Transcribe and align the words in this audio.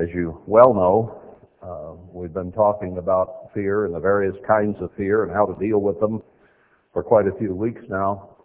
As 0.00 0.06
you 0.14 0.40
well 0.46 0.72
know, 0.74 1.20
uh, 1.60 1.94
we've 2.12 2.32
been 2.32 2.52
talking 2.52 2.98
about 2.98 3.50
fear 3.52 3.84
and 3.84 3.92
the 3.92 3.98
various 3.98 4.36
kinds 4.46 4.76
of 4.80 4.90
fear 4.96 5.24
and 5.24 5.32
how 5.32 5.44
to 5.44 5.58
deal 5.58 5.80
with 5.80 5.98
them 5.98 6.22
for 6.92 7.02
quite 7.02 7.26
a 7.26 7.32
few 7.36 7.52
weeks 7.52 7.80
now. 7.88 8.36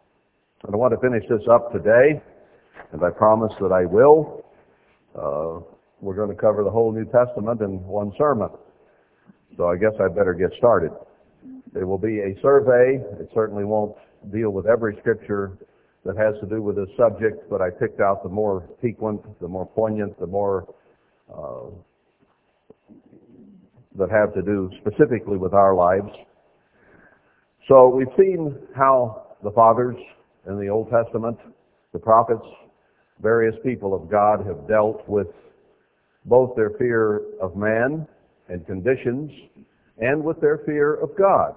And 0.63 0.73
I 0.73 0.77
want 0.77 0.95
to 0.95 0.99
finish 0.99 1.23
this 1.29 1.47
up 1.51 1.71
today, 1.71 2.19
and 2.91 3.03
I 3.03 3.11
promise 3.11 3.53
that 3.61 3.71
I 3.71 3.85
will. 3.85 4.43
Uh, 5.13 5.59
we're 6.01 6.15
going 6.15 6.35
to 6.35 6.41
cover 6.41 6.63
the 6.63 6.71
whole 6.71 6.91
New 6.91 7.05
Testament 7.05 7.61
in 7.61 7.83
one 7.85 8.13
sermon. 8.17 8.49
So 9.55 9.67
I 9.67 9.77
guess 9.77 9.93
I 10.01 10.07
better 10.07 10.33
get 10.33 10.57
started. 10.57 10.91
It 11.75 11.83
will 11.83 11.99
be 11.99 12.17
a 12.21 12.33
survey. 12.41 12.97
It 13.19 13.29
certainly 13.31 13.63
won't 13.63 13.95
deal 14.31 14.49
with 14.49 14.65
every 14.65 14.97
scripture 15.01 15.55
that 16.03 16.17
has 16.17 16.33
to 16.41 16.47
do 16.47 16.63
with 16.63 16.77
this 16.77 16.89
subject, 16.97 17.47
but 17.47 17.61
I 17.61 17.69
picked 17.69 18.01
out 18.01 18.23
the 18.23 18.29
more 18.29 18.61
piquant, 18.81 19.21
the 19.39 19.47
more 19.47 19.67
poignant, 19.67 20.19
the 20.19 20.25
more 20.25 20.73
uh, 21.31 21.69
that 23.97 24.09
have 24.09 24.33
to 24.33 24.41
do 24.41 24.69
specifically 24.81 25.37
with 25.37 25.53
our 25.53 25.75
lives. 25.75 26.09
So 27.67 27.87
we've 27.87 28.07
seen 28.17 28.55
how 28.75 29.35
the 29.43 29.51
fathers 29.51 29.95
in 30.47 30.59
the 30.59 30.67
Old 30.67 30.89
Testament, 30.89 31.37
the 31.93 31.99
prophets, 31.99 32.45
various 33.21 33.55
people 33.63 33.93
of 33.93 34.09
God 34.09 34.45
have 34.45 34.67
dealt 34.67 35.07
with 35.07 35.27
both 36.25 36.55
their 36.55 36.71
fear 36.71 37.21
of 37.41 37.55
man 37.55 38.07
and 38.49 38.65
conditions 38.65 39.31
and 39.99 40.23
with 40.23 40.39
their 40.41 40.59
fear 40.65 40.95
of 40.95 41.15
God. 41.17 41.55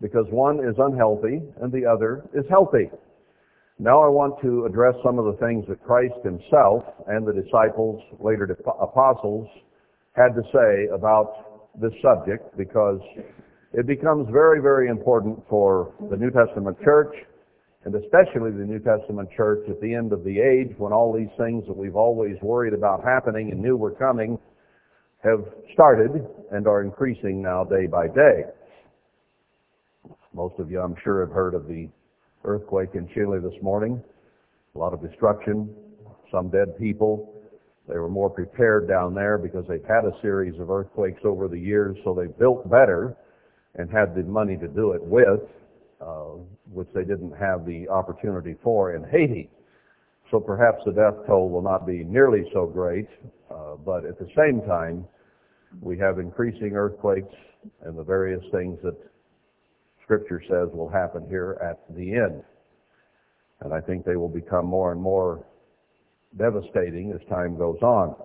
Because 0.00 0.26
one 0.30 0.60
is 0.60 0.74
unhealthy 0.78 1.42
and 1.60 1.70
the 1.70 1.84
other 1.84 2.24
is 2.32 2.44
healthy. 2.48 2.90
Now 3.80 4.04
I 4.04 4.08
want 4.08 4.36
to 4.42 4.66
address 4.66 4.92
some 5.02 5.18
of 5.18 5.24
the 5.24 5.40
things 5.40 5.64
that 5.68 5.82
Christ 5.82 6.20
himself 6.22 6.84
and 7.06 7.26
the 7.26 7.32
disciples, 7.32 7.96
later 8.20 8.44
apostles, 8.78 9.48
had 10.12 10.36
to 10.36 10.42
say 10.52 10.92
about 10.92 11.72
this 11.80 11.92
subject 12.04 12.44
because 12.58 13.00
it 13.72 13.86
becomes 13.86 14.28
very, 14.30 14.60
very 14.60 14.88
important 14.88 15.40
for 15.48 15.94
the 16.10 16.16
New 16.18 16.30
Testament 16.30 16.76
church 16.84 17.14
and 17.86 17.94
especially 17.94 18.50
the 18.50 18.68
New 18.68 18.80
Testament 18.80 19.30
church 19.34 19.64
at 19.70 19.80
the 19.80 19.94
end 19.94 20.12
of 20.12 20.24
the 20.24 20.36
age 20.38 20.76
when 20.76 20.92
all 20.92 21.16
these 21.16 21.32
things 21.38 21.64
that 21.66 21.74
we've 21.74 21.96
always 21.96 22.36
worried 22.42 22.74
about 22.74 23.02
happening 23.02 23.50
and 23.50 23.62
knew 23.62 23.78
were 23.78 23.94
coming 23.96 24.38
have 25.24 25.40
started 25.72 26.10
and 26.52 26.66
are 26.66 26.82
increasing 26.82 27.40
now 27.40 27.64
day 27.64 27.86
by 27.86 28.08
day. 28.08 28.44
Most 30.34 30.58
of 30.58 30.70
you, 30.70 30.82
I'm 30.82 30.96
sure, 31.02 31.24
have 31.24 31.34
heard 31.34 31.54
of 31.54 31.66
the 31.66 31.88
earthquake 32.44 32.90
in 32.94 33.08
Chile 33.14 33.38
this 33.38 33.60
morning. 33.62 34.02
A 34.74 34.78
lot 34.78 34.92
of 34.92 35.02
destruction, 35.02 35.74
some 36.30 36.48
dead 36.48 36.78
people. 36.78 37.34
They 37.88 37.98
were 37.98 38.08
more 38.08 38.30
prepared 38.30 38.88
down 38.88 39.14
there 39.14 39.36
because 39.36 39.64
they've 39.68 39.84
had 39.84 40.04
a 40.04 40.12
series 40.22 40.58
of 40.60 40.70
earthquakes 40.70 41.20
over 41.24 41.48
the 41.48 41.58
years, 41.58 41.96
so 42.04 42.14
they 42.14 42.26
built 42.26 42.70
better 42.70 43.16
and 43.74 43.90
had 43.90 44.14
the 44.14 44.22
money 44.22 44.56
to 44.58 44.68
do 44.68 44.92
it 44.92 45.02
with, 45.02 45.40
uh, 46.00 46.36
which 46.72 46.88
they 46.94 47.04
didn't 47.04 47.32
have 47.32 47.66
the 47.66 47.88
opportunity 47.88 48.56
for 48.62 48.94
in 48.94 49.04
Haiti. 49.10 49.50
So 50.30 50.38
perhaps 50.38 50.82
the 50.84 50.92
death 50.92 51.26
toll 51.26 51.50
will 51.50 51.62
not 51.62 51.86
be 51.86 52.04
nearly 52.04 52.48
so 52.52 52.66
great, 52.66 53.08
uh, 53.50 53.74
but 53.84 54.04
at 54.04 54.18
the 54.18 54.28
same 54.36 54.60
time, 54.62 55.04
we 55.80 55.98
have 55.98 56.18
increasing 56.18 56.74
earthquakes 56.74 57.34
and 57.82 57.98
the 57.98 58.04
various 58.04 58.42
things 58.52 58.78
that 58.82 58.96
Scripture 60.10 60.42
says 60.48 60.68
will 60.74 60.88
happen 60.88 61.24
here 61.28 61.56
at 61.62 61.78
the 61.94 62.14
end. 62.14 62.42
And 63.60 63.72
I 63.72 63.80
think 63.80 64.04
they 64.04 64.16
will 64.16 64.28
become 64.28 64.66
more 64.66 64.90
and 64.90 65.00
more 65.00 65.46
devastating 66.36 67.12
as 67.12 67.20
time 67.28 67.56
goes 67.56 67.78
on. 67.80 68.16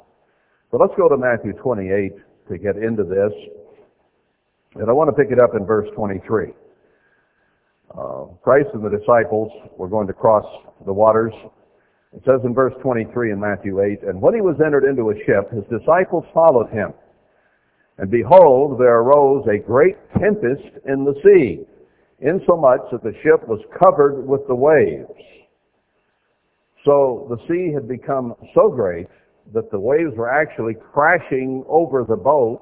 But 0.71 0.81
let's 0.81 0.93
go 0.97 1.07
to 1.07 1.15
Matthew 1.15 1.53
28 1.53 2.13
to 2.49 2.57
get 2.57 2.77
into 2.77 3.03
this. 3.03 3.31
And 4.73 4.89
I 4.89 4.93
want 4.93 5.15
to 5.15 5.23
pick 5.23 5.31
it 5.31 5.39
up 5.39 5.51
in 5.55 5.63
verse 5.63 5.87
23. 5.95 6.53
Uh, 7.95 8.25
Christ 8.41 8.69
and 8.73 8.83
the 8.83 8.89
disciples 8.89 9.51
were 9.77 9.87
going 9.87 10.07
to 10.07 10.13
cross 10.13 10.45
the 10.87 10.93
waters. 10.93 11.33
It 12.13 12.23
says 12.25 12.41
in 12.45 12.55
verse 12.55 12.73
23 12.81 13.31
in 13.31 13.39
Matthew 13.39 13.79
8, 13.79 14.01
And 14.09 14.19
when 14.19 14.33
he 14.33 14.41
was 14.41 14.55
entered 14.65 14.85
into 14.85 15.11
a 15.11 15.15
ship, 15.27 15.51
his 15.51 15.63
disciples 15.69 16.25
followed 16.33 16.71
him. 16.71 16.95
And 17.99 18.09
behold, 18.09 18.79
there 18.79 19.01
arose 19.01 19.45
a 19.47 19.59
great 19.59 19.97
tempest 20.19 20.65
in 20.87 21.05
the 21.05 21.13
sea, 21.23 21.65
insomuch 22.19 22.81
that 22.91 23.03
the 23.03 23.13
ship 23.23 23.47
was 23.47 23.59
covered 23.77 24.25
with 24.25 24.41
the 24.47 24.55
waves. 24.55 25.09
So 26.85 27.27
the 27.29 27.37
sea 27.47 27.73
had 27.73 27.87
become 27.87 28.35
so 28.53 28.69
great 28.69 29.07
that 29.53 29.71
the 29.71 29.79
waves 29.79 30.13
were 30.15 30.29
actually 30.29 30.75
crashing 30.93 31.63
over 31.67 32.05
the 32.07 32.15
boat 32.15 32.61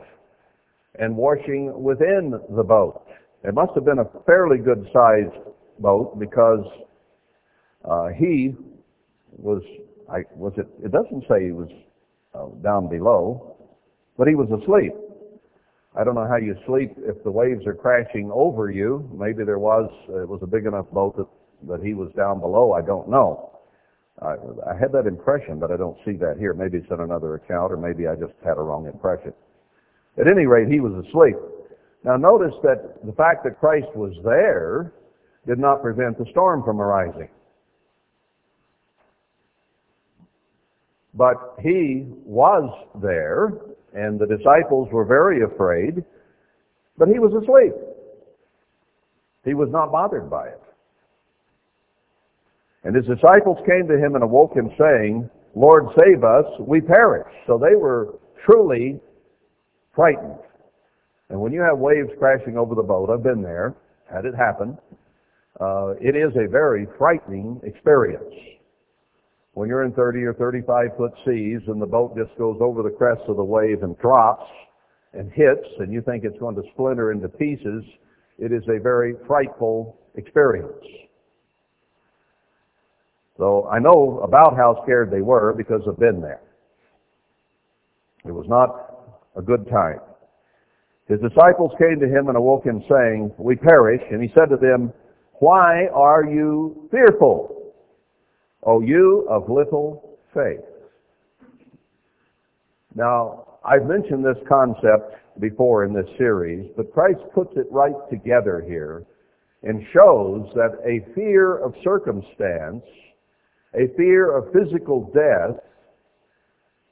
and 1.00 1.16
washing 1.16 1.72
within 1.82 2.34
the 2.56 2.64
boat. 2.64 3.06
It 3.44 3.54
must 3.54 3.72
have 3.76 3.86
been 3.86 4.00
a 4.00 4.24
fairly 4.26 4.58
good 4.58 4.88
sized 4.94 5.36
boat 5.80 6.18
because 6.20 6.66
uh, 7.84 8.08
he 8.18 8.56
was, 9.38 9.62
I, 10.10 10.20
was 10.36 10.54
it, 10.58 10.68
it 10.84 10.92
doesn't 10.92 11.24
say 11.30 11.46
he 11.46 11.52
was 11.52 11.70
uh, 12.34 12.48
down 12.64 12.90
below, 12.90 13.58
but 14.18 14.28
he 14.28 14.36
was 14.36 14.48
asleep. 14.62 14.94
I 15.96 16.04
don't 16.04 16.16
know 16.16 16.28
how 16.28 16.38
you 16.38 16.56
sleep 16.66 16.96
if 16.98 17.24
the 17.24 17.30
waves 17.32 17.68
are 17.68 17.76
crashing 17.76 18.32
over 18.34 18.72
you. 18.72 19.08
Maybe 19.14 19.44
there 19.44 19.60
was, 19.60 19.90
it 20.10 20.28
was 20.28 20.40
a 20.42 20.48
big 20.48 20.66
enough 20.66 20.90
boat 20.92 21.16
that, 21.18 21.28
that 21.68 21.86
he 21.86 21.94
was 21.94 22.12
down 22.18 22.40
below. 22.40 22.74
I 22.74 22.82
don't 22.82 23.10
know. 23.10 23.52
I, 24.22 24.36
I 24.70 24.76
had 24.80 24.92
that 24.94 25.06
impression, 25.06 25.60
but 25.60 25.72
I 25.72 25.78
don't 25.78 25.98
see 26.04 26.14
that 26.14 26.38
here. 26.40 26.54
Maybe 26.54 26.80
it's 26.80 26.92
in 26.92 27.00
another 27.00 27.36
account, 27.36 27.72
or 27.72 27.78
maybe 27.78 28.08
I 28.08 28.16
just 28.16 28.34
had 28.44 28.58
a 28.58 28.62
wrong 28.62 28.88
impression. 28.88 29.34
At 30.20 30.28
any 30.28 30.46
rate, 30.46 30.68
he 30.68 30.80
was 30.80 30.94
asleep. 31.08 31.36
Now 32.04 32.18
notice 32.18 32.54
that 32.64 33.06
the 33.06 33.14
fact 33.14 33.44
that 33.44 33.60
Christ 33.60 33.88
was 33.96 34.14
there 34.24 34.94
did 35.48 35.60
not 35.60 35.82
prevent 35.82 36.18
the 36.18 36.26
storm 36.32 36.64
from 36.64 36.82
arising. 36.82 37.30
But 41.14 41.56
he 41.62 42.08
was 42.26 42.88
there, 43.02 43.54
and 43.94 44.20
the 44.20 44.26
disciples 44.26 44.90
were 44.92 45.06
very 45.06 45.44
afraid, 45.44 46.04
but 46.98 47.08
he 47.08 47.20
was 47.20 47.32
asleep. 47.34 47.74
He 49.46 49.54
was 49.54 49.70
not 49.72 49.92
bothered 49.92 50.30
by 50.30 50.48
it. 50.48 50.62
And 52.84 52.96
his 52.96 53.06
disciples 53.06 53.58
came 53.66 53.88
to 53.88 53.98
him 53.98 54.16
and 54.16 54.24
awoke 54.24 54.56
him 54.56 54.70
saying, 54.78 55.30
Lord, 55.56 55.86
save 55.98 56.24
us, 56.24 56.46
we 56.60 56.82
perish. 56.82 57.32
So 57.48 57.58
they 57.58 57.76
were 57.76 58.16
truly 58.46 59.00
frightened. 59.96 60.40
And 61.30 61.40
when 61.40 61.52
you 61.54 61.62
have 61.62 61.78
waves 61.78 62.10
crashing 62.20 62.58
over 62.58 62.76
the 62.76 62.84
boat, 62.84 63.10
I've 63.10 63.24
been 63.24 63.42
there, 63.42 63.76
had 64.12 64.26
it 64.26 64.36
happen, 64.36 64.78
uh, 65.60 65.94
it 66.02 66.16
is 66.16 66.32
a 66.36 66.50
very 66.50 66.88
frightening 66.98 67.62
experience. 67.64 68.34
When 69.54 69.70
you're 69.70 69.84
in 69.84 69.94
30 69.94 70.24
or 70.24 70.34
35 70.34 70.98
foot 70.98 71.12
seas 71.26 71.62
and 71.68 71.82
the 71.82 71.86
boat 71.86 72.18
just 72.18 72.36
goes 72.38 72.58
over 72.60 72.82
the 72.82 72.90
crest 72.90 73.22
of 73.28 73.38
the 73.38 73.44
wave 73.44 73.84
and 73.84 73.98
drops 74.00 74.50
and 75.14 75.32
hits 75.32 75.68
and 75.80 75.94
you 75.94 76.02
think 76.02 76.24
it's 76.24 76.38
going 76.40 76.56
to 76.56 76.64
splinter 76.74 77.12
into 77.12 77.30
pieces, 77.30 77.84
it 78.40 78.52
is 78.52 78.64
a 78.68 78.80
very 78.80 79.14
frightful 79.28 80.00
experience. 80.16 80.84
So 83.38 83.68
I 83.72 83.80
know 83.80 84.22
about 84.24 84.56
how 84.56 84.82
scared 84.84 85.12
they 85.12 85.22
were 85.22 85.54
because 85.54 85.82
I've 85.88 86.00
been 86.00 86.22
there. 86.22 86.42
It 88.26 88.32
was 88.32 88.46
not 88.48 89.14
a 89.36 89.42
good 89.42 89.68
time. 89.70 90.00
His 91.08 91.20
disciples 91.20 91.72
came 91.78 92.00
to 92.00 92.08
him 92.08 92.28
and 92.30 92.38
awoke 92.38 92.66
him 92.66 92.84
saying, 92.90 93.34
We 93.38 93.56
perish. 93.56 94.02
And 94.10 94.22
he 94.22 94.30
said 94.34 94.50
to 94.50 94.58
them, 94.58 94.94
Why 95.40 95.88
are 95.94 96.24
you 96.26 96.88
fearful, 96.92 97.63
O 98.66 98.82
you 98.82 99.28
of 99.30 99.50
little 99.50 100.18
faith? 100.34 100.64
Now, 102.96 103.60
I've 103.66 103.86
mentioned 103.86 104.24
this 104.24 104.38
concept 104.48 105.16
before 105.40 105.84
in 105.84 105.94
this 105.94 106.08
series, 106.18 106.70
but 106.78 106.94
Christ 106.94 107.20
puts 107.34 107.52
it 107.56 107.68
right 107.72 107.96
together 108.10 108.64
here 108.66 109.06
and 109.64 109.82
shows 109.94 110.50
that 110.56 110.78
a 110.86 111.14
fear 111.16 111.58
of 111.58 111.74
circumstance 111.84 112.84
a 113.76 113.88
fear 113.98 114.36
of 114.36 114.54
physical 114.54 115.12
death, 115.14 115.60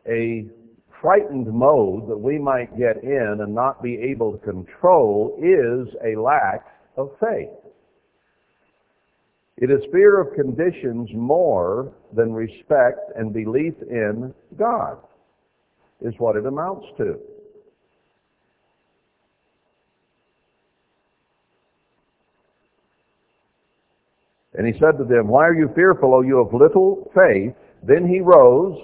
a 0.07 0.45
frightened 1.01 1.48
mode 1.48 2.10
that 2.10 2.18
we 2.18 2.40
might 2.40 2.78
get 2.78 3.04
in 3.04 3.38
and 3.42 3.54
not 3.54 3.81
be 3.81 3.98
able 3.98 4.38
to 4.38 4.38
control 4.40 5.38
is 5.40 5.94
a 6.04 6.19
lack 6.19 6.66
of 6.98 7.12
faith. 7.19 7.50
It 9.62 9.69
is 9.69 9.80
fear 9.92 10.19
of 10.19 10.34
conditions 10.34 11.12
more 11.13 11.94
than 12.13 12.34
respect 12.34 13.00
and 13.16 13.31
belief 13.31 13.75
in 13.88 14.34
God, 14.58 14.98
is 16.02 16.16
what 16.18 16.36
it 16.36 16.48
amounts 16.48 16.88
to. 16.98 17.19
And 24.56 24.66
he 24.66 24.74
said 24.80 24.98
to 24.98 25.04
them, 25.04 25.28
Why 25.28 25.48
are 25.48 25.54
you 25.54 25.69
fearful, 25.75 26.16
O 26.16 26.22
you 26.22 26.40
of 26.40 26.54
little 26.56 27.12
faith? 27.14 27.54
Then 27.84 28.07
he 28.07 28.19
rose 28.19 28.78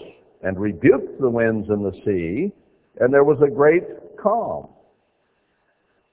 and 0.44 0.60
rebuked 0.60 1.20
the 1.20 1.30
winds 1.30 1.70
and 1.70 1.84
the 1.84 1.92
sea, 2.06 2.54
and 3.00 3.12
there 3.12 3.24
was 3.24 3.40
a 3.42 3.50
great 3.50 3.84
calm. 4.22 4.68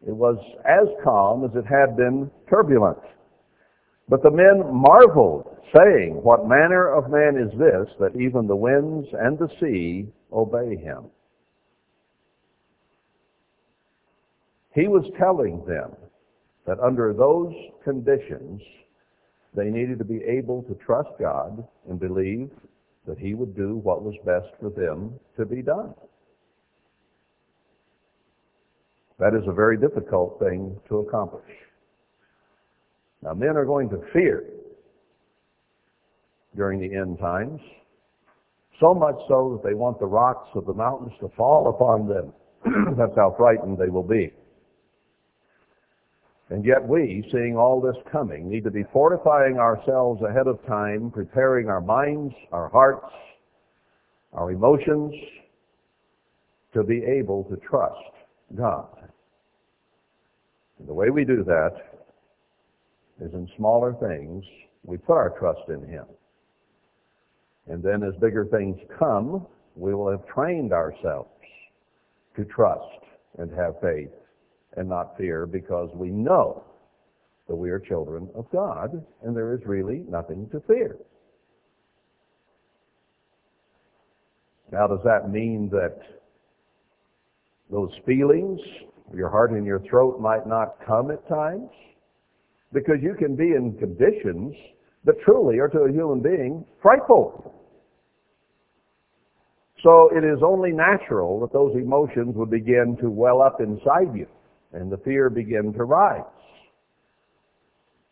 It 0.06 0.14
was 0.14 0.38
as 0.64 0.88
calm 1.04 1.44
as 1.44 1.54
it 1.54 1.66
had 1.66 1.98
been 1.98 2.30
turbulent. 2.48 2.98
But 4.08 4.22
the 4.22 4.30
men 4.30 4.62
marveled, 4.70 5.48
saying, 5.74 6.22
What 6.22 6.46
manner 6.46 6.88
of 6.88 7.10
man 7.10 7.36
is 7.36 7.50
this, 7.58 7.88
that 8.00 8.16
even 8.20 8.46
the 8.46 8.56
winds 8.56 9.08
and 9.12 9.38
the 9.38 9.48
sea 9.60 10.12
obey 10.32 10.76
him? 10.76 11.04
He 14.74 14.88
was 14.88 15.04
telling 15.18 15.64
them 15.66 15.92
that 16.66 16.80
under 16.80 17.12
those 17.12 17.52
conditions, 17.82 18.60
they 19.54 19.70
needed 19.70 19.98
to 19.98 20.04
be 20.04 20.22
able 20.24 20.62
to 20.64 20.74
trust 20.74 21.10
God 21.18 21.66
and 21.88 21.98
believe 21.98 22.50
that 23.06 23.18
he 23.18 23.34
would 23.34 23.54
do 23.56 23.76
what 23.76 24.02
was 24.02 24.14
best 24.24 24.48
for 24.60 24.70
them 24.70 25.18
to 25.36 25.44
be 25.44 25.62
done. 25.62 25.94
That 29.18 29.34
is 29.34 29.46
a 29.46 29.52
very 29.52 29.76
difficult 29.76 30.40
thing 30.40 30.76
to 30.88 30.98
accomplish. 30.98 31.44
Now, 33.24 33.32
men 33.32 33.56
are 33.56 33.64
going 33.64 33.88
to 33.88 34.02
fear 34.12 34.44
during 36.54 36.78
the 36.78 36.94
end 36.94 37.18
times, 37.18 37.58
so 38.78 38.92
much 38.92 39.16
so 39.28 39.58
that 39.62 39.66
they 39.68 39.74
want 39.74 39.98
the 39.98 40.06
rocks 40.06 40.48
of 40.54 40.66
the 40.66 40.74
mountains 40.74 41.12
to 41.20 41.30
fall 41.36 41.70
upon 41.70 42.06
them. 42.06 42.32
That's 42.98 43.16
how 43.16 43.34
frightened 43.36 43.78
they 43.78 43.88
will 43.88 44.02
be. 44.02 44.30
And 46.50 46.64
yet 46.66 46.86
we, 46.86 47.26
seeing 47.32 47.56
all 47.56 47.80
this 47.80 47.96
coming, 48.12 48.48
need 48.50 48.64
to 48.64 48.70
be 48.70 48.84
fortifying 48.92 49.56
ourselves 49.56 50.20
ahead 50.22 50.46
of 50.46 50.64
time, 50.66 51.10
preparing 51.10 51.68
our 51.70 51.80
minds, 51.80 52.34
our 52.52 52.68
hearts, 52.68 53.06
our 54.34 54.50
emotions 54.52 55.14
to 56.74 56.82
be 56.82 57.02
able 57.04 57.44
to 57.44 57.56
trust 57.56 57.96
God. 58.54 58.88
And 60.78 60.86
the 60.86 60.92
way 60.94 61.08
we 61.08 61.24
do 61.24 61.42
that 61.44 61.93
is 63.20 63.32
in 63.32 63.48
smaller 63.56 63.94
things. 64.00 64.44
We 64.84 64.96
put 64.96 65.14
our 65.14 65.30
trust 65.38 65.68
in 65.68 65.86
Him. 65.88 66.04
And 67.66 67.82
then 67.82 68.02
as 68.02 68.14
bigger 68.20 68.44
things 68.44 68.76
come, 68.98 69.46
we 69.76 69.94
will 69.94 70.10
have 70.10 70.26
trained 70.26 70.72
ourselves 70.72 71.30
to 72.36 72.44
trust 72.44 73.04
and 73.38 73.50
have 73.52 73.74
faith 73.80 74.10
and 74.76 74.88
not 74.88 75.16
fear 75.16 75.46
because 75.46 75.90
we 75.94 76.10
know 76.10 76.64
that 77.48 77.54
we 77.56 77.70
are 77.70 77.78
children 77.78 78.28
of 78.34 78.50
God 78.50 79.04
and 79.22 79.36
there 79.36 79.54
is 79.54 79.60
really 79.66 80.04
nothing 80.08 80.48
to 80.50 80.60
fear. 80.66 80.96
Now, 84.72 84.86
does 84.86 85.00
that 85.04 85.30
mean 85.30 85.68
that 85.70 85.98
those 87.70 87.92
feelings, 88.06 88.60
your 89.14 89.30
heart 89.30 89.52
and 89.52 89.64
your 89.66 89.80
throat 89.88 90.20
might 90.20 90.46
not 90.46 90.76
come 90.86 91.10
at 91.10 91.26
times? 91.28 91.70
Because 92.74 92.96
you 93.00 93.14
can 93.14 93.36
be 93.36 93.52
in 93.54 93.78
conditions 93.78 94.54
that 95.04 95.14
truly 95.24 95.58
are 95.58 95.68
to 95.68 95.80
a 95.84 95.92
human 95.92 96.20
being 96.20 96.66
frightful. 96.82 97.54
So 99.82 100.10
it 100.16 100.24
is 100.24 100.40
only 100.42 100.72
natural 100.72 101.40
that 101.40 101.52
those 101.52 101.74
emotions 101.76 102.34
would 102.36 102.50
begin 102.50 102.96
to 103.00 103.08
well 103.10 103.40
up 103.40 103.60
inside 103.60 104.14
you 104.14 104.26
and 104.72 104.90
the 104.90 104.96
fear 104.98 105.30
begin 105.30 105.72
to 105.74 105.84
rise. 105.84 106.22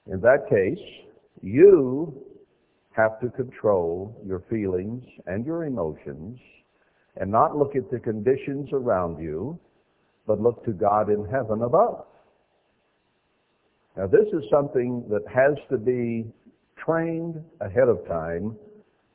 In 0.07 0.21
that 0.21 0.49
case, 0.49 0.79
you 1.43 2.15
have 2.93 3.19
to 3.21 3.31
control 3.31 4.15
your 4.25 4.41
feelings 4.51 5.03
and 5.27 5.47
your 5.47 5.65
emotions 5.65 6.39
and 7.17 7.31
not 7.31 7.57
look 7.57 7.75
at 7.75 7.91
the 7.91 7.99
conditions 7.99 8.69
around 8.73 9.23
you, 9.23 9.59
but 10.27 10.41
look 10.41 10.65
to 10.65 10.73
God 10.73 11.09
in 11.09 11.25
heaven 11.25 11.63
above. 11.63 12.05
Now 13.97 14.07
this 14.07 14.27
is 14.33 14.43
something 14.51 15.05
that 15.11 15.23
has 15.33 15.57
to 15.71 15.79
be 15.79 16.25
trained 16.85 17.43
ahead 17.61 17.89
of 17.89 18.07
time 18.09 18.57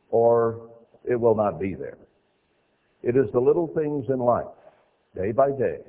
or 0.09 0.69
it 1.03 1.19
will 1.19 1.35
not 1.35 1.59
be 1.59 1.73
there. 1.73 1.97
It 3.03 3.15
is 3.15 3.31
the 3.33 3.39
little 3.39 3.67
things 3.75 4.05
in 4.09 4.19
life, 4.19 4.45
day 5.15 5.31
by 5.31 5.51
day, 5.51 5.79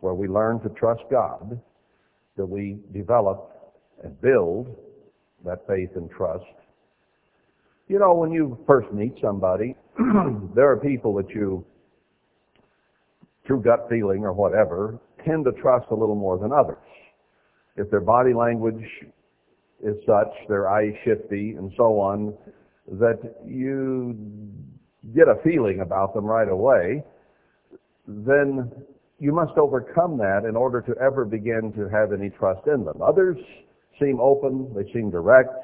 where 0.00 0.14
we 0.14 0.28
learn 0.28 0.60
to 0.60 0.68
trust 0.70 1.02
God, 1.10 1.60
that 2.36 2.46
we 2.46 2.78
develop 2.92 3.72
and 4.02 4.20
build 4.20 4.74
that 5.44 5.66
faith 5.66 5.90
and 5.96 6.10
trust. 6.10 6.44
You 7.88 7.98
know, 7.98 8.14
when 8.14 8.32
you 8.32 8.58
first 8.66 8.92
meet 8.92 9.14
somebody, 9.20 9.76
there 10.54 10.70
are 10.70 10.76
people 10.76 11.14
that 11.16 11.30
you, 11.30 11.64
through 13.46 13.62
gut 13.62 13.86
feeling 13.90 14.24
or 14.24 14.32
whatever, 14.32 14.98
tend 15.24 15.44
to 15.44 15.52
trust 15.52 15.86
a 15.90 15.94
little 15.94 16.14
more 16.14 16.38
than 16.38 16.52
others. 16.52 16.78
If 17.76 17.90
their 17.90 18.00
body 18.00 18.34
language 18.34 18.84
is 19.82 19.96
such, 20.06 20.28
their 20.48 20.68
eyes 20.68 20.92
shifty, 21.04 21.52
and 21.52 21.72
so 21.76 21.98
on, 21.98 22.34
that 22.98 23.18
you 23.46 24.16
get 25.14 25.28
a 25.28 25.36
feeling 25.42 25.80
about 25.80 26.14
them 26.14 26.24
right 26.24 26.48
away, 26.48 27.02
then 28.06 28.70
you 29.18 29.32
must 29.32 29.56
overcome 29.56 30.18
that 30.18 30.44
in 30.48 30.56
order 30.56 30.80
to 30.82 30.94
ever 31.00 31.24
begin 31.24 31.72
to 31.74 31.88
have 31.88 32.12
any 32.12 32.30
trust 32.30 32.66
in 32.66 32.84
them. 32.84 33.00
Others 33.00 33.38
seem 34.00 34.20
open, 34.20 34.72
they 34.74 34.90
seem 34.92 35.10
direct, 35.10 35.54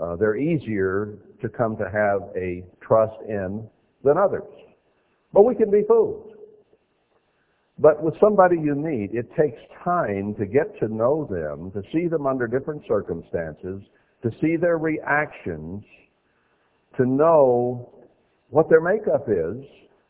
uh, 0.00 0.16
they're 0.16 0.36
easier 0.36 1.18
to 1.40 1.48
come 1.48 1.76
to 1.76 1.84
have 1.84 2.30
a 2.36 2.64
trust 2.80 3.16
in 3.28 3.68
than 4.04 4.18
others. 4.18 4.44
But 5.32 5.42
we 5.42 5.54
can 5.54 5.70
be 5.70 5.82
fooled. 5.88 6.35
But 7.78 8.02
with 8.02 8.14
somebody 8.20 8.56
you 8.56 8.74
meet, 8.74 9.10
it 9.12 9.28
takes 9.36 9.60
time 9.84 10.34
to 10.36 10.46
get 10.46 10.78
to 10.80 10.88
know 10.88 11.26
them, 11.30 11.70
to 11.72 11.82
see 11.92 12.08
them 12.08 12.26
under 12.26 12.46
different 12.46 12.82
circumstances, 12.88 13.82
to 14.22 14.30
see 14.40 14.56
their 14.56 14.78
reactions, 14.78 15.84
to 16.96 17.04
know 17.04 17.92
what 18.48 18.70
their 18.70 18.80
makeup 18.80 19.26
is, 19.28 19.62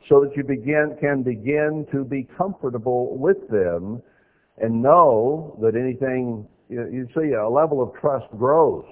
so 0.09 0.21
that 0.21 0.37
you 0.37 0.45
begin, 0.45 0.97
can 1.01 1.25
begin 1.25 1.85
to 1.91 2.05
be 2.05 2.29
comfortable 2.39 3.17
with 3.19 3.49
them 3.49 4.01
and 4.59 4.81
know 4.81 5.59
that 5.61 5.75
anything, 5.75 6.47
you, 6.69 6.89
you 6.89 7.09
see, 7.17 7.33
a 7.33 7.49
level 7.49 7.83
of 7.83 7.93
trust 8.01 8.27
grows. 8.39 8.85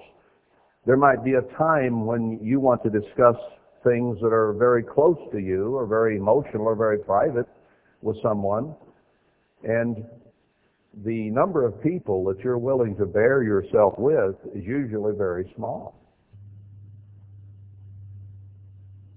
There 0.84 0.96
might 0.96 1.22
be 1.22 1.34
a 1.34 1.42
time 1.56 2.04
when 2.04 2.40
you 2.42 2.58
want 2.58 2.82
to 2.82 2.90
discuss 2.90 3.36
things 3.84 4.18
that 4.20 4.32
are 4.32 4.52
very 4.52 4.82
close 4.82 5.18
to 5.30 5.38
you 5.38 5.76
or 5.76 5.86
very 5.86 6.16
emotional 6.16 6.64
or 6.66 6.74
very 6.74 6.98
private 6.98 7.46
with 8.04 8.16
someone. 8.22 8.74
And 9.64 10.04
the 11.04 11.30
number 11.30 11.66
of 11.66 11.82
people 11.82 12.24
that 12.26 12.38
you're 12.44 12.58
willing 12.58 12.94
to 12.96 13.06
bear 13.06 13.42
yourself 13.42 13.94
with 13.98 14.36
is 14.54 14.62
usually 14.64 15.14
very 15.16 15.52
small. 15.56 15.98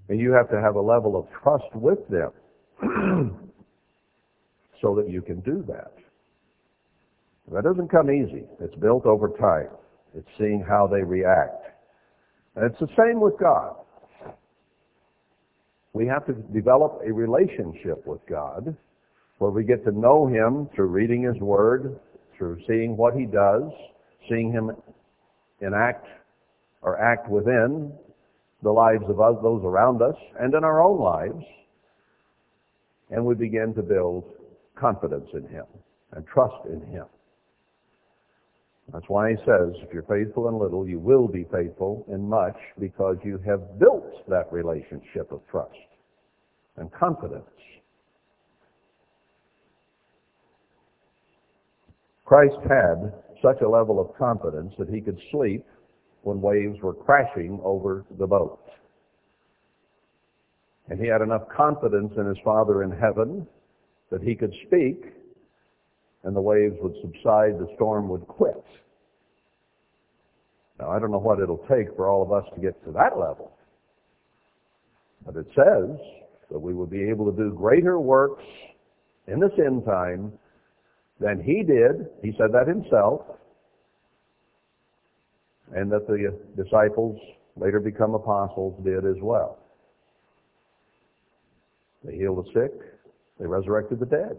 And 0.08 0.18
you 0.18 0.32
have 0.32 0.48
to 0.50 0.60
have 0.60 0.74
a 0.74 0.80
level 0.80 1.16
of 1.16 1.26
trust 1.42 1.74
with 1.74 1.98
them 2.08 2.32
so 4.80 4.94
that 4.96 5.10
you 5.10 5.20
can 5.20 5.40
do 5.40 5.62
that. 5.68 5.92
That 7.52 7.64
doesn't 7.64 7.88
come 7.88 8.10
easy. 8.10 8.44
It's 8.60 8.74
built 8.76 9.06
over 9.06 9.28
time. 9.28 9.68
It's 10.14 10.28
seeing 10.38 10.64
how 10.66 10.86
they 10.86 11.02
react. 11.02 11.64
And 12.56 12.64
it's 12.64 12.80
the 12.80 12.88
same 12.96 13.20
with 13.20 13.34
God. 13.38 13.76
We 15.92 16.06
have 16.06 16.26
to 16.26 16.32
develop 16.32 17.00
a 17.06 17.12
relationship 17.12 18.06
with 18.06 18.20
God 18.28 18.76
where 19.38 19.50
we 19.50 19.64
get 19.64 19.84
to 19.84 19.92
know 19.92 20.26
Him 20.26 20.68
through 20.74 20.88
reading 20.88 21.22
His 21.22 21.40
Word, 21.40 21.98
through 22.36 22.60
seeing 22.66 22.96
what 22.96 23.14
He 23.14 23.24
does, 23.24 23.70
seeing 24.28 24.52
Him 24.52 24.70
enact 25.60 26.06
or 26.82 27.00
act 27.00 27.28
within 27.28 27.92
the 28.62 28.70
lives 28.70 29.04
of 29.08 29.16
those 29.16 29.62
around 29.64 30.02
us, 30.02 30.16
and 30.40 30.54
in 30.54 30.64
our 30.64 30.82
own 30.82 31.00
lives. 31.00 31.44
And 33.10 33.24
we 33.24 33.34
begin 33.34 33.72
to 33.74 33.82
build 33.82 34.24
confidence 34.74 35.28
in 35.32 35.46
Him 35.48 35.64
and 36.12 36.26
trust 36.26 36.66
in 36.66 36.80
Him. 36.90 37.06
That's 38.92 39.04
why 39.08 39.30
he 39.30 39.36
says, 39.44 39.74
if 39.82 39.92
you're 39.92 40.02
faithful 40.04 40.48
in 40.48 40.58
little, 40.58 40.88
you 40.88 40.98
will 40.98 41.28
be 41.28 41.44
faithful 41.52 42.06
in 42.08 42.26
much 42.28 42.56
because 42.80 43.16
you 43.22 43.38
have 43.46 43.78
built 43.78 44.26
that 44.28 44.50
relationship 44.50 45.30
of 45.30 45.40
trust 45.50 45.74
and 46.76 46.90
confidence. 46.92 47.44
Christ 52.24 52.56
had 52.68 53.12
such 53.42 53.60
a 53.62 53.68
level 53.68 54.00
of 54.00 54.16
confidence 54.16 54.72
that 54.78 54.88
he 54.88 55.00
could 55.00 55.18
sleep 55.32 55.64
when 56.22 56.40
waves 56.40 56.78
were 56.82 56.94
crashing 56.94 57.60
over 57.64 58.04
the 58.18 58.26
boat. 58.26 58.60
And 60.88 60.98
he 61.00 61.06
had 61.06 61.20
enough 61.20 61.42
confidence 61.54 62.12
in 62.16 62.26
his 62.26 62.38
Father 62.44 62.82
in 62.82 62.90
heaven 62.90 63.46
that 64.10 64.22
he 64.22 64.34
could 64.34 64.54
speak 64.66 65.04
and 66.24 66.34
the 66.34 66.40
waves 66.40 66.74
would 66.80 66.94
subside, 67.00 67.58
the 67.58 67.68
storm 67.76 68.08
would 68.08 68.26
quit. 68.26 68.64
Now, 70.78 70.90
I 70.90 70.98
don't 70.98 71.10
know 71.10 71.18
what 71.18 71.40
it'll 71.40 71.64
take 71.68 71.94
for 71.96 72.08
all 72.08 72.22
of 72.22 72.32
us 72.32 72.44
to 72.54 72.60
get 72.60 72.82
to 72.84 72.92
that 72.92 73.18
level. 73.18 73.52
But 75.26 75.36
it 75.36 75.46
says 75.54 75.98
that 76.50 76.58
we 76.58 76.74
will 76.74 76.86
be 76.86 77.08
able 77.08 77.30
to 77.30 77.36
do 77.36 77.52
greater 77.52 77.98
works 77.98 78.44
in 79.26 79.40
this 79.40 79.50
end 79.58 79.84
time 79.84 80.32
than 81.20 81.42
he 81.42 81.62
did. 81.62 82.08
He 82.22 82.32
said 82.38 82.52
that 82.52 82.68
himself. 82.68 83.22
And 85.74 85.90
that 85.92 86.06
the 86.06 86.34
disciples 86.62 87.20
later 87.56 87.80
become 87.80 88.14
apostles 88.14 88.82
did 88.84 89.04
as 89.04 89.20
well. 89.20 89.58
They 92.04 92.16
healed 92.16 92.44
the 92.44 92.50
sick. 92.54 92.72
They 93.38 93.46
resurrected 93.46 94.00
the 94.00 94.06
dead. 94.06 94.36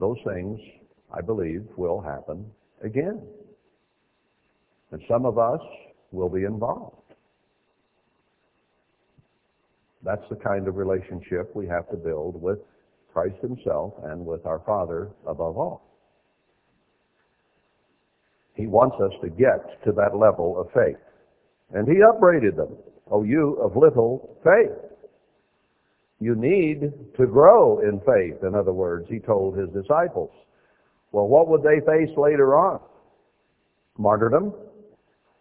Those 0.00 0.16
things, 0.24 0.60
I 1.12 1.20
believe, 1.20 1.64
will 1.76 2.00
happen 2.00 2.44
again. 2.84 3.20
And 4.92 5.02
some 5.10 5.26
of 5.26 5.38
us 5.38 5.60
will 6.12 6.28
be 6.28 6.44
involved. 6.44 6.94
That's 10.04 10.22
the 10.30 10.36
kind 10.36 10.68
of 10.68 10.76
relationship 10.76 11.54
we 11.54 11.66
have 11.66 11.88
to 11.90 11.96
build 11.96 12.40
with 12.40 12.58
Christ 13.12 13.36
himself 13.42 13.94
and 14.04 14.24
with 14.24 14.46
our 14.46 14.60
Father 14.64 15.10
above 15.26 15.58
all. 15.58 15.82
He 18.54 18.66
wants 18.66 18.96
us 19.02 19.12
to 19.22 19.28
get 19.28 19.82
to 19.84 19.92
that 19.92 20.16
level 20.16 20.60
of 20.60 20.68
faith. 20.72 20.98
And 21.72 21.86
he 21.86 22.00
upbraided 22.02 22.56
them. 22.56 22.76
Oh, 23.10 23.22
you 23.22 23.54
of 23.62 23.76
little 23.76 24.36
faith. 24.44 24.76
You 26.20 26.34
need 26.34 26.92
to 27.16 27.26
grow 27.26 27.78
in 27.80 28.00
faith, 28.00 28.42
in 28.42 28.54
other 28.54 28.72
words, 28.72 29.06
he 29.08 29.20
told 29.20 29.56
his 29.56 29.68
disciples. 29.70 30.30
Well, 31.12 31.28
what 31.28 31.48
would 31.48 31.62
they 31.62 31.80
face 31.86 32.14
later 32.16 32.56
on? 32.56 32.80
Martyrdom 33.96 34.52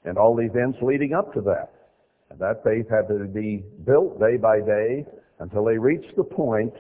and 0.06 0.18
all 0.18 0.36
the 0.36 0.44
events 0.44 0.78
leading 0.82 1.14
up 1.14 1.34
to 1.34 1.42
that. 1.42 1.74
And 2.30 2.40
that 2.40 2.64
faith 2.64 2.88
had 2.90 3.08
to 3.08 3.26
be 3.26 3.64
built 3.86 4.20
day 4.20 4.38
by 4.38 4.60
day 4.60 5.06
until 5.40 5.66
they 5.66 5.78
reached 5.78 6.16
the 6.16 6.24
point 6.24 6.74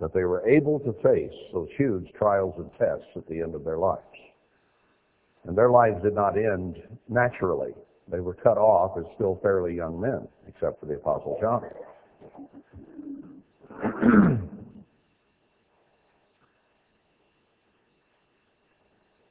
that 0.00 0.12
they 0.12 0.24
were 0.24 0.46
able 0.48 0.80
to 0.80 0.92
face 1.02 1.36
those 1.52 1.68
huge 1.76 2.08
trials 2.18 2.54
and 2.58 2.70
tests 2.78 3.10
at 3.16 3.26
the 3.28 3.40
end 3.40 3.54
of 3.54 3.64
their 3.64 3.78
lives. 3.78 4.02
And 5.44 5.56
their 5.56 5.70
lives 5.70 6.02
did 6.02 6.14
not 6.14 6.36
end 6.36 6.76
naturally. 7.08 7.72
They 8.08 8.20
were 8.20 8.34
cut 8.34 8.58
off 8.58 8.98
as 8.98 9.04
still 9.14 9.38
fairly 9.42 9.74
young 9.74 10.00
men, 10.00 10.26
except 10.48 10.80
for 10.80 10.86
the 10.86 10.94
Apostle 10.94 11.38
John. 11.40 11.62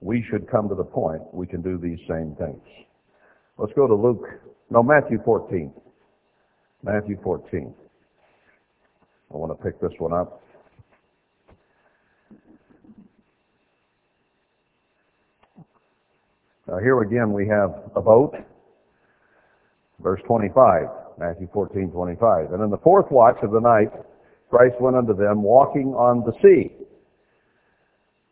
we 0.02 0.26
should 0.30 0.50
come 0.50 0.70
to 0.70 0.76
the 0.76 0.84
point 0.84 1.22
we 1.34 1.46
can 1.46 1.62
do 1.62 1.78
these 1.78 2.00
same 2.08 2.36
things. 2.40 2.62
Let's 3.58 3.74
go 3.74 3.88
to 3.88 3.94
Luke, 3.96 4.26
no, 4.70 4.82
Matthew 4.82 5.20
14. 5.26 5.74
Matthew 6.84 7.20
14. 7.22 7.74
I 9.34 9.38
want 9.38 9.58
to 9.58 9.64
pick 9.64 9.80
this 9.82 9.92
one 10.00 10.14
up. 10.14 10.42
Now 16.68 16.78
here 16.80 17.02
again 17.02 17.34
we 17.34 17.48
have 17.48 17.76
a 17.96 18.02
boat. 18.02 18.34
Verse 20.02 20.22
25, 20.26 20.88
Matthew 21.20 21.50
14, 21.54 21.92
25. 21.92 22.54
And 22.54 22.64
in 22.64 22.70
the 22.72 22.78
fourth 22.78 23.12
watch 23.12 23.38
of 23.44 23.52
the 23.52 23.60
night, 23.60 23.92
Christ 24.52 24.76
went 24.82 24.98
unto 24.98 25.16
them 25.16 25.42
walking 25.42 25.94
on 25.96 26.24
the 26.26 26.34
sea. 26.44 26.74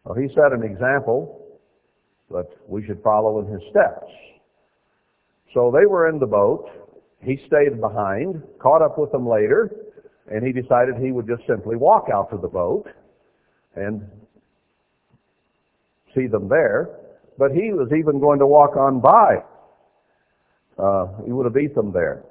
Well, 0.03 0.15
he 0.15 0.27
set 0.35 0.51
an 0.51 0.63
example 0.63 1.47
that 2.29 2.45
we 2.67 2.85
should 2.85 3.01
follow 3.01 3.39
in 3.39 3.47
his 3.51 3.61
steps. 3.71 4.05
So 5.53 5.71
they 5.71 5.85
were 5.85 6.09
in 6.09 6.19
the 6.19 6.27
boat. 6.27 6.69
He 7.23 7.39
stayed 7.47 7.79
behind, 7.79 8.43
caught 8.61 8.81
up 8.81 8.99
with 8.99 9.11
them 9.13 9.27
later, 9.27 9.71
and 10.29 10.45
he 10.45 10.51
decided 10.51 10.95
he 10.97 11.11
would 11.13 11.25
just 11.25 11.47
simply 11.47 11.77
walk 11.77 12.07
out 12.13 12.29
to 12.31 12.37
the 12.37 12.49
boat 12.49 12.85
and 13.75 14.01
see 16.13 16.27
them 16.27 16.49
there. 16.49 16.89
But 17.37 17.51
he 17.51 17.71
was 17.71 17.89
even 17.97 18.19
going 18.19 18.39
to 18.39 18.45
walk 18.45 18.75
on 18.75 18.99
by. 18.99 19.37
Uh, 20.77 21.07
he 21.25 21.31
would 21.31 21.45
have 21.45 21.53
beat 21.53 21.73
them 21.73 21.93
there. 21.93 22.23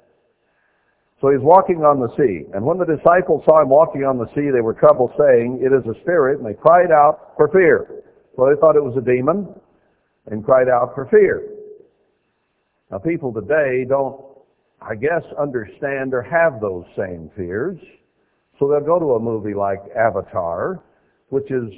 So 1.21 1.31
he's 1.31 1.41
walking 1.41 1.83
on 1.83 1.99
the 1.99 2.07
sea. 2.15 2.47
And 2.53 2.63
when 2.63 2.77
the 2.77 2.85
disciples 2.85 3.43
saw 3.43 3.61
him 3.61 3.69
walking 3.69 4.03
on 4.05 4.17
the 4.17 4.27
sea, 4.35 4.51
they 4.53 4.61
were 4.61 4.73
troubled, 4.73 5.11
saying, 5.19 5.59
It 5.61 5.75
is 5.75 5.83
a 5.85 5.99
spirit, 6.01 6.39
and 6.39 6.47
they 6.47 6.53
cried 6.53 6.91
out 6.91 7.33
for 7.35 7.49
fear. 7.49 8.03
So 8.35 8.47
they 8.47 8.59
thought 8.59 8.77
it 8.77 8.83
was 8.83 8.95
a 8.97 9.03
demon 9.03 9.53
and 10.27 10.45
cried 10.45 10.69
out 10.69 10.95
for 10.95 11.07
fear. 11.11 11.43
Now 12.89 12.99
people 12.99 13.33
today 13.33 13.85
don't, 13.87 14.23
I 14.81 14.95
guess, 14.95 15.23
understand 15.37 16.13
or 16.13 16.21
have 16.21 16.61
those 16.61 16.85
same 16.97 17.29
fears. 17.35 17.77
So 18.57 18.69
they'll 18.69 18.79
go 18.79 18.99
to 18.99 19.15
a 19.15 19.19
movie 19.19 19.53
like 19.53 19.79
Avatar, 19.97 20.81
which 21.29 21.51
is 21.51 21.69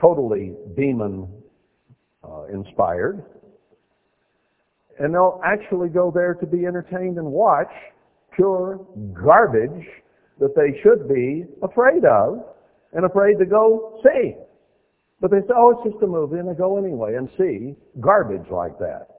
totally 0.00 0.54
demon 0.76 1.28
uh, 2.24 2.44
inspired. 2.52 3.24
And 4.98 5.14
they'll 5.14 5.40
actually 5.44 5.90
go 5.90 6.10
there 6.12 6.34
to 6.34 6.46
be 6.46 6.66
entertained 6.66 7.18
and 7.18 7.26
watch 7.26 7.70
pure 8.38 8.86
garbage 9.12 9.84
that 10.38 10.54
they 10.54 10.80
should 10.82 11.08
be 11.08 11.44
afraid 11.62 12.04
of 12.04 12.44
and 12.92 13.04
afraid 13.04 13.38
to 13.38 13.44
go 13.44 14.00
see. 14.04 14.34
But 15.20 15.32
they 15.32 15.40
say, 15.40 15.54
oh, 15.56 15.70
it's 15.82 15.92
just 15.92 16.02
a 16.02 16.06
movie, 16.06 16.38
and 16.38 16.48
they 16.48 16.54
go 16.54 16.78
anyway 16.78 17.16
and 17.16 17.28
see 17.36 17.74
garbage 18.00 18.48
like 18.50 18.78
that. 18.78 19.18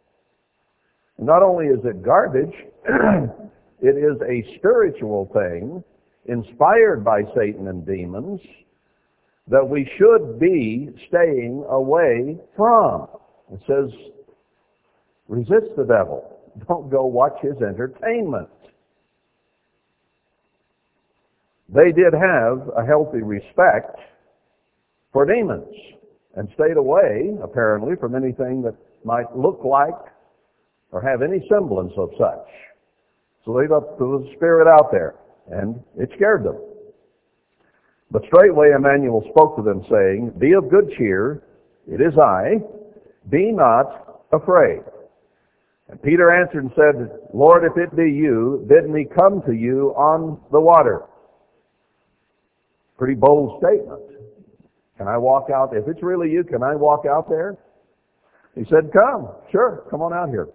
Not 1.18 1.44
only 1.44 1.66
is 1.66 1.80
it 1.84 2.02
garbage, 2.02 2.54
it 3.82 3.98
is 3.98 4.16
a 4.22 4.58
spiritual 4.58 5.30
thing 5.34 5.84
inspired 6.26 7.04
by 7.04 7.24
Satan 7.36 7.68
and 7.68 7.86
demons 7.86 8.40
that 9.50 9.68
we 9.68 9.90
should 9.98 10.40
be 10.40 10.90
staying 11.10 11.66
away 11.70 12.38
from. 12.56 13.08
It 13.52 13.60
says, 13.68 13.92
resist 15.28 15.76
the 15.76 15.84
devil. 15.84 16.40
Don't 16.68 16.90
go 16.90 17.06
watch 17.06 17.36
his 17.42 17.58
entertainment. 17.58 18.48
They 21.74 21.92
did 21.92 22.14
have 22.14 22.70
a 22.76 22.86
healthy 22.86 23.22
respect 23.22 23.96
for 25.14 25.26
demons 25.26 25.76
and 26.36 26.50
stayed 26.56 26.78
away, 26.78 27.38
apparently, 27.44 27.96
from 27.96 28.16
anything 28.16 28.62
that 28.64 28.76
might 29.04 29.36
look 29.36 29.62
like 29.64 29.98
or 30.92 31.02
have 31.02 31.22
any 31.22 31.46
semblance 31.50 31.94
of 31.98 32.10
such. 32.18 32.48
So 33.46 33.54
they 33.54 33.68
left 33.68 33.98
the 34.00 34.32
spirit 34.36 34.68
out 34.68 34.92
there, 34.92 35.16
and 35.52 35.82
it 35.98 36.10
scared 36.16 36.44
them. 36.44 36.58
But 38.12 38.24
straightway 38.26 38.72
Emmanuel 38.76 39.24
spoke 39.30 39.56
to 39.58 39.62
them, 39.62 39.86
saying, 39.90 40.34
Be 40.40 40.54
of 40.54 40.70
good 40.70 40.92
cheer, 40.98 41.44
it 41.88 42.02
is 42.02 42.18
I, 42.18 42.58
be 43.30 43.52
not 43.52 44.24
afraid. 44.32 44.82
And 45.90 46.02
Peter 46.02 46.32
answered 46.32 46.64
and 46.64 46.72
said, 46.76 47.20
Lord, 47.34 47.64
if 47.64 47.78
it 47.78 47.96
be 47.96 48.10
you, 48.12 48.66
bid 48.68 48.90
me 48.90 49.06
come 49.16 49.42
to 49.46 49.54
you 49.54 49.94
on 49.96 50.40
the 50.52 50.60
water. 50.60 51.04
Pretty 53.00 53.16
bold 53.16 53.64
statement. 53.64 54.02
Can 54.98 55.08
I 55.08 55.18
walk 55.18 55.50
out? 55.50 55.70
If 55.74 55.88
it's 55.88 56.04
really 56.04 56.30
you, 56.30 56.44
can 56.44 56.62
I 56.62 56.76
walk 56.76 57.06
out 57.10 57.30
there? 57.30 57.58
He 58.56 58.66
said, 58.70 58.92
Come. 58.92 59.30
Sure, 59.50 59.86
come 59.90 60.02
on 60.02 60.14
out 60.14 60.28
here. 60.28 60.50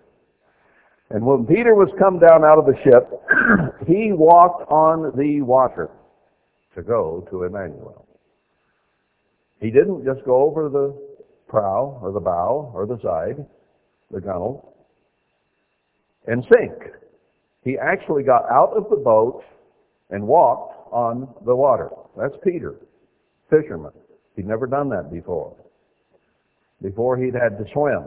And 1.08 1.24
when 1.24 1.46
Peter 1.46 1.74
was 1.74 1.88
come 1.98 2.18
down 2.18 2.44
out 2.44 2.58
of 2.58 2.66
the 2.66 2.74
ship, 2.84 3.08
he 3.88 4.12
walked 4.12 4.70
on 4.70 5.16
the 5.16 5.40
water 5.40 5.88
to 6.74 6.82
go 6.82 7.26
to 7.30 7.44
Emmanuel. 7.44 8.06
He 9.62 9.70
didn't 9.70 10.04
just 10.04 10.22
go 10.26 10.42
over 10.42 10.68
the 10.68 10.94
prow 11.48 11.98
or 12.02 12.12
the 12.12 12.20
bow 12.20 12.70
or 12.74 12.84
the 12.84 12.98
side, 13.02 13.46
the 14.10 14.20
gunwale, 14.20 14.74
and 16.26 16.44
sink. 16.52 16.74
He 17.62 17.78
actually 17.78 18.22
got 18.22 18.44
out 18.50 18.74
of 18.76 18.90
the 18.90 18.96
boat 18.96 19.42
and 20.10 20.26
walked 20.26 20.73
on 20.94 21.28
the 21.44 21.54
water. 21.54 21.90
That's 22.16 22.34
Peter, 22.44 22.76
fisherman. 23.50 23.90
He'd 24.36 24.46
never 24.46 24.66
done 24.66 24.88
that 24.90 25.10
before. 25.12 25.56
Before 26.80 27.16
he'd 27.16 27.34
had 27.34 27.58
to 27.58 27.64
swim. 27.72 28.04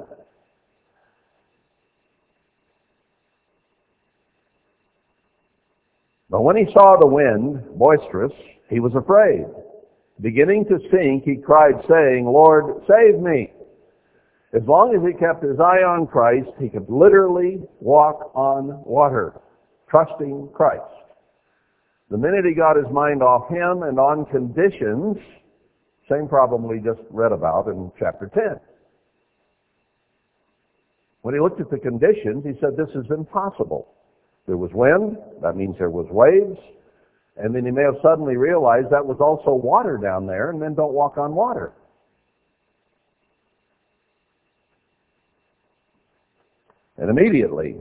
But 6.29 6.43
when 6.43 6.57
he 6.57 6.65
saw 6.73 6.97
the 6.99 7.07
wind 7.07 7.63
boisterous, 7.77 8.33
he 8.69 8.79
was 8.79 8.93
afraid. 8.95 9.45
Beginning 10.21 10.65
to 10.65 10.79
sink, 10.91 11.23
he 11.23 11.35
cried, 11.35 11.75
saying, 11.89 12.25
Lord, 12.25 12.83
save 12.87 13.19
me. 13.21 13.51
As 14.53 14.63
long 14.65 14.95
as 14.95 15.01
he 15.05 15.17
kept 15.17 15.43
his 15.43 15.59
eye 15.59 15.83
on 15.83 16.07
Christ, 16.07 16.49
he 16.59 16.69
could 16.69 16.89
literally 16.89 17.61
walk 17.79 18.31
on 18.33 18.83
water, 18.85 19.39
trusting 19.89 20.49
Christ. 20.53 20.83
The 22.09 22.17
minute 22.17 22.45
he 22.45 22.53
got 22.53 22.77
his 22.77 22.89
mind 22.91 23.21
off 23.21 23.49
him 23.49 23.83
and 23.83 23.99
on 23.99 24.25
conditions, 24.25 25.17
same 26.09 26.27
problem 26.27 26.67
we 26.67 26.79
just 26.79 27.01
read 27.09 27.33
about 27.33 27.67
in 27.67 27.91
chapter 27.99 28.31
10. 28.33 28.59
When 31.21 31.33
he 31.33 31.41
looked 31.41 31.59
at 31.59 31.69
the 31.69 31.79
conditions, 31.79 32.45
he 32.45 32.53
said, 32.61 32.77
this 32.77 32.89
is 32.95 33.11
impossible. 33.11 33.89
There 34.45 34.55
was 34.55 34.71
wind, 34.73 35.17
that 35.41 35.57
means 35.57 35.75
there 35.77 35.89
was 35.89 36.07
waves, 36.09 36.57
and 37.35 37.53
then 37.53 37.65
he 37.65 37.71
may 37.71 37.83
have 37.83 37.97
suddenly 38.01 38.37
realized 38.37 38.89
that 38.91 39.05
was 39.05 39.17
also 39.19 39.53
water 39.53 39.97
down 39.97 40.25
there, 40.25 40.51
and 40.51 40.61
then 40.61 40.73
don't 40.73 40.93
walk 40.93 41.17
on 41.17 41.35
water. 41.35 41.73
And 46.95 47.09
immediately, 47.09 47.75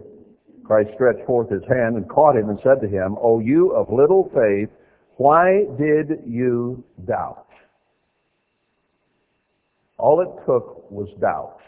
Christ 0.66 0.90
stretched 0.94 1.24
forth 1.26 1.48
his 1.48 1.62
hand 1.68 1.96
and 1.96 2.08
caught 2.08 2.36
him 2.36 2.48
and 2.48 2.58
said 2.62 2.80
to 2.80 2.88
him, 2.88 3.16
O 3.20 3.38
you 3.38 3.70
of 3.72 3.92
little 3.92 4.30
faith, 4.34 4.68
why 5.16 5.64
did 5.78 6.22
you 6.26 6.82
doubt? 7.06 7.46
All 9.98 10.20
it 10.20 10.44
took 10.44 10.90
was 10.90 11.08
doubt, 11.20 11.58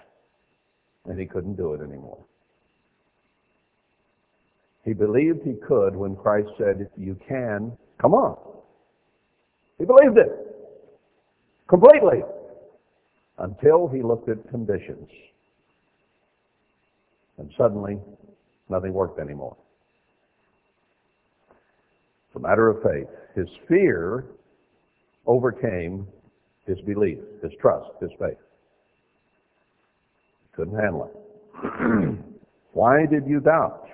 and 1.06 1.18
he 1.18 1.26
couldn't 1.26 1.56
do 1.56 1.74
it 1.74 1.80
anymore. 1.80 2.18
He 4.84 4.92
believed 4.92 5.40
he 5.44 5.54
could 5.66 5.94
when 5.94 6.16
Christ 6.16 6.48
said, 6.58 6.88
You 6.96 7.18
can, 7.26 7.72
come 8.00 8.14
on. 8.14 8.36
He 9.78 9.84
believed 9.84 10.18
it 10.18 10.30
completely 11.68 12.22
until 13.38 13.86
he 13.88 14.02
looked 14.02 14.28
at 14.28 14.48
conditions. 14.50 15.08
And 17.38 17.50
suddenly, 17.56 17.98
nothing 18.68 18.92
worked 18.92 19.18
anymore. 19.18 19.56
It's 22.28 22.36
a 22.36 22.40
matter 22.40 22.68
of 22.68 22.82
faith. 22.82 23.08
His 23.34 23.48
fear 23.68 24.24
overcame 25.26 26.06
his 26.66 26.80
belief, 26.82 27.18
his 27.42 27.52
trust, 27.60 27.90
his 28.00 28.10
faith. 28.18 28.36
Couldn't 30.54 30.78
handle 30.78 31.10
it. 31.10 32.18
Why 32.72 33.06
did 33.06 33.26
you 33.26 33.40
doubt? 33.40 33.86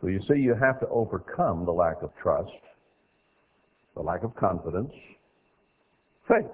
So 0.00 0.08
you 0.08 0.20
see, 0.28 0.40
you 0.40 0.54
have 0.54 0.80
to 0.80 0.88
overcome 0.88 1.64
the 1.64 1.72
lack 1.72 2.02
of 2.02 2.10
trust, 2.20 2.50
the 3.94 4.02
lack 4.02 4.24
of 4.24 4.34
confidence. 4.34 4.92
Faith 6.26 6.46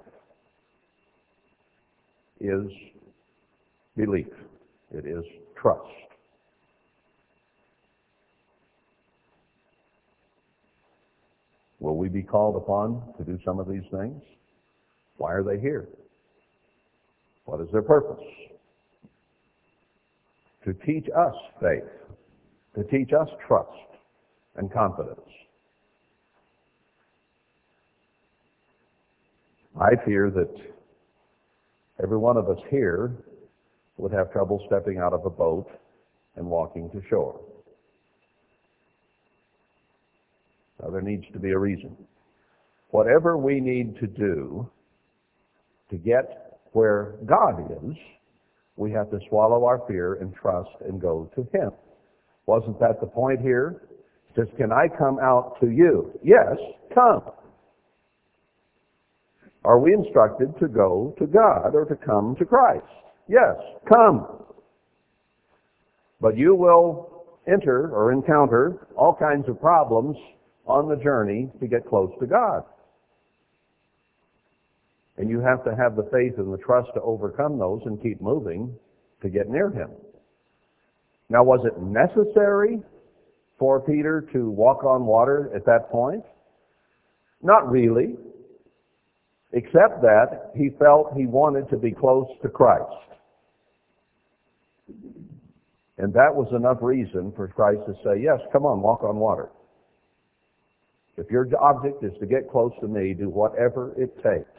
is 2.39 2.71
belief. 3.95 4.27
It 4.91 5.05
is 5.05 5.23
trust. 5.61 5.81
Will 11.79 11.97
we 11.97 12.09
be 12.09 12.23
called 12.23 12.55
upon 12.55 13.01
to 13.17 13.23
do 13.23 13.39
some 13.45 13.59
of 13.59 13.69
these 13.69 13.83
things? 13.91 14.21
Why 15.17 15.33
are 15.33 15.43
they 15.43 15.59
here? 15.59 15.87
What 17.45 17.61
is 17.61 17.67
their 17.71 17.81
purpose? 17.81 18.23
To 20.65 20.73
teach 20.85 21.07
us 21.17 21.35
faith, 21.61 21.83
to 22.75 22.83
teach 22.83 23.11
us 23.13 23.29
trust 23.47 23.69
and 24.55 24.71
confidence. 24.71 25.19
I 29.79 29.91
fear 30.05 30.29
that 30.31 30.53
every 32.01 32.17
one 32.17 32.37
of 32.37 32.49
us 32.49 32.59
here 32.69 33.11
would 33.97 34.11
have 34.11 34.31
trouble 34.31 34.63
stepping 34.67 34.97
out 34.97 35.13
of 35.13 35.25
a 35.25 35.29
boat 35.29 35.67
and 36.35 36.45
walking 36.45 36.89
to 36.91 37.01
shore. 37.09 37.39
Now, 40.81 40.89
there 40.89 41.01
needs 41.01 41.25
to 41.33 41.39
be 41.39 41.51
a 41.51 41.57
reason. 41.57 41.95
Whatever 42.91 43.37
we 43.37 43.59
need 43.59 43.97
to 43.99 44.07
do 44.07 44.69
to 45.89 45.97
get 45.97 46.59
where 46.71 47.15
God 47.25 47.71
is, 47.83 47.95
we 48.77 48.91
have 48.91 49.11
to 49.11 49.19
swallow 49.27 49.65
our 49.65 49.81
fear 49.87 50.15
and 50.15 50.33
trust 50.33 50.69
and 50.87 51.01
go 51.01 51.29
to 51.35 51.41
Him. 51.53 51.71
Wasn't 52.45 52.79
that 52.79 53.01
the 53.01 53.07
point 53.07 53.41
here? 53.41 53.83
Says, 54.35 54.47
Can 54.57 54.71
I 54.71 54.87
come 54.87 55.19
out 55.19 55.57
to 55.59 55.69
you? 55.69 56.17
Yes, 56.23 56.55
come. 56.93 57.21
Are 59.69 59.77
we 59.77 59.93
instructed 59.93 60.57
to 60.59 60.67
go 60.67 61.13
to 61.19 61.27
God 61.27 61.75
or 61.75 61.85
to 61.85 61.95
come 61.95 62.35
to 62.39 62.43
Christ? 62.43 62.87
Yes, 63.27 63.53
come. 63.87 64.25
But 66.19 66.35
you 66.35 66.55
will 66.55 67.37
enter 67.47 67.91
or 67.93 68.11
encounter 68.11 68.87
all 68.97 69.13
kinds 69.13 69.47
of 69.47 69.61
problems 69.61 70.17
on 70.65 70.89
the 70.89 70.95
journey 70.95 71.51
to 71.59 71.67
get 71.67 71.87
close 71.87 72.09
to 72.19 72.25
God. 72.25 72.63
And 75.17 75.29
you 75.29 75.39
have 75.39 75.63
to 75.65 75.75
have 75.75 75.95
the 75.95 76.09
faith 76.11 76.39
and 76.39 76.51
the 76.51 76.57
trust 76.57 76.89
to 76.95 77.01
overcome 77.03 77.59
those 77.59 77.83
and 77.85 78.01
keep 78.01 78.19
moving 78.21 78.73
to 79.21 79.29
get 79.29 79.49
near 79.49 79.69
Him. 79.69 79.91
Now, 81.29 81.43
was 81.43 81.63
it 81.63 81.79
necessary 81.79 82.81
for 83.59 83.79
Peter 83.81 84.27
to 84.33 84.49
walk 84.49 84.83
on 84.83 85.05
water 85.05 85.51
at 85.55 85.63
that 85.67 85.91
point? 85.91 86.23
Not 87.43 87.69
really, 87.69 88.15
except 89.51 90.01
that 90.01 90.51
he 90.55 90.69
felt 90.77 91.13
he 91.15 91.25
wanted 91.25 91.69
to 91.69 91.77
be 91.77 91.91
close 91.91 92.27
to 92.41 92.49
Christ. 92.49 92.83
And 95.97 96.13
that 96.13 96.33
was 96.33 96.47
enough 96.55 96.77
reason 96.81 97.33
for 97.35 97.47
Christ 97.47 97.81
to 97.87 97.93
say, 98.03 98.21
yes, 98.21 98.39
come 98.53 98.65
on, 98.65 98.81
walk 98.81 99.03
on 99.03 99.17
water. 99.17 99.49
If 101.17 101.29
your 101.29 101.47
object 101.59 102.03
is 102.03 102.13
to 102.21 102.25
get 102.25 102.49
close 102.49 102.71
to 102.79 102.87
me, 102.87 103.13
do 103.13 103.27
whatever 103.27 103.93
it 104.01 104.15
takes. 104.23 104.49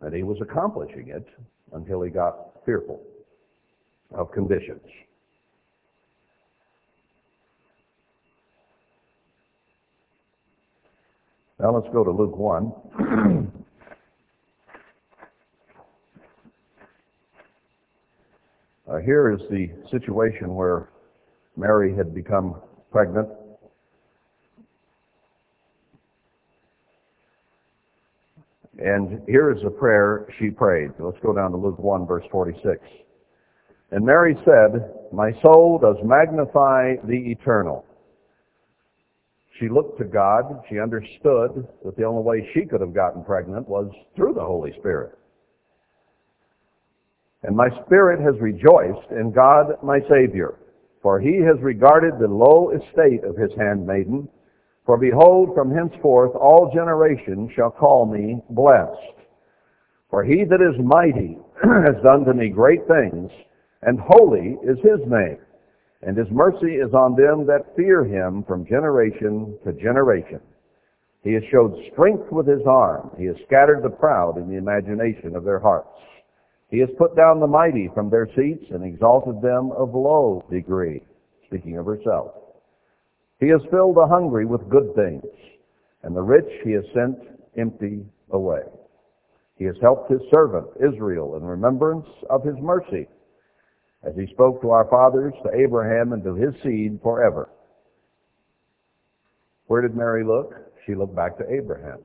And 0.00 0.14
he 0.14 0.22
was 0.22 0.38
accomplishing 0.40 1.08
it 1.08 1.26
until 1.72 2.02
he 2.02 2.10
got 2.10 2.64
fearful 2.64 3.02
of 4.12 4.30
conditions. 4.30 4.82
Now 11.60 11.74
let's 11.74 11.92
go 11.92 12.04
to 12.04 12.10
Luke 12.10 12.36
1. 12.36 12.72
uh, 18.90 18.98
here 18.98 19.32
is 19.32 19.40
the 19.50 19.68
situation 19.90 20.54
where 20.54 20.88
Mary 21.56 21.94
had 21.94 22.14
become 22.14 22.56
pregnant 22.90 23.28
And 28.78 29.22
here 29.26 29.52
is 29.52 29.62
a 29.64 29.70
prayer 29.70 30.26
she 30.38 30.50
prayed. 30.50 30.90
Let's 30.98 31.18
go 31.22 31.32
down 31.32 31.52
to 31.52 31.56
Luke 31.56 31.78
1, 31.78 32.06
verse 32.06 32.24
46. 32.30 32.78
And 33.92 34.04
Mary 34.04 34.36
said, 34.44 34.92
My 35.12 35.30
soul 35.42 35.78
does 35.80 35.96
magnify 36.04 36.96
the 37.04 37.16
eternal. 37.30 37.84
She 39.58 39.68
looked 39.68 39.98
to 39.98 40.04
God. 40.04 40.62
She 40.68 40.80
understood 40.80 41.66
that 41.84 41.96
the 41.96 42.04
only 42.04 42.22
way 42.22 42.48
she 42.52 42.64
could 42.66 42.80
have 42.80 42.94
gotten 42.94 43.24
pregnant 43.24 43.68
was 43.68 43.90
through 44.16 44.34
the 44.34 44.44
Holy 44.44 44.72
Spirit. 44.78 45.16
And 47.44 47.56
my 47.56 47.68
spirit 47.84 48.20
has 48.20 48.40
rejoiced 48.40 49.10
in 49.10 49.30
God 49.30 49.76
my 49.82 50.00
Savior, 50.08 50.58
for 51.02 51.20
he 51.20 51.36
has 51.42 51.60
regarded 51.60 52.14
the 52.18 52.26
low 52.26 52.70
estate 52.70 53.22
of 53.22 53.36
his 53.36 53.50
handmaiden. 53.58 54.28
For 54.86 54.96
behold, 54.96 55.54
from 55.54 55.70
henceforth 55.70 56.34
all 56.34 56.72
generations 56.74 57.50
shall 57.54 57.70
call 57.70 58.06
me 58.06 58.40
blessed. 58.50 59.20
For 60.10 60.24
he 60.24 60.44
that 60.44 60.62
is 60.62 60.80
mighty 60.84 61.38
has 61.62 62.02
done 62.02 62.24
to 62.24 62.34
me 62.34 62.48
great 62.48 62.86
things, 62.88 63.30
and 63.82 64.00
holy 64.00 64.56
is 64.62 64.78
his 64.78 65.00
name. 65.06 65.38
And 66.06 66.16
his 66.16 66.30
mercy 66.30 66.74
is 66.76 66.92
on 66.92 67.16
them 67.16 67.46
that 67.46 67.74
fear 67.76 68.04
him 68.04 68.44
from 68.46 68.66
generation 68.66 69.58
to 69.64 69.72
generation. 69.72 70.40
He 71.22 71.32
has 71.32 71.42
showed 71.50 71.74
strength 71.92 72.30
with 72.30 72.46
his 72.46 72.60
arm. 72.66 73.10
He 73.18 73.24
has 73.24 73.36
scattered 73.46 73.82
the 73.82 73.90
proud 73.90 74.36
in 74.36 74.48
the 74.48 74.58
imagination 74.58 75.34
of 75.34 75.44
their 75.44 75.58
hearts. 75.58 75.88
He 76.70 76.78
has 76.80 76.90
put 76.98 77.16
down 77.16 77.40
the 77.40 77.46
mighty 77.46 77.88
from 77.94 78.10
their 78.10 78.28
seats 78.36 78.64
and 78.70 78.84
exalted 78.84 79.40
them 79.40 79.72
of 79.72 79.94
low 79.94 80.44
degree. 80.50 81.02
Speaking 81.46 81.78
of 81.78 81.86
herself. 81.86 82.32
He 83.40 83.48
has 83.48 83.60
filled 83.70 83.96
the 83.96 84.06
hungry 84.06 84.44
with 84.44 84.68
good 84.68 84.94
things, 84.94 85.24
and 86.02 86.14
the 86.14 86.22
rich 86.22 86.50
he 86.64 86.72
has 86.72 86.84
sent 86.94 87.16
empty 87.56 88.04
away. 88.30 88.62
He 89.56 89.64
has 89.64 89.76
helped 89.80 90.10
his 90.10 90.20
servant 90.30 90.66
Israel 90.76 91.36
in 91.36 91.44
remembrance 91.44 92.06
of 92.28 92.44
his 92.44 92.56
mercy, 92.60 93.06
as 94.06 94.14
he 94.16 94.26
spoke 94.32 94.60
to 94.62 94.70
our 94.70 94.86
fathers, 94.88 95.32
to 95.44 95.54
Abraham, 95.54 96.12
and 96.12 96.22
to 96.24 96.34
his 96.34 96.54
seed 96.62 96.98
forever. 97.02 97.48
Where 99.66 99.82
did 99.82 99.96
Mary 99.96 100.24
look? 100.24 100.54
She 100.86 100.94
looked 100.94 101.16
back 101.16 101.38
to 101.38 101.50
Abraham. 101.50 101.98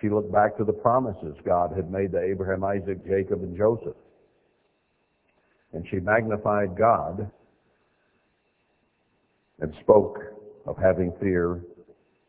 She 0.00 0.08
looked 0.08 0.32
back 0.32 0.56
to 0.56 0.64
the 0.64 0.72
promises 0.72 1.36
God 1.44 1.72
had 1.76 1.90
made 1.90 2.12
to 2.12 2.20
Abraham, 2.20 2.64
Isaac, 2.64 3.06
Jacob, 3.06 3.42
and 3.42 3.56
Joseph. 3.56 3.96
And 5.72 5.86
she 5.90 6.00
magnified 6.00 6.76
God 6.76 7.30
and 9.60 9.72
spoke 9.80 10.18
of 10.66 10.76
having 10.78 11.12
fear 11.20 11.60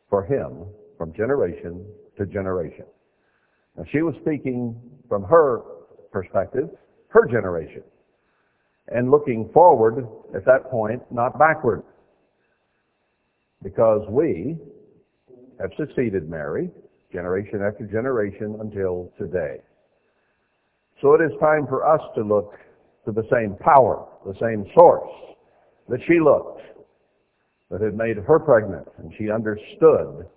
for 0.10 0.24
him 0.24 0.66
from 0.98 1.14
generation 1.14 1.86
to 2.18 2.26
generation. 2.26 2.86
Now 3.78 3.86
she 3.92 4.02
was 4.02 4.14
speaking 4.22 4.80
from 5.08 5.24
her 5.24 5.62
perspective, 6.12 6.70
her 7.08 7.26
generation. 7.26 7.84
And 8.94 9.10
looking 9.10 9.50
forward 9.54 10.08
at 10.36 10.46
that 10.46 10.70
point, 10.70 11.02
not 11.12 11.40
backward. 11.40 11.84
Because 13.64 14.02
we 14.10 14.58
have 15.60 15.72
succeeded 15.78 16.30
Mary, 16.30 16.70
generation 17.12 17.62
after 17.62 17.86
generation 17.86 18.58
until 18.60 19.12
today. 19.18 19.58
So 21.02 21.14
it 21.14 21.22
is 21.22 21.32
time 21.40 21.68
for 21.68 21.88
us 21.88 22.02
to 22.16 22.22
look 22.22 22.54
to 23.06 23.12
the 23.12 23.24
same 23.32 23.56
power, 23.60 24.06
the 24.26 24.36
same 24.42 24.66
source 24.76 25.10
that 25.90 26.00
she 26.08 26.20
looked, 26.20 26.62
that 27.70 27.82
had 27.82 27.96
made 27.96 28.18
her 28.18 28.40
pregnant, 28.40 28.88
and 28.98 29.14
she 29.18 29.32
understood 29.32 30.28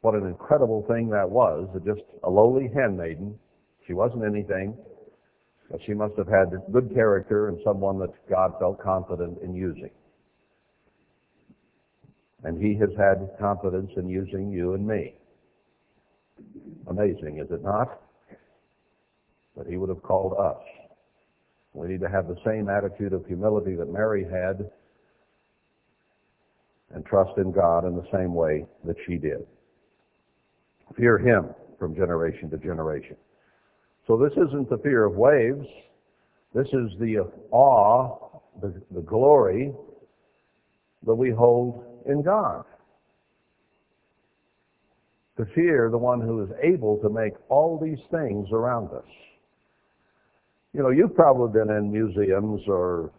what 0.00 0.14
an 0.14 0.26
incredible 0.26 0.84
thing 0.88 1.08
that 1.10 1.28
was, 1.28 1.68
that 1.74 1.84
just 1.84 2.06
a 2.24 2.30
lowly 2.30 2.70
handmaiden, 2.74 3.36
she 3.86 3.92
wasn't 3.92 4.24
anything, 4.24 4.76
she 5.84 5.94
must 5.94 6.16
have 6.16 6.28
had 6.28 6.50
good 6.72 6.92
character 6.94 7.48
and 7.48 7.58
someone 7.64 7.98
that 7.98 8.10
God 8.30 8.52
felt 8.58 8.80
confident 8.80 9.38
in 9.42 9.54
using. 9.54 9.90
And 12.44 12.62
he 12.62 12.78
has 12.78 12.90
had 12.96 13.30
confidence 13.40 13.90
in 13.96 14.08
using 14.08 14.50
you 14.50 14.74
and 14.74 14.86
me. 14.86 15.14
Amazing, 16.88 17.38
is 17.38 17.50
it 17.50 17.62
not? 17.62 18.00
But 19.56 19.66
he 19.66 19.76
would 19.76 19.88
have 19.88 20.02
called 20.02 20.34
us. 20.38 20.62
We 21.72 21.88
need 21.88 22.00
to 22.00 22.08
have 22.08 22.28
the 22.28 22.36
same 22.44 22.68
attitude 22.68 23.12
of 23.12 23.26
humility 23.26 23.74
that 23.74 23.92
Mary 23.92 24.24
had 24.24 24.70
and 26.94 27.04
trust 27.04 27.36
in 27.38 27.52
God 27.52 27.84
in 27.84 27.96
the 27.96 28.06
same 28.12 28.34
way 28.34 28.66
that 28.84 28.96
she 29.06 29.16
did. 29.16 29.46
Fear 30.96 31.18
him 31.18 31.54
from 31.78 31.94
generation 31.94 32.48
to 32.50 32.56
generation. 32.58 33.16
So 34.06 34.16
this 34.16 34.32
isn't 34.32 34.70
the 34.70 34.78
fear 34.78 35.04
of 35.04 35.14
waves. 35.14 35.66
This 36.54 36.68
is 36.68 36.90
the 37.00 37.26
awe, 37.50 38.40
the, 38.62 38.80
the 38.92 39.00
glory 39.00 39.72
that 41.04 41.14
we 41.14 41.30
hold 41.30 41.84
in 42.06 42.22
God. 42.22 42.64
To 45.38 45.44
fear 45.54 45.90
the 45.90 45.98
one 45.98 46.20
who 46.20 46.42
is 46.42 46.50
able 46.62 46.98
to 46.98 47.10
make 47.10 47.34
all 47.48 47.78
these 47.78 47.98
things 48.10 48.48
around 48.52 48.90
us. 48.92 49.04
You 50.72 50.82
know, 50.82 50.90
you've 50.90 51.14
probably 51.14 51.52
been 51.58 51.74
in 51.74 51.92
museums 51.92 52.62
or 52.68 53.10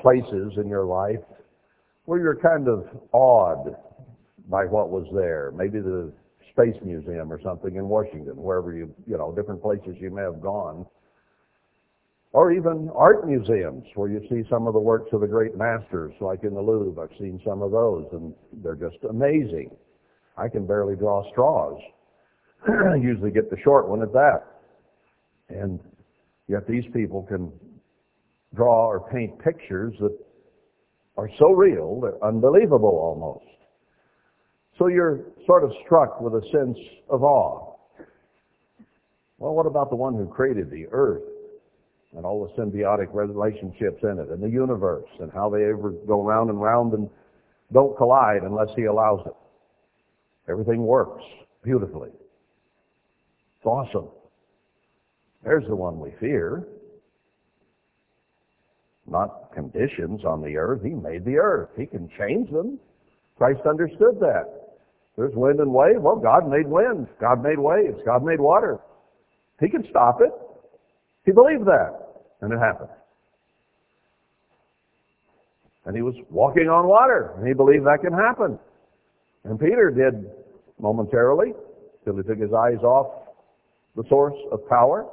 places 0.00 0.52
in 0.56 0.68
your 0.68 0.84
life 0.84 1.20
where 2.04 2.20
you're 2.20 2.36
kind 2.36 2.68
of 2.68 2.86
awed 3.12 3.74
by 4.48 4.64
what 4.66 4.90
was 4.90 5.06
there. 5.14 5.52
Maybe 5.56 5.80
the 5.80 6.12
Space 6.52 6.76
Museum 6.84 7.32
or 7.32 7.40
something 7.42 7.76
in 7.76 7.88
Washington, 7.88 8.36
wherever 8.36 8.72
you, 8.74 8.94
you 9.06 9.16
know, 9.16 9.32
different 9.32 9.62
places 9.62 9.96
you 9.98 10.10
may 10.10 10.22
have 10.22 10.40
gone. 10.40 10.86
Or 12.32 12.52
even 12.52 12.90
art 12.94 13.26
museums 13.26 13.84
where 13.94 14.08
you 14.08 14.20
see 14.30 14.48
some 14.48 14.66
of 14.66 14.72
the 14.72 14.80
works 14.80 15.10
of 15.12 15.20
the 15.20 15.26
great 15.26 15.56
masters, 15.56 16.14
like 16.20 16.44
in 16.44 16.54
the 16.54 16.60
Louvre. 16.62 17.02
I've 17.02 17.18
seen 17.18 17.40
some 17.44 17.60
of 17.60 17.72
those, 17.72 18.06
and 18.12 18.34
they're 18.62 18.74
just 18.74 18.96
amazing. 19.08 19.70
I 20.38 20.48
can 20.48 20.66
barely 20.66 20.96
draw 20.96 21.30
straws. 21.30 21.78
I 22.66 22.94
usually 23.02 23.30
get 23.30 23.50
the 23.50 23.58
short 23.62 23.88
one 23.88 24.02
at 24.02 24.12
that. 24.12 24.44
And 25.50 25.78
yet 26.48 26.66
these 26.66 26.84
people 26.94 27.22
can 27.24 27.52
draw 28.54 28.86
or 28.86 29.10
paint 29.10 29.38
pictures 29.42 29.94
that 30.00 30.16
are 31.16 31.28
so 31.38 31.52
real, 31.52 32.00
they're 32.00 32.24
unbelievable 32.24 32.88
almost. 32.88 33.44
So 34.78 34.86
you're 34.86 35.20
sort 35.46 35.64
of 35.64 35.72
struck 35.84 36.20
with 36.20 36.34
a 36.34 36.42
sense 36.50 36.78
of 37.10 37.22
awe. 37.22 37.74
Well, 39.38 39.54
what 39.54 39.66
about 39.66 39.90
the 39.90 39.96
one 39.96 40.14
who 40.14 40.26
created 40.26 40.70
the 40.70 40.86
earth 40.92 41.22
and 42.16 42.24
all 42.24 42.46
the 42.46 42.62
symbiotic 42.62 43.12
relationships 43.12 44.02
in 44.02 44.18
it 44.18 44.28
and 44.28 44.42
the 44.42 44.48
universe 44.48 45.08
and 45.20 45.32
how 45.32 45.50
they 45.50 45.64
ever 45.64 45.90
go 46.06 46.22
round 46.22 46.48
and 46.48 46.60
round 46.60 46.94
and 46.94 47.10
don't 47.72 47.96
collide 47.96 48.42
unless 48.42 48.68
he 48.76 48.84
allows 48.84 49.20
it? 49.26 49.34
Everything 50.48 50.82
works 50.82 51.22
beautifully. 51.62 52.10
It's 52.10 53.66
awesome. 53.66 54.08
There's 55.44 55.66
the 55.66 55.76
one 55.76 55.98
we 55.98 56.12
fear. 56.20 56.66
Not 59.06 59.52
conditions 59.52 60.24
on 60.24 60.42
the 60.42 60.56
earth. 60.56 60.82
He 60.82 60.90
made 60.90 61.24
the 61.24 61.36
earth. 61.36 61.70
He 61.76 61.86
can 61.86 62.08
change 62.18 62.50
them. 62.50 62.78
Christ 63.36 63.60
understood 63.66 64.20
that. 64.20 64.61
There's 65.16 65.34
wind 65.34 65.60
and 65.60 65.72
wave. 65.72 66.00
Well, 66.00 66.16
God 66.16 66.48
made 66.48 66.66
wind. 66.66 67.06
God 67.20 67.42
made 67.42 67.58
waves. 67.58 67.98
God 68.04 68.24
made 68.24 68.40
water. 68.40 68.78
He 69.60 69.68
can 69.68 69.84
stop 69.90 70.20
it. 70.20 70.32
He 71.24 71.32
believed 71.32 71.66
that. 71.66 72.24
And 72.40 72.52
it 72.52 72.58
happened. 72.58 72.90
And 75.84 75.94
he 75.94 76.02
was 76.02 76.14
walking 76.30 76.68
on 76.68 76.86
water. 76.86 77.34
And 77.36 77.46
he 77.46 77.52
believed 77.54 77.84
that 77.86 78.00
can 78.02 78.12
happen. 78.12 78.58
And 79.44 79.58
Peter 79.60 79.90
did 79.90 80.30
momentarily 80.80 81.52
till 82.04 82.16
he 82.16 82.22
took 82.22 82.38
his 82.38 82.52
eyes 82.52 82.82
off 82.82 83.28
the 83.96 84.04
source 84.08 84.38
of 84.50 84.66
power. 84.68 85.08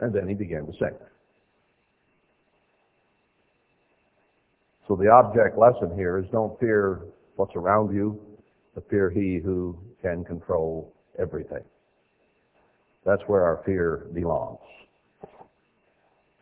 And 0.00 0.14
then 0.14 0.28
he 0.28 0.34
began 0.34 0.66
to 0.66 0.72
sink. 0.78 0.96
So 4.88 4.96
the 4.96 5.08
object 5.08 5.58
lesson 5.58 5.96
here 5.96 6.18
is 6.18 6.26
don't 6.32 6.58
fear 6.60 7.00
what's 7.36 7.54
around 7.56 7.94
you, 7.94 8.20
but 8.74 8.88
fear 8.88 9.10
he 9.10 9.40
who 9.42 9.76
can 10.00 10.24
control 10.24 10.94
everything. 11.18 11.62
That's 13.04 13.22
where 13.26 13.44
our 13.44 13.62
fear 13.64 14.06
belongs. 14.12 14.60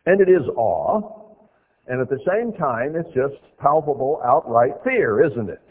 And 0.05 0.21
it 0.21 0.29
is 0.29 0.47
awe, 0.55 1.35
and 1.87 2.01
at 2.01 2.09
the 2.09 2.19
same 2.27 2.53
time, 2.53 2.95
it's 2.95 3.13
just 3.13 3.35
palpable, 3.59 4.21
outright 4.23 4.73
fear, 4.83 5.23
isn't 5.23 5.49
it? 5.49 5.61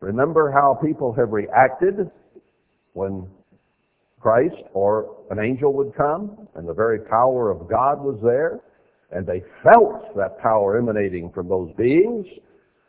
Remember 0.00 0.50
how 0.50 0.78
people 0.82 1.12
have 1.12 1.30
reacted 1.32 2.10
when 2.92 3.26
Christ 4.20 4.54
or 4.72 5.16
an 5.30 5.38
angel 5.38 5.72
would 5.74 5.94
come 5.96 6.48
and 6.54 6.68
the 6.68 6.74
very 6.74 7.00
power 7.00 7.50
of 7.50 7.68
God 7.68 8.00
was 8.02 8.18
there 8.22 8.60
and 9.10 9.26
they 9.26 9.42
felt 9.62 10.16
that 10.16 10.38
power 10.40 10.78
emanating 10.78 11.30
from 11.30 11.48
those 11.48 11.72
beings 11.76 12.26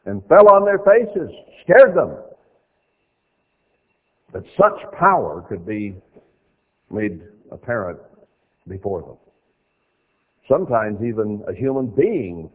and 0.05 0.21
fell 0.27 0.49
on 0.49 0.65
their 0.65 0.79
faces, 0.79 1.31
scared 1.63 1.95
them. 1.95 2.17
That 4.33 4.43
such 4.57 4.91
power 4.97 5.45
could 5.47 5.65
be 5.65 5.95
made 6.89 7.21
apparent 7.51 7.99
before 8.67 9.01
them. 9.01 9.17
Sometimes 10.49 11.01
even 11.03 11.43
a 11.47 11.53
human 11.53 11.87
being 11.87 12.49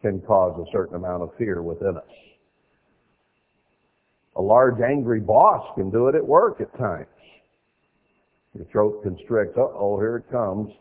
can 0.00 0.20
cause 0.20 0.58
a 0.58 0.70
certain 0.72 0.96
amount 0.96 1.22
of 1.22 1.30
fear 1.38 1.62
within 1.62 1.96
us. 1.96 2.02
A 4.36 4.42
large 4.42 4.80
angry 4.80 5.20
boss 5.20 5.72
can 5.76 5.90
do 5.90 6.08
it 6.08 6.14
at 6.14 6.26
work 6.26 6.60
at 6.60 6.76
times. 6.78 7.06
Your 8.54 8.64
throat 8.66 9.02
constricts. 9.02 9.56
Uh-oh, 9.56 9.98
here 9.98 10.16
it 10.16 10.30
comes. 10.30 10.72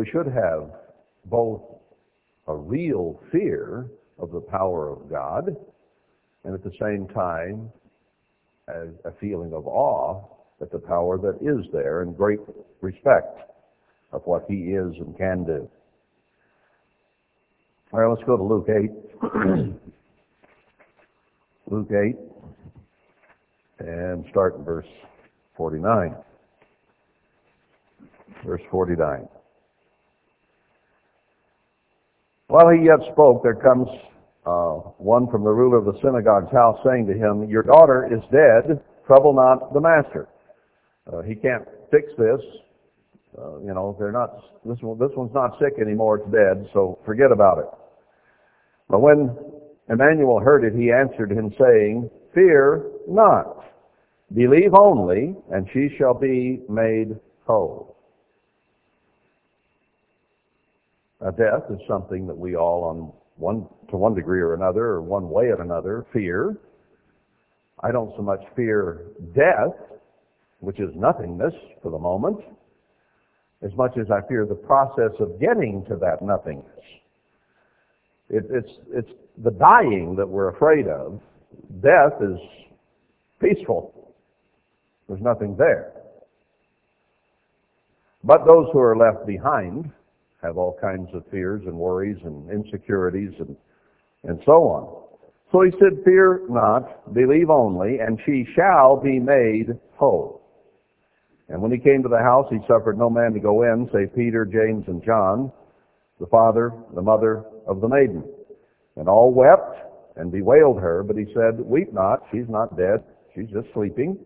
We 0.00 0.08
should 0.10 0.28
have 0.28 0.70
both 1.26 1.60
a 2.48 2.56
real 2.56 3.20
fear 3.30 3.90
of 4.18 4.30
the 4.32 4.40
power 4.40 4.88
of 4.88 5.10
God 5.10 5.54
and 6.42 6.54
at 6.54 6.64
the 6.64 6.72
same 6.80 7.06
time 7.08 7.70
a 8.66 9.10
feeling 9.20 9.52
of 9.52 9.66
awe 9.66 10.24
at 10.62 10.72
the 10.72 10.78
power 10.78 11.18
that 11.18 11.36
is 11.42 11.66
there 11.70 12.00
and 12.00 12.16
great 12.16 12.38
respect 12.80 13.40
of 14.12 14.22
what 14.24 14.46
he 14.48 14.72
is 14.72 14.94
and 15.00 15.14
can 15.18 15.44
do. 15.44 15.68
All 17.92 18.00
right, 18.00 18.06
let's 18.08 18.24
go 18.26 18.38
to 18.38 18.42
Luke 18.42 18.70
8. 18.70 18.90
Luke 21.70 21.90
8 21.92 22.16
and 23.86 24.24
start 24.30 24.56
in 24.56 24.64
verse 24.64 24.88
49. 25.58 26.16
Verse 28.46 28.62
49. 28.70 29.28
While 32.50 32.68
he 32.70 32.84
yet 32.84 32.98
spoke, 33.12 33.44
there 33.44 33.54
comes 33.54 33.86
uh, 34.44 34.82
one 34.98 35.30
from 35.30 35.44
the 35.44 35.50
ruler 35.50 35.78
of 35.78 35.84
the 35.84 35.94
synagogue's 36.02 36.50
house 36.50 36.76
saying 36.84 37.06
to 37.06 37.14
him, 37.14 37.48
Your 37.48 37.62
daughter 37.62 38.10
is 38.10 38.18
dead, 38.32 38.82
trouble 39.06 39.32
not 39.32 39.72
the 39.72 39.80
master. 39.80 40.26
Uh, 41.06 41.22
he 41.22 41.36
can't 41.36 41.62
fix 41.92 42.08
this. 42.18 42.40
Uh, 43.38 43.60
you 43.60 43.72
know, 43.72 43.94
they're 44.00 44.10
not, 44.10 44.34
this, 44.64 44.76
one, 44.80 44.98
this 44.98 45.14
one's 45.16 45.32
not 45.32 45.60
sick 45.60 45.80
anymore, 45.80 46.18
it's 46.18 46.32
dead, 46.32 46.68
so 46.72 46.98
forget 47.06 47.30
about 47.30 47.58
it. 47.58 47.70
But 48.88 49.00
when 49.00 49.30
Emmanuel 49.88 50.40
heard 50.40 50.64
it, 50.64 50.74
he 50.74 50.90
answered 50.90 51.30
him 51.30 51.54
saying, 51.56 52.10
Fear 52.34 52.90
not. 53.06 53.62
Believe 54.34 54.74
only, 54.74 55.36
and 55.52 55.68
she 55.72 55.88
shall 55.96 56.14
be 56.14 56.62
made 56.68 57.14
whole. 57.46 57.89
Now, 61.20 61.30
death 61.30 61.64
is 61.70 61.78
something 61.86 62.26
that 62.26 62.36
we 62.36 62.56
all, 62.56 62.84
on 62.84 63.12
one 63.36 63.66
to 63.90 63.96
one 63.96 64.14
degree 64.14 64.40
or 64.40 64.54
another, 64.54 64.84
or 64.84 65.02
one 65.02 65.28
way 65.28 65.46
or 65.46 65.60
another, 65.60 66.06
fear. 66.12 66.56
I 67.82 67.92
don't 67.92 68.14
so 68.16 68.22
much 68.22 68.40
fear 68.56 69.02
death, 69.34 69.74
which 70.60 70.80
is 70.80 70.90
nothingness 70.94 71.54
for 71.82 71.90
the 71.90 71.98
moment, 71.98 72.38
as 73.62 73.70
much 73.74 73.98
as 73.98 74.10
I 74.10 74.26
fear 74.28 74.46
the 74.46 74.54
process 74.54 75.12
of 75.18 75.38
getting 75.40 75.84
to 75.88 75.96
that 75.96 76.22
nothingness. 76.22 76.66
It, 78.30 78.44
it's, 78.50 78.70
it's 78.92 79.10
the 79.42 79.50
dying 79.50 80.14
that 80.16 80.28
we're 80.28 80.48
afraid 80.48 80.86
of. 80.86 81.20
Death 81.82 82.22
is 82.22 82.38
peaceful. 83.40 84.14
There's 85.08 85.20
nothing 85.20 85.56
there. 85.56 85.92
But 88.22 88.46
those 88.46 88.68
who 88.72 88.78
are 88.78 88.96
left 88.96 89.26
behind 89.26 89.90
have 90.42 90.56
all 90.56 90.76
kinds 90.80 91.08
of 91.14 91.24
fears 91.30 91.62
and 91.66 91.74
worries 91.74 92.18
and 92.24 92.50
insecurities 92.50 93.32
and, 93.38 93.56
and 94.24 94.40
so 94.44 94.52
on. 94.52 95.00
So 95.52 95.62
he 95.62 95.70
said, 95.72 96.04
Fear 96.04 96.42
not, 96.48 97.12
believe 97.12 97.50
only, 97.50 97.98
and 97.98 98.18
she 98.24 98.46
shall 98.54 98.96
be 98.96 99.18
made 99.18 99.78
whole. 99.96 100.40
And 101.48 101.60
when 101.60 101.72
he 101.72 101.78
came 101.78 102.02
to 102.04 102.08
the 102.08 102.18
house, 102.18 102.46
he 102.48 102.58
suffered 102.68 102.96
no 102.96 103.10
man 103.10 103.32
to 103.32 103.40
go 103.40 103.64
in, 103.64 103.90
save 103.92 104.14
Peter, 104.14 104.44
James, 104.44 104.84
and 104.86 105.04
John, 105.04 105.50
the 106.20 106.26
father, 106.26 106.72
the 106.94 107.02
mother 107.02 107.44
of 107.66 107.80
the 107.80 107.88
maiden. 107.88 108.22
And 108.96 109.08
all 109.08 109.32
wept 109.34 109.76
and 110.16 110.30
bewailed 110.30 110.80
her, 110.80 111.02
but 111.02 111.16
he 111.16 111.26
said, 111.34 111.58
Weep 111.60 111.92
not, 111.92 112.22
she's 112.30 112.48
not 112.48 112.76
dead, 112.76 113.02
she's 113.34 113.48
just 113.48 113.66
sleeping. 113.74 114.18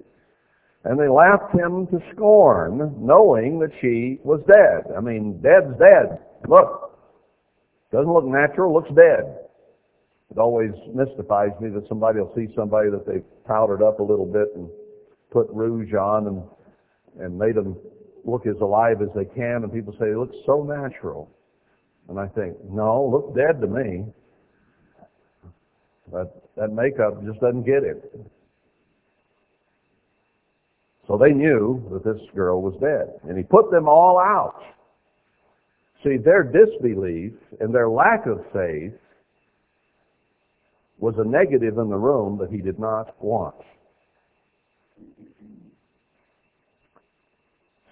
And 0.85 1.01
they 1.01 1.09
laughed 1.09 1.55
him 1.55 1.87
to 1.89 1.99
scorn, 2.15 2.95
knowing 2.99 3.59
that 3.61 3.71
she 3.81 4.21
was 4.23 4.41
dead. 4.47 4.93
I 4.97 5.01
mean, 5.01 5.41
dead's 5.41 5.79
dead. 5.79 6.19
Look. 6.47 6.93
Doesn't 7.91 8.13
look 8.13 8.25
natural, 8.25 8.75
looks 8.75 8.91
dead. 8.95 9.39
It 10.31 10.39
always 10.39 10.73
mystifies 10.93 11.53
me 11.61 11.71
that 11.71 11.89
somebody 11.89 12.19
will 12.19 12.33
see 12.35 12.53
somebody 12.57 12.91
that 12.91 13.07
they've 13.07 13.25
powdered 13.47 13.83
up 13.83 14.01
a 14.01 14.03
little 14.03 14.27
bit 14.27 14.49
and 14.57 14.69
put 15.31 15.49
rouge 15.51 15.95
on 15.95 16.27
and, 16.27 16.43
and 17.25 17.39
made 17.39 17.55
them 17.55 17.77
look 18.25 18.47
as 18.47 18.57
alive 18.61 19.01
as 19.01 19.09
they 19.15 19.27
can, 19.27 19.63
and 19.63 19.73
people 19.73 19.95
say, 19.99 20.07
it 20.07 20.17
looks 20.17 20.37
so 20.45 20.65
natural. 20.65 21.31
And 22.09 22.19
I 22.19 22.27
think, 22.27 22.57
no, 22.69 23.07
look 23.07 23.37
dead 23.37 23.61
to 23.61 23.67
me. 23.67 24.07
But 26.11 26.51
that 26.57 26.73
makeup 26.73 27.25
just 27.25 27.41
doesn't 27.41 27.65
get 27.65 27.85
it. 27.85 28.11
So 31.07 31.19
they 31.19 31.33
knew 31.33 31.87
that 31.93 32.05
this 32.05 32.21
girl 32.35 32.63
was 32.63 32.75
dead. 32.81 33.21
And 33.29 33.37
he 33.37 33.45
put 33.45 33.71
them 33.71 33.89
all 33.89 34.19
out. 34.19 34.63
See, 36.03 36.17
their 36.17 36.43
disbelief 36.43 37.33
and 37.61 37.75
their 37.75 37.89
lack 37.89 38.27
of 38.27 38.39
faith 38.53 38.93
was 40.99 41.15
a 41.19 41.25
negative 41.25 41.79
in 41.79 41.89
the 41.89 41.97
room 41.97 42.39
that 42.39 42.51
he 42.51 42.59
did 42.59 42.79
not 42.79 43.15
want. 43.23 43.55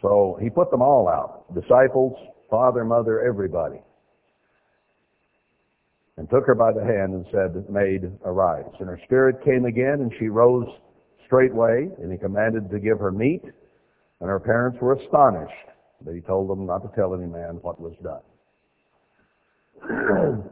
So 0.00 0.38
he 0.42 0.50
put 0.50 0.70
them 0.70 0.82
all 0.82 1.08
out. 1.08 1.54
Disciples, 1.54 2.16
father, 2.50 2.84
mother, 2.84 3.20
everybody. 3.22 3.80
And 6.16 6.28
took 6.28 6.46
her 6.46 6.54
by 6.54 6.72
the 6.72 6.84
hand 6.84 7.14
and 7.14 7.24
said, 7.32 7.68
Maid, 7.70 8.10
arise. 8.24 8.70
And 8.80 8.88
her 8.88 9.00
spirit 9.04 9.44
came 9.44 9.64
again, 9.64 10.00
and 10.00 10.12
she 10.18 10.28
rose 10.28 10.66
straightway, 11.32 11.88
and 12.02 12.12
he 12.12 12.18
commanded 12.18 12.70
to 12.70 12.78
give 12.78 12.98
her 12.98 13.10
meat, 13.10 13.42
and 14.20 14.28
her 14.28 14.38
parents 14.38 14.78
were 14.82 14.92
astonished. 14.92 15.52
But 16.04 16.14
he 16.14 16.20
told 16.20 16.50
them 16.50 16.66
not 16.66 16.82
to 16.82 16.94
tell 16.94 17.14
any 17.14 17.26
man 17.26 17.58
what 17.62 17.80
was 17.80 17.94
done. 18.02 18.20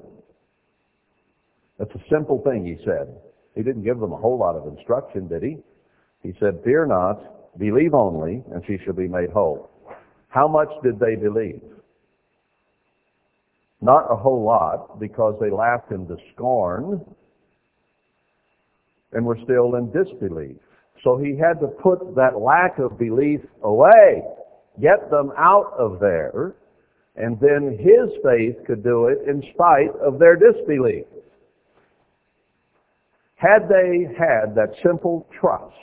That's 1.78 1.94
a 1.94 2.02
simple 2.10 2.40
thing, 2.42 2.64
he 2.64 2.82
said. 2.84 3.14
He 3.54 3.62
didn't 3.62 3.84
give 3.84 4.00
them 4.00 4.12
a 4.12 4.16
whole 4.16 4.38
lot 4.38 4.56
of 4.56 4.66
instruction, 4.74 5.28
did 5.28 5.42
he? 5.42 5.58
He 6.22 6.32
said, 6.40 6.60
Fear 6.64 6.86
not, 6.86 7.58
believe 7.58 7.92
only, 7.92 8.42
and 8.52 8.62
she 8.66 8.78
shall 8.84 8.94
be 8.94 9.08
made 9.08 9.30
whole. 9.30 9.70
How 10.28 10.48
much 10.48 10.68
did 10.82 10.98
they 10.98 11.14
believe? 11.16 11.60
Not 13.82 14.10
a 14.10 14.16
whole 14.16 14.44
lot, 14.44 14.98
because 14.98 15.34
they 15.40 15.50
laughed 15.50 15.90
him 15.90 16.06
to 16.06 16.16
scorn 16.34 17.04
and 19.12 19.26
were 19.26 19.38
still 19.44 19.74
in 19.74 19.90
disbelief. 19.90 20.56
So 21.02 21.16
he 21.16 21.36
had 21.36 21.60
to 21.60 21.68
put 21.68 22.14
that 22.16 22.38
lack 22.38 22.78
of 22.78 22.98
belief 22.98 23.40
away, 23.62 24.22
get 24.80 25.10
them 25.10 25.32
out 25.36 25.72
of 25.78 25.98
there, 26.00 26.54
and 27.16 27.38
then 27.40 27.78
his 27.78 28.10
faith 28.22 28.56
could 28.66 28.82
do 28.82 29.06
it 29.06 29.18
in 29.28 29.42
spite 29.54 29.94
of 30.00 30.18
their 30.18 30.36
disbelief. 30.36 31.06
Had 33.36 33.68
they 33.68 34.06
had 34.18 34.54
that 34.54 34.74
simple 34.82 35.26
trust, 35.40 35.74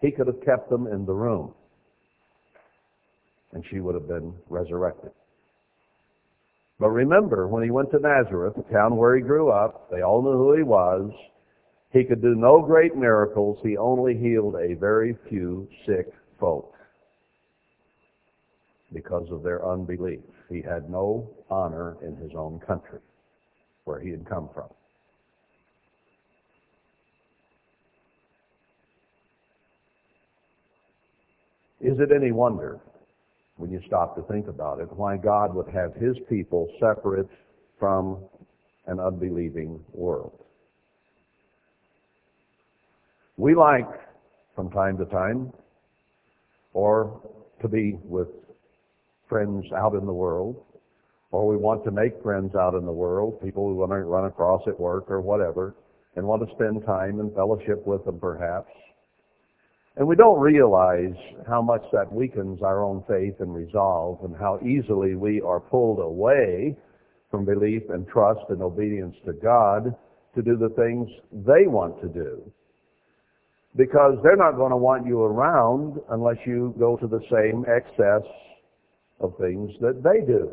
he 0.00 0.10
could 0.10 0.26
have 0.26 0.44
kept 0.44 0.68
them 0.68 0.86
in 0.86 1.06
the 1.06 1.14
room, 1.14 1.54
and 3.52 3.64
she 3.70 3.80
would 3.80 3.94
have 3.94 4.06
been 4.06 4.34
resurrected. 4.50 5.10
But 6.78 6.90
remember, 6.90 7.48
when 7.48 7.64
he 7.64 7.70
went 7.70 7.90
to 7.92 7.98
Nazareth, 7.98 8.54
the 8.56 8.62
town 8.72 8.96
where 8.96 9.16
he 9.16 9.22
grew 9.22 9.50
up, 9.50 9.90
they 9.90 10.02
all 10.02 10.22
knew 10.22 10.32
who 10.32 10.56
he 10.56 10.62
was. 10.62 11.10
He 11.92 12.04
could 12.04 12.20
do 12.20 12.34
no 12.34 12.60
great 12.60 12.96
miracles. 12.96 13.58
He 13.62 13.76
only 13.76 14.16
healed 14.16 14.56
a 14.56 14.74
very 14.74 15.16
few 15.28 15.68
sick 15.86 16.06
folk 16.38 16.74
because 18.92 19.30
of 19.30 19.42
their 19.42 19.66
unbelief. 19.66 20.20
He 20.50 20.62
had 20.62 20.90
no 20.90 21.30
honor 21.50 21.96
in 22.02 22.16
his 22.16 22.32
own 22.34 22.60
country 22.60 23.00
where 23.84 24.00
he 24.00 24.10
had 24.10 24.26
come 24.28 24.50
from. 24.52 24.68
Is 31.80 31.98
it 32.00 32.10
any 32.12 32.32
wonder, 32.32 32.80
when 33.56 33.70
you 33.70 33.80
stop 33.86 34.16
to 34.16 34.22
think 34.22 34.48
about 34.48 34.80
it, 34.80 34.92
why 34.92 35.16
God 35.16 35.54
would 35.54 35.68
have 35.68 35.94
his 35.94 36.16
people 36.28 36.68
separate 36.80 37.28
from 37.78 38.18
an 38.86 38.98
unbelieving 38.98 39.82
world? 39.92 40.44
We 43.38 43.54
like, 43.54 43.86
from 44.56 44.68
time 44.72 44.98
to 44.98 45.04
time, 45.04 45.52
or 46.72 47.20
to 47.62 47.68
be 47.68 47.96
with 48.02 48.26
friends 49.28 49.64
out 49.76 49.94
in 49.94 50.06
the 50.06 50.12
world, 50.12 50.56
or 51.30 51.46
we 51.46 51.56
want 51.56 51.84
to 51.84 51.92
make 51.92 52.20
friends 52.20 52.56
out 52.56 52.74
in 52.74 52.84
the 52.84 52.92
world, 52.92 53.40
people 53.40 53.68
we 53.68 53.74
want 53.74 53.92
to 53.92 53.98
run 53.98 54.24
across 54.24 54.62
at 54.66 54.80
work 54.80 55.08
or 55.08 55.20
whatever, 55.20 55.76
and 56.16 56.26
want 56.26 56.42
to 56.42 56.52
spend 56.56 56.84
time 56.84 57.20
in 57.20 57.32
fellowship 57.32 57.86
with 57.86 58.04
them 58.04 58.18
perhaps. 58.18 58.72
And 59.94 60.08
we 60.08 60.16
don't 60.16 60.40
realize 60.40 61.14
how 61.46 61.62
much 61.62 61.82
that 61.92 62.12
weakens 62.12 62.60
our 62.60 62.82
own 62.82 63.04
faith 63.06 63.34
and 63.38 63.54
resolve 63.54 64.18
and 64.24 64.34
how 64.34 64.58
easily 64.66 65.14
we 65.14 65.40
are 65.42 65.60
pulled 65.60 66.00
away 66.00 66.76
from 67.30 67.44
belief 67.44 67.82
and 67.90 68.04
trust 68.08 68.40
and 68.48 68.62
obedience 68.62 69.14
to 69.26 69.32
God 69.32 69.94
to 70.34 70.42
do 70.42 70.56
the 70.56 70.70
things 70.70 71.08
they 71.46 71.68
want 71.68 72.00
to 72.02 72.08
do 72.08 72.52
because 73.76 74.18
they're 74.22 74.36
not 74.36 74.52
going 74.56 74.70
to 74.70 74.76
want 74.76 75.06
you 75.06 75.22
around 75.22 76.00
unless 76.10 76.36
you 76.46 76.74
go 76.78 76.96
to 76.96 77.06
the 77.06 77.20
same 77.30 77.64
excess 77.68 78.22
of 79.20 79.34
things 79.40 79.70
that 79.80 80.02
they 80.02 80.24
do. 80.26 80.50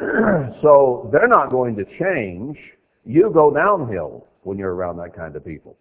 so 0.62 1.08
they're 1.12 1.28
not 1.28 1.50
going 1.50 1.76
to 1.76 1.84
change. 1.98 2.56
You 3.04 3.30
go 3.32 3.52
downhill 3.52 4.26
when 4.42 4.58
you're 4.58 4.74
around 4.74 4.96
that 4.98 5.14
kind 5.14 5.36
of 5.36 5.44
people. 5.44 5.76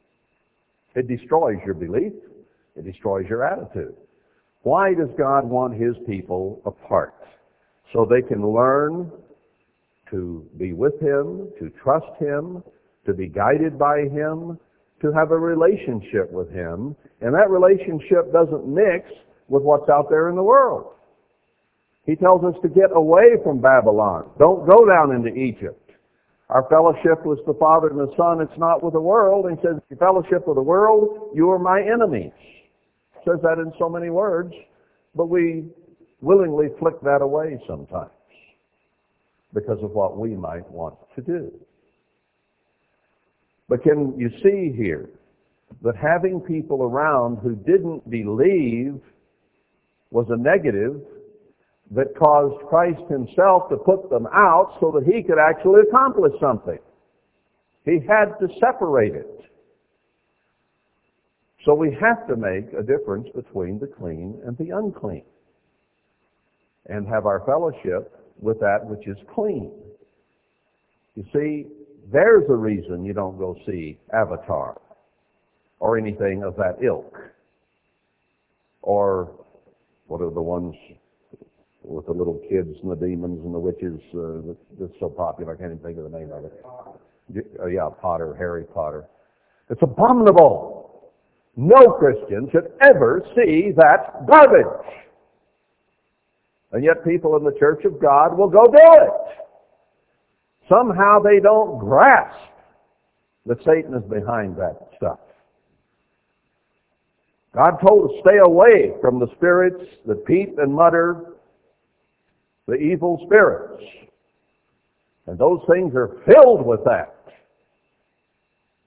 It 0.95 1.07
destroys 1.07 1.57
your 1.65 1.75
belief. 1.75 2.13
It 2.75 2.85
destroys 2.85 3.25
your 3.29 3.45
attitude. 3.45 3.95
Why 4.63 4.93
does 4.93 5.09
God 5.17 5.45
want 5.49 5.73
his 5.73 5.95
people 6.05 6.61
apart? 6.65 7.15
So 7.93 8.05
they 8.09 8.21
can 8.21 8.45
learn 8.47 9.11
to 10.11 10.45
be 10.57 10.73
with 10.73 10.99
him, 11.01 11.49
to 11.59 11.71
trust 11.81 12.11
him, 12.19 12.63
to 13.05 13.13
be 13.13 13.27
guided 13.27 13.79
by 13.79 14.01
him, 14.01 14.59
to 15.01 15.11
have 15.11 15.31
a 15.31 15.37
relationship 15.37 16.31
with 16.31 16.49
Him, 16.51 16.95
and 17.21 17.33
that 17.33 17.49
relationship 17.49 18.31
doesn't 18.31 18.67
mix 18.67 19.09
with 19.47 19.63
what's 19.63 19.89
out 19.89 20.09
there 20.09 20.29
in 20.29 20.35
the 20.35 20.43
world. 20.43 20.93
He 22.05 22.15
tells 22.15 22.43
us 22.43 22.55
to 22.63 22.69
get 22.69 22.89
away 22.93 23.37
from 23.43 23.61
Babylon. 23.61 24.29
Don't 24.39 24.67
go 24.67 24.85
down 24.85 25.13
into 25.13 25.29
Egypt. 25.35 25.91
Our 26.49 26.67
fellowship 26.69 27.25
with 27.25 27.39
the 27.45 27.53
Father 27.53 27.89
and 27.89 27.99
the 27.99 28.13
Son, 28.17 28.41
it's 28.41 28.59
not 28.59 28.83
with 28.83 28.93
the 28.93 29.01
world. 29.01 29.45
He 29.49 29.55
says, 29.65 29.81
fellowship 29.97 30.47
with 30.47 30.55
the 30.55 30.61
world, 30.61 31.29
you 31.33 31.49
are 31.49 31.59
my 31.59 31.81
enemies. 31.81 32.33
He 32.41 33.19
says 33.29 33.39
that 33.43 33.59
in 33.59 33.71
so 33.79 33.87
many 33.87 34.09
words, 34.09 34.53
but 35.15 35.27
we 35.27 35.65
willingly 36.21 36.67
flick 36.79 36.99
that 37.01 37.21
away 37.21 37.59
sometimes 37.67 38.11
because 39.53 39.79
of 39.81 39.91
what 39.91 40.17
we 40.17 40.35
might 40.35 40.69
want 40.69 40.95
to 41.15 41.21
do. 41.21 41.51
But 43.71 43.83
can 43.83 44.19
you 44.19 44.29
see 44.43 44.75
here 44.75 45.09
that 45.81 45.95
having 45.95 46.41
people 46.41 46.83
around 46.83 47.37
who 47.37 47.55
didn't 47.55 48.09
believe 48.09 48.99
was 50.09 50.25
a 50.29 50.35
negative 50.35 50.99
that 51.91 52.13
caused 52.19 52.67
Christ 52.67 52.99
himself 53.09 53.69
to 53.69 53.77
put 53.77 54.09
them 54.09 54.27
out 54.33 54.75
so 54.81 54.91
that 54.91 55.05
he 55.05 55.23
could 55.23 55.39
actually 55.39 55.83
accomplish 55.87 56.33
something. 56.41 56.79
He 57.85 57.99
had 58.05 58.33
to 58.41 58.49
separate 58.59 59.15
it. 59.15 59.39
So 61.63 61.73
we 61.73 61.95
have 62.01 62.27
to 62.27 62.35
make 62.35 62.73
a 62.77 62.83
difference 62.83 63.29
between 63.33 63.79
the 63.79 63.87
clean 63.87 64.41
and 64.45 64.57
the 64.57 64.75
unclean 64.75 65.23
and 66.87 67.07
have 67.07 67.25
our 67.25 67.41
fellowship 67.45 68.19
with 68.37 68.59
that 68.59 68.79
which 68.85 69.07
is 69.07 69.15
clean. 69.33 69.71
You 71.15 71.23
see, 71.31 71.67
there's 72.11 72.49
a 72.49 72.55
reason 72.55 73.05
you 73.05 73.13
don't 73.13 73.37
go 73.37 73.57
see 73.65 73.97
Avatar 74.13 74.79
or 75.79 75.97
anything 75.97 76.43
of 76.43 76.55
that 76.57 76.77
ilk. 76.83 77.17
Or 78.81 79.31
what 80.07 80.21
are 80.21 80.29
the 80.29 80.41
ones 80.41 80.75
with 81.83 82.05
the 82.05 82.11
little 82.11 82.41
kids 82.49 82.77
and 82.81 82.91
the 82.91 82.95
demons 82.95 83.43
and 83.43 83.53
the 83.53 83.59
witches 83.59 83.99
uh, 84.13 84.53
that's 84.79 84.93
so 84.99 85.09
popular? 85.09 85.53
I 85.53 85.57
can't 85.57 85.71
even 85.71 85.83
think 85.83 85.97
of 85.97 86.11
the 86.11 86.17
name 86.17 86.31
of 86.31 86.45
it. 86.45 86.65
Uh, 87.59 87.67
yeah, 87.67 87.89
Potter, 88.01 88.35
Harry 88.37 88.65
Potter. 88.65 89.05
It's 89.69 89.81
abominable. 89.81 91.11
No 91.55 91.91
Christian 91.93 92.49
should 92.51 92.71
ever 92.81 93.25
see 93.35 93.71
that 93.77 94.25
garbage. 94.27 94.65
And 96.71 96.83
yet 96.83 97.03
people 97.05 97.35
in 97.37 97.43
the 97.43 97.57
church 97.59 97.83
of 97.85 98.01
God 98.01 98.37
will 98.37 98.49
go 98.49 98.65
do 98.65 98.77
it. 98.77 99.11
Somehow 100.71 101.19
they 101.19 101.39
don't 101.39 101.79
grasp 101.79 102.37
that 103.45 103.57
Satan 103.65 103.93
is 103.93 104.03
behind 104.09 104.55
that 104.55 104.89
stuff. 104.95 105.19
God 107.53 107.77
told 107.85 108.09
us 108.09 108.17
stay 108.21 108.37
away 108.37 108.93
from 109.01 109.19
the 109.19 109.27
spirits 109.35 109.83
that 110.05 110.25
peep 110.25 110.57
and 110.59 110.73
mutter, 110.73 111.33
the 112.67 112.75
evil 112.75 113.21
spirits. 113.25 113.83
And 115.27 115.37
those 115.37 115.59
things 115.69 115.93
are 115.95 116.21
filled 116.25 116.65
with 116.65 116.79
that. 116.85 117.15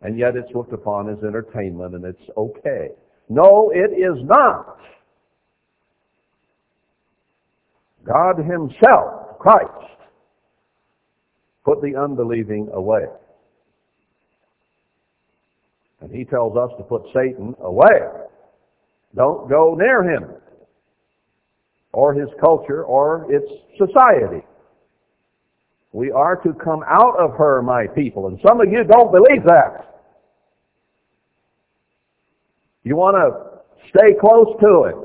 And 0.01 0.18
yet 0.18 0.37
it's 0.37 0.55
looked 0.55 0.73
upon 0.73 1.11
as 1.11 1.23
entertainment 1.23 1.94
and 1.94 2.05
it's 2.05 2.31
okay. 2.37 2.88
No, 3.29 3.70
it 3.75 3.92
is 3.92 4.23
not. 4.25 4.79
God 8.07 8.38
himself, 8.38 9.38
Christ, 9.38 9.93
put 11.64 11.81
the 11.83 11.96
unbelieving 11.96 12.68
away. 12.72 13.05
And 16.00 16.14
he 16.14 16.24
tells 16.24 16.57
us 16.57 16.70
to 16.79 16.85
put 16.85 17.03
Satan 17.14 17.55
away. 17.61 18.00
Don't 19.16 19.48
go 19.48 19.74
near 19.74 20.03
him 20.03 20.24
or 21.92 22.12
his 22.12 22.29
culture 22.40 22.85
or 22.85 23.27
its 23.33 23.46
society. 23.79 24.44
We 25.92 26.11
are 26.11 26.37
to 26.37 26.53
come 26.55 26.83
out 26.88 27.16
of 27.18 27.37
her, 27.38 27.62
my 27.62 27.87
people. 27.87 28.27
And 28.27 28.38
some 28.46 28.61
of 28.61 28.70
you 28.70 28.83
don't 28.85 29.12
believe 29.12 29.44
that. 29.46 30.03
You 32.83 32.96
want 32.96 33.16
to 33.16 33.88
stay 33.88 34.12
close 34.20 34.48
to 34.61 34.83
it. 34.90 35.04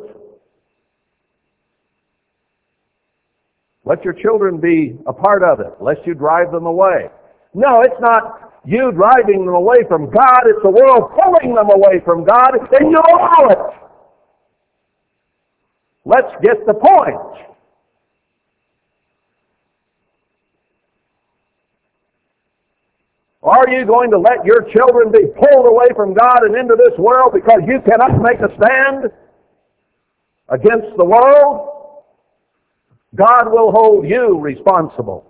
Let 3.86 4.04
your 4.04 4.14
children 4.14 4.60
be 4.60 4.98
a 5.08 5.14
part 5.14 5.44
of 5.44 5.60
it, 5.60 5.74
lest 5.82 6.02
you 6.06 6.14
drive 6.14 6.52
them 6.52 6.66
away. 6.66 7.10
No, 7.54 7.82
it's 7.82 8.00
not 8.00 8.50
you 8.66 8.92
driving 8.92 9.46
them 9.46 9.56
away 9.56 9.78
from 9.88 10.12
God, 10.12 10.42
it's 10.46 10.62
the 10.62 10.70
world 10.70 11.12
pulling 11.16 11.56
them 11.56 11.70
away 11.72 12.02
from 12.04 12.26
God, 12.26 12.52
and 12.54 12.92
you 12.92 12.98
allow 12.98 13.50
it. 13.50 13.58
Let's 16.06 16.32
get 16.44 16.66
the 16.66 16.74
point. 16.74 17.50
Are 23.42 23.70
you 23.70 23.86
going 23.86 24.12
to 24.12 24.20
let 24.20 24.44
your 24.44 24.62
children 24.74 25.12
be 25.12 25.26
pulled 25.40 25.66
away 25.66 25.88
from 25.96 26.14
God 26.14 26.44
and 26.44 26.56
into 26.56 26.76
this 26.76 26.98
world 27.00 27.32
because 27.34 27.62
you 27.66 27.80
cannot 27.82 28.22
make 28.22 28.40
a 28.42 28.54
stand 28.58 29.06
against 30.50 30.98
the 30.98 31.06
world? 31.06 31.79
God 33.16 33.52
will 33.52 33.72
hold 33.72 34.08
you 34.08 34.40
responsible. 34.40 35.26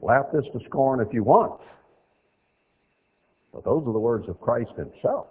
Laugh 0.00 0.26
this 0.32 0.44
to 0.52 0.60
scorn 0.66 1.00
if 1.00 1.12
you 1.12 1.22
want. 1.22 1.60
But 3.52 3.64
those 3.64 3.86
are 3.86 3.92
the 3.92 3.98
words 3.98 4.28
of 4.28 4.40
Christ 4.40 4.70
himself. 4.76 5.26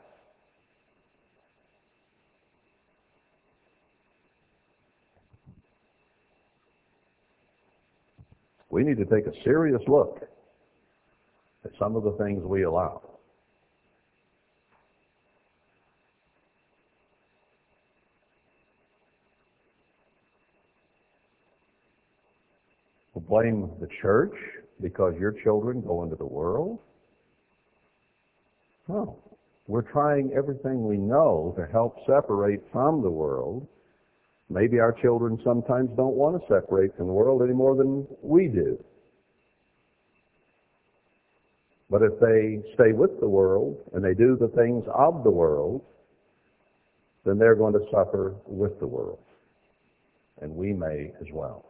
We 8.77 8.83
need 8.83 8.97
to 8.97 9.05
take 9.05 9.25
a 9.25 9.33
serious 9.43 9.81
look 9.87 10.21
at 11.65 11.71
some 11.79 11.95
of 11.95 12.03
the 12.03 12.11
things 12.23 12.43
we 12.43 12.61
allow. 12.61 13.01
blame 23.27 23.71
the 23.81 23.87
church 23.99 24.35
because 24.79 25.15
your 25.19 25.31
children 25.43 25.81
go 25.81 26.03
into 26.03 26.15
the 26.15 26.23
world? 26.23 26.77
No. 28.87 29.17
We're 29.65 29.81
trying 29.81 30.33
everything 30.37 30.85
we 30.87 30.97
know 30.97 31.55
to 31.57 31.65
help 31.65 31.97
separate 32.05 32.61
from 32.71 33.01
the 33.01 33.09
world. 33.09 33.67
Maybe 34.49 34.79
our 34.79 34.93
children 34.93 35.39
sometimes 35.43 35.89
don't 35.97 36.15
want 36.15 36.41
to 36.41 36.47
separate 36.47 36.95
from 36.95 37.07
the 37.07 37.13
world 37.13 37.41
any 37.41 37.53
more 37.53 37.75
than 37.75 38.07
we 38.21 38.47
do. 38.47 38.81
But 41.89 42.01
if 42.01 42.19
they 42.19 42.61
stay 42.73 42.91
with 42.93 43.19
the 43.19 43.27
world 43.27 43.77
and 43.93 44.03
they 44.03 44.13
do 44.13 44.37
the 44.39 44.49
things 44.49 44.83
of 44.93 45.23
the 45.23 45.31
world, 45.31 45.81
then 47.25 47.37
they're 47.37 47.55
going 47.55 47.73
to 47.73 47.85
suffer 47.91 48.35
with 48.45 48.79
the 48.79 48.87
world. 48.87 49.19
And 50.41 50.55
we 50.55 50.73
may 50.73 51.11
as 51.19 51.27
well. 51.33 51.65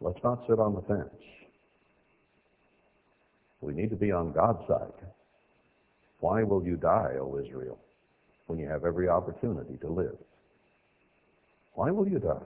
Let's 0.00 0.18
not 0.24 0.44
sit 0.48 0.58
on 0.58 0.74
the 0.74 0.82
fence. 0.82 1.14
We 3.60 3.74
need 3.74 3.90
to 3.90 3.96
be 3.96 4.10
on 4.10 4.32
God's 4.32 4.66
side. 4.66 5.06
Why 6.20 6.42
will 6.42 6.64
you 6.64 6.76
die, 6.76 7.14
O 7.20 7.38
Israel, 7.42 7.78
when 8.46 8.58
you 8.58 8.68
have 8.68 8.84
every 8.84 9.08
opportunity 9.08 9.76
to 9.80 9.88
live? 9.88 10.16
Why 11.74 11.90
will 11.90 12.06
you 12.06 12.18
die? 12.18 12.44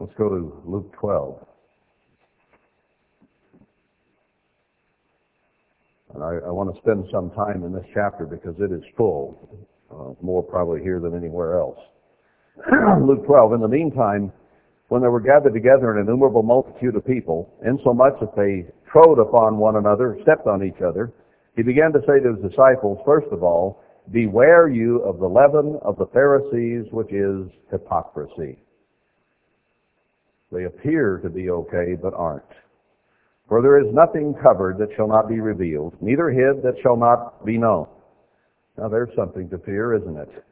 Let's 0.00 0.12
go 0.18 0.28
to 0.28 0.62
Luke 0.66 0.92
12. 1.00 1.46
And 6.14 6.22
I, 6.22 6.28
I 6.46 6.50
want 6.50 6.74
to 6.74 6.80
spend 6.80 7.04
some 7.12 7.30
time 7.30 7.64
in 7.64 7.72
this 7.72 7.84
chapter 7.94 8.26
because 8.26 8.54
it 8.58 8.70
is 8.72 8.82
full, 8.96 9.66
uh, 9.90 10.12
more 10.24 10.42
probably 10.42 10.82
here 10.82 11.00
than 11.00 11.16
anywhere 11.16 11.58
else. 11.58 11.78
Luke 13.02 13.24
12, 13.24 13.54
in 13.54 13.60
the 13.60 13.68
meantime, 13.68 14.32
when 14.88 15.02
they 15.02 15.08
were 15.08 15.20
gathered 15.20 15.54
together 15.54 15.92
an 15.92 16.00
innumerable 16.00 16.42
multitude 16.42 16.96
of 16.96 17.06
people, 17.06 17.52
insomuch 17.64 18.14
that 18.20 18.36
they 18.36 18.66
trode 18.90 19.18
upon 19.18 19.56
one 19.56 19.76
another, 19.76 20.18
stepped 20.22 20.46
on 20.46 20.62
each 20.62 20.82
other, 20.82 21.12
he 21.56 21.62
began 21.62 21.92
to 21.92 22.00
say 22.00 22.20
to 22.20 22.34
his 22.34 22.50
disciples, 22.50 22.98
first 23.04 23.28
of 23.32 23.42
all, 23.42 23.80
Beware 24.12 24.68
you 24.68 24.98
of 25.02 25.18
the 25.18 25.26
leaven 25.26 25.78
of 25.82 25.96
the 25.96 26.06
Pharisees, 26.12 26.84
which 26.92 27.10
is 27.10 27.48
hypocrisy. 27.70 28.58
They 30.52 30.64
appear 30.64 31.18
to 31.22 31.30
be 31.30 31.48
okay, 31.50 31.96
but 32.00 32.12
aren't. 32.12 32.44
For 33.48 33.62
there 33.62 33.78
is 33.78 33.92
nothing 33.94 34.34
covered 34.42 34.78
that 34.78 34.90
shall 34.94 35.08
not 35.08 35.28
be 35.28 35.40
revealed, 35.40 35.94
neither 36.02 36.28
hid 36.28 36.62
that 36.62 36.74
shall 36.82 36.96
not 36.96 37.44
be 37.46 37.56
known. 37.56 37.86
Now 38.76 38.88
there's 38.88 39.14
something 39.16 39.48
to 39.50 39.58
fear, 39.58 39.94
isn't 39.94 40.16
it? 40.16 40.44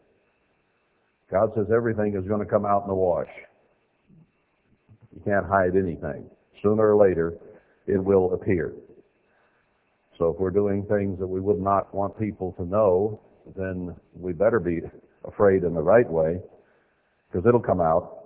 God 1.31 1.51
says 1.55 1.67
everything 1.75 2.15
is 2.17 2.27
going 2.27 2.41
to 2.41 2.51
come 2.51 2.65
out 2.65 2.83
in 2.83 2.89
the 2.89 2.95
wash. 2.95 3.29
You 5.25 5.33
can't 5.33 5.47
hide 5.47 5.77
anything. 5.77 6.25
Sooner 6.63 6.95
or 6.95 6.97
later, 6.97 7.35
it 7.87 8.03
will 8.03 8.35
appear. 8.35 8.73
So 10.19 10.31
if 10.31 10.39
we're 10.39 10.51
doing 10.51 10.85
things 10.87 11.19
that 11.19 11.27
we 11.27 11.41
would 11.41 11.61
not 11.61 11.93
want 11.95 12.19
people 12.19 12.53
to 12.59 12.65
know, 12.65 13.21
then 13.57 13.95
we 14.15 14.33
better 14.33 14.61
be 14.61 14.81
afraid 15.25 15.65
in 15.65 15.75
the 15.75 15.83
right 15.83 16.09
way, 16.09 16.41
because 17.31 17.47
it'll 17.47 17.61
come 17.61 17.81
out. 17.81 18.19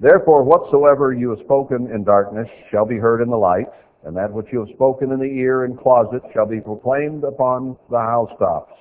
Therefore, 0.00 0.42
whatsoever 0.44 1.12
you 1.12 1.30
have 1.30 1.40
spoken 1.44 1.90
in 1.92 2.04
darkness 2.04 2.48
shall 2.70 2.86
be 2.86 2.96
heard 2.96 3.20
in 3.20 3.30
the 3.30 3.36
light, 3.36 3.66
and 4.04 4.16
that 4.16 4.32
which 4.32 4.46
you 4.52 4.60
have 4.60 4.74
spoken 4.74 5.10
in 5.10 5.18
the 5.18 5.24
ear 5.24 5.64
and 5.64 5.78
closet 5.78 6.22
shall 6.32 6.46
be 6.46 6.60
proclaimed 6.60 7.24
upon 7.24 7.76
the 7.90 7.98
housetops. 7.98 8.72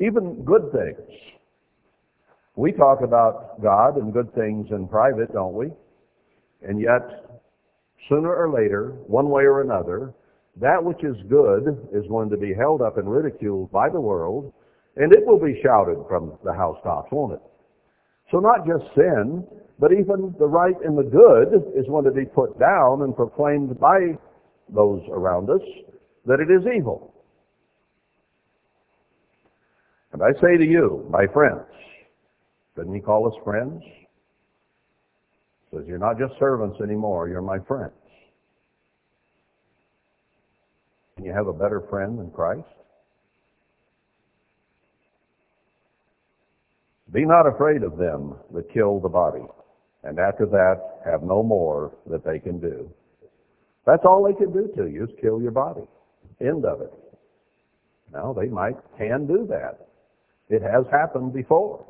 Even 0.00 0.44
good 0.44 0.70
things. 0.72 1.08
We 2.58 2.72
talk 2.72 3.02
about 3.02 3.62
God 3.62 3.98
and 3.98 4.12
good 4.12 4.34
things 4.34 4.66
in 4.72 4.88
private, 4.88 5.32
don't 5.32 5.54
we? 5.54 5.70
And 6.60 6.80
yet, 6.80 7.06
sooner 8.08 8.34
or 8.34 8.50
later, 8.52 8.96
one 9.06 9.28
way 9.28 9.44
or 9.44 9.60
another, 9.60 10.12
that 10.60 10.82
which 10.82 11.04
is 11.04 11.14
good 11.28 11.68
is 11.92 12.04
going 12.08 12.28
to 12.30 12.36
be 12.36 12.52
held 12.52 12.82
up 12.82 12.98
and 12.98 13.08
ridiculed 13.08 13.70
by 13.70 13.88
the 13.88 14.00
world, 14.00 14.52
and 14.96 15.12
it 15.12 15.24
will 15.24 15.38
be 15.38 15.60
shouted 15.62 16.04
from 16.08 16.36
the 16.42 16.52
housetops, 16.52 17.12
won't 17.12 17.34
it? 17.34 17.42
So 18.32 18.40
not 18.40 18.66
just 18.66 18.92
sin, 18.96 19.46
but 19.78 19.92
even 19.92 20.34
the 20.40 20.48
right 20.48 20.74
and 20.84 20.98
the 20.98 21.04
good 21.04 21.62
is 21.78 21.86
going 21.86 22.06
to 22.06 22.10
be 22.10 22.24
put 22.24 22.58
down 22.58 23.02
and 23.02 23.14
proclaimed 23.14 23.78
by 23.78 24.18
those 24.68 25.02
around 25.12 25.48
us 25.48 25.62
that 26.26 26.40
it 26.40 26.50
is 26.50 26.66
evil. 26.76 27.14
And 30.12 30.24
I 30.24 30.32
say 30.40 30.56
to 30.56 30.64
you, 30.64 31.06
my 31.08 31.28
friends, 31.32 31.62
doesn't 32.78 32.94
he 32.94 33.00
call 33.00 33.26
us 33.26 33.34
friends? 33.42 33.82
Says, 35.74 35.82
you're 35.86 35.98
not 35.98 36.16
just 36.16 36.32
servants 36.38 36.80
anymore, 36.80 37.28
you're 37.28 37.42
my 37.42 37.58
friends. 37.66 37.92
Can 41.16 41.24
you 41.24 41.32
have 41.32 41.48
a 41.48 41.52
better 41.52 41.82
friend 41.90 42.16
than 42.16 42.30
Christ? 42.30 42.68
Be 47.12 47.24
not 47.24 47.48
afraid 47.48 47.82
of 47.82 47.98
them 47.98 48.36
that 48.54 48.72
kill 48.72 49.00
the 49.00 49.08
body, 49.08 49.44
and 50.04 50.20
after 50.20 50.46
that 50.46 51.00
have 51.04 51.24
no 51.24 51.42
more 51.42 51.92
that 52.08 52.24
they 52.24 52.38
can 52.38 52.60
do. 52.60 52.88
That's 53.86 54.04
all 54.04 54.22
they 54.22 54.34
can 54.34 54.52
do 54.52 54.72
to 54.76 54.88
you 54.88 55.04
is 55.04 55.10
kill 55.20 55.42
your 55.42 55.50
body. 55.50 55.82
End 56.40 56.64
of 56.64 56.80
it. 56.80 56.92
Now, 58.12 58.32
they 58.32 58.46
might 58.46 58.76
can 58.96 59.26
do 59.26 59.48
that. 59.50 59.88
It 60.48 60.62
has 60.62 60.84
happened 60.92 61.32
before. 61.32 61.84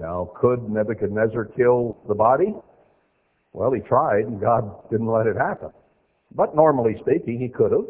Now, 0.00 0.32
could 0.40 0.68
Nebuchadnezzar 0.68 1.44
kill 1.56 1.98
the 2.08 2.14
body? 2.14 2.54
Well, 3.52 3.70
he 3.72 3.80
tried, 3.80 4.24
and 4.24 4.40
God 4.40 4.90
didn't 4.90 5.08
let 5.08 5.26
it 5.26 5.36
happen. 5.36 5.70
But 6.34 6.56
normally 6.56 6.96
speaking, 7.02 7.38
he 7.38 7.48
could 7.48 7.72
have. 7.72 7.86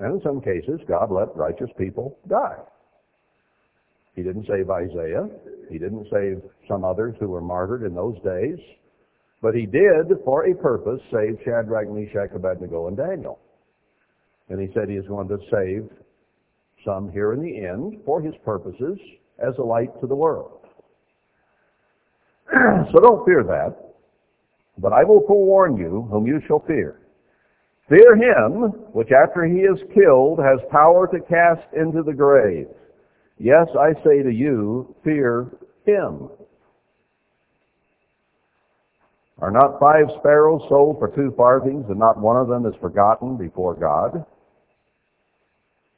And 0.00 0.16
in 0.16 0.22
some 0.22 0.40
cases, 0.40 0.80
God 0.88 1.12
let 1.12 1.34
righteous 1.36 1.70
people 1.78 2.18
die. 2.28 2.56
He 4.16 4.22
didn't 4.22 4.46
save 4.48 4.68
Isaiah. 4.68 5.28
He 5.70 5.78
didn't 5.78 6.08
save 6.10 6.42
some 6.68 6.84
others 6.84 7.14
who 7.20 7.28
were 7.28 7.40
martyred 7.40 7.84
in 7.84 7.94
those 7.94 8.16
days. 8.24 8.58
But 9.40 9.54
he 9.54 9.66
did, 9.66 10.10
for 10.24 10.46
a 10.46 10.54
purpose, 10.54 11.00
save 11.12 11.38
Shadrach, 11.44 11.88
Meshach, 11.88 12.30
Abednego, 12.34 12.88
and 12.88 12.96
Daniel. 12.96 13.38
And 14.48 14.60
he 14.60 14.72
said 14.74 14.88
he 14.88 14.96
is 14.96 15.06
going 15.06 15.28
to 15.28 15.38
save 15.52 15.88
some 16.84 17.12
here 17.12 17.32
in 17.32 17.42
the 17.42 17.64
end 17.64 18.00
for 18.04 18.20
his 18.20 18.34
purposes 18.44 18.98
as 19.38 19.54
a 19.58 19.62
light 19.62 19.88
to 20.00 20.06
the 20.08 20.16
world. 20.16 20.61
so 22.92 23.00
don't 23.00 23.24
fear 23.24 23.42
that. 23.42 23.76
But 24.78 24.92
I 24.92 25.04
will 25.04 25.24
forewarn 25.26 25.76
you 25.76 26.08
whom 26.10 26.26
you 26.26 26.40
shall 26.46 26.60
fear. 26.66 27.00
Fear 27.88 28.16
him, 28.16 28.52
which 28.92 29.10
after 29.10 29.44
he 29.44 29.60
is 29.60 29.78
killed 29.94 30.38
has 30.38 30.60
power 30.70 31.06
to 31.08 31.20
cast 31.20 31.62
into 31.74 32.02
the 32.02 32.12
grave. 32.12 32.68
Yes, 33.38 33.66
I 33.78 33.92
say 34.04 34.22
to 34.22 34.30
you, 34.30 34.94
fear 35.04 35.50
him. 35.84 36.28
Are 39.40 39.50
not 39.50 39.80
five 39.80 40.06
sparrows 40.20 40.62
sold 40.68 40.98
for 41.00 41.08
two 41.08 41.34
farthings, 41.36 41.86
and 41.88 41.98
not 41.98 42.20
one 42.20 42.36
of 42.36 42.48
them 42.48 42.64
is 42.64 42.74
forgotten 42.80 43.36
before 43.36 43.74
God? 43.74 44.24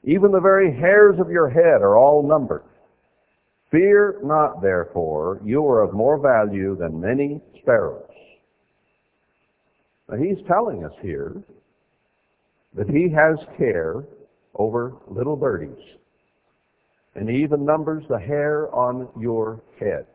Even 0.03 0.33
the 0.33 0.41
very 0.41 0.75
hairs 0.75 1.19
of 1.21 1.31
your 1.31 1.51
head 1.51 1.83
are 1.83 1.97
all 1.97 2.27
numbered. 2.27 2.65
Fear 3.75 4.21
not, 4.23 4.63
therefore, 4.63 5.41
you 5.45 5.67
are 5.67 5.83
of 5.83 5.93
more 5.93 6.17
value 6.17 6.77
than 6.77 7.01
many 7.01 7.41
sparrows. 7.61 8.09
Now, 10.09 10.17
he's 10.17 10.39
telling 10.47 10.85
us 10.85 10.93
here 11.03 11.43
that 12.77 12.89
he 12.89 13.09
has 13.09 13.37
care 13.59 14.05
over 14.55 14.93
little 15.09 15.35
birdies 15.35 15.83
and 17.17 17.29
he 17.29 17.43
even 17.43 17.65
numbers 17.65 18.05
the 18.09 18.17
hair 18.17 18.73
on 18.73 19.09
your 19.19 19.61
head. 19.81 20.07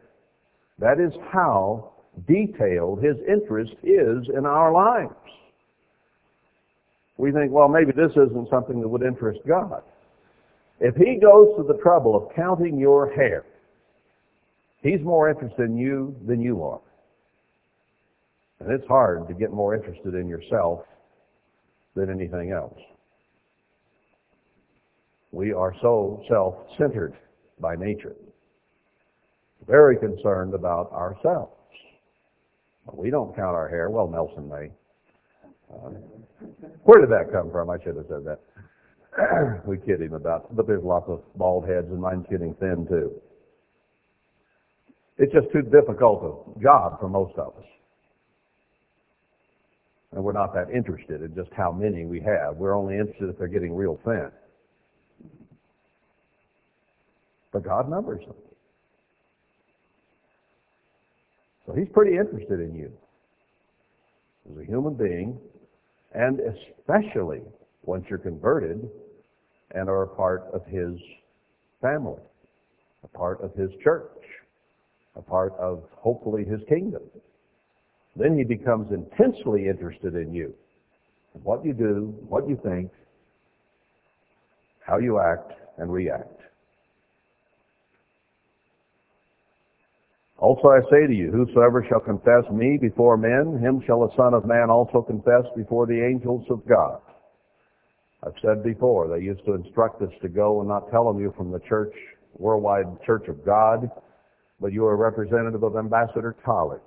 That 0.77 1.01
is 1.01 1.11
how 1.29 1.91
detailed 2.29 3.03
his 3.03 3.17
interest 3.27 3.73
is 3.83 4.25
in 4.37 4.45
our 4.45 4.71
lives. 4.71 5.13
We 7.17 7.33
think, 7.33 7.51
well, 7.51 7.67
maybe 7.67 7.91
this 7.91 8.11
isn't 8.11 8.49
something 8.49 8.79
that 8.79 8.87
would 8.87 9.03
interest 9.03 9.41
God. 9.45 9.83
If 10.79 10.95
he 10.95 11.19
goes 11.21 11.55
to 11.57 11.63
the 11.63 11.79
trouble 11.81 12.15
of 12.15 12.33
counting 12.35 12.79
your 12.79 13.13
hair, 13.13 13.45
he's 14.81 15.01
more 15.01 15.29
interested 15.29 15.63
in 15.63 15.77
you 15.77 16.15
than 16.25 16.41
you 16.41 16.63
are. 16.63 16.81
And 18.59 18.71
it's 18.71 18.87
hard 18.87 19.27
to 19.27 19.33
get 19.33 19.51
more 19.51 19.75
interested 19.75 20.15
in 20.15 20.27
yourself 20.27 20.81
than 21.95 22.09
anything 22.09 22.51
else. 22.51 22.77
We 25.31 25.53
are 25.53 25.75
so 25.81 26.23
self-centered 26.29 27.13
by 27.59 27.75
nature. 27.75 28.15
Very 29.67 29.97
concerned 29.97 30.53
about 30.53 30.91
ourselves. 30.91 31.53
We 32.91 33.09
don't 33.09 33.35
count 33.35 33.55
our 33.55 33.69
hair. 33.69 33.89
Well, 33.89 34.07
Nelson 34.07 34.49
may. 34.49 34.71
Uh, 35.71 35.89
where 36.83 37.01
did 37.01 37.09
that 37.11 37.31
come 37.31 37.51
from? 37.51 37.69
I 37.69 37.77
should 37.83 37.95
have 37.97 38.07
said 38.09 38.25
that. 38.25 38.39
we 39.65 39.77
kid 39.77 40.01
him 40.01 40.13
about, 40.13 40.55
but 40.55 40.67
there's 40.67 40.83
lots 40.83 41.05
of 41.09 41.21
bald 41.35 41.67
heads, 41.67 41.87
and 41.89 41.99
mine's 41.99 42.25
getting 42.29 42.53
thin 42.55 42.85
too. 42.87 43.11
It's 45.17 45.33
just 45.33 45.51
too 45.51 45.61
difficult 45.61 46.55
a 46.55 46.61
job 46.61 46.99
for 46.99 47.09
most 47.09 47.37
of 47.37 47.53
us. 47.57 47.65
And 50.11 50.23
we're 50.23 50.33
not 50.33 50.53
that 50.53 50.71
interested 50.71 51.21
in 51.21 51.35
just 51.35 51.49
how 51.55 51.71
many 51.71 52.05
we 52.05 52.19
have. 52.21 52.55
We're 52.55 52.75
only 52.75 52.95
interested 52.95 53.29
if 53.29 53.37
they're 53.37 53.47
getting 53.47 53.75
real 53.75 53.99
thin. 54.05 54.31
But 57.51 57.63
God 57.63 57.89
numbers 57.89 58.25
them. 58.25 58.35
So 61.67 61.73
he's 61.73 61.89
pretty 61.93 62.17
interested 62.17 62.59
in 62.59 62.73
you 62.73 62.91
as 64.51 64.57
a 64.57 64.65
human 64.65 64.95
being, 64.95 65.37
and 66.13 66.39
especially 66.39 67.41
once 67.89 68.05
you're 68.07 68.19
converted 68.19 68.87
and 69.71 69.89
are 69.89 70.03
a 70.03 70.15
part 70.15 70.43
of 70.53 70.63
his 70.67 70.93
family, 71.81 72.21
a 73.03 73.07
part 73.07 73.41
of 73.41 73.51
his 73.55 73.71
church, 73.83 74.11
a 75.15 75.21
part 75.21 75.53
of 75.59 75.83
hopefully 75.95 76.45
his 76.45 76.59
kingdom. 76.69 77.01
Then 78.15 78.37
he 78.37 78.43
becomes 78.43 78.91
intensely 78.91 79.67
interested 79.67 80.13
in 80.13 80.31
you. 80.31 80.53
What 81.33 81.65
you 81.65 81.73
do, 81.73 82.13
what 82.27 82.47
you 82.47 82.59
think, 82.63 82.91
how 84.85 84.99
you 84.99 85.19
act 85.19 85.51
and 85.79 85.91
react. 85.91 86.41
Also 90.37 90.67
I 90.67 90.81
say 90.91 91.07
to 91.07 91.13
you, 91.13 91.31
whosoever 91.31 91.83
shall 91.89 92.01
confess 92.01 92.43
me 92.53 92.77
before 92.79 93.17
men, 93.17 93.57
him 93.59 93.81
shall 93.87 94.01
the 94.01 94.15
Son 94.15 94.35
of 94.35 94.45
Man 94.45 94.69
also 94.69 95.01
confess 95.01 95.43
before 95.57 95.87
the 95.87 96.05
angels 96.05 96.45
of 96.51 96.67
God. 96.67 97.01
I've 98.25 98.33
said 98.41 98.63
before, 98.63 99.07
they 99.07 99.23
used 99.23 99.45
to 99.45 99.53
instruct 99.53 100.01
us 100.01 100.11
to 100.21 100.27
go 100.27 100.59
and 100.59 100.67
not 100.67 100.91
tell 100.91 101.05
them 101.05 101.21
you're 101.21 101.31
from 101.33 101.51
the 101.51 101.59
church, 101.59 101.93
worldwide 102.37 103.01
church 103.05 103.27
of 103.29 103.45
God, 103.45 103.89
but 104.59 104.73
you 104.73 104.85
are 104.85 104.93
a 104.93 104.95
representative 104.95 105.63
of 105.63 105.77
Ambassador 105.77 106.35
College. 106.43 106.81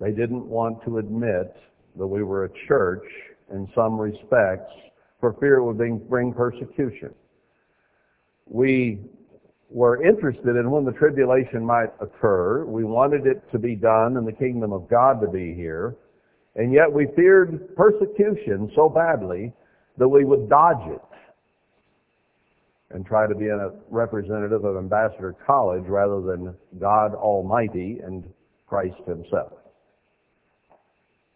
They 0.00 0.12
didn't 0.12 0.46
want 0.46 0.82
to 0.84 0.98
admit 0.98 1.54
that 1.98 2.06
we 2.06 2.22
were 2.22 2.44
a 2.44 2.50
church 2.68 3.04
in 3.52 3.68
some 3.74 3.98
respects 3.98 4.72
for 5.20 5.34
fear 5.40 5.56
it 5.56 5.64
would 5.64 6.08
bring 6.08 6.32
persecution. 6.32 7.14
We 8.46 9.00
were 9.70 10.02
interested 10.02 10.56
in 10.56 10.70
when 10.70 10.84
the 10.84 10.92
tribulation 10.92 11.64
might 11.64 11.92
occur. 12.00 12.64
We 12.64 12.84
wanted 12.84 13.26
it 13.26 13.42
to 13.52 13.58
be 13.58 13.74
done 13.74 14.16
and 14.16 14.26
the 14.26 14.32
kingdom 14.32 14.72
of 14.72 14.88
God 14.88 15.20
to 15.20 15.28
be 15.28 15.54
here. 15.54 15.96
And 16.56 16.72
yet 16.72 16.90
we 16.90 17.06
feared 17.14 17.76
persecution 17.76 18.70
so 18.74 18.88
badly 18.88 19.52
that 19.98 20.08
we 20.08 20.24
would 20.24 20.48
dodge 20.48 20.88
it 20.88 21.00
and 22.90 23.04
try 23.04 23.26
to 23.26 23.34
be 23.34 23.48
a 23.48 23.72
representative 23.90 24.64
of 24.64 24.76
Ambassador 24.76 25.34
College 25.46 25.84
rather 25.86 26.20
than 26.22 26.54
God 26.80 27.14
Almighty 27.14 27.98
and 28.02 28.24
Christ 28.66 28.96
Himself. 29.06 29.52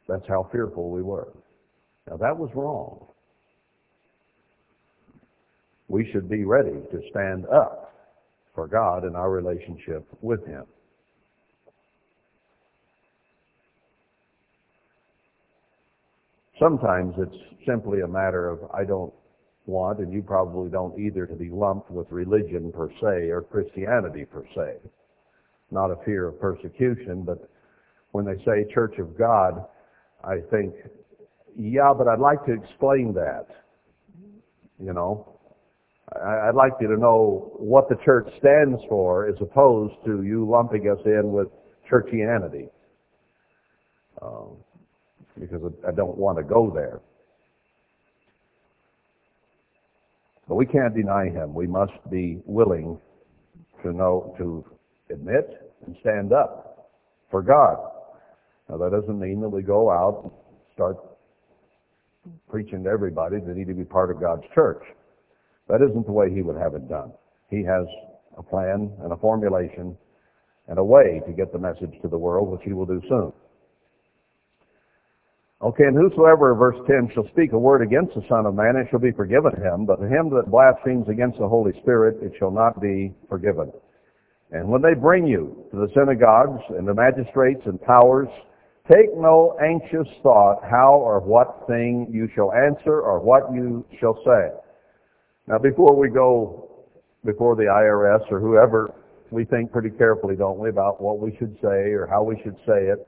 That's 0.08 0.26
how 0.26 0.48
fearful 0.50 0.90
we 0.90 1.02
were. 1.02 1.32
Now 2.08 2.16
that 2.16 2.36
was 2.36 2.50
wrong. 2.54 3.06
We 5.88 6.10
should 6.12 6.28
be 6.28 6.44
ready 6.44 6.80
to 6.92 7.02
stand 7.10 7.46
up 7.46 7.92
for 8.54 8.66
God 8.66 9.04
in 9.04 9.14
our 9.14 9.30
relationship 9.30 10.06
with 10.22 10.44
Him. 10.46 10.64
Sometimes 16.60 17.14
it's 17.18 17.36
simply 17.66 18.02
a 18.02 18.06
matter 18.06 18.48
of 18.48 18.70
I 18.72 18.84
don't 18.84 19.12
want, 19.66 19.98
and 20.00 20.12
you 20.12 20.22
probably 20.22 20.70
don't 20.70 20.98
either, 20.98 21.26
to 21.26 21.34
be 21.34 21.48
lumped 21.48 21.90
with 21.90 22.06
religion 22.10 22.70
per 22.72 22.90
se 23.00 23.30
or 23.30 23.42
Christianity 23.42 24.24
per 24.24 24.44
se. 24.54 24.76
Not 25.70 25.90
a 25.90 25.96
fear 26.04 26.28
of 26.28 26.40
persecution, 26.40 27.22
but 27.22 27.48
when 28.12 28.24
they 28.24 28.36
say 28.44 28.66
Church 28.74 28.98
of 28.98 29.16
God, 29.16 29.64
I 30.22 30.40
think, 30.50 30.74
yeah, 31.56 31.94
but 31.96 32.08
I'd 32.08 32.18
like 32.18 32.44
to 32.46 32.52
explain 32.52 33.14
that. 33.14 33.46
You 34.78 34.92
know, 34.92 35.38
I'd 36.16 36.54
like 36.54 36.72
you 36.80 36.88
to 36.88 36.96
know 36.96 37.52
what 37.56 37.88
the 37.88 37.96
church 38.04 38.26
stands 38.38 38.80
for 38.88 39.28
as 39.28 39.36
opposed 39.40 39.94
to 40.06 40.22
you 40.22 40.48
lumping 40.48 40.90
us 40.90 40.98
in 41.04 41.32
with 41.32 41.48
churchianity. 41.90 42.68
Um, 44.20 44.56
because 45.40 45.72
I 45.86 45.90
don't 45.90 46.16
want 46.16 46.38
to 46.38 46.44
go 46.44 46.70
there. 46.72 47.00
But 50.48 50.56
we 50.56 50.66
can't 50.66 50.94
deny 50.94 51.30
him. 51.30 51.54
We 51.54 51.66
must 51.66 51.92
be 52.10 52.42
willing 52.44 52.98
to 53.82 53.92
know, 53.92 54.34
to 54.38 54.64
admit 55.10 55.72
and 55.86 55.96
stand 56.00 56.32
up 56.32 56.90
for 57.30 57.42
God. 57.42 57.78
Now 58.68 58.76
that 58.78 58.90
doesn't 58.90 59.18
mean 59.18 59.40
that 59.40 59.48
we 59.48 59.62
go 59.62 59.90
out 59.90 60.20
and 60.24 60.32
start 60.74 60.96
preaching 62.50 62.84
to 62.84 62.90
everybody 62.90 63.36
that 63.38 63.56
need 63.56 63.68
to 63.68 63.74
be 63.74 63.84
part 63.84 64.10
of 64.10 64.20
God's 64.20 64.42
church. 64.54 64.82
That 65.68 65.80
isn't 65.88 66.06
the 66.06 66.12
way 66.12 66.32
he 66.34 66.42
would 66.42 66.56
have 66.56 66.74
it 66.74 66.88
done. 66.88 67.12
He 67.48 67.64
has 67.64 67.86
a 68.36 68.42
plan 68.42 68.92
and 69.02 69.12
a 69.12 69.16
formulation 69.16 69.96
and 70.68 70.78
a 70.78 70.84
way 70.84 71.20
to 71.26 71.32
get 71.32 71.52
the 71.52 71.58
message 71.58 71.92
to 72.02 72.08
the 72.08 72.18
world, 72.18 72.50
which 72.50 72.62
he 72.64 72.72
will 72.72 72.86
do 72.86 73.00
soon. 73.08 73.32
Okay, 75.62 75.84
and 75.84 75.96
whosoever, 75.96 76.54
verse 76.54 76.78
10, 76.86 77.10
shall 77.12 77.28
speak 77.32 77.52
a 77.52 77.58
word 77.58 77.82
against 77.82 78.14
the 78.14 78.24
Son 78.30 78.46
of 78.46 78.54
Man, 78.54 78.76
it 78.76 78.88
shall 78.90 78.98
be 78.98 79.12
forgiven 79.12 79.52
him. 79.60 79.84
But 79.84 79.96
to 79.96 80.08
him 80.08 80.30
that 80.30 80.50
blasphemes 80.50 81.06
against 81.08 81.38
the 81.38 81.48
Holy 81.48 81.72
Spirit, 81.82 82.16
it 82.22 82.32
shall 82.38 82.50
not 82.50 82.80
be 82.80 83.12
forgiven. 83.28 83.70
And 84.52 84.68
when 84.68 84.80
they 84.80 84.94
bring 84.94 85.26
you 85.26 85.64
to 85.70 85.76
the 85.76 85.88
synagogues 85.94 86.62
and 86.70 86.88
the 86.88 86.94
magistrates 86.94 87.60
and 87.66 87.80
powers, 87.82 88.28
take 88.90 89.14
no 89.14 89.54
anxious 89.62 90.08
thought 90.22 90.60
how 90.68 90.94
or 90.94 91.20
what 91.20 91.66
thing 91.68 92.08
you 92.10 92.26
shall 92.34 92.52
answer 92.52 93.02
or 93.02 93.20
what 93.20 93.52
you 93.52 93.84
shall 94.00 94.16
say. 94.24 94.48
Now 95.46 95.58
before 95.58 95.94
we 95.94 96.08
go 96.08 96.86
before 97.24 97.54
the 97.54 97.64
IRS 97.64 98.32
or 98.32 98.40
whoever, 98.40 98.94
we 99.30 99.44
think 99.44 99.70
pretty 99.70 99.90
carefully, 99.90 100.36
don't 100.36 100.58
we, 100.58 100.70
about 100.70 101.00
what 101.00 101.20
we 101.20 101.36
should 101.38 101.54
say 101.62 101.92
or 101.92 102.08
how 102.10 102.22
we 102.22 102.40
should 102.42 102.56
say 102.66 102.88
it. 102.88 103.06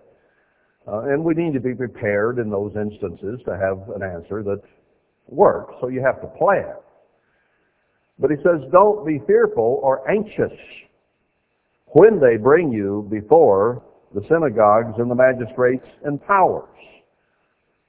Uh, 0.87 1.03
and 1.03 1.23
we 1.23 1.35
need 1.35 1.53
to 1.53 1.61
be 1.61 1.75
prepared 1.75 2.39
in 2.39 2.51
those 2.51 2.73
instances 2.75 3.41
to 3.45 3.53
have 3.53 3.89
an 3.95 4.03
answer 4.03 4.43
that 4.43 4.61
works. 5.29 5.75
So 5.81 5.89
you 5.89 6.03
have 6.05 6.21
to 6.21 6.27
plan. 6.39 6.75
But 8.19 8.31
he 8.31 8.37
says, 8.39 8.61
don't 8.73 9.07
be 9.07 9.21
fearful 9.27 9.81
or 9.83 10.09
anxious 10.11 10.53
when 11.89 12.19
they 12.21 12.37
bring 12.37 12.73
you 12.73 13.07
before 13.11 13.83
the 14.15 14.23
synagogues 14.29 14.95
and 14.99 15.11
the 15.11 15.15
magistrates 15.15 15.87
and 16.05 16.23
powers. 16.27 16.69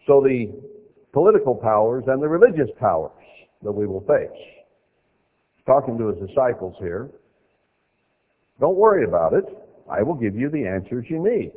So 0.07 0.21
the 0.21 0.53
political 1.13 1.55
powers 1.55 2.03
and 2.07 2.21
the 2.21 2.27
religious 2.27 2.69
powers 2.79 3.11
that 3.63 3.71
we 3.71 3.87
will 3.87 4.01
face. 4.01 4.29
He's 5.55 5.65
talking 5.65 5.97
to 5.97 6.07
his 6.07 6.27
disciples 6.27 6.75
here. 6.79 7.09
Don't 8.59 8.75
worry 8.75 9.05
about 9.05 9.33
it. 9.33 9.45
I 9.89 10.01
will 10.03 10.15
give 10.15 10.35
you 10.35 10.49
the 10.49 10.65
answers 10.67 11.05
you 11.09 11.23
need. 11.23 11.51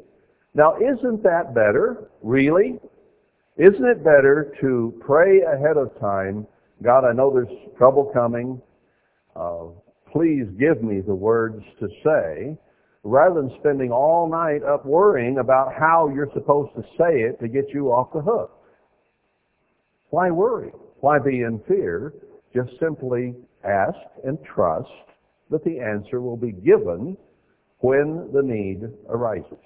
Now, 0.57 0.75
isn't 0.79 1.23
that 1.23 1.55
better? 1.55 2.09
Really? 2.23 2.81
Isn't 3.59 3.85
it 3.85 4.03
better 4.03 4.55
to 4.63 4.99
pray 5.05 5.43
ahead 5.43 5.77
of 5.77 6.01
time, 6.01 6.47
God, 6.83 7.05
I 7.05 7.13
know 7.13 7.31
there's 7.31 7.77
trouble 7.77 8.11
coming. 8.13 8.61
Uh, 9.35 9.67
please 10.11 10.47
give 10.59 10.83
me 10.83 11.03
the 11.03 11.15
words 11.15 11.63
to 11.79 11.89
say, 12.03 12.57
rather 13.05 13.43
than 13.43 13.55
spending 13.61 13.93
all 13.93 14.31
night 14.31 14.63
up 14.63 14.87
worrying 14.87 15.39
about 15.39 15.75
how 15.79 16.09
you're 16.09 16.31
supposed 16.33 16.75
to 16.75 16.83
say 16.97 17.21
it 17.21 17.39
to 17.41 17.49
get 17.49 17.69
you 17.75 17.89
off 17.89 18.15
the 18.15 18.23
hook. 18.23 18.51
Why 20.09 20.31
worry? 20.31 20.73
Why 21.01 21.19
be 21.19 21.43
in 21.43 21.61
fear? 21.69 22.15
Just 22.55 22.71
simply 22.81 23.35
ask 23.63 23.99
and 24.25 24.39
trust 24.43 24.89
that 25.51 25.63
the 25.65 25.81
answer 25.81 26.23
will 26.23 26.39
be 26.39 26.53
given 26.53 27.15
when 27.81 28.31
the 28.33 28.43
need 28.43 28.89
arises. 29.11 29.59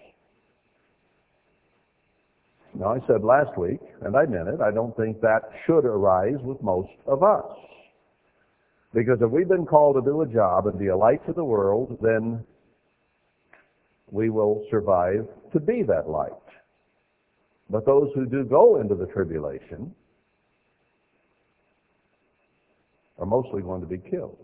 Now, 2.75 2.95
I 2.95 3.01
said 3.07 3.25
last 3.25 3.59
week, 3.59 3.81
and 4.03 4.16
I 4.16 4.27
meant 4.27 4.49
it, 4.49 4.61
I 4.61 4.71
don't 4.71 4.97
think 4.97 5.21
that 5.21 5.43
should 5.66 5.85
arise 5.85 6.39
with 6.43 6.62
most 6.62 6.91
of 7.07 7.23
us. 7.23 7.45
Because 8.95 9.18
if 9.21 9.31
we've 9.31 9.49
been 9.49 9.66
called 9.66 9.97
to 9.97 10.03
do 10.03 10.23
a 10.23 10.27
job 10.27 10.66
and 10.66 10.79
be 10.79 10.89
a 10.89 10.97
light 10.97 11.25
to 11.27 11.33
the 11.33 11.45
world, 11.45 11.99
then 12.01 12.45
we 14.11 14.31
will 14.31 14.66
survive 14.71 15.27
to 15.53 15.61
be 15.61 15.83
that 15.85 16.09
light. 16.09 16.33
But 17.68 17.87
those 17.87 18.11
who 18.14 18.27
do 18.27 18.45
go 18.45 18.81
into 18.81 18.95
the 18.95 19.07
tribulation 19.07 19.95
are 23.18 23.27
mostly 23.27 23.62
going 23.62 23.81
to 23.81 23.87
be 23.87 23.99
killed. 23.99 24.39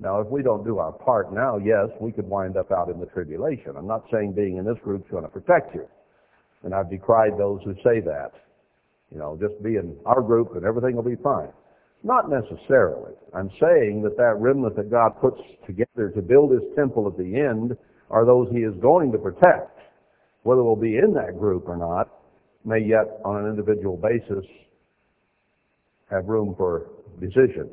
Now, 0.00 0.20
if 0.20 0.28
we 0.28 0.42
don't 0.42 0.64
do 0.64 0.78
our 0.78 0.92
part 0.92 1.32
now, 1.32 1.56
yes, 1.56 1.88
we 2.00 2.12
could 2.12 2.28
wind 2.28 2.56
up 2.56 2.72
out 2.72 2.90
in 2.90 2.98
the 2.98 3.06
tribulation. 3.06 3.74
I'm 3.76 3.86
not 3.86 4.04
saying 4.12 4.32
being 4.32 4.56
in 4.56 4.64
this 4.64 4.78
group 4.82 5.04
is 5.04 5.10
going 5.10 5.22
to 5.22 5.30
protect 5.30 5.74
you. 5.74 5.86
And 6.64 6.74
I've 6.74 6.90
decried 6.90 7.32
those 7.38 7.60
who 7.64 7.74
say 7.84 8.00
that. 8.00 8.32
You 9.12 9.18
know, 9.18 9.38
just 9.40 9.62
be 9.62 9.76
in 9.76 9.96
our 10.06 10.22
group 10.22 10.56
and 10.56 10.64
everything 10.64 10.96
will 10.96 11.02
be 11.02 11.16
fine. 11.22 11.50
Not 12.02 12.28
necessarily. 12.28 13.12
I'm 13.34 13.50
saying 13.60 14.02
that 14.02 14.16
that 14.16 14.36
remnant 14.38 14.76
that 14.76 14.90
God 14.90 15.20
puts 15.20 15.40
together 15.66 16.10
to 16.10 16.22
build 16.22 16.52
his 16.52 16.62
temple 16.76 17.06
at 17.06 17.16
the 17.16 17.36
end 17.38 17.76
are 18.10 18.26
those 18.26 18.48
he 18.52 18.58
is 18.58 18.74
going 18.80 19.12
to 19.12 19.18
protect. 19.18 19.78
Whether 20.42 20.62
we'll 20.62 20.76
be 20.76 20.96
in 20.98 21.14
that 21.14 21.38
group 21.38 21.68
or 21.68 21.76
not 21.76 22.08
may 22.64 22.80
yet, 22.80 23.20
on 23.24 23.44
an 23.44 23.50
individual 23.50 23.96
basis, 23.96 24.44
have 26.10 26.26
room 26.26 26.54
for 26.56 26.86
decision. 27.20 27.68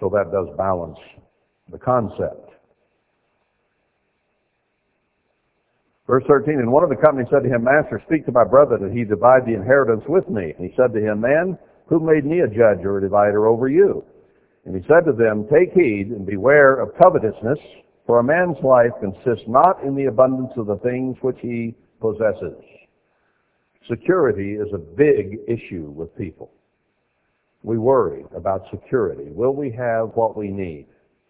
So 0.00 0.10
that 0.10 0.30
does 0.30 0.48
balance 0.56 0.98
the 1.70 1.78
concept. 1.78 2.47
Verse 6.08 6.24
13, 6.26 6.54
and 6.54 6.72
one 6.72 6.82
of 6.82 6.88
the 6.88 6.96
company 6.96 7.28
said 7.30 7.42
to 7.42 7.50
him, 7.54 7.64
Master, 7.64 8.00
speak 8.06 8.24
to 8.24 8.32
my 8.32 8.44
brother 8.44 8.78
that 8.78 8.92
he 8.92 9.04
divide 9.04 9.44
the 9.44 9.52
inheritance 9.52 10.02
with 10.08 10.26
me. 10.30 10.54
And 10.56 10.66
he 10.66 10.74
said 10.74 10.94
to 10.94 11.00
him, 11.00 11.20
Man, 11.20 11.58
who 11.86 12.00
made 12.00 12.24
me 12.24 12.40
a 12.40 12.48
judge 12.48 12.82
or 12.82 12.96
a 12.96 13.00
divider 13.02 13.46
over 13.46 13.68
you? 13.68 14.02
And 14.64 14.74
he 14.74 14.80
said 14.88 15.04
to 15.04 15.12
them, 15.12 15.46
Take 15.52 15.74
heed 15.74 16.08
and 16.08 16.24
beware 16.24 16.80
of 16.80 16.96
covetousness, 16.96 17.58
for 18.06 18.20
a 18.20 18.24
man's 18.24 18.56
life 18.64 18.92
consists 19.00 19.46
not 19.46 19.84
in 19.84 19.94
the 19.94 20.06
abundance 20.06 20.52
of 20.56 20.66
the 20.66 20.78
things 20.78 21.18
which 21.20 21.36
he 21.42 21.74
possesses. 22.00 22.56
Security 23.86 24.54
is 24.54 24.68
a 24.72 24.78
big 24.78 25.40
issue 25.46 25.92
with 25.94 26.16
people. 26.16 26.50
We 27.62 27.76
worry 27.76 28.24
about 28.34 28.64
security. 28.70 29.30
Will 29.30 29.54
we 29.54 29.70
have 29.72 30.12
what 30.14 30.38
we 30.38 30.48
need? 30.48 30.86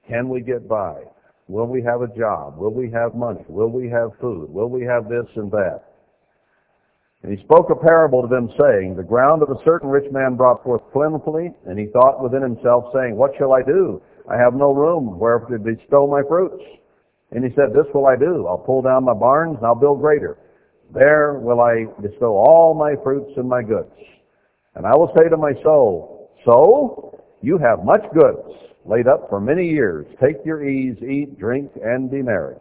Can 0.08 0.28
we 0.28 0.40
get 0.40 0.68
by? 0.68 1.02
Will 1.48 1.66
we 1.66 1.82
have 1.82 2.02
a 2.02 2.08
job? 2.08 2.58
Will 2.58 2.72
we 2.72 2.90
have 2.90 3.14
money? 3.14 3.40
Will 3.48 3.70
we 3.70 3.88
have 3.88 4.10
food? 4.20 4.52
Will 4.52 4.68
we 4.68 4.84
have 4.84 5.08
this 5.08 5.26
and 5.34 5.50
that? 5.50 5.82
And 7.22 7.36
he 7.36 7.42
spoke 7.44 7.70
a 7.70 7.74
parable 7.74 8.22
to 8.22 8.28
them, 8.28 8.50
saying, 8.60 8.94
The 8.94 9.02
ground 9.02 9.42
of 9.42 9.50
a 9.50 9.64
certain 9.64 9.88
rich 9.88 10.10
man 10.12 10.36
brought 10.36 10.62
forth 10.62 10.82
plentifully, 10.92 11.50
and 11.66 11.78
he 11.78 11.86
thought 11.86 12.22
within 12.22 12.42
himself, 12.42 12.92
saying, 12.94 13.16
What 13.16 13.32
shall 13.38 13.52
I 13.52 13.62
do? 13.62 14.00
I 14.30 14.36
have 14.36 14.54
no 14.54 14.72
room 14.72 15.18
where 15.18 15.38
to 15.38 15.58
bestow 15.58 16.06
my 16.06 16.22
fruits. 16.28 16.62
And 17.32 17.42
he 17.42 17.50
said, 17.56 17.72
This 17.72 17.86
will 17.92 18.06
I 18.06 18.14
do. 18.14 18.46
I'll 18.46 18.58
pull 18.58 18.82
down 18.82 19.04
my 19.04 19.14
barns, 19.14 19.56
and 19.56 19.66
I'll 19.66 19.74
build 19.74 20.00
greater. 20.00 20.38
There 20.92 21.34
will 21.40 21.60
I 21.60 21.86
bestow 22.00 22.36
all 22.36 22.74
my 22.74 22.94
fruits 23.02 23.32
and 23.36 23.48
my 23.48 23.62
goods. 23.62 23.90
And 24.74 24.86
I 24.86 24.94
will 24.94 25.12
say 25.16 25.28
to 25.28 25.36
my 25.36 25.52
soul, 25.62 26.30
Soul, 26.44 27.24
you 27.40 27.58
have 27.58 27.84
much 27.84 28.02
goods 28.14 28.46
laid 28.88 29.06
up 29.06 29.28
for 29.28 29.40
many 29.40 29.68
years. 29.68 30.06
Take 30.20 30.36
your 30.44 30.68
ease, 30.68 30.96
eat, 31.02 31.38
drink, 31.38 31.70
and 31.82 32.10
be 32.10 32.22
merry. 32.22 32.56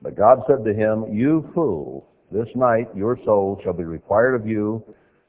But 0.00 0.16
God 0.16 0.40
said 0.46 0.64
to 0.64 0.74
him, 0.74 1.12
You 1.12 1.48
fool, 1.54 2.08
this 2.30 2.48
night 2.56 2.88
your 2.96 3.18
soul 3.24 3.60
shall 3.62 3.74
be 3.74 3.84
required 3.84 4.34
of 4.34 4.46
you. 4.46 4.82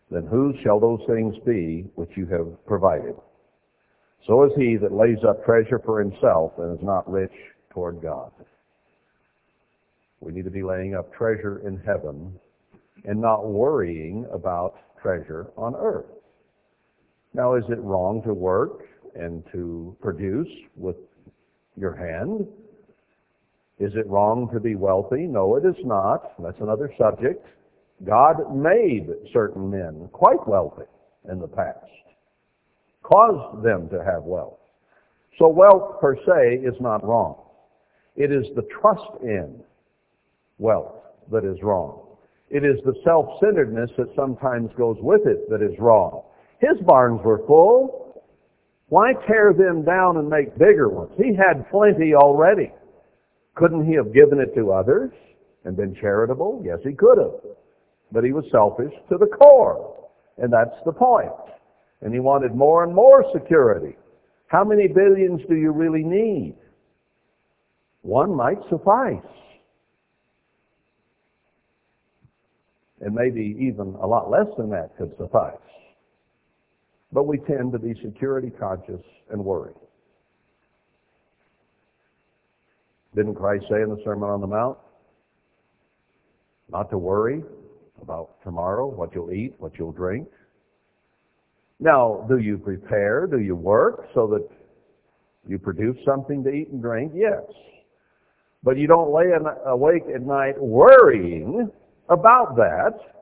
Then 0.10 0.26
whose 0.26 0.56
shall 0.64 0.80
those 0.80 1.02
things 1.08 1.36
be 1.46 1.86
which 1.96 2.12
you 2.16 2.26
have 2.28 2.66
provided? 2.66 3.16
So 4.28 4.44
is 4.46 4.52
he 4.58 4.78
that 4.78 4.94
lays 4.94 5.18
up 5.28 5.44
treasure 5.44 5.82
for 5.84 6.00
himself 6.00 6.54
and 6.58 6.78
is 6.78 6.86
not 6.86 7.10
rich 7.12 7.34
toward 7.74 8.02
God. 8.02 8.32
We 10.22 10.32
need 10.32 10.46
to 10.46 10.52
be 10.52 10.64
laying 10.64 10.96
up 10.96 11.14
treasure 11.14 11.68
in 11.68 11.78
heaven 11.78 12.40
and 13.04 13.20
not 13.20 13.46
worrying 13.48 14.26
about 14.32 14.76
treasure 15.02 15.52
on 15.58 15.76
earth. 15.76 16.06
Now, 17.34 17.56
is 17.56 17.64
it 17.70 17.80
wrong 17.82 18.22
to 18.24 18.34
work? 18.34 18.84
And 19.16 19.44
to 19.52 19.96
produce 20.02 20.48
with 20.76 20.96
your 21.76 21.96
hand. 21.96 22.48
Is 23.80 23.92
it 23.96 24.08
wrong 24.08 24.50
to 24.54 24.60
be 24.60 24.76
wealthy? 24.76 25.24
No, 25.28 25.56
it 25.56 25.66
is 25.66 25.76
not. 25.84 26.34
That's 26.42 26.60
another 26.62 26.92
subject. 26.98 27.46
God 28.06 28.56
made 28.56 29.08
certain 29.34 29.70
men 29.70 30.10
quite 30.12 30.48
wealthy. 30.48 30.84
in 31.32 31.40
the 31.40 31.48
past. 31.48 31.80
Caused 33.02 33.64
them 33.64 33.90
to 33.90 34.04
have 34.04 34.24
wealth. 34.24 34.60
So 35.40 35.48
wealth 35.48 36.00
per 36.00 36.16
se 36.16 36.62
is 36.64 36.76
not 36.80 37.04
wrong. 37.04 37.36
It 38.16 38.32
is 38.32 38.46
the 38.56 38.68
trust 38.82 39.22
in 39.24 39.64
wealth 40.60 40.96
that 41.32 41.44
is 41.44 41.58
wrong. 41.64 42.02
It 42.50 42.64
is 42.64 42.78
the 42.86 42.94
self-centeredness 43.04 43.90
that 43.98 44.14
sometimes 44.16 44.70
goes 44.78 44.98
with 45.00 45.22
it 45.26 45.50
that 45.50 45.62
is 45.62 45.78
wrong. 45.80 46.22
His 46.60 46.80
barns 46.86 47.20
were 47.24 47.42
full. 47.48 48.03
Why 48.90 49.14
tear 49.28 49.54
them 49.54 49.84
down 49.84 50.18
and 50.18 50.30
make 50.30 50.58
bigger 50.58 50.90
ones? 50.90 51.12
He 51.18 51.36
had 51.36 51.70
plenty 51.72 52.14
already. 52.14 52.72
Couldn't 53.56 53.86
he 53.86 53.96
have 53.96 54.14
given 54.14 54.40
it 54.40 54.54
to 54.56 54.72
others 54.72 55.12
and 55.66 55.76
been 55.76 55.96
charitable? 55.96 56.62
Yes, 56.66 56.80
he 56.84 56.94
could 56.94 57.18
have. 57.18 57.40
But 58.12 58.24
he 58.24 58.32
was 58.32 58.46
selfish 58.52 58.94
to 59.10 59.18
the 59.18 59.28
core. 59.28 60.10
And 60.38 60.52
that's 60.52 60.76
the 60.86 60.92
point. 60.92 61.32
And 62.02 62.14
he 62.14 62.20
wanted 62.20 62.56
more 62.56 62.84
and 62.84 62.94
more 62.94 63.26
security. 63.34 63.96
How 64.48 64.64
many 64.64 64.88
billions 64.88 65.42
do 65.48 65.56
you 65.56 65.72
really 65.72 66.04
need? 66.04 66.56
One 68.02 68.36
might 68.36 68.60
suffice. 68.70 69.16
And 73.02 73.16
maybe 73.16 73.58
even 73.60 73.96
a 74.02 74.06
lot 74.08 74.30
less 74.30 74.48
than 74.58 74.70
that 74.70 74.96
could 74.98 75.16
suffice. 75.18 75.58
But 77.14 77.28
we 77.28 77.38
tend 77.38 77.72
to 77.74 77.80
be 77.80 77.94
security 78.04 78.50
conscious 78.50 79.02
and 79.32 79.46
worried. 79.46 79.76
Didn't 83.16 83.36
Christ 83.36 83.66
say 83.70 83.84
in 83.84 83.90
the 83.90 84.02
Sermon 84.04 84.30
on 84.30 84.42
the 84.42 84.48
Mount, 84.48 84.78
not 86.72 86.90
to 86.90 86.98
worry 86.98 87.44
about 88.02 88.42
tomorrow, 88.44 88.88
what 88.88 89.14
you'll 89.14 89.32
eat, 89.32 89.54
what 89.60 89.74
you'll 89.78 89.92
drink? 89.92 90.28
Now, 91.80 92.26
do 92.28 92.40
you 92.40 92.58
prepare? 92.58 93.28
Do 93.28 93.40
you 93.40 93.56
work 93.56 94.08
so 94.16 94.26
that 94.28 94.48
you 95.48 95.60
produce 95.60 95.98
something 96.06 96.44
to 96.44 96.50
eat 96.50 96.70
and 96.70 96.82
drink? 96.82 97.12
Yes. 97.14 97.44
But 98.64 98.78
you 98.78 98.88
don't 98.88 99.14
lay 99.14 99.26
awake 99.66 100.04
at 100.14 100.22
night 100.26 100.60
worrying 100.60 101.70
about 102.10 102.56
that. 102.56 103.13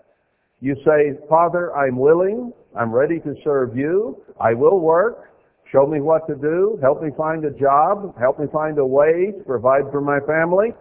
You 0.62 0.76
say, 0.86 1.18
Father, 1.28 1.76
I'm 1.76 1.98
willing. 1.98 2.54
I'm 2.78 2.92
ready 2.92 3.20
to 3.20 3.36
serve 3.44 3.76
you. 3.76 4.24
I 4.40 4.54
will 4.54 4.80
work. 4.80 5.32
Show 5.72 5.88
me 5.88 6.02
what 6.02 6.28
to 6.28 6.36
do. 6.36 6.78
Help 6.82 7.02
me 7.02 7.10
find 7.18 7.44
a 7.46 7.52
job. 7.52 8.16
Help 8.20 8.40
me 8.40 8.46
find 8.54 8.78
a 8.78 8.86
way 8.86 9.32
to 9.38 9.44
provide 9.44 9.84
for 9.92 10.02
my 10.02 10.20
family. 10.28 10.74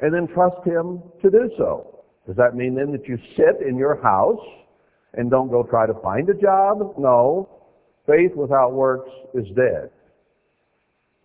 And 0.00 0.12
then 0.12 0.26
trust 0.34 0.66
Him 0.66 1.02
to 1.22 1.30
do 1.30 1.50
so. 1.56 2.02
Does 2.26 2.36
that 2.36 2.56
mean 2.56 2.74
then 2.74 2.90
that 2.92 3.06
you 3.06 3.16
sit 3.36 3.66
in 3.66 3.76
your 3.76 4.02
house 4.02 4.44
and 5.14 5.30
don't 5.30 5.48
go 5.48 5.62
try 5.62 5.86
to 5.86 5.94
find 6.02 6.28
a 6.28 6.34
job? 6.34 6.94
No. 6.98 7.48
Faith 8.06 8.32
without 8.34 8.72
works 8.72 9.10
is 9.34 9.46
dead. 9.54 9.90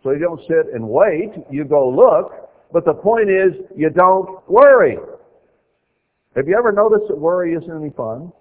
So 0.03 0.11
you 0.11 0.19
don't 0.19 0.41
sit 0.47 0.73
and 0.73 0.87
wait, 0.87 1.31
you 1.49 1.63
go 1.63 1.89
look, 1.89 2.49
but 2.71 2.85
the 2.85 2.93
point 2.93 3.29
is 3.29 3.53
you 3.75 3.89
don't 3.89 4.47
worry. 4.49 4.97
Have 6.35 6.47
you 6.47 6.57
ever 6.57 6.71
noticed 6.71 7.05
that 7.09 7.17
worry 7.17 7.53
isn't 7.53 7.71
any 7.71 7.89
fun? 7.91 8.31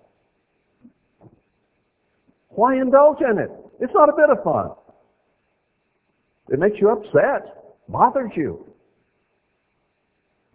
Why 2.50 2.80
indulge 2.80 3.18
in 3.20 3.38
it? 3.38 3.50
It's 3.80 3.92
not 3.94 4.08
a 4.08 4.12
bit 4.12 4.30
of 4.30 4.42
fun. 4.44 4.70
It 6.50 6.58
makes 6.58 6.76
you 6.80 6.90
upset, 6.90 7.78
bothers 7.88 8.32
you. 8.36 8.66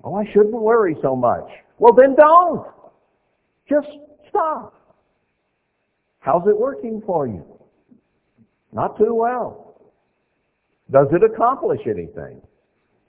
Oh, 0.04 0.16
I 0.16 0.26
shouldn't 0.32 0.52
worry 0.52 0.96
so 1.02 1.16
much. 1.16 1.48
Well, 1.80 1.94
then 1.94 2.16
don't. 2.16 2.68
Just 3.68 3.88
stop. 4.30 4.74
How's 6.20 6.48
it 6.48 6.58
working 6.58 7.02
for 7.06 7.28
you? 7.28 7.44
Not 8.72 8.98
too 8.98 9.14
well. 9.14 9.82
Does 10.92 11.08
it 11.12 11.24
accomplish 11.24 11.82
anything? 11.86 12.42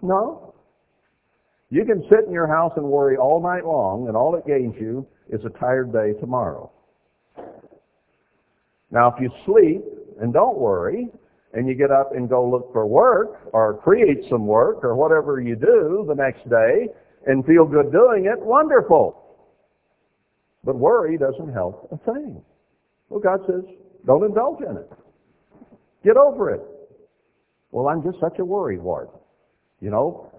No. 0.01 0.55
You 1.71 1.85
can 1.85 2.05
sit 2.09 2.25
in 2.27 2.33
your 2.33 2.47
house 2.47 2.73
and 2.77 2.87
worry 2.87 3.17
all 3.17 3.43
night 3.43 3.65
long, 3.65 4.09
and 4.09 4.17
all 4.17 4.37
it 4.37 4.47
gains 4.47 4.75
you 4.79 5.07
is 5.31 5.41
a 5.45 5.59
tired 5.59 5.93
day 5.93 6.13
tomorrow. 6.21 6.71
Now, 8.91 9.13
if 9.13 9.21
you 9.21 9.31
sleep 9.45 9.83
and 10.21 10.33
don't 10.33 10.57
worry, 10.57 11.09
and 11.53 11.67
you 11.67 11.75
get 11.75 11.91
up 11.91 12.15
and 12.15 12.29
go 12.29 12.49
look 12.49 12.73
for 12.73 12.87
work, 12.87 13.49
or 13.53 13.79
create 13.79 14.25
some 14.31 14.47
work, 14.47 14.85
or 14.85 14.95
whatever 14.95 15.41
you 15.41 15.57
do 15.57 16.05
the 16.07 16.15
next 16.15 16.49
day, 16.49 16.89
and 17.27 17.45
feel 17.45 17.65
good 17.65 17.91
doing 17.91 18.27
it, 18.27 18.39
wonderful. 18.41 19.23
But 20.63 20.77
worry 20.77 21.19
doesn't 21.19 21.53
help 21.53 21.89
a 21.91 22.13
thing. 22.13 22.43
Well, 23.09 23.21
God 23.21 23.41
says, 23.47 23.63
don't 24.05 24.25
indulge 24.25 24.63
in 24.63 24.77
it. 24.77 24.91
Get 26.05 26.17
over 26.17 26.51
it. 26.51 26.61
Well, 27.73 27.89
I'm 27.89 28.03
just 28.03 28.21
such 28.21 28.39
a 28.39 28.45
worry 28.45 28.79
wart. 28.79 29.11
You 29.81 29.91
know, 29.91 30.33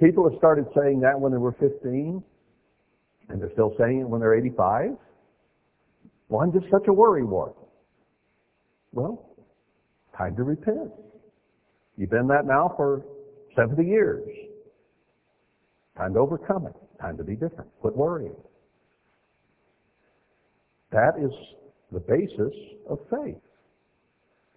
people 0.00 0.28
have 0.28 0.38
started 0.38 0.66
saying 0.76 1.00
that 1.00 1.18
when 1.18 1.32
they 1.32 1.38
were 1.38 1.52
15, 1.52 2.22
and 3.28 3.40
they're 3.40 3.52
still 3.52 3.74
saying 3.78 4.00
it 4.00 4.08
when 4.08 4.20
they're 4.20 4.34
85. 4.34 4.96
Well, 6.28 6.40
I'm 6.42 6.52
just 6.52 6.70
such 6.70 6.86
a 6.88 6.92
worry 6.92 7.24
wart. 7.24 7.56
Well, 8.92 9.36
time 10.16 10.34
to 10.36 10.42
repent. 10.42 10.90
You've 11.96 12.10
been 12.10 12.26
that 12.28 12.46
now 12.46 12.72
for 12.76 13.04
70 13.56 13.84
years. 13.84 14.28
Time 15.96 16.14
to 16.14 16.20
overcome 16.20 16.66
it. 16.66 16.74
Time 17.00 17.16
to 17.16 17.24
be 17.24 17.34
different. 17.34 17.70
Quit 17.80 17.96
worrying. 17.96 18.34
That 20.92 21.12
is 21.22 21.30
the 21.92 22.00
basis 22.00 22.54
of 22.88 22.98
faith. 23.10 23.36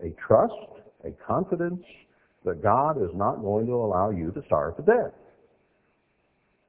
A 0.04 0.14
trust, 0.28 0.54
a 1.06 1.12
confidence 1.26 1.84
that 2.46 2.62
God 2.62 2.98
is 3.02 3.10
not 3.14 3.42
going 3.42 3.66
to 3.68 3.74
allow 3.74 4.10
you 4.10 4.32
to 4.32 4.42
starve 4.46 4.76
to 4.78 4.84
death. 4.84 5.14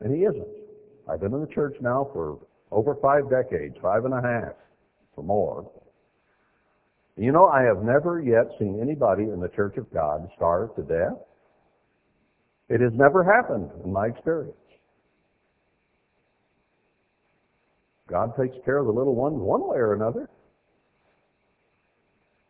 And 0.01 0.15
He 0.15 0.25
isn't. 0.25 0.49
I've 1.09 1.21
been 1.21 1.35
in 1.35 1.41
the 1.41 1.55
church 1.55 1.77
now 1.81 2.09
for 2.13 2.39
over 2.71 2.97
five 3.01 3.31
decades, 3.31 3.77
five 3.81 4.05
and 4.05 4.15
a 4.15 4.23
half 4.23 4.55
or 5.17 5.25
more. 5.25 5.71
You 7.17 7.31
know, 7.31 7.47
I 7.47 7.63
have 7.63 7.83
never 7.83 8.21
yet 8.21 8.51
seen 8.59 8.81
anybody 8.81 9.25
in 9.25 9.41
the 9.41 9.49
Church 9.49 9.77
of 9.77 9.93
God 9.93 10.29
starve 10.37 10.75
to 10.77 10.83
death. 10.83 11.17
It 12.69 12.81
has 12.81 12.93
never 12.95 13.23
happened 13.23 13.71
in 13.85 13.93
my 13.93 14.07
experience. 14.07 14.57
God 18.09 18.33
takes 18.39 18.57
care 18.65 18.79
of 18.79 18.87
the 18.87 18.93
little 18.93 19.15
ones 19.15 19.37
one 19.39 19.67
way 19.67 19.77
or 19.77 19.95
another. 19.95 20.29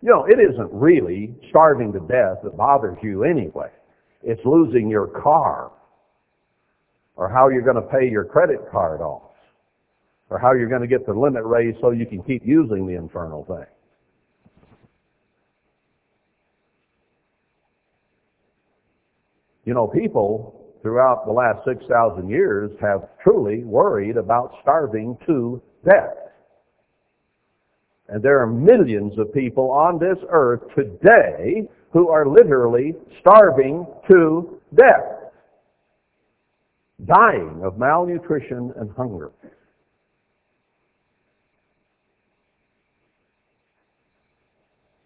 You 0.01 0.11
know, 0.11 0.25
it 0.25 0.39
isn't 0.39 0.73
really 0.73 1.35
starving 1.51 1.93
to 1.93 2.01
death 2.01 2.39
that 2.43 2.57
bothers 2.57 2.99
you 3.03 3.25
anyway. 3.25 3.71
It's 4.23 4.41
losing 4.45 4.89
your 4.89 5.07
car 5.07 5.71
or 7.17 7.29
how 7.29 7.49
you're 7.49 7.63
going 7.63 7.77
to 7.77 7.83
pay 7.83 8.09
your 8.09 8.25
credit 8.25 8.61
card 8.71 9.01
off 9.01 9.31
or 10.31 10.39
how 10.39 10.53
you're 10.53 10.69
going 10.69 10.81
to 10.81 10.89
get 10.89 11.07
the 11.07 11.13
limit 11.13 11.45
raised 11.45 11.79
so 11.81 11.91
you 11.91 12.07
can 12.07 12.23
keep 12.23 12.45
using 12.45 12.87
the 12.87 12.95
infernal 12.95 13.45
thing. 13.45 13.67
You 19.65 19.75
know, 19.75 19.87
people 19.87 20.61
throughout 20.83 21.25
the 21.25 21.33
last 21.33 21.65
6,000 21.65 22.29
years 22.29 22.71
have 22.81 23.09
truly 23.23 23.65
worried 23.65 24.17
about 24.19 24.55
starving 24.61 25.17
to 25.27 25.63
death. 25.85 26.15
And 28.09 28.23
there 28.23 28.41
are 28.41 28.47
millions 28.47 29.19
of 29.19 29.33
people 29.33 29.71
on 29.71 29.99
this 29.99 30.19
earth 30.29 30.61
today 30.77 31.67
who 31.91 32.09
are 32.09 32.29
literally 32.29 32.95
starving 33.21 33.87
to 34.11 34.61
death, 34.75 35.14
dying 37.07 37.61
of 37.65 37.79
malnutrition 37.79 38.73
and 38.77 38.91
hunger. 38.97 39.31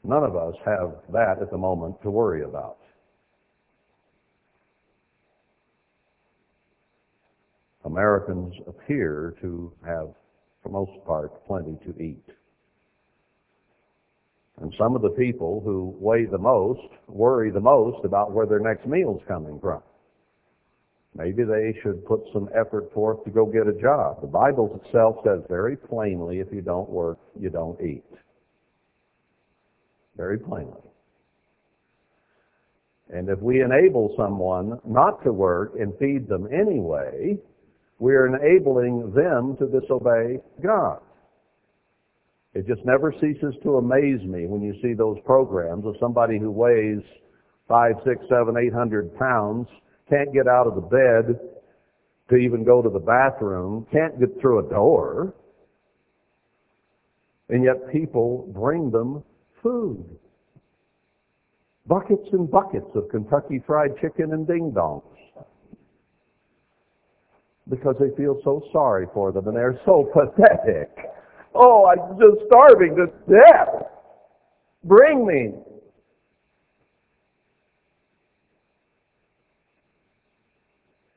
None 0.04 0.22
of 0.22 0.36
us 0.36 0.54
have 0.64 0.94
that 1.12 1.42
at 1.42 1.50
the 1.50 1.58
moment 1.58 2.00
to 2.02 2.10
worry 2.10 2.42
about. 2.42 2.78
Americans 7.84 8.54
appear 8.66 9.34
to 9.40 9.72
have, 9.84 10.08
for 10.62 10.68
most 10.68 10.92
part, 11.06 11.46
plenty 11.46 11.78
to 11.86 12.02
eat. 12.02 12.24
And 14.60 14.74
some 14.78 14.96
of 14.96 15.02
the 15.02 15.10
people 15.10 15.60
who 15.64 15.94
weigh 15.98 16.26
the 16.26 16.38
most 16.38 16.88
worry 17.06 17.50
the 17.50 17.60
most 17.60 18.04
about 18.04 18.32
where 18.32 18.46
their 18.46 18.60
next 18.60 18.86
meal's 18.86 19.22
coming 19.28 19.58
from. 19.60 19.82
Maybe 21.14 21.42
they 21.42 21.74
should 21.82 22.04
put 22.06 22.20
some 22.32 22.48
effort 22.54 22.92
forth 22.92 23.24
to 23.24 23.30
go 23.30 23.46
get 23.46 23.66
a 23.66 23.80
job. 23.80 24.20
The 24.20 24.26
Bible 24.26 24.80
itself 24.84 25.16
says 25.24 25.40
very 25.48 25.76
plainly, 25.76 26.38
if 26.38 26.48
you 26.52 26.60
don't 26.60 26.88
work, 26.88 27.18
you 27.38 27.50
don't 27.50 27.80
eat. 27.80 28.04
Very 30.16 30.38
plainly. 30.38 30.82
And 33.10 33.28
if 33.28 33.40
we 33.40 33.62
enable 33.62 34.14
someone 34.16 34.78
not 34.84 35.24
to 35.24 35.32
work 35.32 35.72
and 35.78 35.96
feed 35.98 36.28
them 36.28 36.46
anyway, 36.52 37.38
we 37.98 38.12
are 38.14 38.26
enabling 38.26 39.12
them 39.14 39.56
to 39.56 39.66
disobey 39.66 40.38
God. 40.62 41.00
It 42.54 42.66
just 42.66 42.84
never 42.84 43.12
ceases 43.20 43.54
to 43.62 43.76
amaze 43.76 44.22
me 44.22 44.46
when 44.46 44.62
you 44.62 44.74
see 44.82 44.92
those 44.92 45.18
programs 45.24 45.84
of 45.86 45.96
somebody 46.00 46.38
who 46.38 46.50
weighs 46.50 47.02
five, 47.66 47.94
six, 48.04 48.20
seven, 48.28 48.56
eight 48.56 48.72
hundred 48.72 49.16
pounds, 49.18 49.68
can't 50.08 50.32
get 50.32 50.46
out 50.48 50.66
of 50.66 50.74
the 50.74 50.80
bed 50.80 51.38
to 52.30 52.36
even 52.36 52.64
go 52.64 52.82
to 52.82 52.88
the 52.88 52.98
bathroom, 52.98 53.86
can't 53.90 54.18
get 54.20 54.40
through 54.40 54.66
a 54.66 54.70
door, 54.70 55.34
and 57.48 57.64
yet 57.64 57.90
people 57.90 58.50
bring 58.54 58.90
them 58.90 59.22
food. 59.62 60.04
Buckets 61.86 62.28
and 62.32 62.50
buckets 62.50 62.90
of 62.94 63.08
Kentucky 63.08 63.62
Fried 63.66 63.98
Chicken 64.00 64.34
and 64.34 64.46
ding 64.46 64.72
dongs. 64.72 65.02
Because 67.70 67.96
they 67.98 68.14
feel 68.16 68.40
so 68.44 68.62
sorry 68.72 69.06
for 69.14 69.32
them 69.32 69.48
and 69.48 69.56
they're 69.56 69.80
so 69.86 70.10
pathetic. 70.12 70.90
Oh, 71.54 71.86
I'm 71.86 72.18
just 72.18 72.46
starving 72.46 72.94
to 72.96 73.06
death. 73.30 73.84
Bring 74.84 75.26
me. 75.26 75.54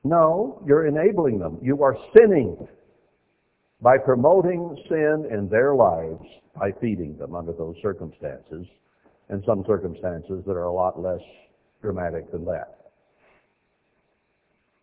No, 0.04 0.64
you're 0.66 0.88
enabling 0.88 1.40
them. 1.40 1.60
You 1.62 1.84
are 1.84 1.96
sinning 2.16 2.68
by 3.82 3.98
promoting 3.98 4.76
sin 4.90 5.28
in 5.32 5.48
their 5.50 5.76
lives 5.76 6.24
by 6.56 6.72
feeding 6.80 7.18
them 7.18 7.36
under 7.36 7.54
those 7.54 7.76
circumstances 7.82 8.66
and 9.30 9.44
some 9.46 9.64
circumstances 9.66 10.44
that 10.46 10.52
are 10.52 10.66
a 10.66 10.74
lot 10.74 11.00
less 11.00 11.22
dramatic 11.82 12.32
than 12.32 12.46
that. 12.46 12.78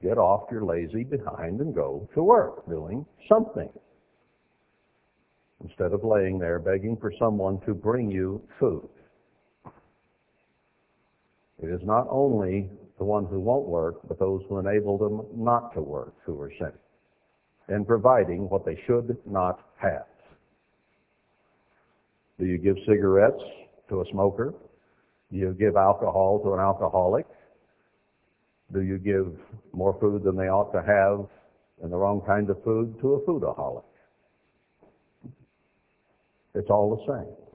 Get 0.02 0.18
off 0.18 0.48
your 0.50 0.64
lazy 0.64 1.04
behind 1.04 1.60
and 1.60 1.74
go 1.74 2.08
to 2.14 2.22
work 2.22 2.68
doing 2.68 3.04
something 3.28 3.68
instead 5.64 5.92
of 5.92 6.04
laying 6.04 6.38
there 6.38 6.60
begging 6.60 6.96
for 6.96 7.12
someone 7.18 7.60
to 7.66 7.74
bring 7.74 8.10
you 8.10 8.40
food. 8.60 8.88
It 11.60 11.66
is 11.66 11.80
not 11.82 12.06
only 12.08 12.70
the 12.98 13.04
ones 13.04 13.28
who 13.30 13.40
won't 13.40 13.66
work, 13.66 13.96
but 14.08 14.18
those 14.18 14.42
who 14.48 14.58
enable 14.58 14.98
them 14.98 15.22
not 15.34 15.72
to 15.74 15.80
work 15.80 16.14
who 16.24 16.40
are 16.40 16.52
sinning 16.58 16.72
and 17.68 17.86
providing 17.86 18.48
what 18.48 18.64
they 18.64 18.78
should 18.86 19.16
not 19.26 19.60
have. 19.76 20.06
Do 22.38 22.46
you 22.46 22.58
give 22.58 22.76
cigarettes 22.86 23.42
to 23.88 24.00
a 24.00 24.04
smoker? 24.10 24.54
Do 25.30 25.38
you 25.38 25.54
give 25.58 25.76
alcohol 25.76 26.40
to 26.44 26.54
an 26.54 26.60
alcoholic? 26.60 27.26
Do 28.72 28.82
you 28.82 28.98
give 28.98 29.32
more 29.72 29.96
food 30.00 30.22
than 30.24 30.36
they 30.36 30.48
ought 30.48 30.72
to 30.72 30.82
have 30.82 31.26
and 31.82 31.92
the 31.92 31.96
wrong 31.96 32.22
kind 32.26 32.48
of 32.50 32.62
food 32.64 32.98
to 33.00 33.14
a 33.14 33.20
foodaholic? 33.26 33.84
It's 36.54 36.70
all 36.70 36.96
the 36.96 37.12
same. 37.12 37.47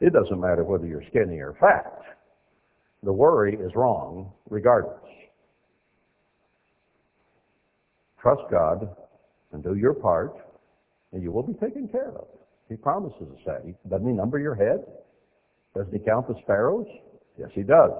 It 0.00 0.12
doesn't 0.12 0.40
matter 0.40 0.64
whether 0.64 0.86
you're 0.86 1.04
skinny 1.08 1.38
or 1.38 1.54
fat. 1.60 2.00
The 3.02 3.12
worry 3.12 3.54
is 3.54 3.74
wrong 3.74 4.32
regardless. 4.48 4.98
Trust 8.20 8.42
God 8.50 8.88
and 9.52 9.62
do 9.62 9.74
your 9.74 9.94
part, 9.94 10.34
and 11.12 11.22
you 11.22 11.32
will 11.32 11.42
be 11.42 11.54
taken 11.54 11.88
care 11.88 12.10
of. 12.10 12.26
He 12.68 12.76
promises 12.76 13.22
us 13.32 13.40
that. 13.46 13.90
Doesn't 13.90 14.06
he 14.06 14.12
number 14.12 14.38
your 14.38 14.54
head? 14.54 14.84
Doesn't 15.74 15.92
he 15.92 15.98
count 15.98 16.28
the 16.28 16.34
sparrows? 16.42 16.86
Yes, 17.38 17.50
he 17.54 17.62
does. 17.62 17.92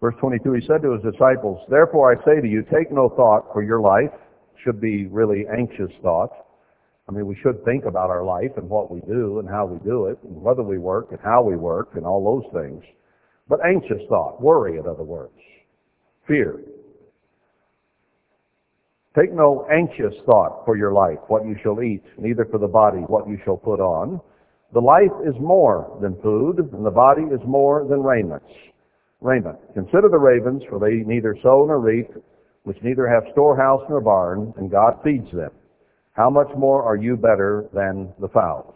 Verse 0.00 0.14
22, 0.20 0.52
he 0.52 0.66
said 0.66 0.82
to 0.82 0.92
his 0.92 1.12
disciples, 1.12 1.60
Therefore 1.68 2.12
I 2.12 2.24
say 2.24 2.40
to 2.40 2.46
you, 2.46 2.62
take 2.62 2.92
no 2.92 3.08
thought 3.08 3.52
for 3.52 3.62
your 3.62 3.80
life. 3.80 4.10
Should 4.62 4.80
be 4.80 5.06
really 5.06 5.46
anxious 5.50 5.90
thought. 6.02 6.30
I 7.08 7.12
mean, 7.12 7.26
we 7.26 7.36
should 7.42 7.62
think 7.64 7.84
about 7.84 8.10
our 8.10 8.24
life 8.24 8.52
and 8.56 8.68
what 8.68 8.90
we 8.90 9.00
do 9.00 9.38
and 9.38 9.48
how 9.48 9.66
we 9.66 9.78
do 9.84 10.06
it 10.06 10.18
and 10.22 10.40
whether 10.40 10.62
we 10.62 10.78
work 10.78 11.08
and 11.10 11.20
how 11.22 11.42
we 11.42 11.56
work 11.56 11.90
and 11.96 12.06
all 12.06 12.24
those 12.24 12.62
things. 12.62 12.82
But 13.48 13.60
anxious 13.64 14.00
thought, 14.08 14.40
worry 14.40 14.78
in 14.78 14.86
other 14.86 15.02
words, 15.02 15.34
fear. 16.26 16.60
Take 19.18 19.32
no 19.32 19.66
anxious 19.70 20.14
thought 20.26 20.64
for 20.64 20.76
your 20.76 20.92
life, 20.92 21.18
what 21.28 21.44
you 21.44 21.56
shall 21.62 21.82
eat, 21.82 22.02
neither 22.18 22.46
for 22.46 22.58
the 22.58 22.66
body, 22.66 22.98
what 22.98 23.28
you 23.28 23.38
shall 23.44 23.56
put 23.56 23.80
on. 23.80 24.20
The 24.72 24.80
life 24.80 25.12
is 25.24 25.34
more 25.38 25.96
than 26.00 26.20
food, 26.20 26.58
and 26.58 26.84
the 26.84 26.90
body 26.90 27.22
is 27.22 27.40
more 27.46 27.86
than 27.88 28.02
raiment. 28.02 28.42
Raiment. 29.20 29.58
Consider 29.74 30.08
the 30.08 30.18
ravens, 30.18 30.62
for 30.68 30.80
they 30.80 31.06
neither 31.06 31.36
sow 31.42 31.64
nor 31.64 31.78
reap, 31.78 32.10
which 32.64 32.82
neither 32.82 33.06
have 33.06 33.22
storehouse 33.30 33.82
nor 33.88 34.00
barn, 34.00 34.52
and 34.56 34.68
God 34.70 34.98
feeds 35.04 35.30
them. 35.32 35.50
How 36.14 36.30
much 36.30 36.48
more 36.56 36.82
are 36.82 36.96
you 36.96 37.16
better 37.16 37.68
than 37.72 38.12
the 38.20 38.28
fowls? 38.28 38.74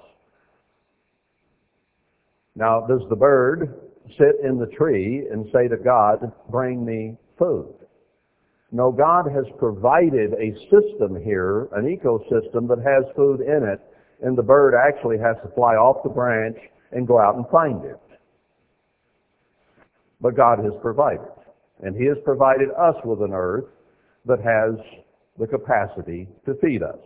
Now, 2.57 2.85
does 2.87 3.03
the 3.09 3.17
bird 3.17 3.81
sit 4.19 4.45
in 4.45 4.59
the 4.59 4.67
tree 4.67 5.29
and 5.31 5.47
say 5.53 5.69
to 5.69 5.77
God, 5.77 6.33
bring 6.51 6.85
me 6.85 7.17
food? 7.39 7.75
No, 8.73 8.91
God 8.91 9.27
has 9.33 9.45
provided 9.57 10.33
a 10.35 10.53
system 10.65 11.23
here, 11.23 11.69
an 11.73 11.85
ecosystem 11.87 12.69
that 12.69 12.83
has 12.85 13.05
food 13.15 13.41
in 13.41 13.63
it, 13.63 13.81
and 14.21 14.37
the 14.37 14.43
bird 14.43 14.75
actually 14.75 15.19
has 15.19 15.37
to 15.45 15.55
fly 15.55 15.75
off 15.75 16.03
the 16.03 16.11
branch 16.11 16.59
and 16.91 17.07
go 17.07 17.21
out 17.21 17.37
and 17.37 17.47
find 17.51 17.85
it. 17.85 18.01
But 20.21 20.37
God 20.37 20.59
has 20.59 20.73
provided. 20.83 21.31
And 21.81 21.95
He 21.95 22.07
has 22.07 22.17
provided 22.25 22.71
us 22.77 22.97
with 23.05 23.23
an 23.23 23.33
earth 23.33 23.67
that 24.27 24.41
has 24.41 24.75
the 25.39 25.47
capacity 25.47 26.29
to 26.45 26.55
feed 26.61 26.83
us. 26.83 26.99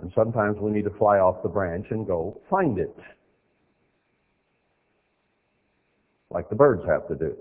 And 0.00 0.10
sometimes 0.14 0.56
we 0.58 0.70
need 0.70 0.84
to 0.84 0.96
fly 0.98 1.18
off 1.18 1.42
the 1.42 1.48
branch 1.48 1.86
and 1.90 2.06
go 2.06 2.40
find 2.48 2.78
it. 2.78 2.94
Like 6.30 6.48
the 6.48 6.54
birds 6.54 6.82
have 6.86 7.06
to 7.08 7.14
do. 7.14 7.36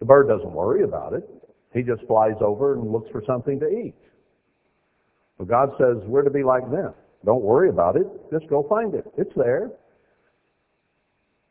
The 0.00 0.04
bird 0.04 0.28
doesn't 0.28 0.52
worry 0.52 0.82
about 0.82 1.14
it. 1.14 1.28
He 1.72 1.82
just 1.82 2.02
flies 2.06 2.34
over 2.40 2.74
and 2.74 2.92
looks 2.92 3.10
for 3.10 3.22
something 3.26 3.58
to 3.60 3.66
eat. 3.66 3.94
But 5.38 5.48
God 5.48 5.70
says 5.78 5.96
we're 6.04 6.22
to 6.22 6.30
be 6.30 6.42
like 6.42 6.70
them. 6.70 6.92
Don't 7.24 7.42
worry 7.42 7.70
about 7.70 7.96
it. 7.96 8.06
Just 8.30 8.46
go 8.48 8.66
find 8.68 8.94
it. 8.94 9.04
It's 9.16 9.32
there. 9.36 9.70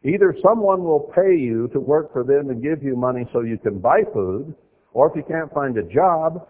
Either 0.03 0.35
someone 0.43 0.83
will 0.83 1.11
pay 1.15 1.35
you 1.35 1.67
to 1.69 1.79
work 1.79 2.13
for 2.13 2.23
them 2.23 2.51
and 2.51 2.61
give 2.61 2.83
you 2.83 2.95
money 2.95 3.27
so 3.33 3.41
you 3.41 3.57
can 3.57 3.79
buy 3.79 4.01
food, 4.13 4.53
or 4.93 5.09
if 5.09 5.15
you 5.15 5.23
can't 5.27 5.51
find 5.53 5.77
a 5.77 5.83
job, 5.83 6.47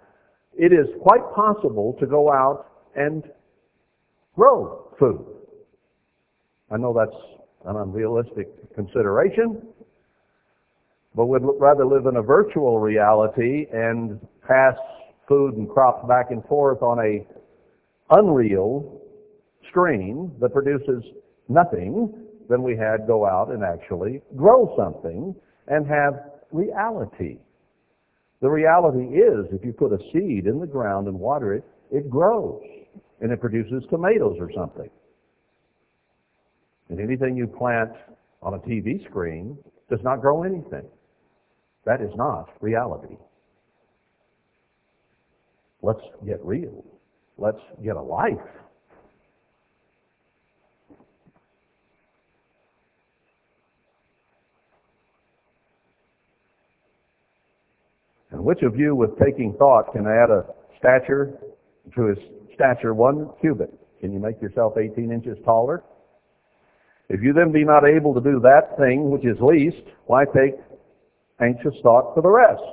it 0.57 0.73
is 0.73 0.87
quite 1.01 1.23
possible 1.33 1.95
to 1.99 2.05
go 2.05 2.31
out 2.31 2.74
and 2.95 3.23
grow 4.35 4.89
food. 4.99 5.25
I 6.71 6.77
know 6.77 6.93
that's 6.93 7.15
an 7.65 7.75
unrealistic 7.75 8.73
consideration, 8.73 9.61
but 11.15 11.27
we'd 11.27 11.41
rather 11.59 11.85
live 11.85 12.05
in 12.07 12.17
a 12.17 12.21
virtual 12.21 12.79
reality 12.79 13.67
and 13.71 14.19
pass 14.47 14.75
food 15.27 15.55
and 15.55 15.69
crops 15.69 16.07
back 16.07 16.31
and 16.31 16.43
forth 16.45 16.81
on 16.81 16.99
a 16.99 17.25
unreal 18.11 19.01
screen 19.69 20.31
that 20.39 20.53
produces 20.53 21.03
nothing 21.49 22.13
than 22.49 22.61
we 22.61 22.75
had 22.75 23.07
go 23.07 23.25
out 23.25 23.49
and 23.51 23.63
actually 23.63 24.21
grow 24.35 24.75
something 24.77 25.35
and 25.67 25.87
have 25.87 26.13
reality. 26.51 27.37
The 28.41 28.49
reality 28.49 29.17
is 29.17 29.47
if 29.51 29.65
you 29.65 29.73
put 29.73 29.93
a 29.93 29.97
seed 30.13 30.45
in 30.45 30.59
the 30.59 30.67
ground 30.67 31.07
and 31.07 31.19
water 31.19 31.53
it, 31.53 31.63
it 31.91 32.09
grows 32.09 32.61
and 33.25 33.33
it 33.33 33.41
produces 33.41 33.83
tomatoes 33.89 34.37
or 34.39 34.51
something. 34.55 34.87
And 36.89 36.99
anything 36.99 37.35
you 37.35 37.47
plant 37.47 37.89
on 38.43 38.53
a 38.53 38.59
TV 38.59 39.03
screen 39.09 39.57
does 39.89 39.97
not 40.03 40.21
grow 40.21 40.43
anything. 40.43 40.85
That 41.85 42.01
is 42.01 42.11
not 42.15 42.51
reality. 42.61 43.17
Let's 45.81 46.01
get 46.23 46.39
real. 46.45 46.85
Let's 47.39 47.57
get 47.83 47.95
a 47.95 48.01
life. 48.01 48.37
And 58.29 58.43
which 58.43 58.61
of 58.61 58.75
you 58.75 58.93
with 58.93 59.17
taking 59.17 59.55
thought 59.57 59.93
can 59.93 60.05
add 60.05 60.29
a 60.29 60.45
stature 60.77 61.39
to 61.95 62.05
his 62.05 62.19
stature 62.55 62.93
one 62.93 63.29
cubit? 63.41 63.71
Can 63.99 64.11
you 64.11 64.19
make 64.19 64.41
yourself 64.41 64.77
18 64.77 65.11
inches 65.11 65.37
taller? 65.45 65.83
If 67.09 67.21
you 67.21 67.33
then 67.33 67.51
be 67.51 67.63
not 67.63 67.85
able 67.87 68.13
to 68.15 68.21
do 68.21 68.39
that 68.41 68.77
thing 68.77 69.11
which 69.11 69.25
is 69.25 69.37
least, 69.39 69.77
why 70.07 70.25
take 70.25 70.55
anxious 71.39 71.75
thought 71.83 72.15
for 72.15 72.21
the 72.21 72.29
rest. 72.29 72.63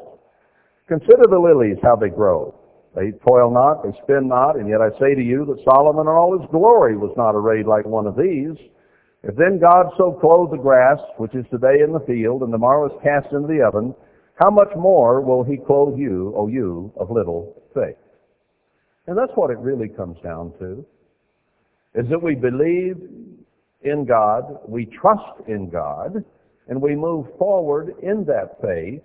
Consider 0.88 1.24
the 1.28 1.38
lilies, 1.38 1.78
how 1.82 1.96
they 1.96 2.08
grow. 2.08 2.54
They 2.94 3.12
toil 3.26 3.50
not, 3.50 3.82
they 3.82 3.92
spin 4.02 4.28
not, 4.28 4.56
and 4.56 4.68
yet 4.68 4.80
I 4.80 4.90
say 5.00 5.14
to 5.14 5.22
you 5.22 5.46
that 5.46 5.64
Solomon 5.64 6.02
in 6.02 6.12
all 6.12 6.38
his 6.38 6.48
glory 6.50 6.96
was 6.96 7.12
not 7.16 7.34
arrayed 7.34 7.66
like 7.66 7.86
one 7.86 8.06
of 8.06 8.16
these. 8.16 8.56
If 9.22 9.36
then 9.36 9.58
God 9.60 9.86
so 9.96 10.12
clothe 10.20 10.50
the 10.50 10.58
grass, 10.62 10.98
which 11.16 11.34
is 11.34 11.46
today 11.50 11.80
in 11.82 11.92
the 11.92 12.04
field, 12.06 12.42
and 12.42 12.52
tomorrow 12.52 12.86
is 12.86 13.02
cast 13.02 13.32
into 13.32 13.48
the 13.48 13.62
oven, 13.62 13.94
how 14.34 14.50
much 14.50 14.70
more 14.76 15.20
will 15.20 15.42
he 15.44 15.56
clothe 15.56 15.98
you, 15.98 16.34
O 16.36 16.48
you 16.48 16.92
of 16.96 17.10
little 17.10 17.62
faith? 17.74 17.96
And 19.06 19.18
that's 19.18 19.32
what 19.34 19.50
it 19.50 19.58
really 19.58 19.88
comes 19.88 20.16
down 20.22 20.52
to, 20.58 20.84
is 21.94 22.08
that 22.08 22.22
we 22.22 22.34
believe 22.34 22.96
in 23.82 24.04
God, 24.04 24.60
we 24.66 24.86
trust 24.86 25.48
in 25.48 25.68
God, 25.68 26.24
and 26.68 26.80
we 26.80 26.94
move 26.94 27.26
forward 27.38 27.94
in 28.02 28.24
that 28.26 28.60
faith, 28.62 29.02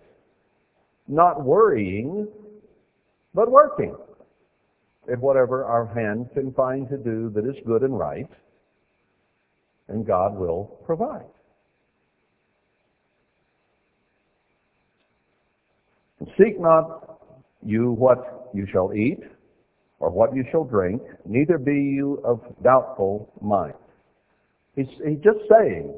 not 1.08 1.44
worrying, 1.44 2.28
but 3.34 3.50
working 3.50 3.96
at 5.12 5.20
whatever 5.20 5.66
our 5.66 5.88
hand 5.88 6.30
can 6.34 6.54
find 6.54 6.88
to 6.90 6.98
do 6.98 7.32
that 7.34 7.46
is 7.46 7.56
good 7.66 7.82
and 7.82 7.98
right, 7.98 8.30
and 9.88 10.06
God 10.06 10.36
will 10.36 10.80
provide. 10.86 11.26
Seek 16.38 16.60
not 16.60 17.20
you 17.64 17.92
what 17.92 18.50
you 18.54 18.68
shall 18.72 18.94
eat, 18.94 19.20
or 20.00 20.10
what 20.10 20.36
you 20.36 20.44
shall 20.52 20.64
drink, 20.64 21.02
neither 21.26 21.58
be 21.58 21.74
you 21.74 22.22
of 22.24 22.42
doubtful 22.64 23.32
mind. 23.42 23.74
He's, 24.76 24.88
he's 25.06 25.20
just 25.24 25.40
saying, 25.50 25.94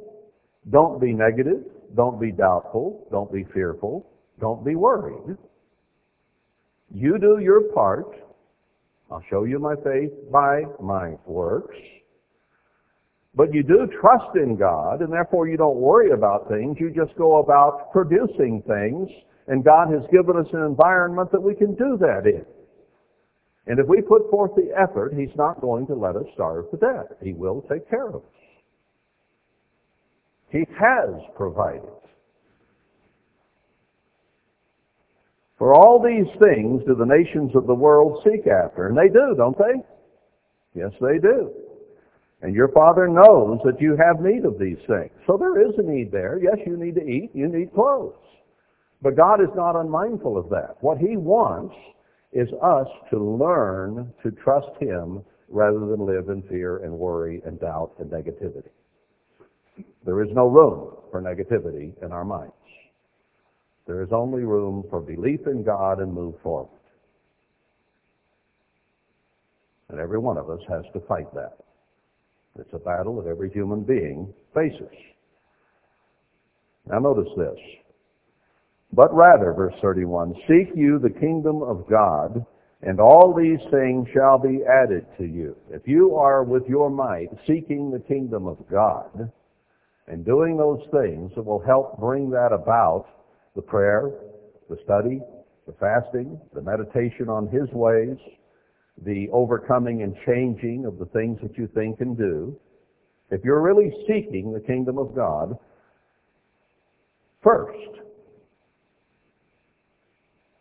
don't 0.71 1.01
be 1.01 1.13
negative, 1.13 1.63
don't 1.95 2.19
be 2.19 2.31
doubtful, 2.31 3.07
don't 3.11 3.31
be 3.31 3.45
fearful, 3.53 4.09
don't 4.39 4.63
be 4.63 4.75
worried. 4.75 5.37
You 6.93 7.17
do 7.19 7.39
your 7.39 7.61
part. 7.73 8.07
I'll 9.11 9.23
show 9.29 9.43
you 9.43 9.59
my 9.59 9.75
faith 9.75 10.11
by 10.31 10.63
my 10.81 11.15
works. 11.25 11.75
But 13.35 13.53
you 13.53 13.63
do 13.63 13.87
trust 14.01 14.35
in 14.35 14.55
God, 14.55 15.01
and 15.01 15.11
therefore 15.11 15.47
you 15.47 15.57
don't 15.57 15.77
worry 15.77 16.11
about 16.11 16.49
things. 16.49 16.77
You 16.79 16.89
just 16.89 17.15
go 17.17 17.39
about 17.39 17.91
producing 17.91 18.63
things, 18.67 19.09
and 19.47 19.63
God 19.63 19.91
has 19.91 20.01
given 20.11 20.37
us 20.37 20.47
an 20.53 20.63
environment 20.63 21.31
that 21.31 21.41
we 21.41 21.53
can 21.53 21.75
do 21.75 21.97
that 21.99 22.25
in. 22.25 22.45
And 23.69 23.79
if 23.79 23.85
we 23.85 24.01
put 24.01 24.29
forth 24.31 24.51
the 24.55 24.71
effort, 24.75 25.13
He's 25.15 25.35
not 25.37 25.61
going 25.61 25.85
to 25.87 25.93
let 25.93 26.15
us 26.15 26.25
starve 26.33 26.69
to 26.71 26.77
death. 26.77 27.05
He 27.23 27.33
will 27.33 27.63
take 27.69 27.87
care 27.87 28.07
of 28.07 28.15
us. 28.15 28.21
He 30.49 30.65
has 30.79 31.21
provided. 31.37 31.83
For 35.59 35.75
all 35.75 36.01
these 36.01 36.25
things 36.39 36.81
do 36.87 36.95
the 36.95 37.05
nations 37.05 37.51
of 37.55 37.67
the 37.67 37.73
world 37.75 38.23
seek 38.23 38.47
after. 38.47 38.87
And 38.87 38.97
they 38.97 39.07
do, 39.07 39.35
don't 39.37 39.57
they? 39.57 39.83
Yes, 40.73 40.91
they 40.99 41.19
do. 41.19 41.51
And 42.41 42.55
your 42.55 42.69
Father 42.69 43.07
knows 43.07 43.59
that 43.65 43.79
you 43.79 43.95
have 43.97 44.19
need 44.19 44.45
of 44.45 44.57
these 44.57 44.77
things. 44.87 45.11
So 45.27 45.37
there 45.37 45.61
is 45.61 45.75
a 45.77 45.83
need 45.83 46.11
there. 46.11 46.39
Yes, 46.41 46.57
you 46.65 46.75
need 46.75 46.95
to 46.95 47.05
eat. 47.05 47.29
You 47.35 47.47
need 47.47 47.71
clothes. 47.75 48.15
But 49.03 49.15
God 49.15 49.41
is 49.41 49.49
not 49.55 49.75
unmindful 49.75 50.39
of 50.39 50.49
that. 50.49 50.77
What 50.79 50.97
He 50.97 51.17
wants 51.17 51.75
is 52.31 52.47
us 52.61 52.87
to 53.09 53.17
learn 53.17 54.13
to 54.23 54.31
trust 54.31 54.69
Him 54.79 55.23
rather 55.47 55.79
than 55.79 56.05
live 56.05 56.29
in 56.29 56.43
fear 56.43 56.83
and 56.83 56.91
worry 56.93 57.41
and 57.45 57.59
doubt 57.59 57.93
and 57.99 58.09
negativity. 58.09 58.69
There 60.05 60.21
is 60.23 60.29
no 60.33 60.47
room 60.47 60.95
for 61.11 61.21
negativity 61.21 61.91
in 62.03 62.11
our 62.11 62.25
minds. 62.25 62.53
There 63.87 64.03
is 64.03 64.09
only 64.11 64.43
room 64.43 64.85
for 64.89 65.01
belief 65.01 65.47
in 65.47 65.63
God 65.63 65.99
and 65.99 66.13
move 66.13 66.35
forward. 66.43 66.69
And 69.89 69.99
every 69.99 70.19
one 70.19 70.37
of 70.37 70.49
us 70.49 70.59
has 70.69 70.83
to 70.93 70.99
fight 71.07 71.33
that. 71.33 71.57
It's 72.59 72.73
a 72.73 72.77
battle 72.77 73.21
that 73.21 73.29
every 73.29 73.49
human 73.49 73.81
being 73.81 74.31
faces. 74.53 74.93
Now 76.85 76.99
notice 76.99 77.31
this. 77.35 77.57
But 78.91 79.13
rather, 79.13 79.53
verse 79.53 79.75
31, 79.81 80.33
seek 80.47 80.75
you 80.75 80.99
the 80.99 81.09
kingdom 81.19 81.61
of 81.61 81.87
God, 81.89 82.43
and 82.81 82.99
all 82.99 83.33
these 83.33 83.59
things 83.71 84.07
shall 84.13 84.39
be 84.39 84.61
added 84.65 85.05
to 85.17 85.25
you. 85.25 85.55
If 85.69 85.83
you 85.85 86.15
are 86.15 86.43
with 86.43 86.63
your 86.67 86.89
might 86.89 87.29
seeking 87.45 87.91
the 87.91 87.99
kingdom 87.99 88.47
of 88.47 88.57
God, 88.69 89.31
and 90.07 90.25
doing 90.25 90.57
those 90.57 90.81
things 90.91 91.31
that 91.35 91.43
will 91.43 91.63
help 91.63 91.99
bring 91.99 92.31
that 92.31 92.51
about, 92.51 93.05
the 93.55 93.61
prayer, 93.61 94.11
the 94.69 94.77
study, 94.83 95.21
the 95.67 95.73
fasting, 95.73 96.39
the 96.53 96.61
meditation 96.61 97.29
on 97.29 97.47
His 97.47 97.69
ways, 97.71 98.17
the 99.05 99.29
overcoming 99.31 100.01
and 100.01 100.15
changing 100.25 100.85
of 100.85 100.97
the 100.97 101.05
things 101.05 101.37
that 101.43 101.57
you 101.57 101.67
think 101.75 102.01
and 102.01 102.17
do, 102.17 102.57
if 103.29 103.43
you're 103.43 103.61
really 103.61 103.91
seeking 104.07 104.51
the 104.51 104.59
kingdom 104.59 104.97
of 104.97 105.15
God, 105.15 105.57
first, 107.43 107.98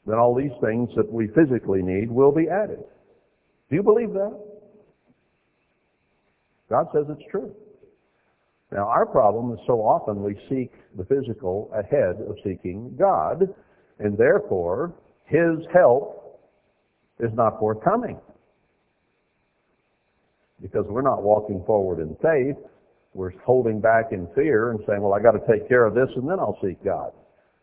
then 0.08 0.18
all 0.18 0.34
these 0.34 0.56
things 0.60 0.88
that 0.96 1.10
we 1.10 1.28
physically 1.28 1.82
need 1.82 2.10
will 2.10 2.32
be 2.32 2.48
added. 2.48 2.78
Do 3.68 3.76
you 3.76 3.82
believe 3.82 4.12
that? 4.12 4.38
God 6.70 6.86
says 6.92 7.04
it's 7.08 7.30
true. 7.30 7.54
Now, 8.72 8.86
our 8.86 9.06
problem 9.06 9.52
is 9.52 9.58
so 9.66 9.80
often 9.80 10.22
we 10.22 10.34
seek 10.48 10.72
the 10.96 11.04
physical 11.04 11.70
ahead 11.72 12.20
of 12.28 12.36
seeking 12.44 12.94
God, 12.98 13.42
and 13.98 14.16
therefore, 14.16 14.94
His 15.24 15.58
help 15.72 16.40
is 17.18 17.30
not 17.34 17.58
forthcoming. 17.58 18.18
Because 20.60 20.84
we're 20.88 21.02
not 21.02 21.22
walking 21.22 21.62
forward 21.66 22.00
in 22.00 22.14
faith, 22.16 22.56
we're 23.14 23.32
holding 23.44 23.80
back 23.80 24.12
in 24.12 24.28
fear 24.34 24.70
and 24.70 24.80
saying, 24.86 25.00
well, 25.00 25.14
I 25.14 25.20
got 25.20 25.32
to 25.32 25.46
take 25.50 25.68
care 25.68 25.86
of 25.86 25.94
this 25.94 26.08
and 26.16 26.28
then 26.28 26.38
I'll 26.38 26.58
seek 26.62 26.82
God. 26.84 27.12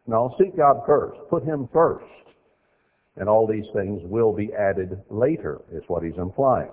No, 0.07 0.15
I'll 0.15 0.35
seek 0.39 0.57
God 0.57 0.81
first. 0.85 1.19
Put 1.29 1.43
Him 1.43 1.69
first. 1.71 2.05
And 3.17 3.29
all 3.29 3.47
these 3.47 3.65
things 3.73 4.01
will 4.03 4.33
be 4.33 4.53
added 4.53 5.01
later, 5.09 5.61
is 5.71 5.83
what 5.87 6.03
He's 6.03 6.17
implying. 6.17 6.71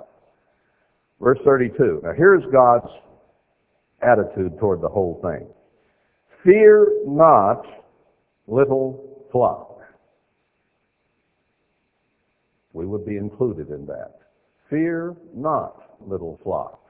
Verse 1.21 1.39
32. 1.45 2.01
Now 2.03 2.13
here's 2.17 2.43
God's 2.53 2.89
attitude 4.03 4.59
toward 4.59 4.81
the 4.81 4.89
whole 4.89 5.21
thing. 5.23 5.47
Fear 6.45 6.89
not, 7.07 7.65
little 8.49 9.27
flock. 9.31 9.81
We 12.73 12.87
would 12.87 13.07
be 13.07 13.17
included 13.17 13.71
in 13.71 13.87
that. 13.87 14.15
Fear 14.69 15.15
not, 15.35 15.99
little 16.05 16.41
flock. 16.43 16.81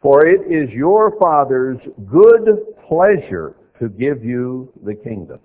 For 0.00 0.26
it 0.26 0.42
is 0.52 0.70
your 0.70 1.18
Father's 1.18 1.78
good 2.10 2.46
pleasure 2.86 3.56
to 3.80 3.88
give 3.88 4.22
you 4.22 4.70
the 4.84 4.94
kingdom. 4.94 5.40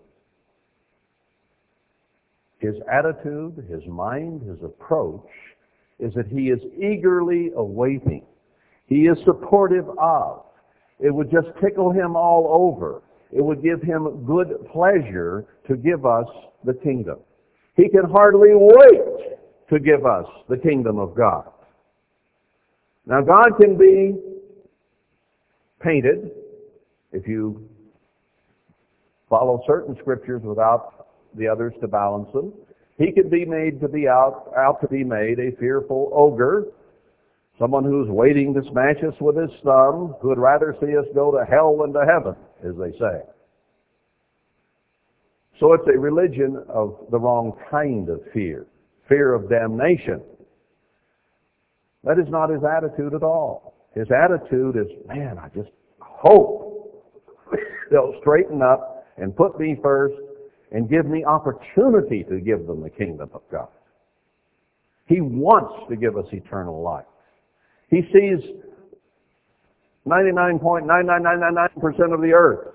His 2.60 2.76
attitude, 2.91 3.66
his 3.70 3.86
mind, 3.88 4.41
his 4.43 4.62
approach 4.64 5.26
is 5.97 6.14
that 6.14 6.28
he 6.28 6.49
is 6.49 6.60
eagerly 6.78 7.51
awaiting 7.55 8.26
he 8.89 9.01
is 9.05 9.18
supportive 9.24 9.88
of. 9.99 10.43
It 10.99 11.14
would 11.14 11.32
just 11.32 11.47
tickle 11.62 11.91
him 11.91 12.16
all 12.16 12.47
over. 12.49 13.03
It 13.32 13.41
would 13.41 13.62
give 13.64 13.82
him 13.82 14.26
good 14.26 14.68
pleasure 14.74 15.45
to 15.68 15.78
give 15.78 16.05
us 16.05 16.26
the 16.66 16.74
kingdom. 16.74 17.20
He 17.78 17.88
can 17.88 18.10
hardly 18.10 18.49
wait 18.51 19.38
to 19.70 19.80
give 19.80 20.05
us 20.05 20.26
the 20.49 20.57
kingdom 20.57 20.97
of 20.97 21.16
God. 21.16 21.45
Now 23.05 23.22
God 23.22 23.51
can 23.62 23.78
be 23.78 24.16
painted 25.80 26.32
if 27.14 27.28
you 27.28 27.70
follow 29.30 29.62
certain 29.68 29.95
scriptures 30.01 30.41
without 30.43 31.09
the 31.36 31.47
others 31.47 31.73
to 31.82 31.88
balance 31.88 32.30
them. 32.34 32.53
He 32.97 33.11
could 33.11 33.30
be 33.30 33.45
made 33.45 33.80
to 33.82 33.88
be 33.88 34.07
out, 34.07 34.51
out 34.57 34.82
to 34.82 34.88
be 34.88 35.03
made 35.03 35.39
a 35.39 35.55
fearful 35.57 36.11
ogre 36.13 36.65
Someone 37.59 37.84
who's 37.84 38.07
waiting 38.07 38.53
to 38.53 38.61
smash 38.71 39.03
us 39.05 39.13
with 39.19 39.36
his 39.36 39.51
thumb, 39.65 40.15
who 40.21 40.30
would 40.30 40.38
rather 40.38 40.73
see 40.80 40.97
us 40.97 41.05
go 41.13 41.30
to 41.30 41.45
hell 41.45 41.77
than 41.80 41.91
to 41.91 42.05
heaven, 42.05 42.34
as 42.63 42.73
they 42.77 42.97
say. 42.97 43.21
So 45.59 45.73
it's 45.73 45.84
a 45.93 45.99
religion 45.99 46.63
of 46.69 46.97
the 47.11 47.19
wrong 47.19 47.51
kind 47.69 48.07
of 48.07 48.21
fear, 48.34 48.65
fear 49.09 49.34
of 49.34 49.49
damnation. 49.49 50.21
That 52.05 52.17
is 52.17 52.30
not 52.30 52.49
his 52.49 52.61
attitude 52.63 53.13
at 53.13 53.23
all. 53.23 53.73
His 53.93 54.07
attitude 54.09 54.77
is, 54.77 54.88
man, 55.05 55.38
I 55.38 55.49
just 55.49 55.71
hope 55.99 57.05
they'll 57.91 58.15
straighten 58.21 58.61
up 58.61 59.05
and 59.17 59.36
put 59.36 59.59
me 59.59 59.77
first 59.84 60.15
and 60.72 60.89
give 60.89 61.05
me 61.05 61.26
opportunity 61.26 62.24
to 62.26 62.39
give 62.39 62.67
them 62.67 62.82
the 62.82 62.89
kingdom 62.89 63.30
of 63.34 63.41
God. 63.51 63.67
He 65.07 65.22
wants 65.22 65.88
to 65.89 65.95
give 65.95 66.17
us 66.17 66.26
eternal 66.32 66.82
life. 66.82 67.05
He 67.89 68.01
sees 68.13 68.39
99.99999% 70.07 72.13
of 72.13 72.22
the 72.22 72.32
earth 72.34 72.74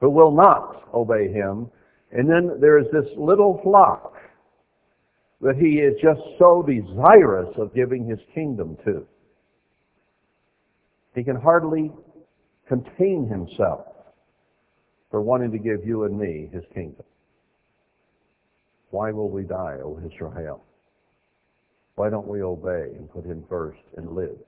who 0.00 0.10
will 0.10 0.30
not 0.30 0.88
obey 0.94 1.32
him. 1.32 1.68
And 2.12 2.28
then 2.28 2.60
there 2.60 2.78
is 2.78 2.86
this 2.92 3.06
little 3.16 3.58
flock 3.62 4.12
that 5.40 5.56
he 5.56 5.78
is 5.78 5.94
just 6.02 6.20
so 6.38 6.62
desirous 6.62 7.48
of 7.56 7.74
giving 7.74 8.06
his 8.06 8.18
kingdom 8.34 8.76
to. 8.84 9.06
He 11.14 11.24
can 11.24 11.36
hardly 11.36 11.90
contain 12.66 13.26
himself. 13.28 13.86
For 15.10 15.22
wanting 15.22 15.50
to 15.52 15.58
give 15.58 15.86
you 15.86 16.04
and 16.04 16.18
me 16.18 16.48
his 16.52 16.64
kingdom. 16.74 17.04
Why 18.90 19.12
will 19.12 19.28
we 19.28 19.42
die, 19.42 19.78
O 19.82 20.00
Israel? 20.04 20.64
Why 21.96 22.10
don't 22.10 22.28
we 22.28 22.42
obey 22.42 22.92
and 22.96 23.10
put 23.10 23.24
him 23.24 23.44
first 23.48 23.80
and 23.96 24.12
live? 24.12 24.38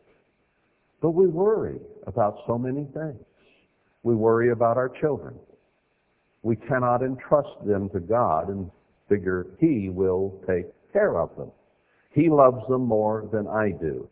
But 1.02 1.11
we 1.11 1.26
worry 1.26 1.80
about 2.06 2.38
so 2.46 2.58
many 2.58 2.86
things. 2.94 3.24
We 4.02 4.14
worry 4.14 4.50
about 4.50 4.76
our 4.76 4.88
children. 5.00 5.34
We 6.42 6.56
cannot 6.56 7.02
entrust 7.02 7.66
them 7.66 7.90
to 7.90 8.00
God 8.00 8.48
and 8.48 8.70
figure 9.08 9.46
he 9.58 9.88
will 9.90 10.40
take 10.46 10.66
care 10.92 11.18
of 11.18 11.36
them. 11.36 11.50
He 12.12 12.30
loves 12.30 12.66
them 12.68 12.86
more 12.86 13.28
than 13.32 13.46
I 13.46 13.72
do. 13.72 14.08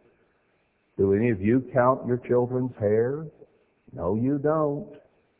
Do 0.98 1.14
any 1.14 1.30
of 1.30 1.40
you 1.40 1.64
count 1.72 2.06
your 2.06 2.18
children's 2.18 2.72
hair? 2.78 3.26
No, 3.92 4.16
you 4.16 4.38
don't. 4.38 4.88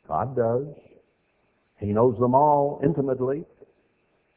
God 0.06 0.36
does. 0.36 0.66
He 1.78 1.86
knows 1.86 2.18
them 2.18 2.34
all 2.34 2.80
intimately. 2.82 3.44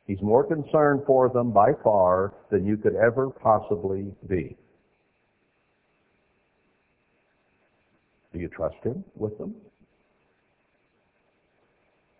He's 0.07 0.21
more 0.21 0.43
concerned 0.43 1.01
for 1.05 1.29
them 1.29 1.51
by 1.51 1.71
far 1.83 2.33
than 2.49 2.65
you 2.65 2.77
could 2.77 2.95
ever 2.95 3.29
possibly 3.29 4.13
be. 4.27 4.57
Do 8.33 8.39
you 8.39 8.47
trust 8.47 8.77
him 8.83 9.03
with 9.15 9.37
them? 9.37 9.55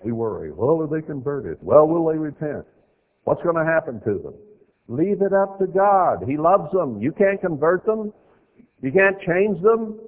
We 0.03 0.11
worry. 0.11 0.51
Well, 0.51 0.81
are 0.81 0.87
they 0.87 1.05
converted? 1.05 1.57
Well, 1.61 1.87
will 1.87 2.07
they 2.11 2.17
repent? 2.17 2.65
What's 3.23 3.43
going 3.43 3.55
to 3.55 3.65
happen 3.65 4.01
to 4.01 4.19
them? 4.19 4.33
Leave 4.87 5.21
it 5.21 5.31
up 5.31 5.59
to 5.59 5.67
God. 5.67 6.23
He 6.27 6.37
loves 6.37 6.71
them. 6.73 7.01
You 7.01 7.11
can't 7.11 7.39
convert 7.39 7.85
them. 7.85 8.11
You 8.81 8.91
can't 8.91 9.19
change 9.21 9.61
them. 9.61 9.99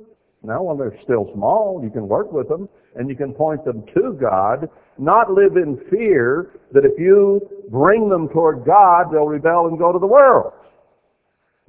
Now, 0.43 0.61
when 0.61 0.77
they're 0.77 0.99
still 1.03 1.31
small, 1.33 1.81
you 1.81 1.89
can 1.89 2.07
work 2.07 2.31
with 2.33 2.49
them 2.49 2.67
and 2.95 3.09
you 3.09 3.15
can 3.15 3.33
point 3.33 3.63
them 3.63 3.83
to 3.95 4.17
God, 4.19 4.69
not 4.97 5.31
live 5.31 5.55
in 5.55 5.79
fear 5.89 6.59
that 6.73 6.83
if 6.83 6.99
you 6.99 7.39
bring 7.69 8.09
them 8.09 8.27
toward 8.27 8.65
God, 8.65 9.05
they'll 9.11 9.25
rebel 9.25 9.67
and 9.67 9.79
go 9.79 9.93
to 9.93 9.99
the 9.99 10.07
world. 10.07 10.51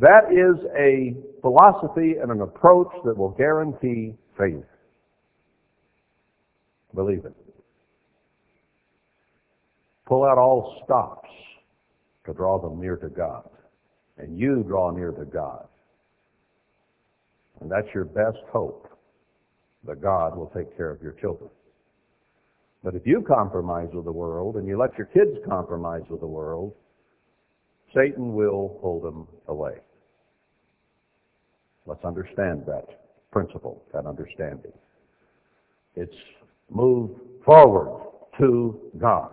That 0.00 0.32
is 0.32 0.60
a 0.76 1.14
philosophy 1.40 2.16
and 2.20 2.32
an 2.32 2.40
approach 2.40 2.90
that 3.04 3.16
will 3.16 3.30
guarantee 3.30 4.14
failure. 4.36 4.68
Believe 6.94 7.24
it. 7.24 7.34
Pull 10.06 10.24
out 10.24 10.36
all 10.36 10.82
stops 10.84 11.28
to 12.26 12.32
draw 12.32 12.58
them 12.58 12.80
near 12.80 12.96
to 12.96 13.08
God. 13.08 13.48
And 14.18 14.38
you 14.38 14.64
draw 14.66 14.90
near 14.90 15.12
to 15.12 15.24
God. 15.24 15.66
And 17.60 17.70
that's 17.70 17.88
your 17.94 18.04
best 18.04 18.38
hope 18.52 18.88
that 19.86 20.00
God 20.00 20.36
will 20.36 20.50
take 20.56 20.76
care 20.76 20.90
of 20.90 21.02
your 21.02 21.12
children. 21.12 21.50
But 22.82 22.94
if 22.94 23.06
you 23.06 23.22
compromise 23.22 23.88
with 23.92 24.04
the 24.04 24.12
world 24.12 24.56
and 24.56 24.66
you 24.68 24.78
let 24.78 24.96
your 24.98 25.06
kids 25.06 25.38
compromise 25.48 26.02
with 26.10 26.20
the 26.20 26.26
world, 26.26 26.74
Satan 27.94 28.34
will 28.34 28.78
pull 28.82 29.00
them 29.00 29.26
away. 29.48 29.74
Let's 31.86 32.04
understand 32.04 32.64
that 32.66 32.84
principle, 33.30 33.82
that 33.92 34.06
understanding. 34.06 34.72
It's 35.96 36.14
move 36.70 37.10
forward 37.44 38.00
to 38.38 38.80
God. 38.98 39.30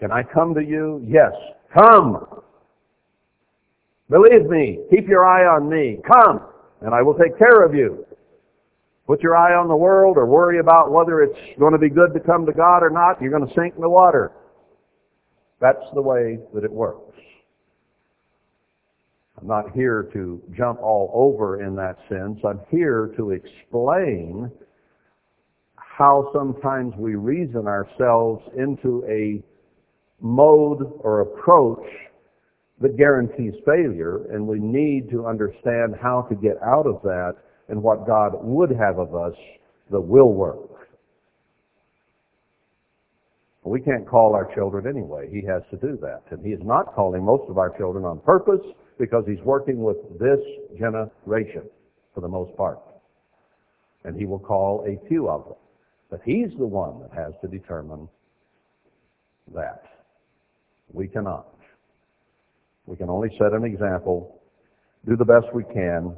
Can 0.00 0.12
I 0.12 0.22
come 0.22 0.54
to 0.54 0.62
you? 0.62 1.04
Yes. 1.06 1.32
Come. 1.76 2.24
Believe 4.08 4.46
me. 4.46 4.78
Keep 4.90 5.08
your 5.08 5.24
eye 5.26 5.44
on 5.44 5.68
me. 5.68 5.98
Come, 6.06 6.40
and 6.80 6.94
I 6.94 7.02
will 7.02 7.14
take 7.14 7.38
care 7.38 7.64
of 7.64 7.74
you. 7.74 8.06
Put 9.06 9.22
your 9.22 9.36
eye 9.36 9.54
on 9.54 9.68
the 9.68 9.76
world 9.76 10.18
or 10.18 10.26
worry 10.26 10.58
about 10.58 10.92
whether 10.92 11.22
it's 11.22 11.38
going 11.58 11.72
to 11.72 11.78
be 11.78 11.88
good 11.88 12.12
to 12.14 12.20
come 12.20 12.44
to 12.46 12.52
God 12.52 12.82
or 12.82 12.90
not, 12.90 13.20
you're 13.22 13.30
going 13.30 13.46
to 13.48 13.54
sink 13.54 13.74
in 13.74 13.80
the 13.80 13.88
water. 13.88 14.32
That's 15.60 15.84
the 15.94 16.02
way 16.02 16.38
that 16.54 16.62
it 16.62 16.70
works. 16.70 17.16
I'm 19.40 19.46
not 19.46 19.72
here 19.72 20.08
to 20.12 20.42
jump 20.56 20.80
all 20.80 21.10
over 21.14 21.62
in 21.62 21.74
that 21.76 21.96
sense. 22.08 22.40
I'm 22.44 22.60
here 22.70 23.12
to 23.16 23.30
explain 23.30 24.50
how 25.76 26.30
sometimes 26.32 26.94
we 26.96 27.14
reason 27.14 27.66
ourselves 27.66 28.42
into 28.56 29.04
a 29.08 29.42
mode 30.20 30.92
or 31.00 31.20
approach 31.20 31.86
that 32.80 32.96
guarantees 32.96 33.54
failure, 33.66 34.26
and 34.32 34.46
we 34.46 34.58
need 34.58 35.10
to 35.10 35.26
understand 35.26 35.94
how 36.00 36.22
to 36.22 36.34
get 36.34 36.56
out 36.62 36.86
of 36.86 37.02
that 37.02 37.34
and 37.68 37.82
what 37.82 38.06
God 38.06 38.32
would 38.42 38.70
have 38.70 38.98
of 38.98 39.14
us 39.14 39.34
that 39.90 40.00
will 40.00 40.32
work. 40.32 40.68
We 43.64 43.80
can't 43.80 44.06
call 44.06 44.34
our 44.34 44.52
children 44.54 44.86
anyway. 44.86 45.28
He 45.30 45.44
has 45.46 45.62
to 45.70 45.76
do 45.76 45.98
that. 46.00 46.22
And 46.30 46.44
he 46.44 46.52
is 46.52 46.60
not 46.62 46.94
calling 46.94 47.22
most 47.22 47.50
of 47.50 47.58
our 47.58 47.76
children 47.76 48.04
on 48.04 48.20
purpose 48.20 48.64
because 48.98 49.24
he's 49.26 49.40
working 49.44 49.82
with 49.82 49.96
this 50.18 50.40
generation 50.78 51.64
for 52.14 52.20
the 52.20 52.28
most 52.28 52.56
part. 52.56 52.78
And 54.04 54.16
he 54.18 54.24
will 54.24 54.38
call 54.38 54.86
a 54.86 55.06
few 55.08 55.28
of 55.28 55.44
them. 55.44 55.54
But 56.10 56.20
he's 56.24 56.48
the 56.58 56.66
one 56.66 57.00
that 57.02 57.12
has 57.12 57.34
to 57.42 57.48
determine 57.48 58.08
that. 59.54 59.82
We 60.92 61.06
cannot. 61.06 61.57
We 62.88 62.96
can 62.96 63.10
only 63.10 63.28
set 63.38 63.52
an 63.52 63.64
example, 63.64 64.40
do 65.06 65.14
the 65.14 65.24
best 65.24 65.44
we 65.52 65.62
can, 65.62 66.16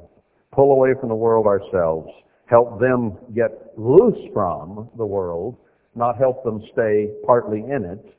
pull 0.53 0.71
away 0.71 0.91
from 1.01 1.09
the 1.09 1.17
world 1.17 1.47
ourselves, 1.47 2.09
help 2.47 2.79
them 2.79 3.19
get 3.35 3.77
loose 3.77 4.31
from 4.33 4.89
the 4.97 5.05
world, 5.05 5.57
not 5.97 6.17
help 6.17 6.45
them 6.45 6.63
stay 6.73 7.11
partly 7.27 7.59
in 7.59 7.85
it, 7.85 8.15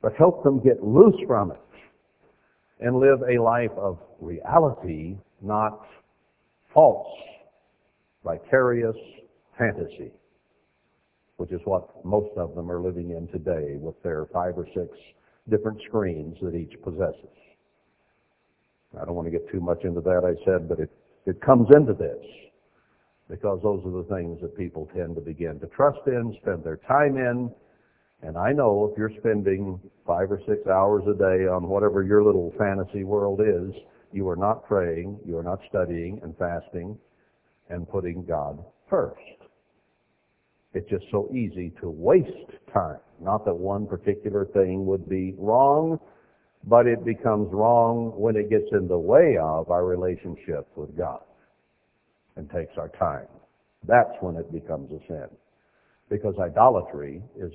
but 0.00 0.14
help 0.16 0.42
them 0.42 0.60
get 0.64 0.82
loose 0.82 1.14
from 1.26 1.50
it 1.50 1.60
and 2.80 2.96
live 2.96 3.20
a 3.28 3.38
life 3.38 3.70
of 3.76 3.98
reality, 4.18 5.18
not 5.42 5.84
false, 6.72 7.14
vicarious 8.24 8.96
fantasy, 9.58 10.10
which 11.36 11.52
is 11.52 11.60
what 11.66 12.02
most 12.02 12.34
of 12.38 12.54
them 12.54 12.70
are 12.70 12.80
living 12.80 13.10
in 13.10 13.28
today 13.28 13.76
with 13.76 14.02
their 14.02 14.24
five 14.32 14.56
or 14.56 14.66
six 14.74 14.88
different 15.50 15.78
screens 15.86 16.38
that 16.40 16.54
each 16.54 16.80
possesses. 16.82 17.28
I 18.98 19.04
don't 19.04 19.14
want 19.14 19.26
to 19.26 19.30
get 19.30 19.48
too 19.50 19.60
much 19.60 19.84
into 19.84 20.00
that, 20.00 20.22
I 20.24 20.34
said, 20.44 20.68
but 20.68 20.80
it, 20.80 20.90
it 21.26 21.40
comes 21.40 21.68
into 21.74 21.92
this 21.92 22.24
because 23.28 23.60
those 23.62 23.80
are 23.86 24.02
the 24.02 24.08
things 24.14 24.40
that 24.42 24.56
people 24.56 24.88
tend 24.94 25.14
to 25.14 25.20
begin 25.20 25.60
to 25.60 25.66
trust 25.68 26.00
in, 26.06 26.36
spend 26.42 26.64
their 26.64 26.78
time 26.88 27.16
in. 27.16 27.50
And 28.22 28.36
I 28.36 28.52
know 28.52 28.90
if 28.90 28.98
you're 28.98 29.12
spending 29.20 29.80
five 30.06 30.30
or 30.30 30.40
six 30.48 30.66
hours 30.66 31.04
a 31.08 31.16
day 31.16 31.46
on 31.46 31.68
whatever 31.68 32.02
your 32.02 32.24
little 32.24 32.52
fantasy 32.58 33.04
world 33.04 33.40
is, 33.40 33.72
you 34.12 34.28
are 34.28 34.36
not 34.36 34.66
praying, 34.66 35.20
you 35.24 35.38
are 35.38 35.44
not 35.44 35.60
studying 35.68 36.20
and 36.24 36.36
fasting 36.36 36.98
and 37.70 37.88
putting 37.88 38.24
God 38.24 38.62
first. 38.90 39.20
It's 40.74 40.88
just 40.90 41.04
so 41.10 41.28
easy 41.32 41.72
to 41.80 41.88
waste 41.88 42.28
time. 42.72 42.98
Not 43.20 43.44
that 43.44 43.54
one 43.54 43.86
particular 43.86 44.46
thing 44.46 44.86
would 44.86 45.08
be 45.08 45.34
wrong, 45.38 46.00
but 46.64 46.86
it 46.86 47.04
becomes 47.04 47.48
wrong 47.52 48.12
when 48.16 48.36
it 48.36 48.50
gets 48.50 48.66
in 48.72 48.86
the 48.86 48.98
way 48.98 49.36
of 49.40 49.70
our 49.70 49.84
relationship 49.84 50.68
with 50.76 50.96
God 50.96 51.22
and 52.36 52.50
takes 52.50 52.76
our 52.76 52.88
time. 52.90 53.28
That's 53.86 54.12
when 54.20 54.36
it 54.36 54.52
becomes 54.52 54.90
a 54.92 54.98
sin. 55.06 55.28
Because 56.10 56.34
idolatry 56.38 57.22
is 57.38 57.52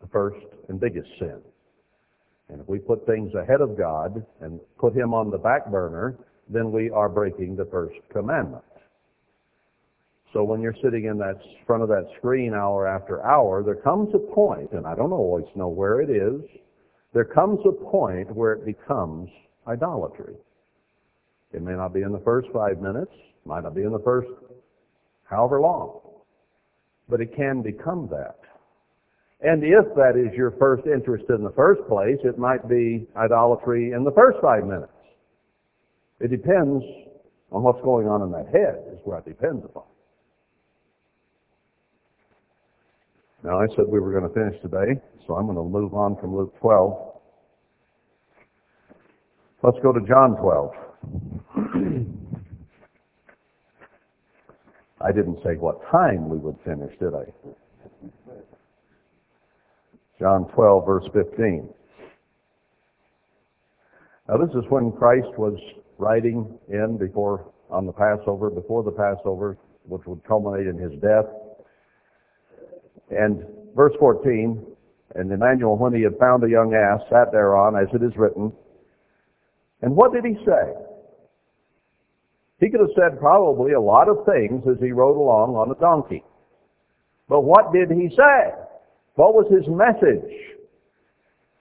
the 0.00 0.08
first 0.08 0.44
and 0.68 0.78
biggest 0.78 1.08
sin. 1.18 1.40
And 2.48 2.60
if 2.60 2.68
we 2.68 2.78
put 2.78 3.06
things 3.06 3.32
ahead 3.34 3.60
of 3.60 3.78
God 3.78 4.24
and 4.40 4.60
put 4.78 4.94
Him 4.94 5.14
on 5.14 5.30
the 5.30 5.38
back 5.38 5.70
burner, 5.70 6.16
then 6.48 6.70
we 6.72 6.90
are 6.90 7.08
breaking 7.08 7.56
the 7.56 7.64
first 7.66 7.96
commandment. 8.10 8.64
So 10.32 10.44
when 10.44 10.60
you're 10.60 10.76
sitting 10.82 11.04
in 11.04 11.18
that 11.18 11.40
front 11.66 11.82
of 11.82 11.88
that 11.90 12.08
screen 12.18 12.54
hour 12.54 12.86
after 12.86 13.24
hour, 13.24 13.62
there 13.62 13.76
comes 13.76 14.14
a 14.14 14.18
point, 14.18 14.72
and 14.72 14.86
I 14.86 14.94
don't 14.94 15.12
always 15.12 15.44
know 15.54 15.68
where 15.68 16.00
it 16.00 16.10
is, 16.10 16.40
there 17.12 17.24
comes 17.24 17.60
a 17.66 17.72
point 17.72 18.34
where 18.34 18.52
it 18.52 18.64
becomes 18.64 19.28
idolatry. 19.66 20.34
It 21.52 21.62
may 21.62 21.72
not 21.72 21.92
be 21.92 22.02
in 22.02 22.12
the 22.12 22.20
first 22.20 22.48
five 22.52 22.80
minutes, 22.80 23.12
might 23.44 23.64
not 23.64 23.74
be 23.74 23.82
in 23.82 23.92
the 23.92 24.02
first 24.04 24.28
however 25.24 25.60
long, 25.60 26.00
but 27.08 27.20
it 27.20 27.34
can 27.36 27.62
become 27.62 28.08
that. 28.10 28.38
And 29.42 29.62
if 29.64 29.84
that 29.96 30.16
is 30.16 30.32
your 30.36 30.52
first 30.52 30.86
interest 30.86 31.24
in 31.28 31.42
the 31.42 31.52
first 31.56 31.82
place, 31.88 32.18
it 32.22 32.38
might 32.38 32.68
be 32.68 33.06
idolatry 33.16 33.92
in 33.92 34.04
the 34.04 34.12
first 34.12 34.38
five 34.40 34.64
minutes. 34.64 34.92
It 36.20 36.30
depends 36.30 36.84
on 37.50 37.62
what's 37.62 37.82
going 37.82 38.06
on 38.06 38.22
in 38.22 38.30
that 38.30 38.46
head, 38.46 38.84
is 38.92 39.00
what 39.04 39.26
it 39.26 39.36
depends 39.36 39.64
upon. 39.64 39.82
Now, 43.42 43.60
I 43.60 43.66
said 43.74 43.86
we 43.88 43.98
were 43.98 44.12
going 44.12 44.28
to 44.28 44.32
finish 44.32 44.62
today, 44.62 45.00
so 45.26 45.36
I'm 45.36 45.46
going 45.46 45.56
to 45.56 45.62
move 45.64 45.94
on 45.94 46.16
from 46.20 46.36
Luke 46.36 46.54
12. 46.60 47.12
Let's 49.62 49.78
go 49.82 49.92
to 49.92 50.00
John 50.06 50.36
12. 50.36 50.72
I 55.00 55.10
didn't 55.12 55.38
say 55.44 55.56
what 55.56 55.80
time 55.90 56.28
we 56.28 56.38
would 56.38 56.56
finish, 56.64 56.96
did 56.98 57.14
I? 57.14 57.24
John 60.18 60.46
12, 60.54 60.86
verse 60.86 61.04
15. 61.12 61.68
Now 64.28 64.36
this 64.36 64.50
is 64.50 64.64
when 64.68 64.92
Christ 64.92 65.36
was 65.36 65.58
riding 65.98 66.58
in 66.68 66.96
before, 66.98 67.52
on 67.70 67.86
the 67.86 67.92
Passover, 67.92 68.50
before 68.50 68.82
the 68.84 68.92
Passover, 68.92 69.58
which 69.86 70.02
would 70.06 70.22
culminate 70.24 70.66
in 70.68 70.78
his 70.78 70.92
death. 71.00 71.26
And 73.10 73.44
verse 73.74 73.92
14, 73.98 74.64
and 75.14 75.30
Emmanuel, 75.30 75.76
when 75.76 75.94
he 75.94 76.02
had 76.02 76.18
found 76.18 76.44
a 76.44 76.48
young 76.48 76.74
ass, 76.74 77.00
sat 77.10 77.32
thereon, 77.32 77.76
as 77.76 77.88
it 77.94 78.02
is 78.02 78.16
written. 78.16 78.52
And 79.82 79.94
what 79.94 80.12
did 80.12 80.24
he 80.24 80.34
say? 80.44 80.72
He 82.60 82.70
could 82.70 82.80
have 82.80 82.90
said 82.94 83.18
probably 83.18 83.72
a 83.72 83.80
lot 83.80 84.08
of 84.08 84.24
things 84.24 84.62
as 84.70 84.80
he 84.80 84.92
rode 84.92 85.16
along 85.16 85.56
on 85.56 85.70
a 85.70 85.80
donkey. 85.80 86.22
But 87.28 87.42
what 87.42 87.72
did 87.72 87.90
he 87.90 88.08
say? 88.10 88.52
What 89.16 89.34
was 89.34 89.50
his 89.50 89.66
message? 89.68 90.30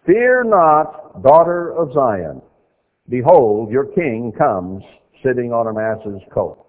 Fear 0.06 0.46
not, 0.46 1.22
daughter 1.24 1.74
of 1.76 1.94
Zion. 1.94 2.42
Behold, 3.10 3.72
your 3.72 3.86
king 3.86 4.32
comes 4.38 4.84
sitting 5.24 5.52
on 5.52 5.68
an 5.68 5.78
ass's 5.78 6.22
coat. 6.34 6.66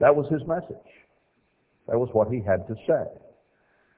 That 0.00 0.14
was 0.14 0.30
his 0.30 0.46
message. 0.46 0.76
That 1.88 1.98
was 1.98 2.08
what 2.12 2.28
he 2.28 2.40
had 2.40 2.66
to 2.68 2.74
say. 2.86 3.04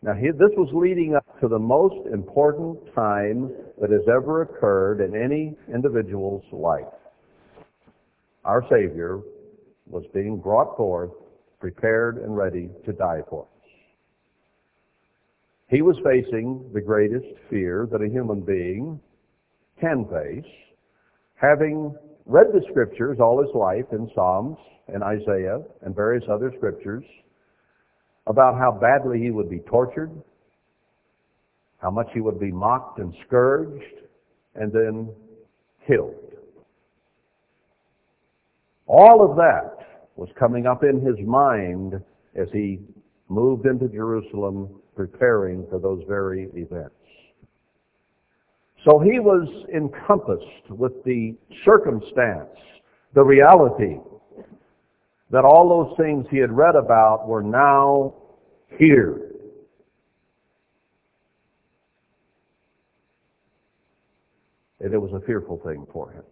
Now, 0.02 0.14
he, 0.14 0.28
this 0.28 0.50
was 0.56 0.70
leading 0.72 1.14
up 1.14 1.40
to 1.40 1.48
the 1.48 1.58
most 1.58 2.06
important 2.06 2.78
time 2.94 3.52
that 3.80 3.90
has 3.90 4.00
ever 4.08 4.42
occurred 4.42 5.02
in 5.02 5.14
any 5.14 5.54
individual's 5.72 6.44
life. 6.52 6.84
Our 8.44 8.64
Savior 8.70 9.20
was 9.86 10.04
being 10.14 10.38
brought 10.38 10.74
forth, 10.76 11.10
prepared 11.58 12.16
and 12.16 12.34
ready 12.34 12.70
to 12.86 12.92
die 12.94 13.20
for 13.28 13.42
us. 13.42 13.70
He 15.68 15.82
was 15.82 15.96
facing 16.02 16.70
the 16.72 16.80
greatest 16.80 17.26
fear 17.50 17.86
that 17.92 18.00
a 18.00 18.08
human 18.08 18.40
being 18.40 18.98
can 19.80 20.06
face, 20.06 20.50
having 21.34 21.94
read 22.24 22.46
the 22.52 22.62
scriptures 22.70 23.18
all 23.20 23.40
his 23.42 23.54
life 23.54 23.86
in 23.92 24.10
Psalms 24.14 24.56
and 24.88 25.02
Isaiah 25.02 25.60
and 25.82 25.94
various 25.94 26.24
other 26.30 26.52
scriptures 26.56 27.04
about 28.30 28.56
how 28.56 28.72
badly 28.72 29.20
he 29.20 29.30
would 29.30 29.50
be 29.50 29.58
tortured, 29.60 30.10
how 31.78 31.90
much 31.90 32.08
he 32.14 32.20
would 32.20 32.40
be 32.40 32.50
mocked 32.50 32.98
and 32.98 33.14
scourged, 33.26 33.84
and 34.54 34.72
then 34.72 35.10
killed. 35.86 36.14
All 38.86 39.28
of 39.28 39.36
that 39.36 40.08
was 40.16 40.28
coming 40.38 40.66
up 40.66 40.82
in 40.82 41.00
his 41.00 41.16
mind 41.26 42.02
as 42.34 42.48
he 42.52 42.80
moved 43.28 43.66
into 43.66 43.88
Jerusalem 43.88 44.68
preparing 44.96 45.66
for 45.70 45.78
those 45.78 46.02
very 46.08 46.50
events. 46.54 46.94
So 48.84 48.98
he 48.98 49.20
was 49.20 49.46
encompassed 49.74 50.70
with 50.70 51.04
the 51.04 51.34
circumstance, 51.64 52.48
the 53.14 53.22
reality, 53.22 53.98
that 55.30 55.44
all 55.44 55.68
those 55.68 55.96
things 55.96 56.26
he 56.30 56.38
had 56.38 56.50
read 56.50 56.74
about 56.76 57.28
were 57.28 57.42
now 57.42 58.14
here. 58.78 59.30
And 64.80 64.94
it 64.94 64.98
was 64.98 65.12
a 65.12 65.24
fearful 65.26 65.60
thing 65.64 65.86
for 65.92 66.10
him. 66.10 66.24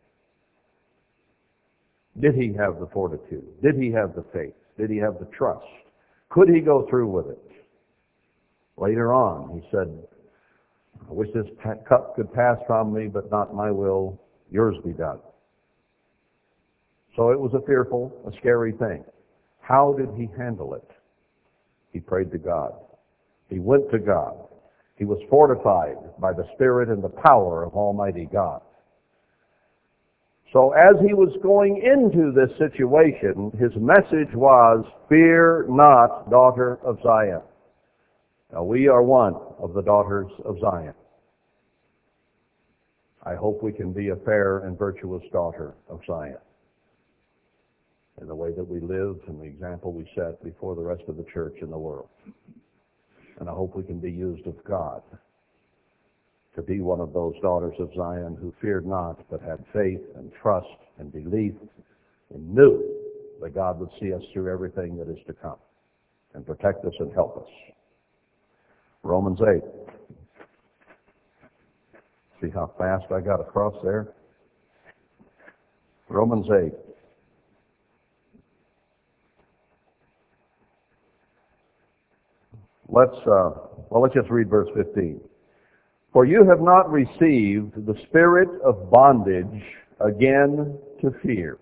Did 2.21 2.35
he 2.35 2.53
have 2.55 2.81
the 2.81 2.89
fortitude? 2.93 3.45
Did 3.63 3.77
he 3.77 3.93
have 3.93 4.15
the 4.15 4.25
faith? 4.33 4.55
Did 4.79 4.91
he 4.91 4.97
have 4.97 5.19
the 5.19 5.27
trust? 5.27 5.65
Could 6.31 6.49
he 6.49 6.61
go 6.61 6.87
through 6.89 7.09
with 7.09 7.27
it? 7.29 7.51
Later 8.77 9.13
on, 9.13 9.61
he 9.61 9.69
said, 9.71 9.89
I 11.09 11.13
wish 11.13 11.29
this 11.35 11.47
cup 11.89 12.17
could 12.17 12.33
pass 12.33 12.59
from 12.67 12.93
me, 12.93 13.07
but 13.07 13.31
not 13.31 13.55
my 13.55 13.71
will, 13.71 14.21
yours 14.51 14.77
be 14.85 14.93
done. 14.93 15.21
So 17.17 17.31
it 17.31 17.41
was 17.41 17.53
a 17.55 17.67
fearful, 17.67 18.13
a 18.27 18.37
scary 18.39 18.73
thing. 18.73 19.05
How 19.61 19.95
did 19.95 20.09
he 20.17 20.29
handle 20.39 20.75
it? 20.75 20.89
He 21.93 22.01
prayed 22.01 22.31
to 22.33 22.39
God. 22.39 22.73
He 23.49 23.59
went 23.59 23.91
to 23.91 23.99
God. 23.99 24.37
He 24.97 25.05
was 25.05 25.19
fortified 25.31 25.97
by 26.21 26.33
the 26.33 26.47
Spirit 26.55 26.89
and 26.89 27.03
the 27.03 27.09
power 27.09 27.65
of 27.65 27.75
Almighty 27.75 28.29
God. 28.33 28.61
So 30.53 30.73
as 30.73 30.97
he 31.07 31.15
was 31.15 31.37
going 31.43 31.83
into 31.83 32.33
this 32.33 32.51
situation, 32.59 33.53
his 33.59 33.73
message 33.77 34.35
was, 34.35 34.85
Fear 35.09 35.67
not, 35.69 36.31
daughter 36.31 36.79
of 36.83 36.99
Zion. 37.03 37.43
Now 38.53 38.65
we 38.65 38.89
are 38.89 39.03
one 39.03 39.35
of 39.59 39.75
the 39.75 39.83
daughters 39.83 40.31
of 40.45 40.59
Zion. 40.61 40.95
I 43.25 43.35
hope 43.35 43.63
we 43.63 43.73
can 43.73 43.93
be 43.93 44.09
a 44.09 44.17
fair 44.17 44.61
and 44.61 44.79
virtuous 44.79 45.23
daughter 45.33 45.75
of 45.89 46.01
Zion 46.07 46.39
in 48.21 48.27
the 48.27 48.35
way 48.35 48.53
that 48.53 48.65
we 48.65 48.81
live 48.81 49.17
and 49.27 49.41
the 49.41 49.45
example 49.45 49.93
we 49.93 50.09
set 50.15 50.43
before 50.43 50.75
the 50.75 50.83
rest 50.83 51.03
of 51.09 51.17
the 51.17 51.25
church 51.33 51.57
in 51.63 51.71
the 51.71 51.79
world. 51.79 52.09
And 53.39 53.49
I 53.49 53.53
hope 53.53 53.77
we 53.77 53.85
can 53.85 54.01
be 54.01 54.11
used 54.11 54.47
of 54.47 54.57
God 54.65 55.03
to 56.57 56.63
be 56.63 56.81
one 56.81 57.01
of 57.01 57.13
those 57.13 57.35
daughters 57.41 57.75
of 57.79 57.91
Zion 57.97 58.37
who 58.41 58.53
feared 58.61 58.85
not, 58.87 59.19
but 59.31 59.41
had 59.41 59.65
faith 59.73 60.01
and 60.17 60.33
trust 60.43 60.67
and 60.99 61.13
belief 61.13 61.55
and 62.35 62.55
knew 62.55 62.83
that 63.41 63.55
God 63.55 63.79
would 63.79 63.91
see 64.01 64.13
us 64.13 64.23
through 64.33 64.53
everything 64.53 64.97
that 64.97 65.09
is 65.09 65.25
to 65.29 65.33
come 65.35 65.59
and 66.35 66.45
protect 66.45 66.85
us 66.85 66.95
and 66.99 67.13
help 67.13 67.37
us. 67.37 67.49
Romans 69.05 69.39
8. 69.41 69.63
See 72.43 72.51
how 72.53 72.73
fast 72.77 73.05
I 73.13 73.21
got 73.21 73.41
across 73.41 73.75
there? 73.85 74.09
Romans 76.09 76.47
8. 76.51 76.88
Let's, 82.89 83.17
uh, 83.27 83.51
well, 83.91 84.03
let's 84.03 84.15
just 84.15 84.31
read 84.31 84.49
verse 84.49 84.69
15. 84.75 85.21
For 86.13 86.25
you 86.25 86.45
have 86.49 86.61
not 86.61 86.91
received 86.91 87.87
the 87.87 87.95
spirit 88.09 88.49
of 88.65 88.91
bondage 88.91 89.63
again 90.01 90.79
to 91.03 91.11
fear. 91.23 91.59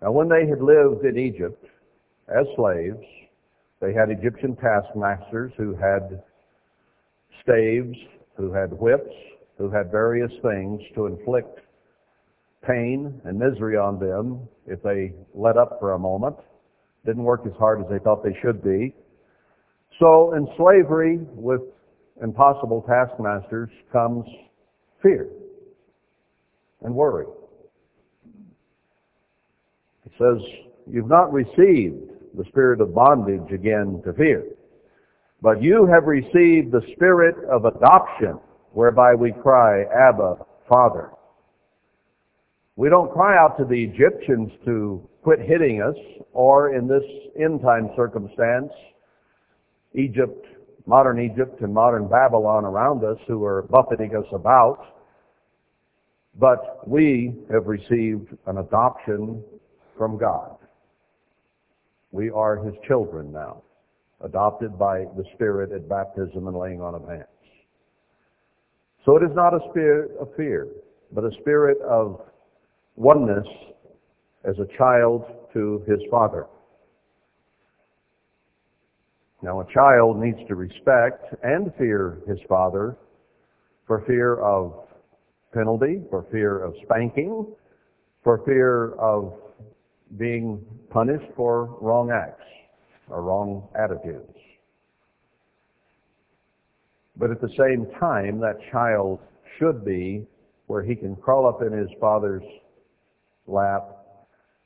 Now 0.00 0.10
when 0.10 0.28
they 0.28 0.46
had 0.46 0.60
lived 0.60 1.04
in 1.04 1.16
Egypt 1.16 1.64
as 2.28 2.46
slaves, 2.56 3.04
they 3.80 3.92
had 3.92 4.10
Egyptian 4.10 4.56
taskmasters 4.56 5.52
who 5.56 5.74
had 5.74 6.22
staves, 7.42 7.96
who 8.36 8.52
had 8.52 8.72
whips, 8.72 9.14
who 9.56 9.70
had 9.70 9.92
various 9.92 10.32
things 10.42 10.80
to 10.94 11.06
inflict 11.06 11.60
pain 12.66 13.20
and 13.24 13.38
misery 13.38 13.76
on 13.76 13.98
them 13.98 14.48
if 14.66 14.82
they 14.82 15.12
let 15.34 15.56
up 15.56 15.78
for 15.78 15.92
a 15.92 15.98
moment, 15.98 16.36
didn't 17.04 17.24
work 17.24 17.42
as 17.46 17.52
hard 17.58 17.80
as 17.80 17.86
they 17.90 17.98
thought 17.98 18.24
they 18.24 18.36
should 18.40 18.62
be. 18.62 18.94
So 19.98 20.34
in 20.34 20.48
slavery 20.56 21.18
with 21.34 21.60
impossible 22.22 22.84
taskmasters 22.88 23.70
comes 23.92 24.26
fear 25.02 25.28
and 26.82 26.94
worry. 26.94 27.26
It 30.06 30.12
says, 30.18 30.42
you've 30.90 31.08
not 31.08 31.32
received 31.32 32.10
the 32.36 32.44
spirit 32.48 32.80
of 32.80 32.94
bondage 32.94 33.52
again 33.52 34.02
to 34.04 34.12
fear, 34.12 34.44
but 35.40 35.62
you 35.62 35.86
have 35.86 36.04
received 36.04 36.72
the 36.72 36.82
spirit 36.94 37.36
of 37.50 37.64
adoption, 37.64 38.38
whereby 38.72 39.14
we 39.14 39.32
cry, 39.32 39.84
Abba, 39.84 40.38
Father. 40.68 41.10
We 42.76 42.88
don't 42.88 43.12
cry 43.12 43.36
out 43.36 43.58
to 43.58 43.64
the 43.64 43.84
Egyptians 43.84 44.50
to 44.64 45.06
quit 45.22 45.40
hitting 45.40 45.82
us, 45.82 45.96
or 46.32 46.74
in 46.74 46.88
this 46.88 47.02
end 47.38 47.60
time 47.60 47.90
circumstance, 47.94 48.72
Egypt 49.94 50.46
modern 50.86 51.20
Egypt 51.20 51.60
and 51.60 51.72
modern 51.72 52.08
Babylon 52.08 52.64
around 52.64 53.04
us 53.04 53.18
who 53.26 53.44
are 53.44 53.62
buffeting 53.62 54.16
us 54.16 54.26
about. 54.32 54.84
But 56.38 56.86
we 56.88 57.34
have 57.50 57.66
received 57.66 58.28
an 58.46 58.58
adoption 58.58 59.44
from 59.96 60.18
God. 60.18 60.56
We 62.10 62.30
are 62.30 62.56
His 62.56 62.74
children 62.86 63.32
now, 63.32 63.62
adopted 64.22 64.78
by 64.78 65.04
the 65.16 65.24
Spirit 65.34 65.72
at 65.72 65.88
baptism 65.88 66.46
and 66.46 66.56
laying 66.56 66.80
on 66.80 66.94
of 66.94 67.06
hands. 67.08 67.26
So 69.04 69.16
it 69.16 69.22
is 69.22 69.34
not 69.34 69.52
a 69.52 69.58
spirit 69.70 70.12
of 70.20 70.28
fear, 70.36 70.68
but 71.12 71.24
a 71.24 71.30
spirit 71.40 71.78
of 71.82 72.20
oneness 72.94 73.46
as 74.44 74.54
a 74.58 74.78
child 74.78 75.24
to 75.52 75.84
his 75.88 75.98
father. 76.10 76.46
Now 79.42 79.60
a 79.60 79.66
child 79.72 80.18
needs 80.18 80.38
to 80.46 80.54
respect 80.54 81.34
and 81.42 81.74
fear 81.76 82.18
his 82.28 82.38
father 82.48 82.96
for 83.88 84.04
fear 84.06 84.36
of 84.36 84.72
penalty, 85.52 86.00
for 86.10 86.24
fear 86.30 86.62
of 86.62 86.74
spanking, 86.84 87.52
for 88.22 88.38
fear 88.46 88.92
of 88.92 89.34
being 90.16 90.64
punished 90.90 91.26
for 91.36 91.76
wrong 91.80 92.12
acts 92.12 92.44
or 93.08 93.22
wrong 93.22 93.68
attitudes. 93.74 94.32
But 97.16 97.32
at 97.32 97.40
the 97.40 97.50
same 97.58 97.86
time, 97.98 98.38
that 98.40 98.58
child 98.70 99.18
should 99.58 99.84
be 99.84 100.24
where 100.68 100.82
he 100.82 100.94
can 100.94 101.16
crawl 101.16 101.48
up 101.48 101.62
in 101.62 101.72
his 101.72 101.90
father's 102.00 102.44
lap 103.48 103.82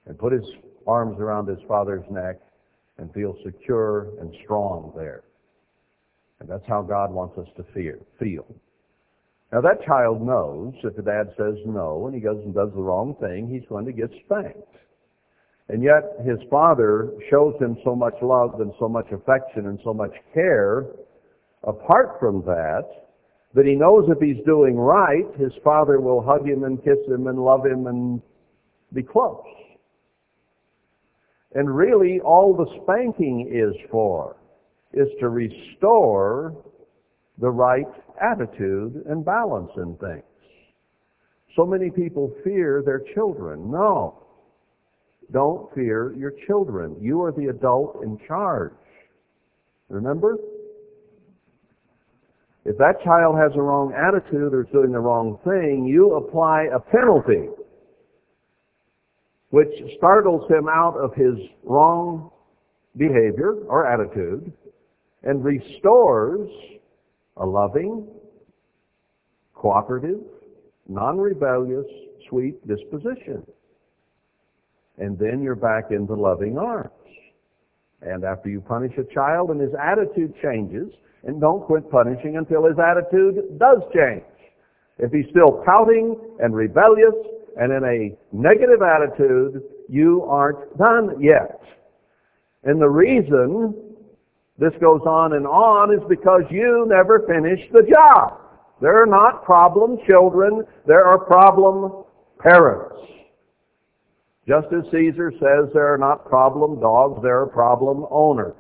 and 0.05 0.19
put 0.19 0.33
his 0.33 0.45
arms 0.87 1.19
around 1.19 1.49
his 1.49 1.59
father's 1.67 2.05
neck 2.11 2.41
and 2.99 3.13
feel 3.13 3.37
secure 3.45 4.09
and 4.21 4.35
strong 4.45 4.93
there. 4.97 5.25
And 6.41 6.49
that's 6.49 6.67
how 6.67 6.83
God 6.83 7.13
wants 7.13 7.39
us 7.39 7.49
to 7.57 7.65
fear, 7.73 7.99
feel. 8.19 8.47
Now 9.53 9.61
that 9.61 9.85
child 9.87 10.21
knows 10.21 10.75
if 10.83 10.97
the 10.97 11.03
dad 11.03 11.33
says 11.37 11.55
no 11.65 12.07
and 12.07 12.15
he 12.15 12.21
goes 12.21 12.43
and 12.45 12.55
does 12.55 12.71
the 12.75 12.83
wrong 12.83 13.15
thing, 13.21 13.49
he's 13.49 13.69
going 13.69 13.87
to 13.87 13.93
get 13.93 14.11
spanked. 14.25 14.77
And 15.69 15.83
yet 15.83 16.03
his 16.25 16.39
father 16.51 17.11
shows 17.31 17.55
him 17.61 17.77
so 17.85 17.95
much 17.97 18.15
love 18.23 18.61
and 18.61 18.73
so 18.79 18.89
much 18.89 19.07
affection 19.13 19.67
and 19.67 19.79
so 19.83 19.93
much 19.93 20.13
care 20.35 20.87
apart 21.65 22.19
from 22.21 22.43
that, 22.43 22.85
that 23.55 23.67
he 23.67 23.75
knows 23.75 24.09
if 24.09 24.19
he's 24.21 24.45
doing 24.45 24.77
right, 24.77 25.25
his 25.39 25.53
father 25.65 26.01
will 26.01 26.23
hug 26.23 26.47
him 26.47 26.65
and 26.65 26.83
kiss 26.85 26.99
him 27.09 27.27
and 27.27 27.39
love 27.39 27.65
him 27.67 27.87
and 27.87 28.23
be 28.93 29.03
close. 29.03 29.45
And 31.57 31.75
really 31.75 32.21
all 32.21 32.55
the 32.55 32.67
spanking 32.83 33.51
is 33.51 33.75
for 33.91 34.37
is 34.93 35.09
to 35.21 35.31
restore 35.31 36.55
the 37.39 37.49
right 37.49 37.87
attitude 38.21 39.03
and 39.09 39.25
balance 39.25 39.71
in 39.79 39.97
things. 39.97 40.23
So 41.57 41.65
many 41.65 41.89
people 41.89 42.31
fear 42.45 42.83
their 42.85 43.01
children. 43.15 43.71
No. 43.71 44.23
Don't 45.33 45.75
fear 45.75 46.15
your 46.15 46.35
children. 46.47 46.95
You 47.01 47.23
are 47.23 47.33
the 47.33 47.47
adult 47.47 48.03
in 48.03 48.19
charge. 48.29 48.75
Remember? 49.89 50.37
If 52.67 52.77
that 52.77 53.03
child 53.03 53.37
has 53.39 53.53
a 53.57 53.63
wrong 53.63 53.95
attitude 53.97 54.53
or 54.53 54.65
is 54.65 54.69
doing 54.73 54.93
the 54.93 55.01
wrong 55.01 55.39
thing, 55.43 55.87
you 55.87 56.17
apply 56.17 56.67
a 56.75 56.81
penalty 56.81 57.49
which 59.51 59.69
startles 59.97 60.49
him 60.51 60.69
out 60.69 60.97
of 60.97 61.15
his 61.15 61.35
wrong 61.65 62.31
behavior 62.97 63.55
or 63.69 63.87
attitude 63.87 64.53
and 65.23 65.45
restores 65.45 66.49
a 67.37 67.47
loving, 67.47 68.07
cooperative, 69.55 70.21
non-rebellious, 70.89 71.87
sweet 72.29 72.67
disposition. 72.67 73.45
And 74.99 75.19
then 75.19 75.43
you're 75.43 75.55
back 75.55 75.91
into 75.91 76.15
loving 76.15 76.57
arms. 76.59 76.91
And 78.03 78.25
after 78.25 78.49
you 78.49 78.61
punish 78.61 78.93
a 78.99 79.15
child 79.15 79.51
and 79.51 79.61
his 79.61 79.73
attitude 79.81 80.35
changes, 80.43 80.93
and 81.25 81.41
don't 81.41 81.65
quit 81.65 81.91
punishing 81.91 82.37
until 82.37 82.65
his 82.65 82.77
attitude 82.79 83.59
does 83.59 83.79
change. 83.93 84.23
If 84.99 85.13
he's 85.13 85.27
still 85.31 85.63
pouting 85.67 86.17
and 86.39 86.55
rebellious 86.55 87.15
and 87.57 87.73
in 87.73 87.85
a 87.85 88.37
negative 88.37 88.83
attitude, 88.83 89.63
you 89.89 90.25
aren't 90.25 90.77
done 90.79 91.21
yet. 91.21 91.61
And 92.65 92.81
the 92.81 92.89
reason 92.89 93.75
this 94.59 94.73
goes 94.81 95.01
on 95.07 95.35
and 95.35 95.47
on 95.47 95.93
is 95.93 96.01
because 96.09 96.43
you 96.51 96.87
never 96.89 97.21
finish 97.27 97.61
the 97.73 97.83
job. 97.83 98.41
There 98.81 99.03
are 99.03 99.07
not 99.07 99.45
problem 99.45 99.99
children, 100.07 100.65
there 100.87 101.07
are 101.07 101.19
problem 101.19 102.05
parents. 102.39 102.97
Just 104.47 104.67
as 104.73 104.85
Cesar 104.93 105.33
says 105.33 105.73
there 105.73 105.93
are 105.93 105.99
not 105.99 106.27
problem 106.27 106.79
dogs, 106.81 107.21
there 107.23 107.41
are 107.41 107.47
problem 107.47 108.07
owners. 108.11 108.55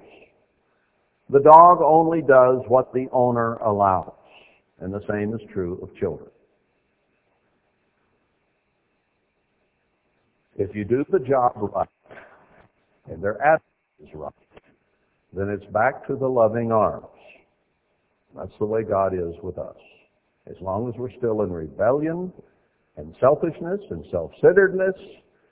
The 1.30 1.40
dog 1.40 1.80
only 1.82 2.22
does 2.22 2.62
what 2.68 2.92
the 2.92 3.08
owner 3.12 3.54
allows. 3.56 4.12
And 4.80 4.92
the 4.92 5.02
same 5.08 5.34
is 5.34 5.40
true 5.52 5.78
of 5.82 5.94
children. 5.96 6.30
If 10.58 10.74
you 10.74 10.84
do 10.84 11.04
the 11.10 11.18
job 11.18 11.52
right, 11.56 11.88
and 13.10 13.22
their 13.22 13.40
attitude 13.42 13.62
is 14.02 14.08
right, 14.14 14.32
then 15.32 15.50
it's 15.50 15.70
back 15.72 16.06
to 16.06 16.16
the 16.16 16.26
loving 16.26 16.72
arms. 16.72 17.06
That's 18.34 18.52
the 18.58 18.66
way 18.66 18.82
God 18.82 19.12
is 19.14 19.34
with 19.42 19.58
us. 19.58 19.76
As 20.48 20.56
long 20.60 20.88
as 20.88 20.94
we're 20.98 21.12
still 21.18 21.42
in 21.42 21.52
rebellion 21.52 22.32
and 22.96 23.14
selfishness 23.20 23.80
and 23.90 24.04
self-centeredness 24.10 24.94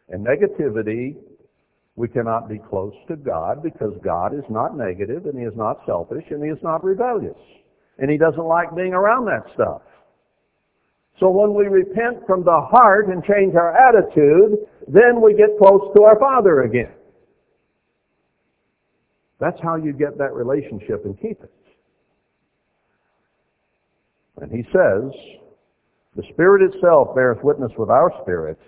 and 0.09 0.25
negativity, 0.25 1.17
we 1.97 2.09
cannot 2.09 2.49
be 2.49 2.59
close 2.59 2.95
to 3.09 3.17
God 3.17 3.63
because 3.63 3.93
God 4.03 4.35
is 4.35 4.45
not 4.49 4.77
negative 4.77 5.27
and 5.27 5.39
He 5.39 5.45
is 5.45 5.57
not 5.57 5.81
selfish 5.87 6.25
and 6.31 6.43
He 6.43 6.51
is 6.51 6.63
not 6.63 6.83
rebellious. 6.83 7.37
And 7.99 8.11
He 8.11 8.17
doesn't 8.17 8.45
like 8.45 8.75
being 8.75 8.95
around 8.95 9.27
that 9.27 9.45
stuff. 9.55 9.83
So 11.21 11.31
when 11.31 11.55
we 11.55 11.69
repent 11.69 12.27
from 12.27 12.45
the 12.45 12.61
heart 12.61 13.09
and 13.09 13.23
change 13.25 13.55
our 13.55 13.73
attitude, 13.77 14.59
then 14.87 15.21
we 15.21 15.35
get 15.35 15.59
close 15.59 15.93
to 15.97 16.03
our 16.03 16.19
Father 16.19 16.63
again. 16.63 16.93
That's 19.41 19.61
how 19.63 19.77
you 19.77 19.93
get 19.93 20.17
that 20.19 20.33
relationship 20.33 21.05
and 21.05 21.21
keep 21.21 21.43
it. 21.43 21.53
And 24.41 24.51
he 24.51 24.63
says, 24.65 25.13
the 26.17 26.23
Spirit 26.33 26.63
itself 26.63 27.15
beareth 27.15 27.43
witness 27.43 27.73
with 27.77 27.91
our 27.91 28.13
spirit 28.23 28.59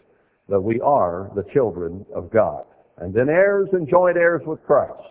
that 0.48 0.60
we 0.60 0.80
are 0.80 1.30
the 1.34 1.44
children 1.52 2.04
of 2.14 2.30
God. 2.30 2.64
And 2.98 3.12
then 3.12 3.28
heirs 3.28 3.68
and 3.72 3.88
joint 3.88 4.16
heirs 4.16 4.42
with 4.46 4.62
Christ. 4.64 5.02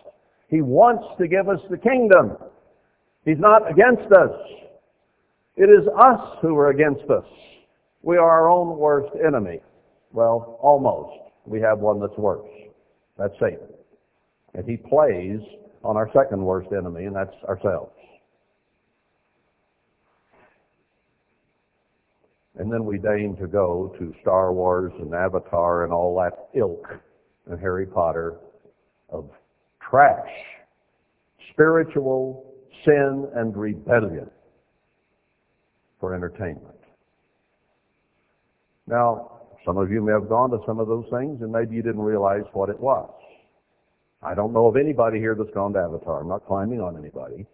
He 0.48 0.60
wants 0.60 1.04
to 1.18 1.28
give 1.28 1.48
us 1.48 1.60
the 1.70 1.78
kingdom. 1.78 2.36
He's 3.24 3.38
not 3.38 3.70
against 3.70 4.10
us. 4.12 4.30
It 5.56 5.70
is 5.70 5.86
us 5.98 6.38
who 6.42 6.56
are 6.56 6.70
against 6.70 7.08
us. 7.10 7.24
We 8.02 8.16
are 8.16 8.28
our 8.28 8.48
own 8.48 8.76
worst 8.78 9.12
enemy. 9.24 9.60
Well, 10.16 10.58
almost. 10.62 11.30
We 11.44 11.60
have 11.60 11.80
one 11.80 12.00
that's 12.00 12.16
worse. 12.16 12.48
That's 13.18 13.34
Satan. 13.38 13.68
And 14.54 14.66
he 14.66 14.78
plays 14.78 15.40
on 15.84 15.98
our 15.98 16.10
second 16.14 16.42
worst 16.42 16.70
enemy, 16.72 17.04
and 17.04 17.14
that's 17.14 17.36
ourselves. 17.46 17.92
And 22.58 22.72
then 22.72 22.86
we 22.86 22.96
deign 22.96 23.36
to 23.38 23.46
go 23.46 23.94
to 23.98 24.14
Star 24.22 24.54
Wars 24.54 24.94
and 25.00 25.12
Avatar 25.12 25.84
and 25.84 25.92
all 25.92 26.16
that 26.16 26.48
ilk 26.58 26.86
and 27.50 27.60
Harry 27.60 27.84
Potter 27.84 28.38
of 29.10 29.28
trash, 29.86 30.32
spiritual 31.52 32.54
sin 32.86 33.28
and 33.34 33.54
rebellion 33.54 34.30
for 36.00 36.14
entertainment. 36.14 36.80
Now, 38.86 39.35
some 39.66 39.76
of 39.78 39.90
you 39.90 40.00
may 40.00 40.12
have 40.12 40.28
gone 40.28 40.48
to 40.50 40.58
some 40.64 40.78
of 40.78 40.86
those 40.86 41.04
things 41.10 41.42
and 41.42 41.50
maybe 41.50 41.74
you 41.74 41.82
didn't 41.82 42.00
realize 42.00 42.44
what 42.52 42.70
it 42.70 42.78
was. 42.78 43.10
I 44.22 44.32
don't 44.32 44.52
know 44.52 44.68
of 44.68 44.76
anybody 44.76 45.18
here 45.18 45.34
that's 45.34 45.50
gone 45.52 45.72
to 45.72 45.80
Avatar. 45.80 46.20
I'm 46.20 46.28
not 46.28 46.46
climbing 46.46 46.80
on 46.80 46.96
anybody. 46.96 47.44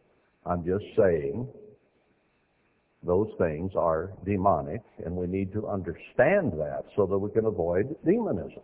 I'm 0.44 0.62
just 0.64 0.84
saying 0.96 1.48
those 3.02 3.28
things 3.38 3.72
are 3.74 4.12
demonic 4.26 4.82
and 5.04 5.16
we 5.16 5.26
need 5.26 5.52
to 5.54 5.66
understand 5.66 6.52
that 6.52 6.84
so 6.94 7.06
that 7.06 7.18
we 7.18 7.30
can 7.30 7.46
avoid 7.46 7.96
demonism. 8.04 8.62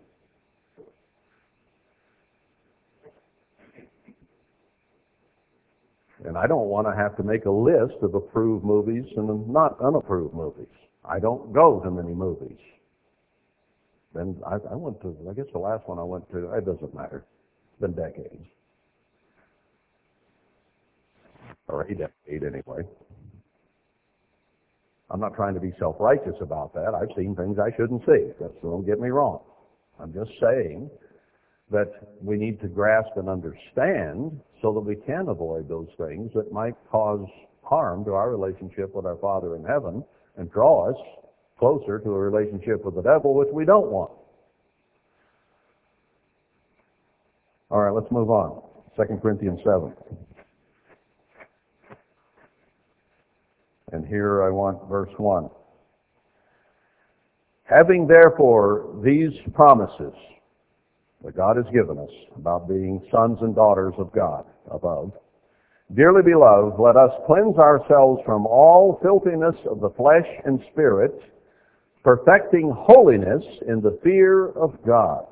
And 6.24 6.36
I 6.36 6.46
don't 6.46 6.68
want 6.68 6.86
to 6.86 6.94
have 6.94 7.16
to 7.16 7.22
make 7.22 7.46
a 7.46 7.50
list 7.50 7.94
of 8.02 8.14
approved 8.14 8.64
movies 8.64 9.04
and 9.16 9.48
not 9.48 9.80
unapproved 9.80 10.34
movies. 10.34 10.66
I 11.04 11.18
don't 11.18 11.52
go 11.54 11.80
to 11.80 11.90
many 11.90 12.12
movies. 12.12 12.58
Then 14.18 14.34
I, 14.44 14.54
I 14.72 14.74
went 14.74 15.00
to, 15.02 15.16
I 15.30 15.32
guess 15.32 15.46
the 15.52 15.60
last 15.60 15.86
one 15.86 16.00
I 16.00 16.02
went 16.02 16.28
to, 16.32 16.52
it 16.52 16.66
doesn't 16.66 16.92
matter. 16.92 17.24
It's 17.70 17.80
been 17.80 17.92
decades. 17.92 18.44
Or 21.68 21.82
a 21.82 21.94
decade 21.94 22.42
anyway. 22.42 22.82
I'm 25.10 25.20
not 25.20 25.36
trying 25.36 25.54
to 25.54 25.60
be 25.60 25.72
self-righteous 25.78 26.34
about 26.40 26.74
that. 26.74 26.94
I've 26.96 27.14
seen 27.16 27.36
things 27.36 27.58
I 27.60 27.70
shouldn't 27.76 28.02
see. 28.06 28.32
That's, 28.40 28.52
don't 28.60 28.84
get 28.84 28.98
me 28.98 29.10
wrong. 29.10 29.40
I'm 30.00 30.12
just 30.12 30.32
saying 30.40 30.90
that 31.70 31.92
we 32.20 32.36
need 32.36 32.60
to 32.62 32.66
grasp 32.66 33.10
and 33.16 33.28
understand 33.28 34.40
so 34.60 34.72
that 34.72 34.80
we 34.80 34.96
can 34.96 35.28
avoid 35.28 35.68
those 35.68 35.88
things 35.96 36.32
that 36.34 36.50
might 36.50 36.74
cause 36.90 37.24
harm 37.62 38.04
to 38.06 38.14
our 38.14 38.30
relationship 38.30 38.92
with 38.96 39.06
our 39.06 39.18
Father 39.18 39.54
in 39.54 39.64
heaven 39.64 40.04
and 40.36 40.50
draw 40.50 40.90
us 40.90 40.96
closer 41.58 41.98
to 41.98 42.10
a 42.10 42.18
relationship 42.18 42.84
with 42.84 42.94
the 42.94 43.02
devil, 43.02 43.34
which 43.34 43.48
we 43.52 43.64
don't 43.64 43.90
want. 43.90 44.12
All 47.70 47.80
right, 47.80 47.90
let's 47.90 48.10
move 48.10 48.30
on. 48.30 48.62
2 48.96 49.18
Corinthians 49.20 49.60
7. 49.64 49.92
And 53.92 54.06
here 54.06 54.42
I 54.42 54.50
want 54.50 54.88
verse 54.88 55.12
1. 55.16 55.48
Having 57.64 58.06
therefore 58.06 58.98
these 59.04 59.32
promises, 59.54 60.14
that 61.24 61.36
God 61.36 61.56
has 61.56 61.66
given 61.72 61.98
us 61.98 62.10
about 62.36 62.68
being 62.68 63.02
sons 63.10 63.38
and 63.40 63.54
daughters 63.54 63.94
of 63.98 64.12
God 64.12 64.44
above. 64.70 65.12
Dearly 65.94 66.22
beloved, 66.22 66.78
let 66.78 66.96
us 66.96 67.10
cleanse 67.26 67.56
ourselves 67.56 68.20
from 68.24 68.46
all 68.46 68.98
filthiness 69.02 69.56
of 69.68 69.80
the 69.80 69.90
flesh 69.90 70.26
and 70.44 70.60
spirit, 70.70 71.20
perfecting 72.04 72.72
holiness 72.76 73.44
in 73.66 73.80
the 73.80 73.98
fear 74.02 74.50
of 74.50 74.78
God. 74.86 75.26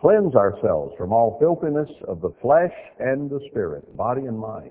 Cleanse 0.00 0.34
ourselves 0.36 0.94
from 0.96 1.12
all 1.12 1.38
filthiness 1.40 1.90
of 2.06 2.20
the 2.20 2.32
flesh 2.40 2.72
and 3.00 3.28
the 3.28 3.40
spirit, 3.50 3.96
body 3.96 4.22
and 4.22 4.38
mind, 4.38 4.70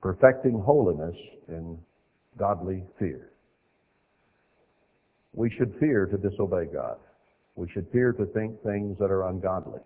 perfecting 0.00 0.58
holiness 0.58 1.16
in 1.48 1.78
godly 2.38 2.84
fear. 2.98 3.32
We 5.34 5.50
should 5.50 5.74
fear 5.78 6.06
to 6.06 6.16
disobey 6.16 6.66
God. 6.72 6.96
We 7.54 7.68
should 7.70 7.86
fear 7.92 8.12
to 8.12 8.24
think 8.26 8.62
things 8.62 8.96
that 8.98 9.10
are 9.10 9.28
ungodly. 9.28 9.80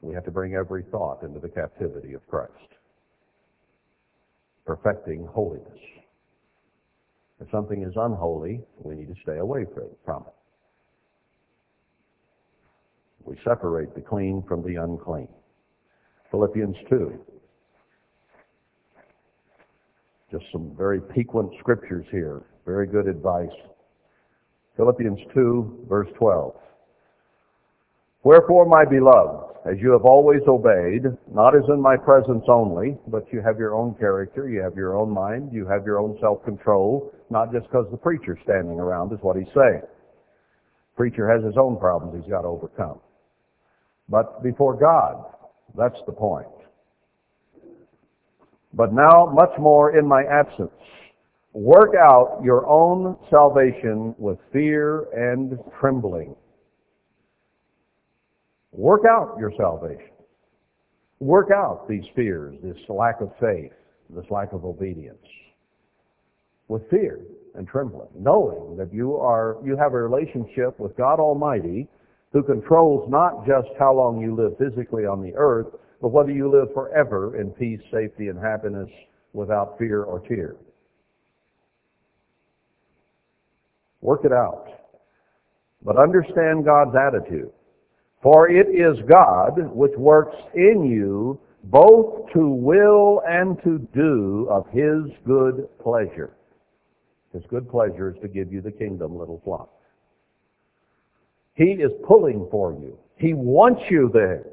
We 0.00 0.14
have 0.14 0.24
to 0.24 0.30
bring 0.30 0.54
every 0.54 0.84
thought 0.90 1.22
into 1.22 1.40
the 1.40 1.48
captivity 1.48 2.12
of 2.14 2.26
Christ. 2.28 2.52
Perfecting 4.64 5.26
holiness. 5.26 5.78
If 7.42 7.50
something 7.50 7.82
is 7.82 7.94
unholy, 7.96 8.60
we 8.84 8.94
need 8.94 9.08
to 9.08 9.20
stay 9.22 9.38
away 9.38 9.66
from 10.04 10.22
it. 10.22 10.34
We 13.24 13.36
separate 13.44 13.94
the 13.96 14.00
clean 14.00 14.44
from 14.46 14.62
the 14.62 14.76
unclean. 14.76 15.28
Philippians 16.30 16.76
2. 16.88 17.18
Just 20.30 20.44
some 20.52 20.72
very 20.78 21.00
piquant 21.00 21.50
scriptures 21.58 22.06
here. 22.12 22.42
Very 22.64 22.86
good 22.86 23.08
advice. 23.08 23.50
Philippians 24.76 25.18
2, 25.34 25.86
verse 25.88 26.08
12. 26.18 26.54
Wherefore, 28.22 28.66
my 28.66 28.84
beloved, 28.84 29.52
as 29.64 29.78
you 29.80 29.90
have 29.90 30.04
always 30.04 30.42
obeyed, 30.46 31.02
not 31.32 31.56
as 31.56 31.62
in 31.68 31.80
my 31.80 31.96
presence 31.96 32.44
only, 32.48 32.96
but 33.08 33.24
you 33.32 33.40
have 33.42 33.58
your 33.58 33.74
own 33.74 33.94
character, 33.94 34.48
you 34.48 34.60
have 34.60 34.76
your 34.76 34.96
own 34.96 35.10
mind, 35.10 35.52
you 35.52 35.66
have 35.66 35.84
your 35.84 35.98
own 35.98 36.16
self-control, 36.20 37.12
not 37.32 37.52
just 37.52 37.64
because 37.64 37.86
the 37.90 37.96
preacher's 37.96 38.38
standing 38.44 38.78
around 38.78 39.12
is 39.12 39.18
what 39.22 39.36
he's 39.36 39.52
saying. 39.54 39.82
Preacher 40.96 41.28
has 41.28 41.42
his 41.42 41.56
own 41.56 41.78
problems 41.78 42.22
he's 42.22 42.30
got 42.30 42.42
to 42.42 42.48
overcome. 42.48 43.00
But 44.08 44.42
before 44.42 44.78
God, 44.78 45.24
that's 45.76 45.98
the 46.06 46.12
point. 46.12 46.46
But 48.74 48.92
now, 48.92 49.30
much 49.34 49.58
more 49.58 49.98
in 49.98 50.06
my 50.06 50.22
absence, 50.24 50.70
work 51.52 51.94
out 51.94 52.40
your 52.42 52.66
own 52.66 53.16
salvation 53.30 54.14
with 54.18 54.38
fear 54.52 55.06
and 55.12 55.58
trembling. 55.80 56.34
Work 58.72 59.02
out 59.08 59.36
your 59.38 59.52
salvation. 59.56 60.08
Work 61.20 61.50
out 61.50 61.88
these 61.88 62.04
fears, 62.16 62.56
this 62.62 62.76
lack 62.88 63.20
of 63.20 63.30
faith, 63.40 63.72
this 64.10 64.24
lack 64.30 64.52
of 64.52 64.64
obedience 64.64 65.18
with 66.68 66.88
fear 66.90 67.20
and 67.54 67.66
trembling, 67.68 68.08
knowing 68.18 68.76
that 68.76 68.92
you 68.92 69.16
are 69.16 69.56
you 69.64 69.76
have 69.76 69.92
a 69.92 70.02
relationship 70.02 70.78
with 70.78 70.96
God 70.96 71.20
Almighty 71.20 71.88
who 72.32 72.42
controls 72.42 73.08
not 73.10 73.46
just 73.46 73.68
how 73.78 73.94
long 73.94 74.20
you 74.20 74.34
live 74.34 74.56
physically 74.58 75.04
on 75.04 75.22
the 75.22 75.34
earth, 75.36 75.66
but 76.00 76.08
whether 76.08 76.30
you 76.30 76.50
live 76.50 76.72
forever 76.72 77.38
in 77.38 77.50
peace, 77.50 77.80
safety, 77.92 78.28
and 78.28 78.38
happiness 78.38 78.88
without 79.34 79.78
fear 79.78 80.02
or 80.02 80.20
tear. 80.20 80.56
Work 84.00 84.24
it 84.24 84.32
out. 84.32 84.66
But 85.84 85.96
understand 85.96 86.64
God's 86.64 86.96
attitude. 86.96 87.50
For 88.22 88.48
it 88.48 88.68
is 88.68 88.98
God 89.08 89.74
which 89.74 89.92
works 89.96 90.36
in 90.54 90.84
you 90.84 91.40
both 91.64 92.32
to 92.32 92.48
will 92.48 93.22
and 93.26 93.56
to 93.62 93.78
do 93.94 94.48
of 94.50 94.66
his 94.70 95.12
good 95.26 95.68
pleasure. 95.82 96.34
His 97.32 97.42
good 97.48 97.68
pleasure 97.70 98.10
is 98.14 98.20
to 98.22 98.28
give 98.28 98.52
you 98.52 98.60
the 98.60 98.70
kingdom, 98.70 99.18
little 99.18 99.40
flock. 99.44 99.70
He 101.54 101.64
is 101.64 101.90
pulling 102.06 102.46
for 102.50 102.72
you. 102.72 102.98
He 103.16 103.34
wants 103.34 103.82
you 103.90 104.10
there. 104.12 104.44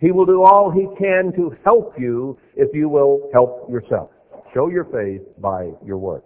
He 0.00 0.12
will 0.12 0.26
do 0.26 0.42
all 0.42 0.70
he 0.70 0.86
can 0.96 1.32
to 1.34 1.56
help 1.64 1.94
you 1.98 2.38
if 2.56 2.68
you 2.72 2.88
will 2.88 3.28
help 3.32 3.68
yourself. 3.68 4.10
Show 4.54 4.68
your 4.68 4.84
faith 4.84 5.22
by 5.38 5.70
your 5.84 5.98
works. 5.98 6.24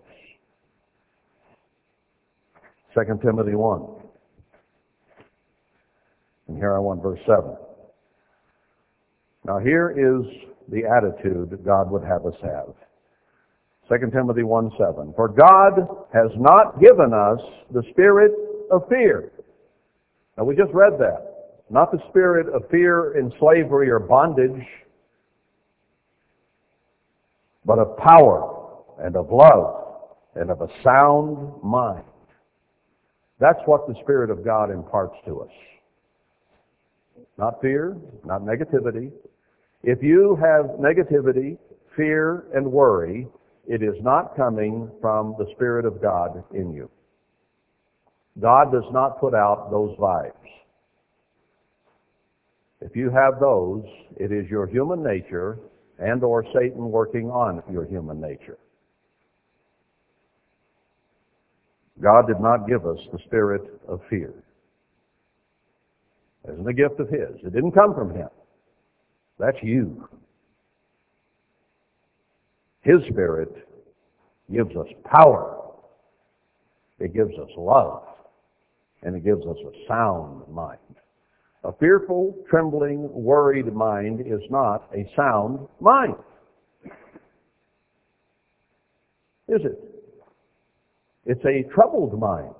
2 2.95 3.01
Timothy 3.23 3.55
1. 3.55 3.83
And 6.49 6.57
here 6.59 6.75
I 6.75 6.79
want 6.79 7.03
verse 7.03 7.21
7. 7.27 7.57
Now 9.45 9.59
here 9.59 9.91
is 9.91 10.27
the 10.69 10.85
attitude 10.85 11.51
that 11.51 11.65
God 11.65 11.91
would 11.91 12.05
have 12.05 12.27
us 12.27 12.35
have. 12.43 12.75
2 13.89 14.11
Timothy 14.13 14.43
1 14.43 14.71
7. 14.79 15.13
For 15.17 15.29
God 15.29 15.73
has 16.13 16.31
not 16.37 16.81
given 16.81 17.13
us 17.13 17.41
the 17.73 17.83
spirit 17.91 18.33
of 18.71 18.89
fear. 18.89 19.33
Now 20.37 20.45
we 20.45 20.57
just 20.57 20.73
read 20.73 20.95
that. 20.99 21.29
Not 21.69 21.91
the 21.91 21.99
spirit 22.09 22.49
of 22.55 22.69
fear 22.71 23.19
in 23.19 23.33
slavery 23.39 23.91
or 23.91 23.99
bondage, 23.99 24.67
but 27.65 27.79
of 27.79 27.97
power 27.97 28.83
and 29.03 29.17
of 29.17 29.31
love 29.31 29.83
and 30.35 30.51
of 30.51 30.61
a 30.61 30.69
sound 30.83 31.63
mind. 31.63 32.05
That's 33.39 33.59
what 33.67 33.89
the 33.89 33.95
Spirit 34.03 34.31
of 34.31 34.45
God 34.45 34.71
imparts 34.71 35.17
to 35.27 35.41
us. 35.41 35.51
Not 37.39 37.61
fear, 37.61 37.97
not 38.25 38.43
negativity. 38.43 39.11
If 39.83 40.03
you 40.03 40.37
have 40.37 40.79
negativity, 40.79 41.59
fear, 41.97 42.45
and 42.55 42.71
worry, 42.71 43.27
it 43.67 43.83
is 43.83 43.95
not 44.03 44.37
coming 44.37 44.91
from 45.01 45.35
the 45.39 45.47
Spirit 45.55 45.85
of 45.85 46.03
God 46.03 46.43
in 46.53 46.73
you. 46.73 46.91
God 48.41 48.73
does 48.73 48.91
not 48.93 49.21
put 49.21 49.35
out 49.35 49.71
those 49.71 49.97
vibes. 49.99 50.33
If 52.81 52.97
you 52.97 53.11
have 53.11 53.39
those, 53.41 53.85
it 54.17 54.33
is 54.33 54.51
your 54.51 54.67
human 54.67 55.03
nature 55.03 55.59
and 55.99 56.25
or 56.25 56.45
Satan 56.53 56.91
working 56.91 57.31
on 57.31 57.63
your 57.71 57.85
human 57.85 58.21
nature. 58.21 58.59
God 62.01 62.27
did 62.27 62.41
not 62.41 62.67
give 62.67 62.87
us 62.87 62.99
the 63.13 63.19
spirit 63.27 63.63
of 63.87 64.01
fear. 64.11 64.33
It 66.45 66.53
isn't 66.55 66.67
a 66.67 66.73
gift 66.73 66.99
of 66.99 67.09
His. 67.09 67.37
It 67.45 67.53
didn't 67.53 67.73
come 67.73 67.95
from 67.95 68.15
Him. 68.15 68.29
That's 69.39 69.59
you. 69.63 70.09
His 72.83 72.99
Spirit 73.11 73.55
gives 74.53 74.75
us 74.77 74.87
power. 75.05 75.59
It 76.99 77.15
gives 77.15 77.33
us 77.39 77.49
love. 77.57 78.03
And 79.03 79.17
it 79.17 79.25
gives 79.25 79.45
us 79.47 79.57
a 79.65 79.89
sound 79.89 80.43
mind. 80.49 80.79
A 81.65 81.73
fearful, 81.73 82.37
trembling, 82.51 83.09
worried 83.13 83.73
mind 83.73 84.21
is 84.21 84.41
not 84.51 84.89
a 84.95 85.09
sound 85.17 85.67
mind. 85.81 86.15
Is 89.49 89.61
it? 89.65 89.79
It's 91.25 91.45
a 91.45 91.73
troubled 91.73 92.19
mind. 92.19 92.55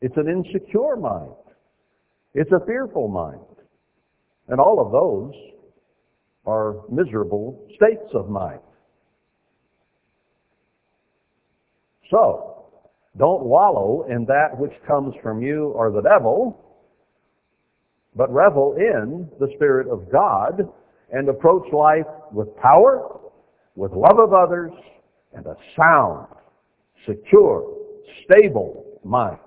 It's 0.00 0.16
an 0.16 0.28
insecure 0.28 0.96
mind. 0.96 1.32
It's 2.34 2.50
a 2.52 2.64
fearful 2.64 3.08
mind. 3.08 3.40
And 4.48 4.58
all 4.58 4.84
of 4.84 4.92
those 4.92 5.34
are 6.46 6.76
miserable 6.90 7.66
states 7.76 8.10
of 8.14 8.30
mind. 8.30 8.60
So, 12.10 12.66
don't 13.16 13.42
wallow 13.42 14.06
in 14.08 14.24
that 14.26 14.56
which 14.56 14.72
comes 14.86 15.14
from 15.22 15.42
you 15.42 15.68
or 15.68 15.90
the 15.90 16.02
devil, 16.02 16.64
but 18.14 18.32
revel 18.32 18.76
in 18.76 19.28
the 19.38 19.52
Spirit 19.54 19.88
of 19.88 20.10
God 20.10 20.68
and 21.12 21.28
approach 21.28 21.72
life 21.72 22.06
with 22.32 22.54
power, 22.56 23.20
with 23.76 23.92
love 23.92 24.18
of 24.18 24.32
others, 24.32 24.72
and 25.32 25.46
a 25.46 25.56
sound, 25.76 26.26
secure, 27.06 27.76
stable 28.24 28.84
mind. 29.04 29.38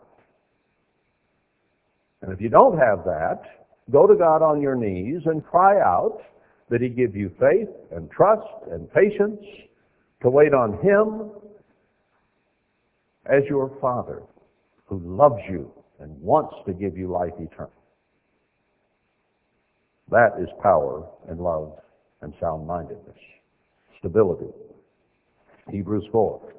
And 2.22 2.32
if 2.32 2.40
you 2.40 2.50
don't 2.50 2.78
have 2.78 3.04
that, 3.06 3.42
go 3.92 4.08
to 4.08 4.16
God 4.16 4.42
on 4.42 4.62
your 4.62 4.76
knees 4.76 5.22
and 5.26 5.44
cry 5.44 5.80
out 5.80 6.20
that 6.70 6.82
He 6.82 6.90
give 6.90 7.16
you 7.16 7.32
faith 7.40 7.70
and 7.92 8.10
trust 8.12 8.48
and 8.72 8.92
patience 8.94 9.42
to 10.22 10.30
wait 10.30 10.54
on 10.54 10.74
Him 10.82 11.32
as 13.26 13.44
your 13.50 13.72
Father 13.80 14.24
who 14.86 15.00
loves 15.00 15.42
you 15.50 15.72
and 16.00 16.20
wants 16.22 16.56
to 16.66 16.74
give 16.74 16.98
you 16.98 17.08
life 17.08 17.34
eternal. 17.40 17.72
That 20.10 20.34
is 20.40 20.50
power 20.62 21.08
and 21.30 21.40
love 21.40 21.80
and 22.22 22.34
sound-mindedness. 22.40 23.18
Stability. 24.00 24.52
Hebrews 25.72 26.06
4. 26.12 26.54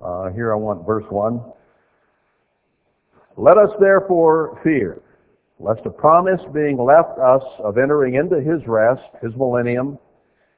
Uh, 0.00 0.30
here 0.30 0.52
I 0.52 0.56
want 0.56 0.86
verse 0.86 1.04
1. 1.10 1.40
Let 3.36 3.56
us 3.56 3.70
therefore 3.80 4.60
fear, 4.62 5.00
lest 5.58 5.80
a 5.86 5.90
promise 5.90 6.40
being 6.52 6.76
left 6.76 7.18
us 7.18 7.42
of 7.58 7.78
entering 7.78 8.14
into 8.14 8.40
his 8.40 8.66
rest, 8.66 9.02
his 9.22 9.32
millennium, 9.36 9.98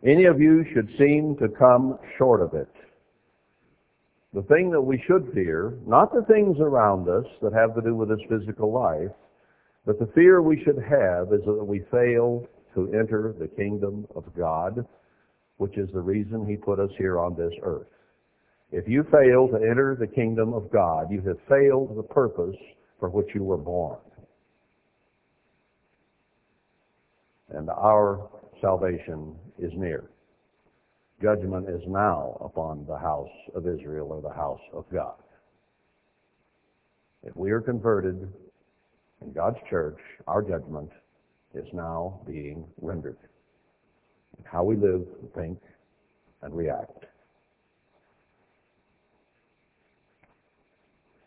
any 0.04 0.24
of 0.24 0.40
you 0.40 0.64
should 0.72 0.88
seem 0.98 1.36
to 1.38 1.48
come 1.48 1.98
short 2.18 2.42
of 2.42 2.52
it. 2.54 2.68
The 4.34 4.42
thing 4.42 4.70
that 4.70 4.80
we 4.80 5.02
should 5.06 5.30
fear, 5.32 5.78
not 5.86 6.12
the 6.12 6.24
things 6.24 6.56
around 6.60 7.08
us 7.08 7.24
that 7.40 7.52
have 7.52 7.74
to 7.76 7.80
do 7.80 7.94
with 7.94 8.08
this 8.08 8.18
physical 8.28 8.72
life, 8.72 9.12
but 9.86 9.98
the 9.98 10.10
fear 10.14 10.42
we 10.42 10.62
should 10.64 10.78
have 10.78 11.32
is 11.32 11.44
that 11.46 11.64
we 11.64 11.82
fail 11.90 12.46
to 12.74 12.92
enter 12.92 13.34
the 13.38 13.48
kingdom 13.48 14.06
of 14.16 14.24
God, 14.36 14.84
which 15.58 15.78
is 15.78 15.88
the 15.92 16.00
reason 16.00 16.46
he 16.46 16.56
put 16.56 16.80
us 16.80 16.90
here 16.98 17.18
on 17.18 17.36
this 17.36 17.52
earth. 17.62 17.86
If 18.72 18.88
you 18.88 19.04
fail 19.04 19.48
to 19.48 19.56
enter 19.56 19.96
the 19.98 20.06
kingdom 20.06 20.52
of 20.52 20.70
God, 20.72 21.10
you 21.10 21.20
have 21.22 21.38
failed 21.48 21.96
the 21.96 22.02
purpose 22.02 22.56
for 22.98 23.08
which 23.08 23.28
you 23.34 23.44
were 23.44 23.56
born. 23.56 23.98
And 27.50 27.70
our 27.70 28.28
salvation 28.64 29.34
is 29.58 29.70
near. 29.76 30.04
Judgment 31.20 31.68
is 31.68 31.82
now 31.86 32.38
upon 32.42 32.86
the 32.88 32.96
house 32.96 33.28
of 33.54 33.66
Israel 33.68 34.08
or 34.10 34.22
the 34.22 34.34
house 34.34 34.60
of 34.72 34.86
God. 34.90 35.16
If 37.22 37.36
we 37.36 37.50
are 37.50 37.60
converted 37.60 38.26
in 39.20 39.32
God's 39.32 39.58
church, 39.68 39.98
our 40.26 40.40
judgment 40.40 40.88
is 41.54 41.66
now 41.74 42.20
being 42.26 42.64
rendered. 42.80 43.18
How 44.44 44.64
we 44.64 44.76
live, 44.76 45.02
think, 45.34 45.58
and 46.42 46.54
react. 46.54 47.04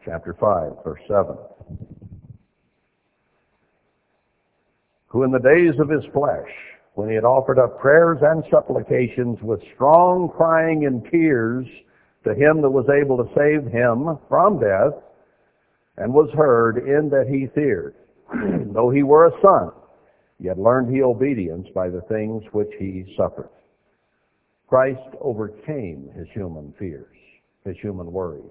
Chapter 0.04 0.36
5, 0.40 0.84
verse 0.84 1.02
7. 1.08 1.36
Who 5.08 5.24
in 5.24 5.32
the 5.32 5.40
days 5.40 5.80
of 5.80 5.90
his 5.90 6.04
flesh, 6.14 6.50
when 6.98 7.10
he 7.10 7.16
had 7.16 7.24
offered 7.24 7.60
up 7.60 7.80
prayers 7.80 8.18
and 8.24 8.44
supplications 8.50 9.38
with 9.44 9.62
strong 9.76 10.28
crying 10.36 10.88
and 10.88 11.06
tears 11.12 11.68
to 12.24 12.34
him 12.34 12.60
that 12.60 12.72
was 12.72 12.90
able 12.90 13.18
to 13.18 13.30
save 13.38 13.72
him 13.72 14.18
from 14.28 14.60
death, 14.60 15.00
and 15.98 16.12
was 16.12 16.28
heard 16.36 16.80
in 16.80 17.08
that 17.10 17.28
he 17.30 17.46
feared. 17.54 17.94
Though 18.74 18.90
he 18.90 19.04
were 19.04 19.28
a 19.28 19.42
son, 19.44 19.72
yet 20.40 20.58
learned 20.58 20.92
he 20.92 21.04
obedience 21.04 21.68
by 21.76 21.88
the 21.88 22.02
things 22.10 22.42
which 22.52 22.72
he 22.80 23.14
suffered. 23.16 23.50
Christ 24.68 25.00
overcame 25.22 26.10
his 26.16 26.28
human 26.34 26.74
fears, 26.80 27.16
his 27.64 27.78
human 27.80 28.12
worries. 28.12 28.44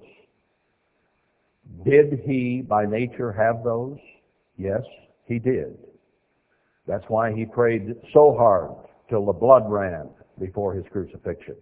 Did 1.85 2.21
he 2.25 2.63
by 2.63 2.87
nature 2.87 3.33
have 3.33 3.65
those? 3.65 3.99
Yes, 4.57 4.83
he 5.25 5.41
did. 5.41 5.77
That's 6.87 7.05
why 7.09 7.33
he 7.33 7.45
prayed 7.45 7.95
so 8.13 8.35
hard 8.39 8.71
till 9.09 9.27
the 9.27 9.33
blood 9.33 9.65
ran 9.69 10.09
before 10.39 10.75
his 10.75 10.85
crucifixion. 10.93 11.57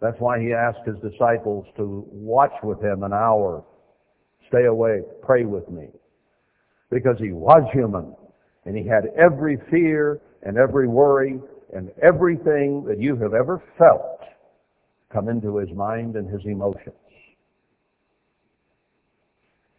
That's 0.00 0.18
why 0.20 0.40
he 0.40 0.52
asked 0.52 0.86
his 0.86 0.96
disciples 0.98 1.66
to 1.76 2.04
watch 2.10 2.52
with 2.62 2.82
him 2.82 3.02
an 3.02 3.12
hour 3.12 3.64
Stay 4.52 4.66
awake. 4.66 5.04
Pray 5.22 5.46
with 5.46 5.68
me. 5.70 5.88
Because 6.90 7.16
he 7.18 7.32
was 7.32 7.62
human. 7.72 8.14
And 8.66 8.76
he 8.76 8.86
had 8.86 9.06
every 9.16 9.58
fear 9.70 10.20
and 10.42 10.58
every 10.58 10.86
worry 10.86 11.40
and 11.74 11.90
everything 12.02 12.84
that 12.84 13.00
you 13.00 13.16
have 13.16 13.32
ever 13.32 13.62
felt 13.78 14.20
come 15.10 15.28
into 15.28 15.56
his 15.56 15.70
mind 15.70 16.16
and 16.16 16.28
his 16.28 16.44
emotions. 16.44 16.94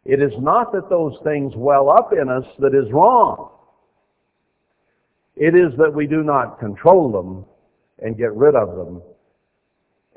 It 0.06 0.22
is 0.22 0.34
not 0.40 0.74
that 0.74 0.90
those 0.90 1.14
things 1.24 1.54
well 1.56 1.90
up 1.90 2.12
in 2.12 2.28
us 2.30 2.44
that 2.60 2.74
is 2.74 2.92
wrong. 2.92 3.52
It 5.36 5.56
is 5.56 5.78
that 5.78 5.94
we 5.94 6.08
do 6.08 6.24
not 6.24 6.60
control 6.60 7.12
them 7.12 7.46
and 8.00 8.18
get 8.18 8.34
rid 8.34 8.56
of 8.56 8.76
them 8.76 9.02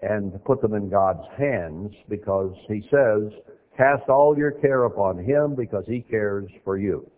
and 0.02 0.44
put 0.44 0.60
them 0.60 0.74
in 0.74 0.90
God's 0.90 1.26
hands 1.38 1.94
because 2.08 2.54
he 2.68 2.82
says 2.90 3.32
Cast 3.76 4.08
all 4.08 4.36
your 4.36 4.52
care 4.52 4.84
upon 4.84 5.18
him 5.18 5.54
because 5.54 5.84
he 5.86 6.00
cares 6.00 6.48
for 6.64 6.78
you. 6.78 7.08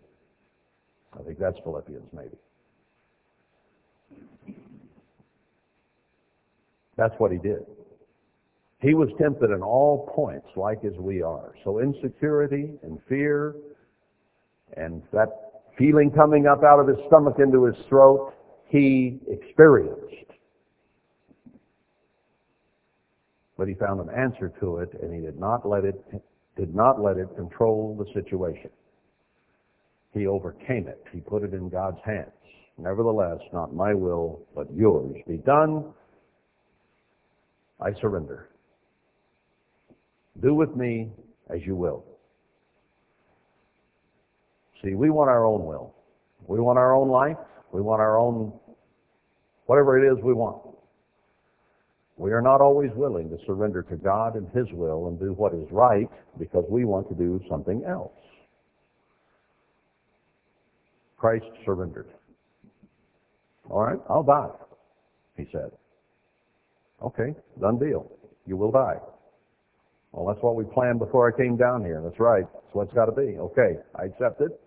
I 1.17 1.23
think 1.23 1.39
that's 1.39 1.57
Philippians, 1.63 2.09
maybe. 2.13 2.35
That's 6.97 7.17
what 7.17 7.31
he 7.31 7.37
did. 7.37 7.65
He 8.81 8.93
was 8.93 9.09
tempted 9.17 9.51
in 9.51 9.61
all 9.61 10.09
points 10.13 10.47
like 10.57 10.83
as 10.83 10.93
we 10.97 11.21
are. 11.21 11.53
So 11.63 11.79
insecurity 11.79 12.71
and 12.83 12.99
fear 13.07 13.55
and 14.75 15.01
that 15.13 15.48
feeling 15.79 16.11
coming 16.11 16.45
up 16.45 16.63
out 16.63 16.79
of 16.79 16.87
his 16.87 16.97
stomach 17.07 17.37
into 17.39 17.63
his 17.63 17.75
throat, 17.87 18.33
he 18.67 19.19
experienced. 19.29 20.03
But 23.57 23.69
he 23.69 23.73
found 23.73 24.01
an 24.01 24.09
answer 24.15 24.53
to 24.59 24.77
it 24.77 24.89
and 25.01 25.13
he 25.13 25.21
did 25.21 25.39
not 25.39 25.67
let 25.67 25.85
it 25.85 25.95
did 26.55 26.75
not 26.75 27.01
let 27.01 27.17
it 27.17 27.33
control 27.37 27.95
the 27.97 28.05
situation. 28.13 28.69
He 30.13 30.27
overcame 30.27 30.87
it. 30.87 31.01
He 31.13 31.21
put 31.21 31.43
it 31.43 31.53
in 31.53 31.69
God's 31.69 31.99
hands. 32.05 32.31
Nevertheless, 32.77 33.39
not 33.53 33.73
my 33.73 33.93
will, 33.93 34.41
but 34.55 34.67
yours 34.73 35.15
be 35.27 35.37
done. 35.37 35.85
I 37.79 37.93
surrender. 38.01 38.49
Do 40.41 40.53
with 40.53 40.75
me 40.75 41.11
as 41.49 41.59
you 41.65 41.75
will. 41.75 42.03
See, 44.83 44.93
we 44.95 45.09
want 45.09 45.29
our 45.29 45.45
own 45.45 45.65
will. 45.65 45.93
We 46.47 46.59
want 46.59 46.79
our 46.79 46.95
own 46.95 47.09
life. 47.09 47.37
We 47.71 47.81
want 47.81 48.01
our 48.01 48.17
own, 48.17 48.53
whatever 49.65 49.99
it 49.99 50.11
is 50.11 50.23
we 50.23 50.33
want. 50.33 50.63
We 52.17 52.31
are 52.31 52.41
not 52.41 52.59
always 52.59 52.91
willing 52.95 53.29
to 53.29 53.37
surrender 53.45 53.81
to 53.83 53.95
God 53.95 54.35
and 54.35 54.47
His 54.49 54.67
will 54.73 55.07
and 55.07 55.19
do 55.19 55.33
what 55.33 55.53
is 55.53 55.67
right 55.71 56.09
because 56.37 56.65
we 56.69 56.85
want 56.85 57.07
to 57.09 57.15
do 57.15 57.41
something 57.49 57.83
else. 57.87 58.11
Christ 61.17 61.45
surrendered. 61.65 62.07
All 63.69 63.81
right, 63.83 63.99
I'll 64.09 64.23
die, 64.23 64.49
he 65.37 65.47
said. 65.51 65.69
Okay, 67.03 67.35
done 67.61 67.77
deal. 67.77 68.09
You 68.47 68.57
will 68.57 68.71
die. 68.71 68.95
Well, 70.11 70.25
that's 70.33 70.43
what 70.43 70.55
we 70.55 70.63
planned 70.63 70.99
before 70.99 71.31
I 71.31 71.37
came 71.37 71.55
down 71.55 71.83
here. 71.83 72.01
That's 72.03 72.19
right. 72.19 72.45
That's 72.51 72.73
what 72.73 72.83
it's 72.87 72.93
got 72.93 73.05
to 73.05 73.11
be. 73.11 73.37
Okay, 73.37 73.77
I 73.95 74.05
accept 74.05 74.41
it. 74.41 74.59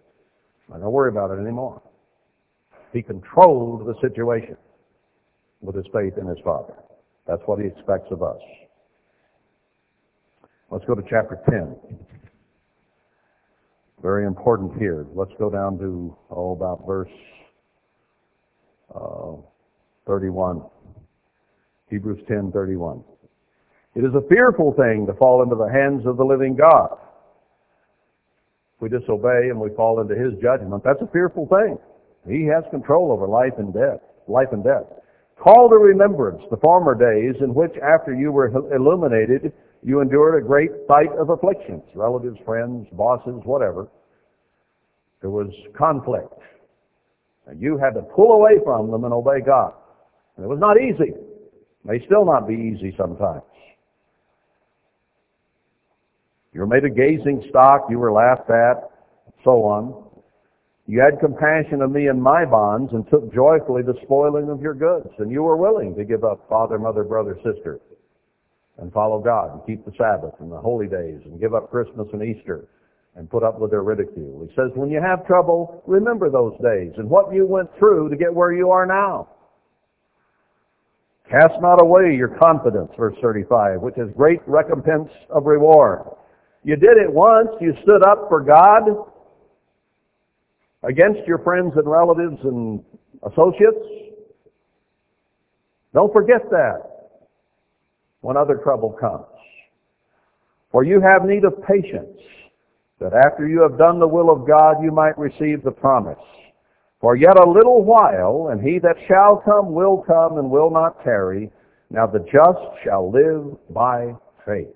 I 0.74 0.78
don't 0.78 0.92
worry 0.92 1.10
about 1.10 1.30
it 1.30 1.40
anymore. 1.40 1.82
He 2.92 3.02
controlled 3.02 3.86
the 3.86 3.94
situation 4.00 4.56
with 5.60 5.76
his 5.76 5.86
faith 5.92 6.14
in 6.18 6.26
his 6.26 6.38
Father. 6.44 6.74
That's 7.26 7.42
what 7.46 7.58
he 7.58 7.66
expects 7.66 8.10
of 8.10 8.22
us. 8.22 8.40
Let's 10.70 10.84
go 10.86 10.94
to 10.94 11.02
chapter 11.02 11.38
10. 11.50 11.76
Very 14.02 14.26
important 14.26 14.76
here. 14.78 15.06
Let's 15.14 15.30
go 15.38 15.48
down 15.50 15.78
to, 15.78 16.16
oh, 16.30 16.52
about 16.52 16.84
verse 16.86 17.10
uh, 18.94 19.36
31. 20.06 20.62
Hebrews 21.90 22.20
10, 22.26 22.50
31. 22.52 23.04
It 23.94 24.00
is 24.00 24.14
a 24.14 24.26
fearful 24.28 24.72
thing 24.72 25.06
to 25.06 25.12
fall 25.14 25.42
into 25.42 25.54
the 25.54 25.70
hands 25.70 26.06
of 26.06 26.16
the 26.16 26.24
living 26.24 26.56
God. 26.56 26.96
We 28.82 28.88
disobey 28.88 29.48
and 29.48 29.60
we 29.60 29.70
fall 29.76 30.00
into 30.00 30.16
his 30.16 30.34
judgment, 30.42 30.82
that's 30.84 31.00
a 31.00 31.06
fearful 31.12 31.46
thing. 31.46 31.78
He 32.26 32.44
has 32.46 32.64
control 32.72 33.12
over 33.12 33.28
life 33.28 33.54
and 33.58 33.72
death, 33.72 34.00
life 34.26 34.48
and 34.50 34.64
death. 34.64 34.90
Call 35.38 35.68
to 35.68 35.76
remembrance 35.76 36.42
the 36.50 36.56
former 36.56 36.94
days 36.94 37.40
in 37.40 37.54
which, 37.54 37.70
after 37.78 38.12
you 38.12 38.32
were 38.32 38.48
illuminated, 38.74 39.52
you 39.84 40.00
endured 40.00 40.42
a 40.42 40.46
great 40.46 40.70
fight 40.88 41.10
of 41.16 41.30
afflictions, 41.30 41.82
relatives, 41.94 42.38
friends, 42.44 42.88
bosses, 42.92 43.40
whatever. 43.44 43.86
There 45.20 45.30
was 45.30 45.50
conflict. 45.78 46.34
And 47.46 47.62
you 47.62 47.78
had 47.78 47.94
to 47.94 48.02
pull 48.02 48.32
away 48.32 48.58
from 48.64 48.90
them 48.90 49.04
and 49.04 49.14
obey 49.14 49.40
God. 49.46 49.74
And 50.36 50.44
it 50.44 50.48
was 50.48 50.58
not 50.58 50.76
easy. 50.80 51.14
It 51.14 51.84
may 51.84 52.04
still 52.06 52.24
not 52.24 52.48
be 52.48 52.54
easy 52.54 52.94
sometimes. 52.98 53.42
You 56.52 56.60
were 56.60 56.66
made 56.66 56.84
a 56.84 56.90
gazing 56.90 57.44
stock, 57.48 57.86
you 57.88 57.98
were 57.98 58.12
laughed 58.12 58.50
at, 58.50 58.90
so 59.44 59.64
on. 59.64 60.04
You 60.86 61.00
had 61.00 61.20
compassion 61.20 61.80
of 61.80 61.90
me 61.90 62.08
in 62.08 62.20
my 62.20 62.44
bonds 62.44 62.92
and 62.92 63.08
took 63.08 63.32
joyfully 63.32 63.82
the 63.82 63.94
spoiling 64.02 64.50
of 64.50 64.60
your 64.60 64.74
goods. 64.74 65.08
And 65.18 65.30
you 65.30 65.42
were 65.42 65.56
willing 65.56 65.94
to 65.96 66.04
give 66.04 66.24
up 66.24 66.44
father, 66.48 66.78
mother, 66.78 67.04
brother, 67.04 67.38
sister 67.44 67.80
and 68.78 68.92
follow 68.92 69.20
God 69.20 69.52
and 69.52 69.66
keep 69.66 69.84
the 69.84 69.92
Sabbath 69.96 70.34
and 70.40 70.50
the 70.50 70.58
holy 70.58 70.86
days 70.86 71.20
and 71.24 71.40
give 71.40 71.54
up 71.54 71.70
Christmas 71.70 72.08
and 72.12 72.22
Easter 72.22 72.68
and 73.14 73.30
put 73.30 73.42
up 73.42 73.60
with 73.60 73.70
their 73.70 73.82
ridicule. 73.82 74.46
He 74.48 74.54
says, 74.54 74.70
when 74.74 74.90
you 74.90 75.00
have 75.00 75.26
trouble, 75.26 75.82
remember 75.86 76.30
those 76.30 76.54
days 76.62 76.92
and 76.96 77.08
what 77.08 77.32
you 77.32 77.46
went 77.46 77.68
through 77.78 78.08
to 78.08 78.16
get 78.16 78.32
where 78.34 78.52
you 78.52 78.70
are 78.70 78.86
now. 78.86 79.28
Cast 81.30 81.60
not 81.60 81.80
away 81.80 82.14
your 82.14 82.36
confidence, 82.38 82.90
verse 82.98 83.14
35, 83.22 83.80
which 83.80 83.96
is 83.96 84.08
great 84.16 84.40
recompense 84.46 85.08
of 85.30 85.46
reward. 85.46 86.02
You 86.64 86.76
did 86.76 86.96
it 86.96 87.12
once, 87.12 87.48
you 87.60 87.74
stood 87.82 88.02
up 88.04 88.26
for 88.28 88.40
God, 88.40 88.82
against 90.84 91.26
your 91.26 91.38
friends 91.38 91.72
and 91.76 91.88
relatives 91.88 92.38
and 92.44 92.82
associates. 93.24 93.84
Don't 95.94 96.12
forget 96.12 96.48
that 96.50 97.18
when 98.20 98.36
other 98.36 98.56
trouble 98.56 98.90
comes. 98.90 99.26
For 100.70 100.84
you 100.84 101.00
have 101.00 101.24
need 101.24 101.44
of 101.44 101.62
patience, 101.64 102.18
that 102.98 103.12
after 103.12 103.46
you 103.46 103.60
have 103.62 103.76
done 103.76 103.98
the 103.98 104.08
will 104.08 104.30
of 104.30 104.46
God, 104.46 104.82
you 104.82 104.90
might 104.90 105.18
receive 105.18 105.62
the 105.62 105.70
promise. 105.70 106.18
For 107.00 107.16
yet 107.16 107.36
a 107.36 107.50
little 107.50 107.84
while, 107.84 108.48
and 108.52 108.60
he 108.60 108.78
that 108.78 108.96
shall 109.08 109.42
come 109.44 109.72
will 109.72 110.04
come 110.06 110.38
and 110.38 110.48
will 110.48 110.70
not 110.70 111.02
tarry. 111.02 111.50
Now 111.90 112.06
the 112.06 112.20
just 112.20 112.60
shall 112.84 113.10
live 113.10 113.56
by 113.70 114.14
faith. 114.46 114.68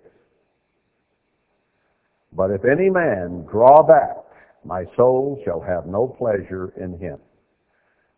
But 2.33 2.51
if 2.51 2.65
any 2.65 2.91
man 2.91 3.47
draw 3.51 3.83
back, 3.83 4.17
my 4.65 4.85
soul 4.97 5.41
shall 5.45 5.61
have 5.61 5.87
no 5.87 6.07
pleasure 6.07 6.73
in 6.77 6.99
him. 6.99 7.19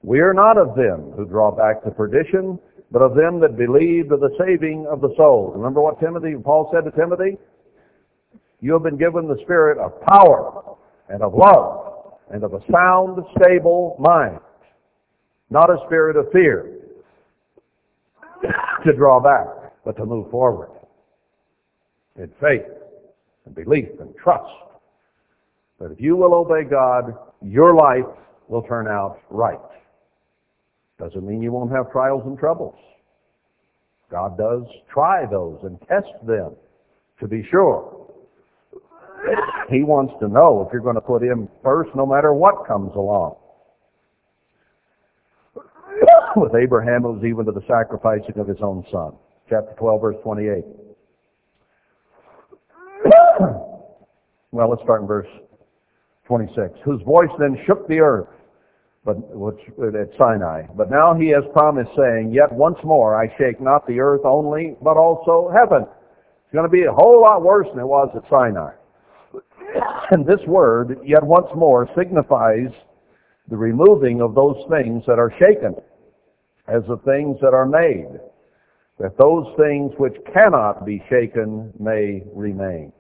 We 0.02 0.20
are 0.20 0.32
not 0.32 0.56
of 0.56 0.74
them 0.76 1.12
who 1.16 1.26
draw 1.26 1.50
back 1.50 1.82
to 1.84 1.90
perdition, 1.90 2.58
but 2.90 3.02
of 3.02 3.14
them 3.14 3.40
that 3.40 3.56
believe 3.56 4.08
to 4.08 4.16
the 4.16 4.34
saving 4.38 4.86
of 4.90 5.00
the 5.00 5.12
soul. 5.16 5.52
Remember 5.54 5.82
what 5.82 6.00
Timothy, 6.00 6.34
Paul 6.42 6.70
said 6.72 6.84
to 6.84 6.96
Timothy? 6.96 7.36
You 8.60 8.72
have 8.72 8.82
been 8.82 8.96
given 8.96 9.28
the 9.28 9.38
spirit 9.42 9.78
of 9.78 10.00
power 10.02 10.76
and 11.08 11.22
of 11.22 11.34
love 11.34 12.14
and 12.30 12.44
of 12.44 12.54
a 12.54 12.60
sound, 12.72 13.22
stable 13.40 13.96
mind, 13.98 14.40
not 15.50 15.70
a 15.70 15.78
spirit 15.86 16.16
of 16.16 16.26
fear 16.32 16.74
to 18.84 18.92
draw 18.94 19.20
back, 19.20 19.74
but 19.84 19.96
to 19.96 20.06
move 20.06 20.30
forward 20.30 20.70
in 22.16 22.30
faith 22.40 22.77
and 23.48 23.64
belief 23.64 23.88
and 24.00 24.14
trust. 24.16 24.52
But 25.78 25.90
if 25.92 26.00
you 26.00 26.16
will 26.16 26.34
obey 26.34 26.64
God, 26.68 27.14
your 27.42 27.74
life 27.74 28.04
will 28.48 28.62
turn 28.62 28.88
out 28.88 29.20
right. 29.30 29.58
Doesn't 30.98 31.26
mean 31.26 31.42
you 31.42 31.52
won't 31.52 31.70
have 31.70 31.90
trials 31.92 32.22
and 32.26 32.38
troubles. 32.38 32.74
God 34.10 34.36
does 34.38 34.64
try 34.92 35.26
those 35.30 35.58
and 35.62 35.78
test 35.88 36.08
them 36.26 36.52
to 37.20 37.28
be 37.28 37.46
sure. 37.50 37.94
He 39.70 39.82
wants 39.82 40.14
to 40.20 40.28
know 40.28 40.64
if 40.66 40.72
you're 40.72 40.82
going 40.82 40.94
to 40.94 41.00
put 41.00 41.22
him 41.22 41.48
first 41.62 41.90
no 41.94 42.06
matter 42.06 42.32
what 42.32 42.66
comes 42.66 42.92
along. 42.96 43.36
With 46.36 46.54
Abraham, 46.54 47.04
it 47.04 47.08
was 47.08 47.24
even 47.24 47.44
to 47.46 47.52
the 47.52 47.62
sacrificing 47.68 48.38
of 48.38 48.48
his 48.48 48.58
own 48.62 48.84
son. 48.90 49.12
Chapter 49.50 49.74
12, 49.78 50.00
verse 50.00 50.16
28. 50.22 50.64
Well, 54.52 54.70
let's 54.70 54.82
start 54.82 55.02
in 55.02 55.06
verse 55.06 55.28
26. 56.26 56.78
Whose 56.84 57.02
voice 57.02 57.30
then 57.38 57.56
shook 57.66 57.86
the 57.88 58.00
earth 58.00 58.28
but 59.08 59.16
which, 59.34 59.60
at 59.94 60.10
Sinai. 60.18 60.66
But 60.76 60.90
now 60.90 61.14
he 61.14 61.28
has 61.28 61.42
promised, 61.54 61.90
saying, 61.96 62.30
Yet 62.30 62.52
once 62.52 62.76
more 62.84 63.16
I 63.16 63.34
shake 63.38 63.58
not 63.58 63.86
the 63.86 64.00
earth 64.00 64.20
only, 64.24 64.76
but 64.82 64.98
also 64.98 65.50
heaven. 65.54 65.84
It's 65.84 66.52
going 66.52 66.66
to 66.66 66.70
be 66.70 66.84
a 66.84 66.92
whole 66.92 67.22
lot 67.22 67.42
worse 67.42 67.66
than 67.70 67.80
it 67.80 67.86
was 67.86 68.10
at 68.14 68.28
Sinai. 68.28 68.72
And 70.10 70.26
this 70.26 70.40
word, 70.46 70.98
yet 71.04 71.22
once 71.22 71.48
more, 71.54 71.86
signifies 71.96 72.68
the 73.48 73.56
removing 73.56 74.22
of 74.22 74.34
those 74.34 74.56
things 74.70 75.02
that 75.06 75.18
are 75.18 75.32
shaken 75.38 75.74
as 76.66 76.82
the 76.88 76.96
things 77.04 77.36
that 77.42 77.52
are 77.52 77.66
made, 77.66 78.18
that 78.98 79.18
those 79.18 79.46
things 79.58 79.92
which 79.98 80.16
cannot 80.32 80.86
be 80.86 81.02
shaken 81.10 81.72
may 81.78 82.22
remain. 82.34 82.92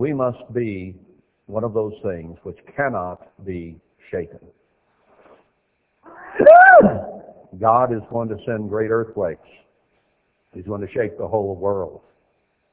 We 0.00 0.14
must 0.14 0.38
be 0.54 0.96
one 1.44 1.62
of 1.62 1.74
those 1.74 1.92
things 2.02 2.38
which 2.44 2.56
cannot 2.74 3.20
be 3.44 3.78
shaken. 4.10 4.38
God 7.60 7.92
is 7.92 8.00
going 8.10 8.30
to 8.30 8.36
send 8.46 8.70
great 8.70 8.90
earthquakes. 8.90 9.46
He's 10.54 10.64
going 10.64 10.80
to 10.80 10.90
shake 10.94 11.18
the 11.18 11.28
whole 11.28 11.54
world 11.54 12.00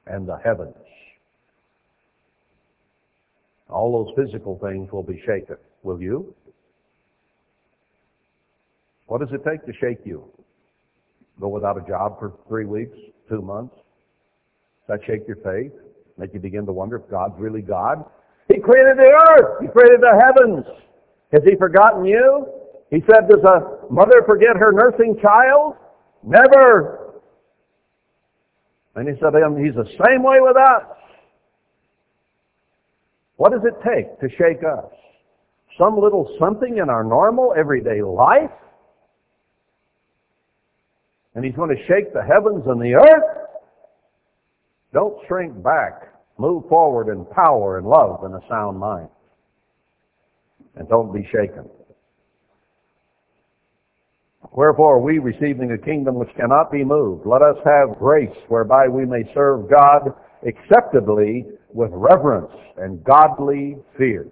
and 0.06 0.26
the 0.26 0.38
heavens. 0.42 0.74
All 3.70 4.06
those 4.06 4.16
physical 4.26 4.58
things 4.64 4.90
will 4.94 5.04
be 5.04 5.22
shaken. 5.26 5.58
Will 5.84 6.02
you? 6.02 6.34
What 9.08 9.20
does 9.20 9.34
it 9.34 9.42
take 9.44 9.66
to 9.66 9.74
shake 9.82 10.00
you? 10.06 10.24
Go 11.42 11.50
without 11.50 11.76
a 11.78 11.86
job 11.86 12.20
for 12.20 12.36
three 12.48 12.66
weeks, 12.66 12.98
two 13.28 13.42
months? 13.42 13.76
Does 14.88 15.00
that 15.00 15.06
shake 15.06 15.28
your 15.28 15.36
faith? 15.44 15.74
Make 16.18 16.34
you 16.34 16.40
begin 16.40 16.66
to 16.66 16.72
wonder 16.72 16.98
if 16.98 17.10
God's 17.10 17.36
really 17.38 17.62
God? 17.62 18.04
He 18.48 18.60
created 18.60 18.98
the 18.98 19.04
earth. 19.04 19.62
He 19.62 19.68
created 19.68 20.02
the 20.02 20.20
heavens. 20.20 20.66
Has 21.32 21.44
he 21.44 21.56
forgotten 21.56 22.06
you? 22.06 22.48
He 22.90 23.02
said, 23.02 23.28
does 23.30 23.44
a 23.44 23.92
mother 23.92 24.24
forget 24.26 24.56
her 24.56 24.72
nursing 24.72 25.18
child? 25.22 25.76
Never. 26.24 27.22
And 28.96 29.08
he 29.08 29.14
said, 29.20 29.34
he's 29.64 29.76
the 29.76 29.90
same 30.06 30.24
way 30.24 30.38
with 30.40 30.58
us. 30.58 30.84
What 33.36 33.52
does 33.52 33.62
it 33.66 33.76
take 33.86 34.20
to 34.20 34.30
shake 34.38 34.64
us? 34.64 34.92
Some 35.78 36.00
little 36.00 36.36
something 36.40 36.78
in 36.78 36.90
our 36.90 37.04
normal 37.04 37.54
everyday 37.56 38.02
life? 38.02 38.50
And 41.36 41.46
he's 41.46 41.54
going 41.54 41.70
to 41.70 41.84
shake 41.86 42.14
the 42.14 42.24
heavens 42.24 42.64
and 42.66 42.82
the 42.82 42.96
earth? 42.96 43.47
Don't 44.98 45.20
shrink 45.28 45.62
back. 45.62 46.12
Move 46.40 46.64
forward 46.68 47.14
in 47.14 47.24
power 47.26 47.78
and 47.78 47.86
love 47.86 48.24
and 48.24 48.34
a 48.34 48.40
sound 48.50 48.80
mind. 48.80 49.10
And 50.76 50.90
don't 50.90 51.14
be 51.14 51.24
shaken. 51.26 51.70
Wherefore, 54.52 55.00
we 55.00 55.20
receiving 55.20 55.72
a 55.72 55.78
kingdom 55.78 56.16
which 56.16 56.36
cannot 56.36 56.72
be 56.72 56.84
moved, 56.84 57.28
let 57.28 57.44
us 57.44 57.58
have 57.64 58.00
grace 58.00 58.36
whereby 58.48 58.88
we 58.88 59.06
may 59.06 59.22
serve 59.36 59.70
God 59.70 60.16
acceptably 60.48 61.46
with 61.72 61.92
reverence 61.94 62.52
and 62.78 63.04
godly 63.04 63.78
fear. 64.00 64.26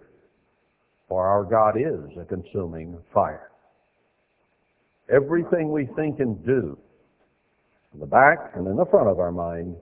For 1.08 1.28
our 1.28 1.44
God 1.44 1.78
is 1.80 2.18
a 2.20 2.26
consuming 2.26 2.98
fire. 3.14 3.52
Everything 5.14 5.72
we 5.72 5.88
think 5.96 6.20
and 6.20 6.44
do, 6.44 6.76
in 7.94 8.00
the 8.00 8.08
back 8.08 8.54
and 8.56 8.66
in 8.66 8.76
the 8.76 8.86
front 8.88 9.10
of 9.10 9.20
our 9.20 9.32
mind, 9.32 9.76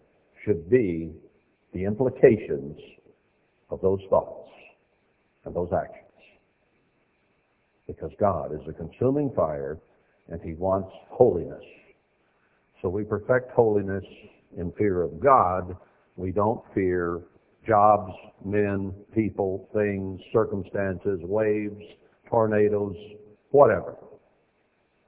should 0.45 0.69
be 0.69 1.11
the 1.73 1.83
implications 1.83 2.77
of 3.69 3.81
those 3.81 3.99
thoughts 4.09 4.49
and 5.45 5.55
those 5.55 5.69
actions. 5.73 5.99
Because 7.87 8.11
God 8.19 8.53
is 8.53 8.61
a 8.67 8.73
consuming 8.73 9.31
fire 9.35 9.79
and 10.29 10.41
He 10.41 10.53
wants 10.53 10.91
holiness. 11.09 11.63
So 12.81 12.89
we 12.89 13.03
perfect 13.03 13.51
holiness 13.51 14.03
in 14.57 14.71
fear 14.77 15.01
of 15.01 15.19
God. 15.19 15.75
We 16.15 16.31
don't 16.31 16.61
fear 16.73 17.21
jobs, 17.65 18.11
men, 18.43 18.93
people, 19.13 19.69
things, 19.73 20.19
circumstances, 20.31 21.19
waves, 21.23 21.81
tornadoes, 22.29 22.95
whatever. 23.51 23.95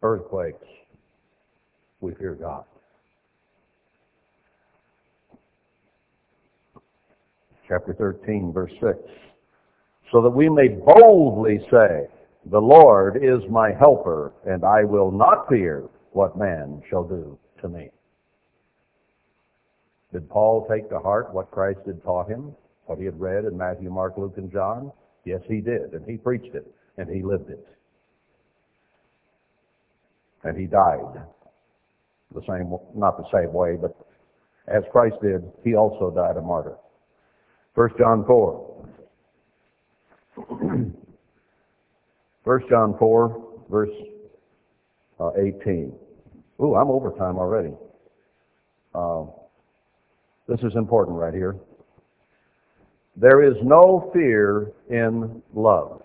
Earthquakes. 0.01 0.65
We 1.99 2.13
fear 2.15 2.35
God. 2.35 2.65
Chapter 7.67 7.93
13, 7.93 8.51
verse 8.53 8.71
6. 8.81 8.97
So 10.11 10.21
that 10.21 10.29
we 10.29 10.49
may 10.49 10.67
boldly 10.67 11.59
say, 11.71 12.07
The 12.51 12.59
Lord 12.59 13.17
is 13.17 13.41
my 13.49 13.71
helper, 13.77 14.33
and 14.45 14.63
I 14.63 14.83
will 14.83 15.11
not 15.11 15.47
fear 15.49 15.85
what 16.11 16.37
man 16.37 16.81
shall 16.89 17.03
do 17.03 17.37
to 17.61 17.69
me. 17.69 17.89
Did 20.13 20.29
Paul 20.29 20.65
take 20.71 20.89
to 20.89 20.99
heart 20.99 21.33
what 21.33 21.51
Christ 21.51 21.79
had 21.85 22.01
taught 22.03 22.29
him? 22.29 22.55
What 22.85 22.99
he 22.99 23.05
had 23.05 23.19
read 23.19 23.45
in 23.45 23.57
Matthew, 23.57 23.89
Mark, 23.89 24.13
Luke, 24.17 24.35
and 24.37 24.51
John? 24.51 24.91
Yes, 25.25 25.41
he 25.47 25.59
did, 25.59 25.93
and 25.93 26.05
he 26.07 26.17
preached 26.17 26.53
it, 26.55 26.65
and 26.97 27.09
he 27.09 27.23
lived 27.23 27.49
it. 27.49 27.67
And 30.43 30.57
he 30.57 30.67
died. 30.67 31.23
The 32.33 32.41
same, 32.47 32.77
not 32.95 33.17
the 33.17 33.25
same 33.33 33.51
way, 33.51 33.75
but 33.75 33.95
as 34.67 34.83
Christ 34.91 35.15
did, 35.21 35.43
he 35.63 35.75
also 35.75 36.11
died 36.11 36.37
a 36.37 36.41
martyr. 36.41 36.77
1 37.76 37.89
John 37.99 38.26
4. 38.26 38.88
1 42.45 42.61
John 42.69 42.95
4, 42.97 43.65
verse 43.69 43.89
uh, 45.19 45.31
18. 45.38 45.93
Ooh, 46.61 46.76
I'm 46.76 46.89
over 46.89 47.11
time 47.11 47.38
already. 47.38 47.73
Uh, 48.93 49.26
this 50.47 50.60
is 50.61 50.76
important 50.76 51.18
right 51.18 51.34
here. 51.34 51.57
There 53.18 53.43
is 53.43 53.56
no 53.61 54.10
fear 54.14 54.72
in 54.89 55.41
love. 55.53 56.02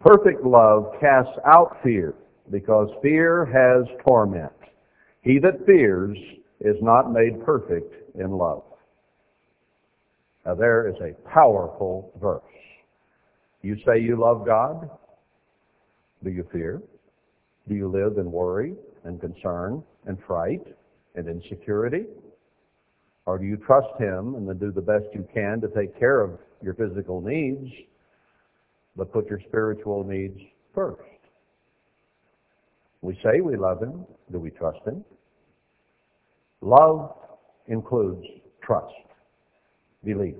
Perfect 0.00 0.42
love 0.42 0.94
casts 1.00 1.38
out 1.46 1.76
fear, 1.82 2.14
because 2.50 2.88
fear 3.02 3.44
has 3.44 3.84
torment. 4.06 4.52
He 5.20 5.38
that 5.38 5.66
fears 5.66 6.16
is 6.60 6.76
not 6.80 7.12
made 7.12 7.44
perfect 7.44 8.16
in 8.18 8.30
love. 8.30 8.62
Now 10.44 10.54
there 10.54 10.88
is 10.88 10.96
a 11.00 11.12
powerful 11.28 12.12
verse. 12.20 12.42
You 13.62 13.76
say 13.86 14.00
you 14.00 14.16
love 14.16 14.44
God. 14.44 14.90
Do 16.24 16.30
you 16.30 16.46
fear? 16.52 16.82
Do 17.68 17.74
you 17.74 17.88
live 17.88 18.18
in 18.18 18.30
worry 18.30 18.74
and 19.04 19.20
concern 19.20 19.82
and 20.06 20.18
fright 20.26 20.66
and 21.14 21.28
insecurity? 21.28 22.06
Or 23.26 23.38
do 23.38 23.44
you 23.44 23.56
trust 23.56 24.00
Him 24.00 24.34
and 24.34 24.48
then 24.48 24.58
do 24.58 24.72
the 24.72 24.80
best 24.80 25.04
you 25.14 25.26
can 25.32 25.60
to 25.60 25.68
take 25.68 25.98
care 25.98 26.20
of 26.20 26.38
your 26.60 26.74
physical 26.74 27.20
needs, 27.20 27.70
but 28.96 29.12
put 29.12 29.28
your 29.28 29.40
spiritual 29.48 30.02
needs 30.04 30.38
first? 30.74 31.02
We 33.00 33.14
say 33.22 33.40
we 33.40 33.56
love 33.56 33.80
Him. 33.80 34.04
Do 34.32 34.38
we 34.40 34.50
trust 34.50 34.80
Him? 34.86 35.04
Love 36.60 37.14
includes 37.68 38.24
trust, 38.62 38.94
belief. 40.04 40.36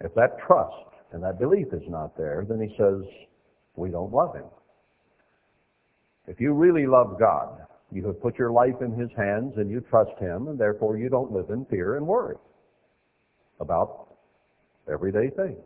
If 0.00 0.14
that 0.14 0.38
trust 0.46 0.74
and 1.12 1.22
that 1.22 1.38
belief 1.38 1.68
is 1.72 1.82
not 1.88 2.16
there, 2.16 2.44
then 2.48 2.60
he 2.60 2.74
says, 2.76 3.02
we 3.76 3.90
don't 3.90 4.12
love 4.12 4.34
him. 4.34 4.44
If 6.26 6.40
you 6.40 6.52
really 6.52 6.86
love 6.86 7.18
God, 7.18 7.58
you 7.92 8.06
have 8.06 8.20
put 8.20 8.38
your 8.38 8.50
life 8.50 8.80
in 8.80 8.92
his 8.92 9.10
hands 9.16 9.54
and 9.56 9.70
you 9.70 9.80
trust 9.80 10.18
him, 10.18 10.48
and 10.48 10.58
therefore 10.58 10.98
you 10.98 11.08
don't 11.08 11.32
live 11.32 11.50
in 11.50 11.64
fear 11.66 11.96
and 11.96 12.06
worry 12.06 12.36
about 13.60 14.16
everyday 14.90 15.30
things. 15.30 15.58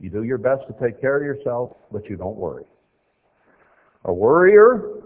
You 0.00 0.10
do 0.10 0.24
your 0.24 0.38
best 0.38 0.62
to 0.66 0.74
take 0.84 1.00
care 1.00 1.16
of 1.16 1.22
yourself, 1.22 1.76
but 1.90 2.08
you 2.10 2.16
don't 2.16 2.36
worry. 2.36 2.64
A 4.04 4.12
worrier 4.12 5.00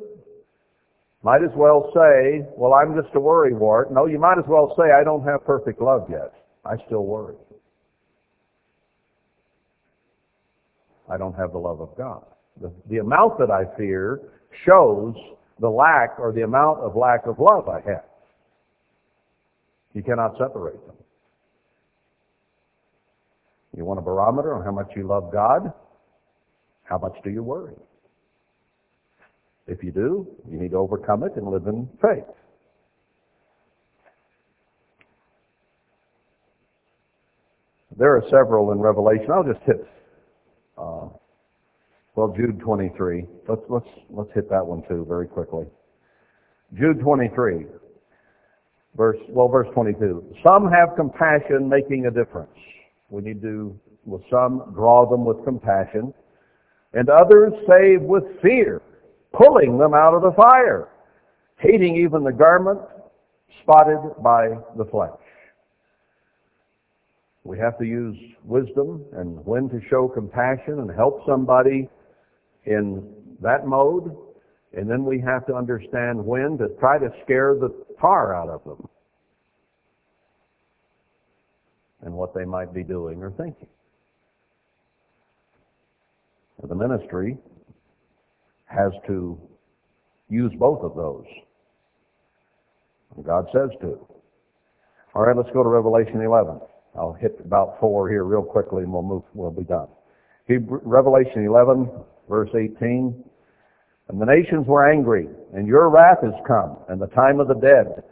might 1.23 1.43
as 1.43 1.51
well 1.57 1.90
say, 1.95 2.47
well, 2.57 2.74
I'm 2.74 2.95
just 3.01 3.15
a 3.15 3.19
worrywart. 3.19 3.90
No, 3.90 4.07
you 4.07 4.19
might 4.19 4.39
as 4.39 4.45
well 4.47 4.74
say, 4.78 4.93
I 4.93 5.03
don't 5.03 5.24
have 5.24 5.45
perfect 5.45 5.81
love 5.81 6.07
yet. 6.09 6.32
I 6.65 6.77
still 6.86 7.05
worry. 7.05 7.35
I 11.11 11.16
don't 11.16 11.35
have 11.35 11.53
the 11.53 11.59
love 11.59 11.81
of 11.81 11.97
God. 11.97 12.24
The, 12.61 12.73
the 12.89 12.99
amount 12.99 13.39
that 13.39 13.51
I 13.51 13.65
fear 13.77 14.20
shows 14.66 15.15
the 15.61 15.69
lack 15.69 16.19
or 16.19 16.32
the 16.32 16.43
amount 16.43 16.81
of 16.81 16.95
lack 16.97 17.27
of 17.27 17.39
love 17.39 17.69
I 17.69 17.81
have. 17.89 18.05
You 19.95 20.03
cannot 20.03 20.32
separate 20.39 20.85
them. 20.86 20.97
You 23.77 23.85
want 23.85 23.99
a 23.99 24.03
barometer 24.03 24.55
on 24.55 24.65
how 24.65 24.73
much 24.73 24.90
you 24.97 25.07
love 25.07 25.32
God? 25.32 25.73
How 26.85 26.99
much 26.99 27.15
do 27.24 27.31
you 27.31 27.43
worry? 27.43 27.74
If 29.69 29.85
you 29.85 29.93
do, 29.93 30.27
you 30.51 30.59
need 30.59 30.70
to 30.73 30.78
overcome 30.78 31.23
it 31.23 31.36
and 31.36 31.47
live 31.47 31.66
in 31.66 31.89
faith. 32.03 32.24
There 37.97 38.16
are 38.16 38.23
several 38.31 38.73
in 38.73 38.78
Revelation. 38.78 39.31
I'll 39.31 39.45
just 39.45 39.62
hit 39.66 39.86
uh, 40.78 41.09
well, 42.19 42.35
Jude 42.36 42.59
23. 42.59 43.27
Let's 43.49 43.61
let's 43.69 43.86
let's 44.11 44.31
hit 44.35 44.51
that 44.51 44.66
one 44.66 44.82
too 44.89 45.05
very 45.09 45.28
quickly. 45.28 45.66
Jude 46.74 46.99
23, 47.01 47.66
verse 48.97 49.16
well, 49.28 49.47
verse 49.47 49.69
22. 49.73 50.35
Some 50.43 50.69
have 50.69 50.97
compassion, 50.97 51.69
making 51.69 52.07
a 52.07 52.11
difference. 52.11 52.51
We 53.09 53.23
need 53.23 53.40
to, 53.43 53.78
with 54.05 54.23
some, 54.31 54.73
draw 54.74 55.09
them 55.09 55.24
with 55.24 55.45
compassion, 55.45 56.12
and 56.93 57.09
others 57.09 57.53
save 57.69 58.03
with 58.03 58.24
fear, 58.43 58.82
pulling 59.39 59.78
them 59.78 59.94
out 59.94 60.15
of 60.15 60.23
the 60.23 60.32
fire, 60.32 60.89
hating 61.59 61.97
even 61.97 62.24
the 62.24 62.32
garment 62.32 62.81
spotted 63.62 64.01
by 64.23 64.48
the 64.77 64.85
flesh. 64.85 65.12
We 67.44 67.59
have 67.59 67.78
to 67.78 67.85
use 67.85 68.16
wisdom 68.44 69.05
and 69.12 69.44
when 69.47 69.69
to 69.70 69.81
show 69.89 70.09
compassion 70.09 70.81
and 70.81 70.90
help 70.90 71.24
somebody 71.27 71.89
in 72.66 73.09
that 73.40 73.66
mode. 73.66 74.15
And 74.77 74.90
then 74.90 75.05
we 75.05 75.20
have 75.20 75.47
to 75.47 75.55
understand 75.55 76.23
when 76.23 76.59
to 76.59 76.69
try 76.81 76.98
to 76.98 77.09
scare 77.24 77.55
the 77.55 77.70
tar 77.98 78.35
out 78.35 78.48
of 78.51 78.62
them 78.65 78.86
and 82.02 82.12
what 82.12 82.35
they 82.35 82.44
might 82.44 82.74
be 82.74 82.82
doing 82.82 83.23
or 83.23 83.31
thinking. 83.31 83.69
The 86.69 86.74
ministry 86.74 87.39
has 88.69 88.93
to 89.07 89.39
use 90.28 90.53
both 90.59 90.82
of 90.82 90.95
those. 90.95 91.24
God 93.24 93.47
says 93.53 93.70
to. 93.81 94.07
All 95.15 95.23
right, 95.23 95.36
let's 95.36 95.49
go 95.53 95.62
to 95.62 95.69
Revelation 95.69 96.20
11. 96.20 96.61
I'll 96.97 97.15
hit 97.15 97.40
about 97.45 97.78
four 97.81 98.09
here 98.09 98.24
real 98.24 98.43
quickly 98.43 98.82
and 98.82 98.93
we'll 98.93 99.03
move, 99.03 99.23
we'll 99.35 99.51
be 99.51 99.65
done. 99.65 99.89
Revelation 100.49 101.45
11, 101.45 101.90
verse 102.28 102.51
18. 102.55 103.24
And 104.09 104.20
the 104.20 104.24
nations 104.24 104.66
were 104.66 104.90
angry, 104.90 105.28
and 105.55 105.66
your 105.66 105.90
wrath 105.90 106.19
is 106.23 106.32
come, 106.47 106.78
and 106.89 107.01
the 107.01 107.09
time 107.09 107.40
of 107.40 107.49
the 107.49 107.55
dead, 107.55 108.03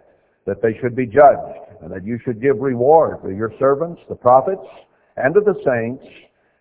that 0.45 0.61
they 0.61 0.79
should 0.81 0.95
be 0.95 1.07
judged, 1.07 1.59
and 1.81 1.91
that 1.91 2.05
you 2.05 2.19
should 2.23 2.41
give 2.43 2.59
reward 2.59 3.23
to 3.23 3.31
your 3.31 3.53
servants, 3.59 4.01
the 4.09 4.15
prophets, 4.15 4.67
and 5.17 5.35
to 5.35 5.41
the 5.41 5.55
saints, 5.65 6.05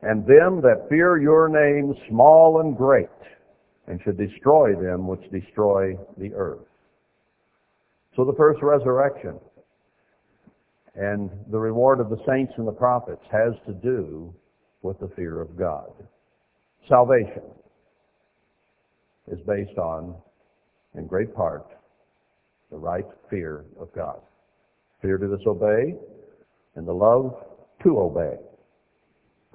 and 0.01 0.25
them 0.25 0.61
that 0.61 0.87
fear 0.89 1.17
your 1.17 1.49
name, 1.49 1.93
small 2.09 2.61
and 2.61 2.77
great, 2.77 3.09
and 3.87 4.01
should 4.03 4.17
destroy 4.17 4.73
them 4.75 5.07
which 5.07 5.21
destroy 5.31 5.95
the 6.17 6.33
earth. 6.33 6.65
So 8.15 8.23
the 8.25 8.33
first 8.33 8.61
resurrection 8.61 9.39
and 10.95 11.29
the 11.51 11.59
reward 11.59 11.99
of 11.99 12.09
the 12.09 12.17
saints 12.27 12.53
and 12.57 12.67
the 12.67 12.71
prophets 12.71 13.21
has 13.31 13.53
to 13.67 13.73
do 13.73 14.33
with 14.81 14.99
the 14.99 15.09
fear 15.15 15.41
of 15.41 15.57
God. 15.57 15.91
Salvation 16.87 17.41
is 19.31 19.39
based 19.47 19.77
on, 19.77 20.15
in 20.95 21.07
great 21.07 21.35
part, 21.35 21.65
the 22.71 22.77
right 22.77 23.05
fear 23.29 23.65
of 23.79 23.93
God. 23.93 24.19
Fear 25.01 25.17
to 25.17 25.37
disobey 25.37 25.95
and 26.75 26.87
the 26.87 26.93
love 26.93 27.35
to 27.83 27.99
obey. 27.99 28.35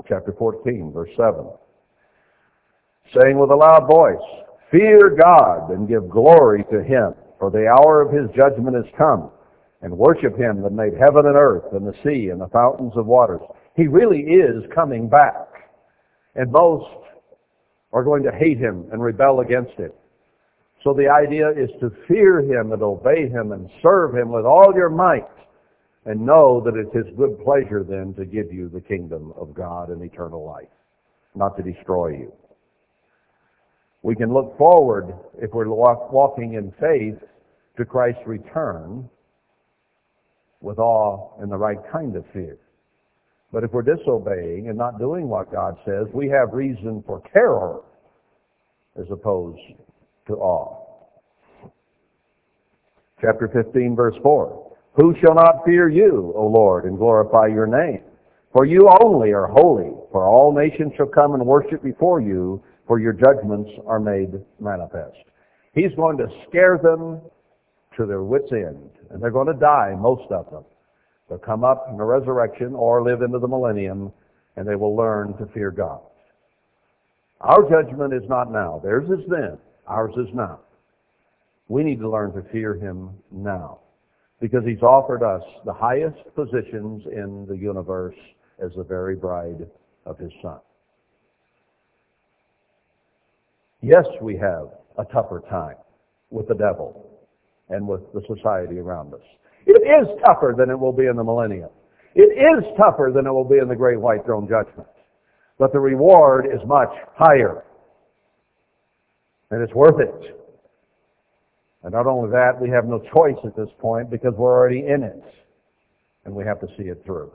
Chapter 0.08 0.34
14, 0.38 0.92
verse 0.92 1.10
7. 1.16 1.46
Saying 3.14 3.38
with 3.38 3.50
a 3.50 3.56
loud 3.56 3.86
voice, 3.86 4.16
Fear 4.70 5.16
God 5.20 5.70
and 5.70 5.88
give 5.88 6.08
glory 6.08 6.64
to 6.70 6.82
Him, 6.82 7.14
for 7.38 7.50
the 7.50 7.66
hour 7.66 8.02
of 8.02 8.12
His 8.12 8.30
judgment 8.36 8.76
is 8.76 8.90
come 8.96 9.30
and 9.82 9.96
worship 9.96 10.36
him 10.36 10.62
that 10.62 10.72
made 10.72 10.92
heaven 10.94 11.26
and 11.26 11.36
earth 11.36 11.72
and 11.72 11.86
the 11.86 11.94
sea 12.04 12.28
and 12.28 12.40
the 12.40 12.48
fountains 12.48 12.92
of 12.96 13.06
waters. 13.06 13.40
He 13.76 13.86
really 13.86 14.20
is 14.20 14.62
coming 14.74 15.08
back. 15.08 15.46
And 16.34 16.52
most 16.52 16.86
are 17.92 18.04
going 18.04 18.22
to 18.22 18.30
hate 18.30 18.58
him 18.58 18.86
and 18.92 19.02
rebel 19.02 19.40
against 19.40 19.72
him. 19.72 19.90
So 20.84 20.94
the 20.94 21.08
idea 21.08 21.50
is 21.50 21.70
to 21.80 21.90
fear 22.06 22.40
him 22.40 22.72
and 22.72 22.82
obey 22.82 23.28
him 23.28 23.52
and 23.52 23.68
serve 23.82 24.14
him 24.14 24.30
with 24.30 24.44
all 24.44 24.72
your 24.74 24.90
might 24.90 25.28
and 26.06 26.24
know 26.24 26.62
that 26.64 26.76
it's 26.76 26.94
his 26.94 27.14
good 27.16 27.38
pleasure 27.42 27.84
then 27.86 28.14
to 28.14 28.24
give 28.24 28.52
you 28.52 28.68
the 28.68 28.80
kingdom 28.80 29.32
of 29.36 29.54
God 29.54 29.90
and 29.90 30.02
eternal 30.02 30.44
life, 30.44 30.68
not 31.34 31.56
to 31.56 31.62
destroy 31.62 32.08
you. 32.10 32.32
We 34.02 34.14
can 34.14 34.32
look 34.32 34.56
forward, 34.56 35.14
if 35.38 35.52
we're 35.52 35.68
walking 35.68 36.54
in 36.54 36.72
faith, 36.80 37.18
to 37.76 37.84
Christ's 37.84 38.26
return 38.26 39.08
with 40.60 40.78
awe 40.78 41.40
and 41.40 41.50
the 41.50 41.56
right 41.56 41.78
kind 41.92 42.16
of 42.16 42.24
fear. 42.32 42.58
But 43.52 43.64
if 43.64 43.72
we're 43.72 43.82
disobeying 43.82 44.68
and 44.68 44.78
not 44.78 44.98
doing 44.98 45.28
what 45.28 45.52
God 45.52 45.76
says, 45.84 46.06
we 46.14 46.28
have 46.28 46.52
reason 46.52 47.02
for 47.06 47.22
terror 47.32 47.80
as 48.98 49.06
opposed 49.10 49.60
to 50.28 50.34
awe. 50.34 50.76
Chapter 53.20 53.48
15, 53.52 53.96
verse 53.96 54.14
4. 54.22 54.76
Who 54.94 55.14
shall 55.20 55.34
not 55.34 55.64
fear 55.64 55.88
you, 55.88 56.32
O 56.36 56.46
Lord, 56.46 56.84
and 56.84 56.96
glorify 56.96 57.46
your 57.46 57.66
name? 57.66 58.02
For 58.52 58.64
you 58.64 58.90
only 59.02 59.32
are 59.32 59.46
holy, 59.46 59.92
for 60.10 60.26
all 60.26 60.52
nations 60.52 60.92
shall 60.96 61.06
come 61.06 61.34
and 61.34 61.44
worship 61.46 61.82
before 61.82 62.20
you, 62.20 62.62
for 62.90 62.98
your 62.98 63.12
judgments 63.12 63.70
are 63.86 64.00
made 64.00 64.32
manifest. 64.58 65.14
He's 65.74 65.94
going 65.94 66.18
to 66.18 66.26
scare 66.48 66.76
them 66.76 67.20
to 67.96 68.04
their 68.04 68.24
wits' 68.24 68.50
end. 68.50 68.90
And 69.10 69.22
they're 69.22 69.30
going 69.30 69.46
to 69.46 69.52
die, 69.52 69.94
most 69.96 70.28
of 70.32 70.50
them. 70.50 70.64
They'll 71.28 71.38
come 71.38 71.62
up 71.62 71.86
in 71.88 71.96
the 71.96 72.02
resurrection 72.02 72.74
or 72.74 73.00
live 73.00 73.22
into 73.22 73.38
the 73.38 73.46
millennium, 73.46 74.12
and 74.56 74.66
they 74.66 74.74
will 74.74 74.96
learn 74.96 75.36
to 75.36 75.46
fear 75.54 75.70
God. 75.70 76.00
Our 77.42 77.62
judgment 77.70 78.12
is 78.12 78.28
not 78.28 78.50
now. 78.50 78.80
Theirs 78.82 79.08
is 79.08 79.24
then. 79.28 79.56
Ours 79.86 80.14
is 80.16 80.34
now. 80.34 80.58
We 81.68 81.84
need 81.84 82.00
to 82.00 82.10
learn 82.10 82.32
to 82.32 82.42
fear 82.50 82.74
Him 82.74 83.10
now 83.30 83.78
because 84.40 84.64
He's 84.66 84.82
offered 84.82 85.22
us 85.22 85.44
the 85.64 85.72
highest 85.72 86.18
positions 86.34 87.04
in 87.06 87.46
the 87.48 87.56
universe 87.56 88.16
as 88.60 88.72
the 88.76 88.82
very 88.82 89.14
bride 89.14 89.68
of 90.06 90.18
His 90.18 90.32
Son. 90.42 90.58
Yes, 93.82 94.04
we 94.20 94.36
have 94.36 94.68
a 94.98 95.04
tougher 95.12 95.42
time 95.48 95.76
with 96.30 96.48
the 96.48 96.54
devil 96.54 97.10
and 97.70 97.86
with 97.86 98.00
the 98.12 98.22
society 98.26 98.78
around 98.78 99.14
us. 99.14 99.20
It 99.66 99.82
is 99.82 100.08
tougher 100.24 100.54
than 100.56 100.70
it 100.70 100.78
will 100.78 100.92
be 100.92 101.06
in 101.06 101.16
the 101.16 101.24
millennium. 101.24 101.70
It 102.14 102.36
is 102.36 102.64
tougher 102.76 103.12
than 103.14 103.26
it 103.26 103.30
will 103.30 103.48
be 103.48 103.58
in 103.58 103.68
the 103.68 103.76
great 103.76 104.00
white 104.00 104.24
throne 104.24 104.48
judgment. 104.48 104.88
But 105.58 105.72
the 105.72 105.78
reward 105.78 106.46
is 106.46 106.60
much 106.66 106.90
higher. 107.14 107.64
And 109.50 109.62
it's 109.62 109.74
worth 109.74 110.00
it. 110.00 110.36
And 111.82 111.92
not 111.92 112.06
only 112.06 112.30
that, 112.30 112.60
we 112.60 112.68
have 112.70 112.84
no 112.84 113.00
choice 113.14 113.38
at 113.44 113.56
this 113.56 113.68
point 113.78 114.10
because 114.10 114.34
we're 114.36 114.52
already 114.52 114.86
in 114.86 115.02
it. 115.02 115.22
And 116.24 116.34
we 116.34 116.44
have 116.44 116.60
to 116.60 116.66
see 116.76 116.84
it 116.84 117.02
through. 117.06 117.30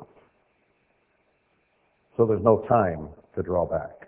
So 2.18 2.26
there's 2.26 2.44
no 2.44 2.66
time 2.68 3.10
to 3.36 3.42
draw 3.42 3.66
back. 3.66 4.05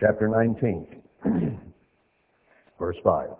Chapter 0.00 0.28
19, 0.28 1.02
verse 2.78 2.96
5. 3.02 3.30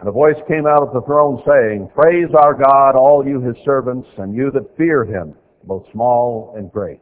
And 0.00 0.08
a 0.08 0.12
voice 0.12 0.34
came 0.48 0.66
out 0.66 0.82
of 0.82 0.92
the 0.92 1.02
throne 1.02 1.40
saying, 1.46 1.88
Praise 1.94 2.34
our 2.36 2.54
God, 2.54 2.96
all 2.96 3.24
you 3.24 3.40
his 3.40 3.54
servants, 3.64 4.08
and 4.18 4.34
you 4.34 4.50
that 4.50 4.76
fear 4.76 5.04
him, 5.04 5.34
both 5.62 5.84
small 5.92 6.54
and 6.56 6.72
great. 6.72 6.98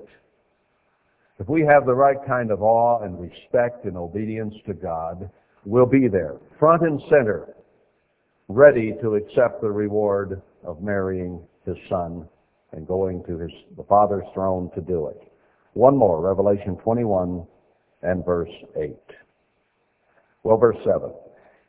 If 1.38 1.48
we 1.48 1.62
have 1.62 1.86
the 1.86 1.94
right 1.94 2.18
kind 2.26 2.50
of 2.50 2.60
awe 2.60 3.02
and 3.04 3.18
respect 3.18 3.86
and 3.86 3.96
obedience 3.96 4.54
to 4.66 4.74
God, 4.74 5.30
we'll 5.64 5.86
be 5.86 6.06
there, 6.06 6.36
front 6.58 6.82
and 6.82 7.00
center, 7.08 7.54
ready 8.48 8.92
to 9.00 9.14
accept 9.14 9.62
the 9.62 9.70
reward 9.70 10.42
of 10.64 10.82
marrying 10.82 11.40
his 11.64 11.76
son 11.88 12.28
and 12.72 12.86
going 12.86 13.24
to 13.24 13.38
his, 13.38 13.50
the 13.76 13.84
Father's 13.84 14.24
throne 14.34 14.70
to 14.74 14.80
do 14.80 15.08
it. 15.08 15.20
One 15.74 15.96
more, 15.96 16.20
Revelation 16.20 16.76
21 16.76 17.46
and 18.02 18.24
verse 18.24 18.50
8. 18.76 18.96
Well, 20.42 20.56
verse 20.56 20.76
7. 20.84 21.12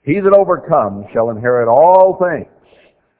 He 0.03 0.19
that 0.19 0.33
overcomes 0.33 1.05
shall 1.13 1.29
inherit 1.29 1.67
all 1.67 2.17
things, 2.17 2.47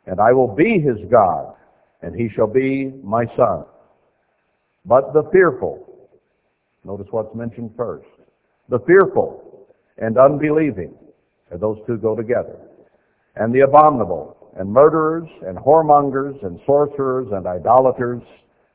and 0.05 0.19
I 0.19 0.31
will 0.31 0.53
be 0.53 0.79
his 0.79 0.97
God, 1.11 1.53
and 2.01 2.15
he 2.15 2.29
shall 2.29 2.47
be 2.47 2.91
my 3.03 3.25
son. 3.35 3.65
But 4.85 5.13
the 5.13 5.23
fearful, 5.31 6.09
notice 6.83 7.07
what's 7.11 7.35
mentioned 7.35 7.71
first, 7.75 8.07
the 8.69 8.79
fearful 8.79 9.67
and 9.97 10.17
unbelieving, 10.17 10.93
and 11.51 11.59
those 11.59 11.77
two 11.85 11.97
go 11.97 12.15
together, 12.15 12.57
and 13.35 13.53
the 13.53 13.61
abominable, 13.61 14.37
and 14.57 14.71
murderers, 14.71 15.29
and 15.45 15.57
whoremongers, 15.57 16.43
and 16.45 16.59
sorcerers, 16.65 17.27
and 17.31 17.45
idolaters, 17.45 18.21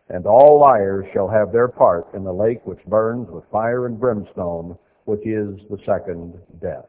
and 0.08 0.26
all 0.26 0.60
liars 0.60 1.06
shall 1.12 1.28
have 1.28 1.52
their 1.52 1.68
part 1.68 2.06
in 2.14 2.24
the 2.24 2.32
lake 2.32 2.60
which 2.64 2.84
burns 2.86 3.28
with 3.30 3.44
fire 3.50 3.86
and 3.86 3.98
brimstone, 3.98 4.76
which 5.04 5.26
is 5.26 5.58
the 5.70 5.78
second 5.86 6.34
death. 6.60 6.86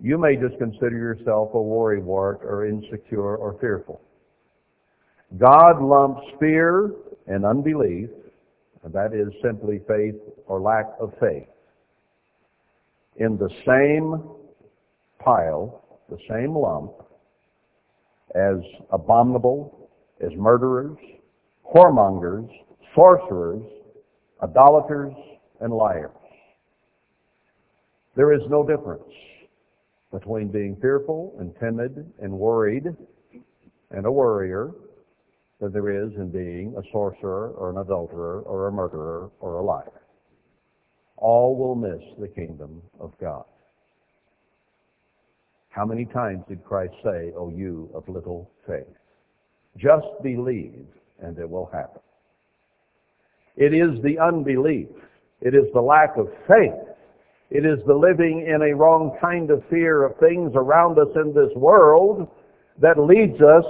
You 0.00 0.18
may 0.18 0.36
just 0.36 0.58
consider 0.58 0.96
yourself 0.96 1.50
a 1.54 1.56
worrywart 1.56 2.44
or 2.44 2.66
insecure 2.66 3.36
or 3.36 3.58
fearful. 3.60 4.00
God 5.36 5.82
lumps 5.82 6.22
fear 6.38 6.92
and 7.26 7.44
unbelief, 7.44 8.08
and 8.84 8.92
that 8.92 9.12
is 9.12 9.28
simply 9.42 9.80
faith 9.88 10.14
or 10.46 10.60
lack 10.60 10.86
of 11.00 11.12
faith, 11.20 11.48
in 13.16 13.36
the 13.36 13.50
same 13.66 14.22
pile, 15.18 15.84
the 16.08 16.18
same 16.28 16.54
lump, 16.56 16.92
as 18.34 18.56
abominable, 18.92 19.90
as 20.20 20.30
murderers, 20.36 20.96
whoremongers, 21.74 22.48
sorcerers, 22.94 23.62
idolaters, 24.42 25.14
and 25.60 25.72
liars. 25.72 26.10
There 28.16 28.32
is 28.32 28.40
no 28.48 28.66
difference 28.66 29.12
between 30.12 30.48
being 30.48 30.76
fearful 30.80 31.36
and 31.38 31.54
timid 31.60 32.10
and 32.20 32.32
worried 32.32 32.84
and 33.90 34.06
a 34.06 34.10
worrier 34.10 34.72
than 35.60 35.72
there 35.72 36.04
is 36.04 36.12
in 36.16 36.30
being 36.30 36.74
a 36.78 36.82
sorcerer 36.92 37.50
or 37.50 37.70
an 37.70 37.78
adulterer 37.78 38.42
or 38.42 38.68
a 38.68 38.72
murderer 38.72 39.30
or 39.40 39.54
a 39.54 39.62
liar. 39.62 40.02
All 41.16 41.56
will 41.56 41.74
miss 41.74 42.02
the 42.18 42.28
kingdom 42.28 42.80
of 43.00 43.12
God. 43.20 43.44
How 45.70 45.84
many 45.84 46.04
times 46.04 46.44
did 46.48 46.64
Christ 46.64 46.94
say, 47.04 47.32
O 47.36 47.50
you 47.50 47.90
of 47.94 48.08
little 48.08 48.50
faith? 48.66 48.86
Just 49.76 50.06
believe 50.22 50.86
and 51.20 51.38
it 51.38 51.48
will 51.48 51.70
happen. 51.72 52.00
It 53.56 53.74
is 53.74 54.02
the 54.02 54.18
unbelief. 54.18 54.88
It 55.40 55.54
is 55.54 55.64
the 55.72 55.80
lack 55.80 56.16
of 56.16 56.28
faith 56.46 56.88
it 57.50 57.64
is 57.64 57.78
the 57.86 57.94
living 57.94 58.46
in 58.46 58.60
a 58.62 58.74
wrong 58.76 59.16
kind 59.20 59.50
of 59.50 59.62
fear 59.70 60.04
of 60.04 60.18
things 60.18 60.52
around 60.54 60.98
us 60.98 61.08
in 61.16 61.32
this 61.32 61.50
world 61.56 62.28
that 62.80 63.00
leads 63.00 63.40
us 63.40 63.64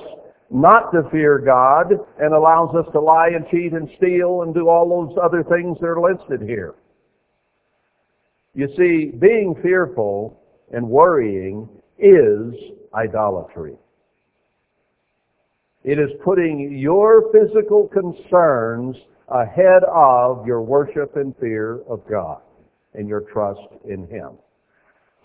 not 0.51 0.91
to 0.93 1.09
fear 1.11 1.39
God 1.39 1.93
and 2.19 2.35
allows 2.35 2.75
us 2.75 2.87
to 2.93 3.01
lie 3.01 3.29
and 3.29 3.47
cheat 3.51 3.73
and 3.73 3.89
steal 3.97 4.43
and 4.43 4.53
do 4.53 4.69
all 4.69 4.89
those 5.07 5.17
other 5.23 5.45
things 5.45 5.79
that 5.81 5.87
are 5.87 6.01
listed 6.01 6.43
here. 6.43 6.75
You 8.55 8.69
see, 8.77 9.17
being 9.17 9.55
fearful 9.63 10.41
and 10.73 10.89
worrying 10.89 11.69
is 11.99 12.55
idolatry. 12.95 13.75
It 15.85 15.99
is 15.99 16.11
putting 16.25 16.77
your 16.79 17.33
physical 17.33 17.89
concerns 17.89 18.97
ahead 19.29 19.85
of 19.85 20.47
your 20.47 20.63
worship 20.63 21.17
and 21.17 21.35
fear 21.39 21.81
of 21.89 22.01
God 22.09 22.41
and 22.95 23.09
your 23.09 23.21
trust 23.21 23.61
in 23.85 24.07
Him. 24.09 24.33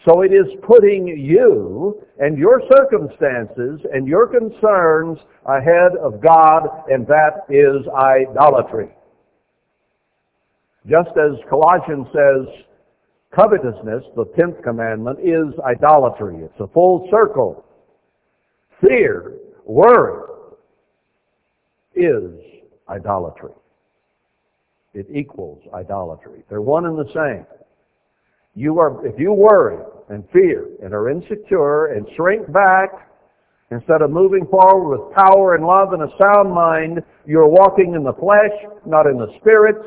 So 0.06 0.22
it 0.22 0.34
is 0.34 0.48
putting 0.64 1.08
you 1.08 2.02
and 2.20 2.38
your 2.38 2.62
circumstances 2.70 3.80
and 3.94 4.06
your 4.08 4.28
concerns 4.28 5.18
ahead 5.46 5.96
of 6.02 6.22
God, 6.22 6.68
and 6.90 7.08
that 7.08 7.46
is 7.50 7.88
idolatry. 7.96 8.90
Just 10.86 11.12
as 11.12 11.40
Colossians 11.50 12.08
says, 12.12 12.66
covetousness, 13.36 14.04
the 14.16 14.26
tenth 14.38 14.62
commandment, 14.64 15.20
is 15.20 15.58
idolatry. 15.66 16.38
It's 16.44 16.60
a 16.60 16.68
full 16.68 17.08
circle. 17.12 17.66
Fear, 18.82 19.34
worry, 19.66 20.30
is 21.96 22.40
idolatry. 22.90 23.54
It 24.94 25.08
equals 25.12 25.64
idolatry. 25.74 26.44
They're 26.50 26.62
one 26.62 26.86
and 26.86 26.98
the 26.98 27.12
same. 27.14 27.46
You 28.56 28.80
are, 28.80 29.06
if 29.06 29.20
you 29.20 29.34
worry 29.34 29.84
and 30.10 30.24
fear 30.32 30.68
and 30.84 30.94
are 30.94 31.10
insecure 31.10 31.88
and 31.88 32.06
shrink 32.16 32.52
back 32.52 33.10
instead 33.72 34.04
of 34.04 34.12
moving 34.12 34.46
forward 34.52 35.00
with 35.00 35.16
power 35.16 35.56
and 35.56 35.66
love 35.66 35.94
and 35.94 36.04
a 36.04 36.10
sound 36.20 36.54
mind, 36.54 37.02
you're 37.26 37.48
walking 37.48 37.96
in 37.96 38.04
the 38.04 38.14
flesh, 38.14 38.52
not 38.86 39.08
in 39.08 39.18
the 39.18 39.34
spirit, 39.40 39.78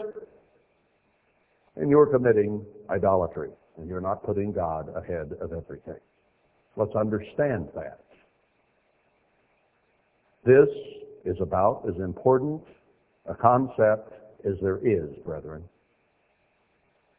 and 1.76 1.88
you're 1.88 2.06
committing 2.06 2.64
idolatry. 2.90 3.50
And 3.78 3.88
you're 3.88 4.00
not 4.00 4.24
putting 4.24 4.52
God 4.52 4.88
ahead 4.96 5.32
of 5.40 5.52
everything. 5.52 6.00
Let's 6.76 6.94
understand 6.94 7.68
that. 7.74 8.00
This 10.44 10.68
is 11.24 11.36
about 11.40 11.82
as 11.88 11.96
important 11.96 12.62
a 13.28 13.34
concept 13.34 14.12
as 14.46 14.54
there 14.62 14.78
is, 14.78 15.10
brethren. 15.24 15.64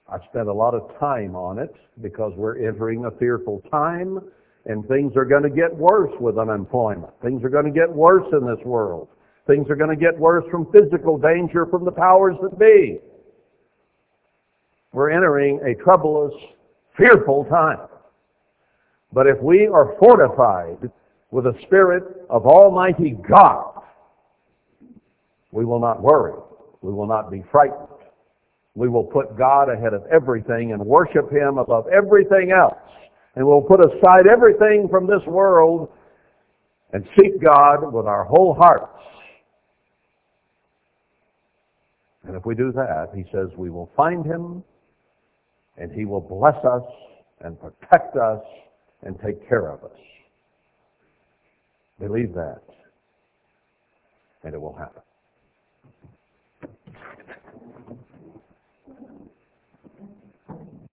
I've 0.09 0.21
spent 0.29 0.47
a 0.47 0.53
lot 0.53 0.73
of 0.73 0.97
time 0.99 1.35
on 1.35 1.59
it 1.59 1.75
because 2.01 2.31
we're 2.37 2.65
entering 2.65 3.05
a 3.05 3.11
fearful 3.11 3.61
time 3.69 4.21
and 4.65 4.87
things 4.87 5.13
are 5.15 5.25
going 5.25 5.43
to 5.43 5.49
get 5.49 5.75
worse 5.75 6.13
with 6.19 6.37
unemployment. 6.37 7.11
Things 7.21 7.43
are 7.43 7.49
going 7.49 7.65
to 7.65 7.71
get 7.71 7.89
worse 7.91 8.27
in 8.33 8.45
this 8.45 8.63
world. 8.65 9.09
Things 9.47 9.65
are 9.69 9.75
going 9.75 9.89
to 9.89 10.01
get 10.01 10.17
worse 10.17 10.43
from 10.51 10.69
physical 10.71 11.17
danger 11.17 11.65
from 11.65 11.85
the 11.85 11.91
powers 11.91 12.35
that 12.41 12.59
be. 12.59 12.99
We're 14.93 15.11
entering 15.11 15.59
a 15.65 15.75
troublous, 15.83 16.33
fearful 16.97 17.45
time. 17.45 17.87
But 19.13 19.27
if 19.27 19.41
we 19.41 19.67
are 19.67 19.95
fortified 19.99 20.91
with 21.31 21.45
the 21.45 21.53
Spirit 21.65 22.03
of 22.29 22.45
Almighty 22.45 23.17
God, 23.27 23.81
we 25.51 25.65
will 25.65 25.79
not 25.79 26.01
worry. 26.01 26.33
We 26.81 26.93
will 26.93 27.07
not 27.07 27.31
be 27.31 27.43
frightened. 27.51 27.87
We 28.75 28.89
will 28.89 29.03
put 29.03 29.37
God 29.37 29.69
ahead 29.69 29.93
of 29.93 30.03
everything 30.11 30.71
and 30.71 30.81
worship 30.85 31.31
Him 31.31 31.57
above 31.57 31.87
everything 31.87 32.51
else. 32.51 32.77
And 33.35 33.45
we'll 33.45 33.61
put 33.61 33.79
aside 33.79 34.27
everything 34.27 34.87
from 34.89 35.07
this 35.07 35.25
world 35.25 35.89
and 36.93 37.03
seek 37.19 37.41
God 37.41 37.91
with 37.91 38.05
our 38.05 38.23
whole 38.23 38.53
hearts. 38.53 38.87
And 42.27 42.35
if 42.35 42.45
we 42.45 42.55
do 42.55 42.71
that, 42.73 43.09
He 43.15 43.25
says 43.31 43.47
we 43.57 43.69
will 43.69 43.89
find 43.95 44.25
Him 44.25 44.63
and 45.77 45.91
He 45.91 46.05
will 46.05 46.21
bless 46.21 46.63
us 46.65 46.83
and 47.41 47.59
protect 47.59 48.15
us 48.15 48.41
and 49.03 49.19
take 49.23 49.47
care 49.47 49.69
of 49.71 49.83
us. 49.83 49.99
Believe 51.99 52.33
that, 52.33 52.61
and 54.43 54.53
it 54.53 54.61
will 54.61 54.75
happen. 54.75 55.01